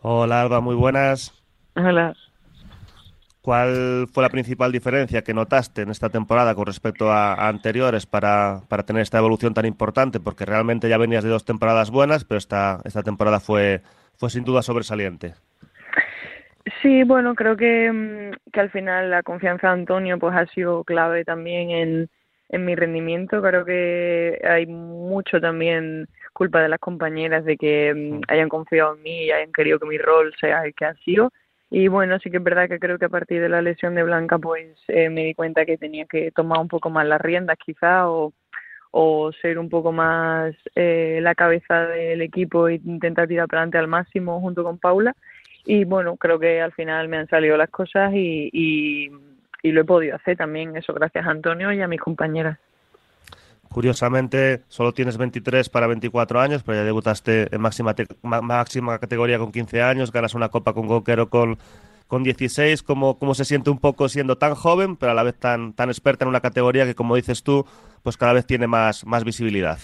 Hola 0.00 0.40
Alba, 0.40 0.60
muy 0.60 0.76
buenas. 0.76 1.34
Hola. 1.76 2.14
¿Cuál 3.44 4.06
fue 4.10 4.22
la 4.22 4.30
principal 4.30 4.72
diferencia 4.72 5.20
que 5.20 5.34
notaste 5.34 5.82
en 5.82 5.90
esta 5.90 6.08
temporada 6.08 6.54
con 6.54 6.64
respecto 6.64 7.12
a, 7.12 7.34
a 7.34 7.48
anteriores 7.48 8.06
para, 8.06 8.62
para, 8.70 8.84
tener 8.84 9.02
esta 9.02 9.18
evolución 9.18 9.52
tan 9.52 9.66
importante? 9.66 10.18
Porque 10.18 10.46
realmente 10.46 10.88
ya 10.88 10.96
venías 10.96 11.22
de 11.22 11.28
dos 11.28 11.44
temporadas 11.44 11.90
buenas, 11.90 12.24
pero 12.24 12.38
esta, 12.38 12.80
esta 12.84 13.02
temporada 13.02 13.40
fue, 13.40 13.82
fue 14.16 14.30
sin 14.30 14.44
duda 14.44 14.62
sobresaliente. 14.62 15.34
Sí, 16.80 17.02
bueno, 17.02 17.34
creo 17.34 17.54
que, 17.54 18.32
que 18.50 18.60
al 18.60 18.70
final 18.70 19.10
la 19.10 19.22
confianza 19.22 19.66
de 19.66 19.74
Antonio 19.74 20.18
pues 20.18 20.34
ha 20.34 20.46
sido 20.46 20.82
clave 20.82 21.26
también 21.26 21.70
en, 21.70 22.08
en 22.48 22.64
mi 22.64 22.74
rendimiento. 22.74 23.42
Creo 23.42 23.66
que 23.66 24.40
hay 24.42 24.64
mucho 24.64 25.38
también 25.38 26.08
culpa 26.32 26.62
de 26.62 26.70
las 26.70 26.80
compañeras 26.80 27.44
de 27.44 27.58
que 27.58 28.20
hayan 28.26 28.48
confiado 28.48 28.96
en 28.96 29.02
mí 29.02 29.24
y 29.24 29.32
hayan 29.32 29.52
querido 29.52 29.78
que 29.78 29.86
mi 29.86 29.98
rol 29.98 30.34
sea 30.40 30.64
el 30.64 30.74
que 30.74 30.86
ha 30.86 30.94
sido 31.04 31.30
y 31.76 31.88
bueno, 31.88 32.20
sí 32.20 32.30
que 32.30 32.36
es 32.36 32.42
verdad 32.44 32.68
que 32.68 32.78
creo 32.78 33.00
que 33.00 33.06
a 33.06 33.08
partir 33.08 33.42
de 33.42 33.48
la 33.48 33.60
lesión 33.60 33.96
de 33.96 34.04
Blanca, 34.04 34.38
pues 34.38 34.76
eh, 34.86 35.10
me 35.10 35.24
di 35.24 35.34
cuenta 35.34 35.66
que 35.66 35.76
tenía 35.76 36.04
que 36.04 36.30
tomar 36.30 36.60
un 36.60 36.68
poco 36.68 36.88
más 36.88 37.04
las 37.04 37.20
riendas, 37.20 37.58
quizá, 37.58 38.08
o, 38.08 38.32
o 38.92 39.32
ser 39.32 39.58
un 39.58 39.68
poco 39.68 39.90
más 39.90 40.54
eh, 40.76 41.18
la 41.20 41.34
cabeza 41.34 41.86
del 41.88 42.22
equipo 42.22 42.68
e 42.68 42.76
intentar 42.76 43.26
tirar 43.26 43.48
para 43.48 43.62
adelante 43.62 43.78
al 43.78 43.88
máximo 43.88 44.40
junto 44.40 44.62
con 44.62 44.78
Paula. 44.78 45.16
Y 45.64 45.82
bueno, 45.84 46.16
creo 46.16 46.38
que 46.38 46.62
al 46.62 46.70
final 46.74 47.08
me 47.08 47.16
han 47.16 47.26
salido 47.26 47.56
las 47.56 47.70
cosas 47.70 48.12
y, 48.14 48.50
y, 48.52 49.10
y 49.64 49.72
lo 49.72 49.80
he 49.80 49.84
podido 49.84 50.14
hacer 50.14 50.36
también, 50.36 50.76
eso 50.76 50.94
gracias 50.94 51.26
a 51.26 51.30
Antonio 51.30 51.72
y 51.72 51.82
a 51.82 51.88
mis 51.88 52.00
compañeras. 52.00 52.56
Curiosamente, 53.74 54.62
solo 54.68 54.92
tienes 54.92 55.18
23 55.18 55.68
para 55.68 55.88
24 55.88 56.40
años, 56.40 56.62
pero 56.62 56.78
ya 56.78 56.84
debutaste 56.84 57.48
en 57.52 57.60
máxima, 57.60 57.92
máxima 58.22 59.00
categoría 59.00 59.40
con 59.40 59.50
15 59.50 59.82
años, 59.82 60.12
ganas 60.12 60.34
una 60.34 60.48
copa 60.48 60.74
con 60.74 60.86
Coquero 60.86 61.28
con, 61.28 61.58
con 62.06 62.22
16. 62.22 62.84
¿Cómo, 62.84 63.18
¿Cómo 63.18 63.34
se 63.34 63.44
siente 63.44 63.70
un 63.70 63.80
poco 63.80 64.08
siendo 64.08 64.38
tan 64.38 64.54
joven, 64.54 64.94
pero 64.94 65.10
a 65.10 65.14
la 65.16 65.24
vez 65.24 65.34
tan, 65.34 65.72
tan 65.72 65.88
experta 65.88 66.24
en 66.24 66.28
una 66.28 66.40
categoría 66.40 66.84
que, 66.84 66.94
como 66.94 67.16
dices 67.16 67.42
tú, 67.42 67.66
pues 68.04 68.16
cada 68.16 68.32
vez 68.32 68.46
tiene 68.46 68.68
más, 68.68 69.04
más 69.06 69.24
visibilidad? 69.24 69.78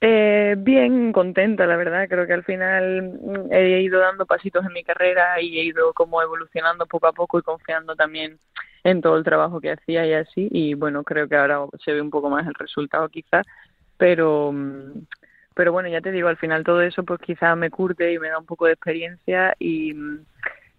Eh, 0.00 0.54
bien 0.56 1.12
contenta, 1.12 1.66
la 1.66 1.74
verdad. 1.74 2.06
Creo 2.08 2.24
que 2.24 2.34
al 2.34 2.44
final 2.44 3.18
he 3.50 3.80
ido 3.80 3.98
dando 3.98 4.26
pasitos 4.26 4.64
en 4.64 4.72
mi 4.72 4.84
carrera 4.84 5.40
y 5.40 5.58
he 5.58 5.64
ido 5.64 5.92
como 5.92 6.22
evolucionando 6.22 6.86
poco 6.86 7.08
a 7.08 7.12
poco 7.12 7.40
y 7.40 7.42
confiando 7.42 7.96
también 7.96 8.38
en 8.86 9.00
todo 9.00 9.16
el 9.16 9.24
trabajo 9.24 9.60
que 9.60 9.72
hacía 9.72 10.06
y 10.06 10.12
así. 10.12 10.48
Y 10.52 10.74
bueno, 10.74 11.02
creo 11.02 11.28
que 11.28 11.36
ahora 11.36 11.60
se 11.84 11.92
ve 11.92 12.00
un 12.00 12.10
poco 12.10 12.30
más 12.30 12.46
el 12.46 12.54
resultado 12.54 13.08
quizás, 13.08 13.44
pero 13.96 14.54
pero 15.54 15.72
bueno, 15.72 15.88
ya 15.88 16.00
te 16.02 16.12
digo, 16.12 16.28
al 16.28 16.36
final 16.36 16.64
todo 16.64 16.82
eso 16.82 17.02
pues 17.02 17.18
quizás 17.20 17.56
me 17.56 17.70
curte 17.70 18.12
y 18.12 18.18
me 18.18 18.28
da 18.28 18.38
un 18.38 18.44
poco 18.44 18.66
de 18.66 18.72
experiencia 18.72 19.54
y, 19.58 19.94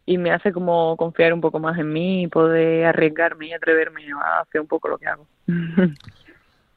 y 0.06 0.18
me 0.18 0.32
hace 0.32 0.54
como 0.54 0.96
confiar 0.96 1.34
un 1.34 1.42
poco 1.42 1.60
más 1.60 1.78
en 1.80 1.92
mí 1.92 2.24
y 2.24 2.28
poder 2.28 2.86
arriesgarme 2.86 3.48
y 3.48 3.54
atreverme 3.54 4.04
a 4.24 4.42
hacer 4.42 4.62
un 4.62 4.68
poco 4.68 4.88
lo 4.88 4.98
que 4.98 5.08
hago. 5.08 5.26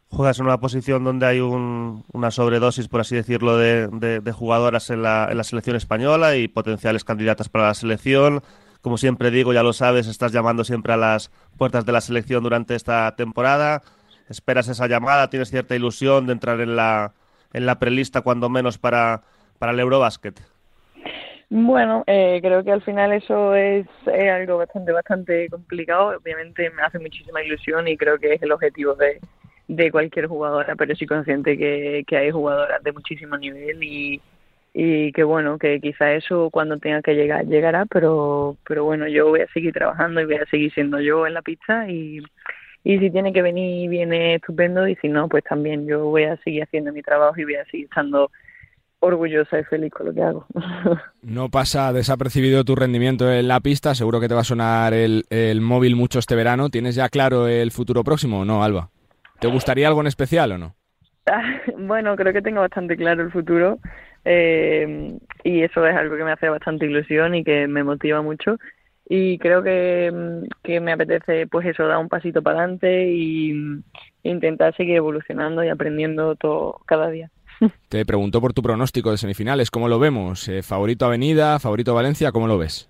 Juegas 0.08 0.40
en 0.40 0.46
una 0.46 0.58
posición 0.58 1.04
donde 1.04 1.26
hay 1.26 1.38
un, 1.38 2.04
una 2.12 2.32
sobredosis, 2.32 2.88
por 2.88 3.02
así 3.02 3.14
decirlo, 3.14 3.56
de, 3.56 3.86
de, 3.86 4.18
de 4.18 4.32
jugadoras 4.32 4.90
en 4.90 5.02
la, 5.02 5.28
en 5.30 5.36
la 5.36 5.44
selección 5.44 5.76
española 5.76 6.36
y 6.36 6.48
potenciales 6.48 7.04
candidatas 7.04 7.48
para 7.48 7.68
la 7.68 7.74
selección. 7.74 8.42
Como 8.80 8.96
siempre 8.96 9.30
digo, 9.30 9.52
ya 9.52 9.62
lo 9.62 9.72
sabes, 9.72 10.06
estás 10.06 10.32
llamando 10.32 10.64
siempre 10.64 10.92
a 10.92 10.96
las 10.96 11.30
puertas 11.58 11.84
de 11.84 11.92
la 11.92 12.00
selección 12.00 12.42
durante 12.42 12.74
esta 12.74 13.14
temporada. 13.14 13.82
Esperas 14.28 14.68
esa 14.68 14.86
llamada, 14.86 15.28
tienes 15.28 15.50
cierta 15.50 15.76
ilusión 15.76 16.26
de 16.26 16.32
entrar 16.32 16.60
en 16.60 16.76
la, 16.76 17.12
en 17.52 17.66
la 17.66 17.78
prelista, 17.78 18.22
cuando 18.22 18.48
menos 18.48 18.78
para, 18.78 19.22
para 19.58 19.72
el 19.72 19.80
Eurobasket. 19.80 20.40
Bueno, 21.50 22.04
eh, 22.06 22.38
creo 22.40 22.62
que 22.62 22.70
al 22.70 22.80
final 22.80 23.12
eso 23.12 23.54
es, 23.56 23.86
algo 24.06 24.58
bastante, 24.58 24.92
bastante 24.92 25.48
complicado. 25.48 26.16
Obviamente 26.16 26.70
me 26.70 26.82
hace 26.82 27.00
muchísima 27.00 27.42
ilusión 27.42 27.88
y 27.88 27.96
creo 27.96 28.18
que 28.18 28.34
es 28.34 28.42
el 28.42 28.52
objetivo 28.52 28.94
de, 28.94 29.20
de 29.66 29.90
cualquier 29.90 30.26
jugadora, 30.26 30.74
pero 30.76 30.94
soy 30.94 31.08
consciente 31.08 31.58
que, 31.58 32.04
que 32.06 32.16
hay 32.16 32.30
jugadoras 32.30 32.82
de 32.84 32.92
muchísimo 32.92 33.36
nivel 33.36 33.82
y, 33.82 34.22
y 34.72 35.12
que 35.12 35.24
bueno, 35.24 35.58
que 35.58 35.80
quizá 35.80 36.12
eso 36.12 36.50
cuando 36.50 36.78
tenga 36.78 37.02
que 37.02 37.14
llegar 37.14 37.46
llegará, 37.46 37.86
pero 37.86 38.56
pero 38.66 38.84
bueno, 38.84 39.08
yo 39.08 39.28
voy 39.28 39.40
a 39.40 39.52
seguir 39.52 39.72
trabajando 39.72 40.20
y 40.20 40.26
voy 40.26 40.36
a 40.36 40.46
seguir 40.46 40.72
siendo 40.72 41.00
yo 41.00 41.26
en 41.26 41.34
la 41.34 41.42
pista 41.42 41.88
y, 41.88 42.20
y 42.84 42.98
si 42.98 43.10
tiene 43.10 43.32
que 43.32 43.42
venir 43.42 43.90
viene 43.90 44.36
estupendo 44.36 44.86
y 44.86 44.96
si 44.96 45.08
no, 45.08 45.28
pues 45.28 45.44
también 45.44 45.86
yo 45.86 46.04
voy 46.06 46.24
a 46.24 46.36
seguir 46.38 46.62
haciendo 46.62 46.92
mi 46.92 47.02
trabajo 47.02 47.40
y 47.40 47.44
voy 47.44 47.56
a 47.56 47.64
seguir 47.66 47.86
estando 47.86 48.30
orgullosa 49.00 49.58
y 49.58 49.64
feliz 49.64 49.92
con 49.92 50.06
lo 50.06 50.14
que 50.14 50.22
hago. 50.22 50.46
No 51.22 51.50
pasa 51.50 51.92
desapercibido 51.92 52.64
tu 52.64 52.74
rendimiento 52.76 53.30
en 53.30 53.46
la 53.46 53.60
pista, 53.60 53.94
seguro 53.94 54.20
que 54.20 54.28
te 54.28 54.34
va 54.34 54.40
a 54.40 54.44
sonar 54.44 54.94
el, 54.94 55.24
el 55.28 55.60
móvil 55.60 55.94
mucho 55.94 56.18
este 56.18 56.34
verano. 56.34 56.70
¿Tienes 56.70 56.94
ya 56.94 57.10
claro 57.10 57.46
el 57.46 57.70
futuro 57.72 58.04
próximo 58.04 58.40
o 58.40 58.44
no, 58.46 58.64
Alba? 58.64 58.88
¿Te 59.38 59.48
gustaría 59.48 59.86
algo 59.86 60.00
en 60.00 60.06
especial 60.06 60.52
o 60.52 60.58
no? 60.58 60.74
Bueno, 61.78 62.14
creo 62.16 62.32
que 62.32 62.42
tengo 62.42 62.60
bastante 62.60 62.96
claro 62.96 63.22
el 63.22 63.32
futuro 63.32 63.78
eh, 64.24 65.18
y 65.44 65.62
eso 65.62 65.86
es 65.86 65.96
algo 65.96 66.16
que 66.16 66.24
me 66.24 66.32
hace 66.32 66.48
bastante 66.48 66.86
ilusión 66.86 67.34
y 67.34 67.44
que 67.44 67.66
me 67.66 67.84
motiva 67.84 68.22
mucho 68.22 68.58
y 69.12 69.38
creo 69.38 69.60
que, 69.64 70.12
que 70.62 70.78
me 70.78 70.92
apetece 70.92 71.48
pues 71.48 71.66
eso, 71.66 71.84
dar 71.84 71.98
un 71.98 72.08
pasito 72.08 72.42
para 72.42 72.60
adelante 72.60 73.10
y 73.10 73.52
intentar 74.22 74.74
seguir 74.76 74.94
evolucionando 74.94 75.64
y 75.64 75.68
aprendiendo 75.68 76.36
todo 76.36 76.80
cada 76.86 77.10
día. 77.10 77.28
Te 77.88 78.06
pregunto 78.06 78.40
por 78.40 78.52
tu 78.52 78.62
pronóstico 78.62 79.10
de 79.10 79.18
semifinales, 79.18 79.72
¿cómo 79.72 79.88
lo 79.88 79.98
vemos? 79.98 80.48
Eh, 80.48 80.62
¿Favorito 80.62 81.06
Avenida, 81.06 81.58
favorito 81.58 81.92
Valencia? 81.92 82.30
¿Cómo 82.30 82.46
lo 82.46 82.56
ves? 82.56 82.88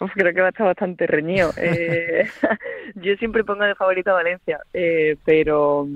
Uf, 0.00 0.10
creo 0.14 0.34
que 0.34 0.40
va 0.40 0.48
a 0.48 0.50
estar 0.50 0.66
bastante 0.66 1.06
reñido. 1.06 1.52
Eh, 1.56 2.26
yo 2.96 3.14
siempre 3.16 3.44
pongo 3.44 3.62
de 3.62 3.76
favorito 3.76 4.10
a 4.10 4.14
Valencia, 4.14 4.58
eh, 4.74 5.16
pero 5.24 5.86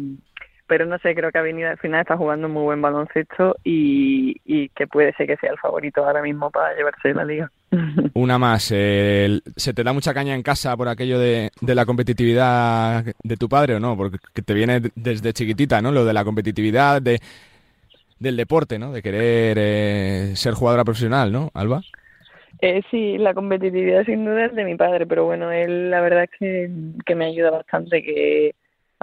pero 0.67 0.87
no 0.87 0.99
sé, 0.99 1.15
creo 1.15 1.31
que 1.31 1.39
Avenida 1.39 1.73
al 1.73 1.79
final 1.79 2.01
está 2.01 2.17
jugando 2.17 2.49
muy 2.49 2.63
buen 2.63 2.81
baloncesto 2.81 3.57
y, 3.65 4.37
y 4.45 4.69
que 4.71 4.87
puede 4.87 5.13
ser 5.15 5.27
que 5.27 5.37
sea 5.37 5.51
el 5.51 5.59
favorito 5.59 6.05
ahora 6.05 6.23
mismo 6.23 6.51
para 6.51 6.75
llevarse 6.75 7.13
la 7.13 7.25
liga. 7.25 7.51
Una 8.15 8.39
más, 8.39 8.73
eh, 8.75 9.41
¿se 9.57 9.75
te 9.75 9.85
da 9.85 9.93
mucha 9.93 10.15
caña 10.15 10.35
en 10.35 10.43
casa 10.43 10.77
por 10.77 10.89
aquello 10.89 11.19
de, 11.19 11.51
de, 11.61 11.75
la 11.75 11.85
competitividad 11.85 13.05
de 13.23 13.37
tu 13.37 13.49
padre 13.49 13.75
o 13.75 13.81
no? 13.81 13.97
Porque 13.97 14.19
te 14.43 14.55
viene 14.55 14.81
desde 14.95 15.33
chiquitita, 15.33 15.83
¿no? 15.83 15.93
Lo 15.93 16.05
de 16.05 16.13
la 16.13 16.25
competitividad, 16.25 17.03
de, 17.03 17.21
del 18.19 18.37
deporte, 18.37 18.79
¿no? 18.79 18.93
De 18.93 19.03
querer 19.03 19.57
eh, 19.61 20.37
ser 20.37 20.55
jugadora 20.55 20.85
profesional, 20.85 21.31
¿no, 21.31 21.51
Alba? 21.55 21.83
Eh, 22.61 22.83
sí, 22.91 23.19
la 23.19 23.35
competitividad 23.35 24.05
sin 24.05 24.25
duda 24.25 24.47
es 24.47 24.55
de 24.55 24.65
mi 24.65 24.77
padre, 24.77 25.07
pero 25.07 25.25
bueno, 25.25 25.51
él 25.51 25.91
la 25.91 26.01
verdad 26.01 26.25
es 26.25 26.31
que, 26.39 26.71
que 27.05 27.15
me 27.15 27.27
ayuda 27.27 27.51
bastante, 27.51 28.03
que 28.03 28.55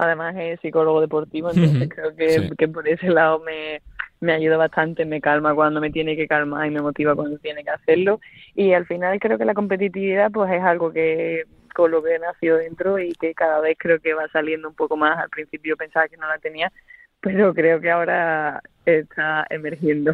además 0.02 0.36
es 0.38 0.60
psicólogo 0.60 1.02
deportivo, 1.02 1.52
entonces 1.52 1.90
creo 1.90 2.16
que, 2.16 2.52
que 2.58 2.68
por 2.68 2.88
ese 2.88 3.10
lado 3.10 3.40
me, 3.40 3.82
me 4.20 4.34
ayuda 4.34 4.58
bastante, 4.58 5.06
me 5.06 5.22
calma 5.22 5.54
cuando 5.54 5.82
me 5.82 5.92
tiene 5.92 6.16
que 6.16 6.28
calmar 6.28 6.66
y 6.68 6.72
me 6.72 6.82
motiva 6.82 7.16
cuando 7.16 7.38
tiene 7.38 7.64
que 7.64 7.70
hacerlo. 7.70 8.20
Y 8.56 8.74
al 8.74 8.86
final 8.86 9.20
creo 9.20 9.38
que 9.38 9.46
la 9.46 9.54
competitividad 9.54 10.32
pues 10.32 10.52
es 10.52 10.62
algo 10.62 10.92
que 10.92 11.44
con 11.74 11.92
lo 11.92 12.04
que 12.04 12.20
nació 12.20 12.58
dentro 12.58 13.00
y 13.00 13.14
que 13.14 13.34
cada 13.34 13.60
vez 13.60 13.78
creo 13.80 14.00
que 14.00 14.14
va 14.14 14.28
saliendo 14.30 14.68
un 14.68 14.76
poco 14.76 14.98
más. 14.98 15.18
Al 15.18 15.30
principio 15.30 15.78
pensaba 15.78 16.08
que 16.08 16.18
no 16.18 16.28
la 16.28 16.38
tenía, 16.38 16.72
pero 17.20 17.54
creo 17.54 17.80
que 17.82 17.92
ahora 17.92 18.62
está 18.86 19.46
emergiendo. 19.50 20.14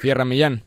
Cierra 0.00 0.24
Millán 0.24 0.62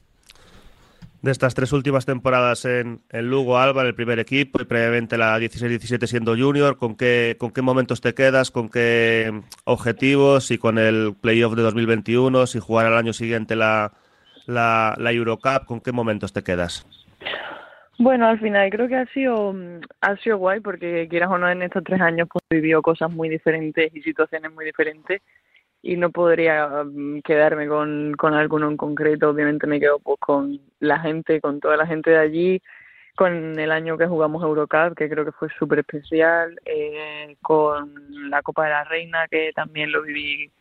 de 1.21 1.31
estas 1.31 1.53
tres 1.53 1.71
últimas 1.71 2.05
temporadas 2.05 2.65
en, 2.65 3.01
en, 3.11 3.29
Lugo, 3.29 3.59
Alba, 3.59 3.81
en 3.81 3.87
el 3.87 3.95
primer 3.95 4.19
equipo 4.19 4.61
y 4.61 4.65
previamente 4.65 5.17
la 5.17 5.37
16-17 5.39 6.07
siendo 6.07 6.35
junior, 6.35 6.77
¿con 6.77 6.95
qué, 6.95 7.35
¿con 7.39 7.51
qué 7.51 7.61
momentos 7.61 8.01
te 8.01 8.13
quedas? 8.13 8.49
¿Con 8.49 8.69
qué 8.69 9.41
objetivos? 9.65 10.49
Y 10.51 10.57
con 10.57 10.77
el 10.77 11.13
playoff 11.19 11.55
de 11.55 11.61
2021, 11.61 12.47
si 12.47 12.59
jugar 12.59 12.87
al 12.87 12.97
año 12.97 13.13
siguiente 13.13 13.55
la, 13.55 13.91
la, 14.47 14.95
la 14.97 15.11
Eurocup, 15.11 15.65
¿con 15.65 15.79
qué 15.81 15.91
momentos 15.91 16.33
te 16.33 16.43
quedas? 16.43 16.87
Bueno, 17.99 18.25
al 18.25 18.39
final 18.39 18.71
creo 18.71 18.87
que 18.87 18.95
ha 18.95 19.05
sido, 19.07 19.53
ha 20.01 20.15
sido 20.17 20.39
guay 20.39 20.59
porque 20.59 21.07
quieras 21.07 21.29
o 21.29 21.37
no 21.37 21.47
en 21.47 21.61
estos 21.61 21.83
tres 21.83 22.01
años 22.01 22.27
pues 22.31 22.43
he 22.49 22.55
vivido 22.55 22.81
cosas 22.81 23.11
muy 23.11 23.29
diferentes 23.29 23.95
y 23.95 24.01
situaciones 24.01 24.51
muy 24.51 24.65
diferentes 24.65 25.21
y 25.81 25.97
no 25.97 26.11
podría 26.11 26.83
mm, 26.83 27.21
quedarme 27.21 27.67
con, 27.67 28.13
con 28.17 28.33
alguno 28.33 28.69
en 28.69 28.77
concreto. 28.77 29.29
Obviamente 29.29 29.67
me 29.67 29.79
quedo 29.79 29.99
pues 29.99 30.19
con 30.19 30.59
la 30.79 30.99
gente, 30.99 31.41
con 31.41 31.59
toda 31.59 31.77
la 31.77 31.87
gente 31.87 32.11
de 32.11 32.17
allí, 32.17 32.61
con 33.15 33.59
el 33.59 33.71
año 33.71 33.97
que 33.97 34.07
jugamos 34.07 34.43
Eurocup, 34.43 34.95
que 34.95 35.09
creo 35.09 35.25
que 35.25 35.31
fue 35.31 35.49
súper 35.57 35.79
especial, 35.79 36.59
eh, 36.65 37.35
con 37.41 37.93
la 38.29 38.41
Copa 38.41 38.65
de 38.65 38.71
la 38.71 38.83
Reina, 38.85 39.27
que 39.29 39.51
también 39.55 39.91
lo 39.91 40.03
viví 40.03 40.51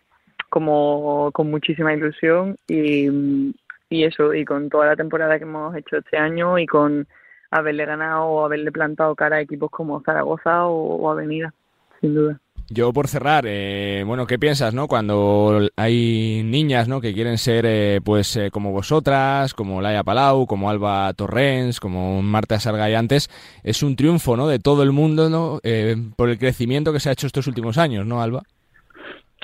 como 0.48 1.30
con 1.32 1.50
muchísima 1.50 1.94
ilusión 1.94 2.56
y, 2.66 3.54
y 3.88 4.04
eso, 4.04 4.34
y 4.34 4.44
con 4.44 4.68
toda 4.68 4.86
la 4.86 4.96
temporada 4.96 5.38
que 5.38 5.44
hemos 5.44 5.76
hecho 5.76 5.98
este 5.98 6.16
año 6.16 6.58
y 6.58 6.66
con 6.66 7.06
haberle 7.50 7.84
ganado 7.84 8.24
o 8.24 8.44
haberle 8.44 8.72
plantado 8.72 9.14
cara 9.14 9.36
a 9.36 9.40
equipos 9.40 9.70
como 9.70 10.02
Zaragoza 10.02 10.66
o, 10.66 10.96
o 10.96 11.10
Avenida, 11.10 11.54
sin 12.00 12.14
duda. 12.14 12.40
Yo 12.72 12.92
por 12.92 13.08
cerrar, 13.08 13.46
eh, 13.48 14.04
bueno, 14.06 14.28
¿qué 14.28 14.38
piensas, 14.38 14.74
no? 14.74 14.86
Cuando 14.86 15.68
hay 15.74 16.42
niñas, 16.44 16.86
¿no? 16.86 17.00
Que 17.00 17.12
quieren 17.12 17.36
ser, 17.36 17.64
eh, 17.66 18.00
pues, 18.04 18.36
eh, 18.36 18.52
como 18.52 18.70
vosotras, 18.70 19.54
como 19.54 19.82
Laia 19.82 20.04
Palau, 20.04 20.46
como 20.46 20.70
Alba 20.70 21.12
Torrens, 21.14 21.80
como 21.80 22.22
Marta 22.22 22.60
Sargallantes, 22.60 23.28
es 23.64 23.82
un 23.82 23.96
triunfo, 23.96 24.36
¿no? 24.36 24.46
De 24.46 24.60
todo 24.60 24.84
el 24.84 24.92
mundo, 24.92 25.28
¿no? 25.28 25.58
Eh, 25.64 25.96
por 26.14 26.30
el 26.30 26.38
crecimiento 26.38 26.92
que 26.92 27.00
se 27.00 27.08
ha 27.08 27.12
hecho 27.12 27.26
estos 27.26 27.48
últimos 27.48 27.76
años, 27.76 28.06
¿no, 28.06 28.22
Alba? 28.22 28.42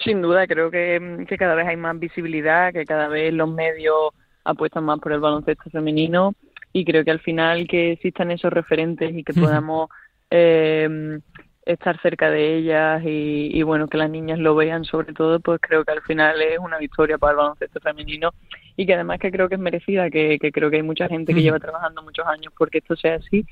Sin 0.04 0.22
duda, 0.22 0.46
creo 0.46 0.70
que, 0.70 1.24
que 1.28 1.36
cada 1.36 1.56
vez 1.56 1.66
hay 1.66 1.76
más 1.76 1.98
visibilidad, 1.98 2.72
que 2.72 2.84
cada 2.84 3.08
vez 3.08 3.34
los 3.34 3.48
medios 3.50 4.10
apuestan 4.44 4.84
más 4.84 5.00
por 5.00 5.10
el 5.10 5.18
baloncesto 5.18 5.68
femenino 5.70 6.32
y 6.72 6.84
creo 6.84 7.04
que 7.04 7.10
al 7.10 7.18
final 7.18 7.66
que 7.66 7.90
existan 7.90 8.30
esos 8.30 8.52
referentes 8.52 9.12
y 9.16 9.24
que 9.24 9.32
podamos 9.32 9.90
eh, 10.30 11.18
estar 11.66 12.00
cerca 12.00 12.30
de 12.30 12.56
ellas 12.56 13.02
y, 13.04 13.50
y, 13.52 13.62
bueno 13.64 13.88
que 13.88 13.98
las 13.98 14.08
niñas 14.08 14.38
lo 14.38 14.54
vean 14.54 14.84
sobre 14.84 15.12
todo 15.12 15.40
pues 15.40 15.60
creo 15.60 15.84
que 15.84 15.90
al 15.90 16.02
final 16.02 16.40
es 16.40 16.60
una 16.60 16.78
victoria 16.78 17.18
para 17.18 17.32
el 17.32 17.38
baloncesto 17.38 17.80
femenino 17.80 18.30
y 18.76 18.86
que 18.86 18.94
además 18.94 19.18
que 19.18 19.32
creo 19.32 19.48
que 19.48 19.56
es 19.56 19.60
merecida 19.60 20.08
que, 20.08 20.38
que 20.40 20.52
creo 20.52 20.70
que 20.70 20.76
hay 20.76 20.82
mucha 20.84 21.08
gente 21.08 21.34
que 21.34 21.42
lleva 21.42 21.58
trabajando 21.58 22.02
muchos 22.02 22.24
años 22.26 22.52
porque 22.56 22.78
esto 22.78 22.94
sea 22.96 23.16
así. 23.16 23.44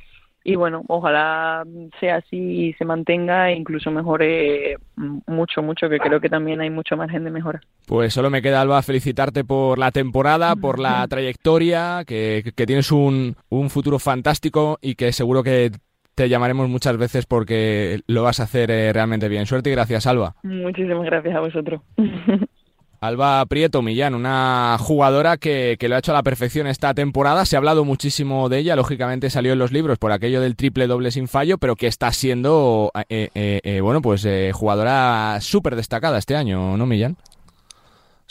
Y 0.47 0.57
bueno 0.57 0.83
ojalá 0.89 1.65
sea 1.99 2.17
así 2.17 2.37
y 2.37 2.73
se 2.75 2.85
mantenga 2.85 3.51
e 3.51 3.57
incluso 3.57 3.91
mejore 3.91 4.77
mucho 4.95 5.63
mucho 5.63 5.89
que 5.89 5.99
creo 5.99 6.21
que 6.21 6.29
también 6.29 6.61
hay 6.61 6.69
mucho 6.69 6.97
margen 6.99 7.25
de 7.25 7.31
mejora. 7.31 7.63
Pues 7.87 8.13
solo 8.13 8.29
me 8.29 8.43
queda 8.43 8.61
Alba 8.61 8.83
felicitarte 8.83 9.43
por 9.43 9.79
la 9.79 9.91
temporada 9.91 10.55
por 10.55 10.79
la 10.79 11.09
trayectoria 11.09 12.05
que, 12.07 12.53
que 12.55 12.67
tienes 12.67 12.93
un, 12.93 13.35
un 13.49 13.71
futuro 13.71 13.99
fantástico 13.99 14.79
y 14.83 14.95
que 14.95 15.13
seguro 15.13 15.43
que 15.43 15.73
te 16.15 16.29
llamaremos 16.29 16.69
muchas 16.69 16.97
veces 16.97 17.27
porque 17.27 18.01
lo 18.07 18.23
vas 18.23 18.41
a 18.41 18.45
hacer 18.45 18.71
eh, 18.71 18.93
realmente 18.93 19.29
bien. 19.29 19.47
Suerte 19.47 19.71
y 19.71 19.73
gracias, 19.73 20.07
Alba. 20.07 20.35
Muchísimas 20.43 21.05
gracias 21.05 21.35
a 21.35 21.41
vosotros. 21.41 21.81
Alba 23.05 23.45
Prieto 23.45 23.83
Millán, 23.83 24.15
una 24.15 24.79
jugadora 24.81 25.37
que, 25.37 25.77
que, 25.79 25.91
lo 25.91 25.95
ha 25.95 25.99
hecho 25.99 26.13
a 26.13 26.15
la 26.15 26.23
perfección 26.23 26.67
esta 26.67 26.95
temporada. 26.95 27.45
Se 27.45 27.55
ha 27.55 27.59
hablado 27.59 27.85
muchísimo 27.85 28.49
de 28.49 28.61
ella, 28.61 28.77
lógicamente 28.77 29.29
salió 29.29 29.53
en 29.53 29.59
los 29.59 29.73
libros 29.73 29.99
por 29.99 30.11
aquello 30.11 30.41
del 30.41 30.57
triple 30.57 30.87
doble 30.87 31.11
sin 31.11 31.29
fallo, 31.29 31.59
pero 31.59 31.77
que 31.77 31.87
está 31.87 32.11
siendo, 32.13 32.91
eh, 33.11 33.29
eh, 33.35 33.61
eh 33.63 33.81
bueno, 33.83 34.01
pues 34.01 34.25
eh, 34.25 34.53
jugadora 34.55 35.39
súper 35.43 35.77
destacada 35.77 36.17
este 36.17 36.35
año, 36.35 36.79
¿no, 36.79 36.87
Millán? 36.87 37.19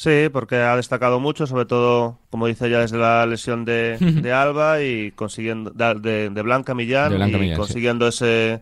Sí, 0.03 0.27
porque 0.33 0.57
ha 0.57 0.75
destacado 0.75 1.21
mucho, 1.21 1.47
sobre 1.47 1.63
todo, 1.63 2.19
como 2.29 2.47
dice 2.47 2.69
ya, 2.69 2.79
desde 2.79 2.97
la 2.97 3.25
lesión 3.25 3.63
de, 3.63 3.97
de 4.21 4.33
Alba 4.33 4.81
y 4.81 5.13
consiguiendo, 5.13 5.71
de, 5.71 6.29
de 6.29 6.41
Blanca 6.41 6.75
Millán, 6.75 7.11
de 7.11 7.15
Blanca 7.15 7.37
y 7.37 7.39
Millán, 7.39 7.57
consiguiendo 7.57 8.11
sí. 8.11 8.25
ese, 8.25 8.61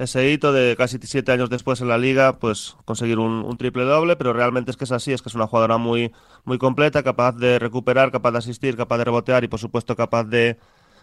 ese 0.00 0.28
hito 0.28 0.52
de 0.52 0.74
casi 0.76 0.98
siete 1.02 1.30
años 1.30 1.50
después 1.50 1.80
en 1.82 1.86
la 1.86 1.98
liga, 1.98 2.40
pues 2.40 2.76
conseguir 2.84 3.20
un, 3.20 3.44
un, 3.44 3.56
triple 3.58 3.84
doble, 3.84 4.16
pero 4.16 4.32
realmente 4.32 4.72
es 4.72 4.76
que 4.76 4.82
es 4.82 4.90
así, 4.90 5.12
es 5.12 5.22
que 5.22 5.28
es 5.28 5.36
una 5.36 5.46
jugadora 5.46 5.78
muy, 5.78 6.10
muy 6.42 6.58
completa, 6.58 7.04
capaz 7.04 7.36
de 7.36 7.60
recuperar, 7.60 8.10
capaz 8.10 8.32
de 8.32 8.38
asistir, 8.38 8.76
capaz 8.76 8.98
de 8.98 9.04
rebotear 9.04 9.44
y 9.44 9.46
por 9.46 9.60
supuesto 9.60 9.94
capaz 9.94 10.24
de, 10.24 10.58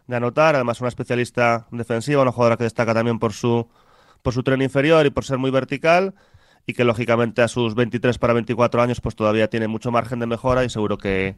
de 0.08 0.16
anotar, 0.18 0.56
además 0.56 0.82
una 0.82 0.90
especialista 0.90 1.68
defensiva, 1.72 2.22
una 2.22 2.34
jugadora 2.34 2.58
que 2.58 2.66
destaca 2.66 2.94
también 2.94 3.18
por 3.18 3.32
su, 3.32 3.66
por 4.24 4.34
su 4.34 4.44
tren 4.44 4.62
inferior 4.62 5.06
y 5.06 5.10
por 5.10 5.24
ser 5.24 5.38
muy 5.38 5.52
vertical 5.52 6.16
y 6.70 6.74
que 6.74 6.84
lógicamente 6.84 7.42
a 7.42 7.48
sus 7.48 7.74
23 7.74 8.20
para 8.20 8.34
24 8.34 8.80
años 8.84 9.02
pues 9.02 9.16
todavía 9.16 9.50
tiene 9.50 9.68
mucho 9.68 9.90
margen 9.90 10.20
de 10.20 10.28
mejora 10.28 10.64
y 10.64 10.70
seguro 10.70 11.00
que, 11.00 11.36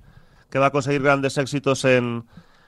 que 0.50 0.60
va 0.60 0.66
a 0.68 0.72
conseguir 0.72 1.02
grandes 1.02 1.38
éxitos 1.38 1.86
en, 1.86 2.26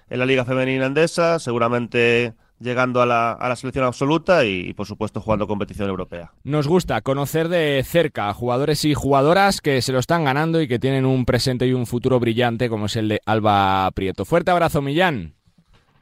en, 0.09 0.20
la 0.20 0.26
Liga 0.26 0.45
Femenina 0.45 0.86
Andesa, 0.86 1.39
seguramente 1.39 2.36
llegando 2.61 3.01
a 3.01 3.05
la, 3.05 3.34
a 3.34 3.49
la 3.49 3.57
selección 3.57 3.84
absoluta 3.84 4.45
y, 4.45 4.70
y, 4.70 4.74
por 4.74 4.88
supuesto 4.88 5.20
jugando 5.20 5.45
competición 5.45 5.89
europea. 5.89 6.32
Nos 6.45 6.70
gusta 6.70 7.01
conocer 7.01 7.49
de 7.49 7.84
cerca 7.86 8.30
a 8.30 8.34
jugadores 8.34 8.86
y 8.86 8.93
jugadoras 8.93 9.59
que 9.59 9.82
se 9.82 9.91
lo 9.91 9.99
están 9.99 10.24
ganando 10.24 10.61
y 10.61 10.70
que 10.70 10.80
tienen 10.80 11.05
un 11.05 11.26
presente 11.26 11.68
y 11.68 11.74
un 11.74 11.86
futuro 11.86 12.22
brillante 12.22 12.70
como 12.70 12.86
es 12.86 12.95
el 12.95 13.09
de 13.09 13.20
Alba 13.26 13.91
Prieto. 13.93 14.24
Fuerte 14.24 14.51
abrazo 14.51 14.82
Millán. 14.82 15.34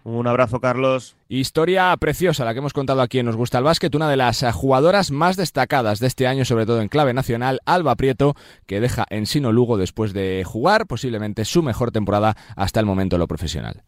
Un 0.04 0.26
abrazo, 0.28 0.60
Carlos. 0.60 1.16
Historia 1.30 1.96
preciosa 1.98 2.44
la 2.44 2.54
que 2.54 2.60
hemos 2.60 2.74
contado 2.74 3.02
aquí 3.02 3.20
en 3.20 3.28
Nos 3.28 3.36
Gusta 3.36 3.60
el 3.60 3.64
Básquet, 3.64 3.94
una 3.94 4.10
de 4.10 4.18
las 4.18 4.44
jugadoras 4.54 5.12
más 5.12 5.38
destacadas 5.38 6.00
de 6.00 6.08
este 6.08 6.28
año, 6.28 6.44
sobre 6.44 6.66
todo 6.66 6.82
en 6.82 6.88
clave 6.88 7.14
nacional, 7.14 7.60
Alba 7.66 7.96
Prieto, 7.96 8.36
que 8.66 8.80
deja 8.82 9.06
en 9.10 9.28
Sino 9.28 9.52
Lugo 9.52 9.78
después 9.78 10.14
de 10.14 10.44
jugar 10.46 10.88
posiblemente 10.88 11.46
su 11.46 11.62
mejor 11.62 11.92
temporada 11.92 12.36
hasta 12.56 12.80
el 12.80 12.86
momento 12.86 13.16
en 13.16 13.20
lo 13.20 13.28
profesional. 13.28 13.84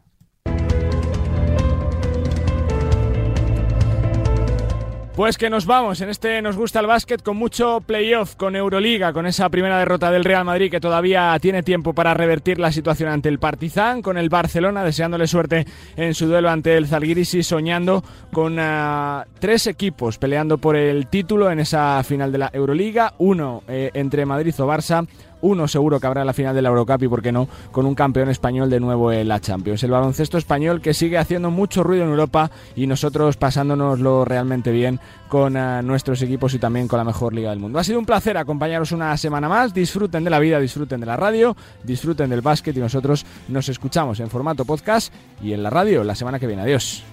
Pues 5.16 5.38
que 5.38 5.52
nos 5.52 5.68
vamos, 5.68 6.02
en 6.02 6.10
este 6.10 6.42
nos 6.42 6.58
gusta 6.58 6.80
el 6.80 6.88
básquet 6.88 7.22
con 7.22 7.38
mucho 7.38 7.82
playoff, 7.82 8.34
con 8.36 8.56
Euroliga, 8.56 9.14
con 9.14 9.28
esa 9.28 9.48
primera 9.50 9.78
derrota 9.78 10.10
del 10.10 10.24
Real 10.24 10.44
Madrid 10.44 10.72
que 10.72 10.80
todavía 10.80 11.38
tiene 11.40 11.62
tiempo 11.62 11.94
para 11.94 12.16
revertir 12.16 12.58
la 12.60 12.72
situación 12.72 13.10
ante 13.10 13.30
el 13.30 13.38
Partizan, 13.38 14.02
con 14.02 14.18
el 14.18 14.30
Barcelona 14.30 14.84
deseándole 14.84 15.28
suerte 15.28 15.68
en 15.96 16.16
su 16.16 16.26
duelo 16.26 16.50
ante 16.50 16.76
el 16.78 16.88
Zalgiris 16.88 17.36
y 17.36 17.44
soñando 17.44 18.04
con 18.32 18.58
uh, 18.58 19.22
tres 19.38 19.68
equipos 19.68 20.18
peleando 20.18 20.58
por 20.58 20.76
el 20.76 21.06
título 21.06 21.52
en 21.52 21.60
esa 21.60 22.02
final 22.04 22.32
de 22.32 22.40
la 22.40 22.50
Euroliga, 22.52 23.14
uno 23.20 23.62
eh, 23.68 23.92
entre 23.94 24.26
Madrid 24.26 24.56
o 24.58 24.66
Barça, 24.66 25.08
uno 25.44 25.68
seguro 25.68 26.00
que 26.00 26.08
habrá 26.08 26.26
la 26.26 26.34
final 26.34 26.56
de 26.56 26.62
la 26.62 26.70
Eurocup 26.70 27.04
y, 27.04 27.08
por 27.08 27.22
qué 27.22 27.32
no, 27.32 27.48
con 27.72 27.86
un 27.86 27.94
campeón 27.94 28.30
español 28.30 28.70
de 28.70 28.80
nuevo 28.80 29.12
en 29.12 29.28
la 29.28 29.40
Champions. 29.40 29.84
El 29.84 29.92
baloncesto 29.92 30.38
español 30.38 30.82
que 30.82 30.94
sigue 30.94 31.18
haciendo 31.18 31.52
mucho 31.52 31.84
ruido 31.84 32.06
en 32.06 32.10
Europa 32.10 32.50
y 32.76 32.88
nosotros 32.88 33.38
pasándonoslo 33.38 34.26
realmente 34.26 34.72
bien 34.72 35.00
con 35.28 35.56
uh, 35.56 35.82
nuestros 35.82 36.22
equipos 36.22 36.54
y 36.54 36.60
también 36.60 36.88
con 36.88 36.98
la 36.98 37.04
mejor 37.04 37.34
liga 37.34 37.50
del 37.50 37.60
mundo. 37.60 37.78
Ha 37.78 37.84
sido 37.84 38.00
un 38.00 38.06
placer 38.06 38.38
acompañaros 38.38 38.92
una 38.92 39.16
semana 39.18 39.50
más. 39.50 39.74
Disfruten 39.74 40.24
de 40.24 40.30
la 40.30 40.40
vida, 40.40 40.60
disfruten 40.60 41.00
de 41.00 41.06
la 41.06 41.18
radio, 41.18 41.56
disfruten 41.84 42.30
del 42.30 42.42
básquet 42.42 42.76
y 42.78 42.80
nosotros 42.80 43.26
nos 43.50 43.68
escuchamos 43.68 44.20
en 44.20 44.30
formato 44.30 44.66
podcast 44.66 45.14
y 45.42 45.54
en 45.54 45.64
la 45.64 45.70
radio 45.70 46.04
la 46.04 46.16
semana 46.16 46.40
que 46.40 46.48
viene. 46.48 46.62
Adiós. 46.62 47.04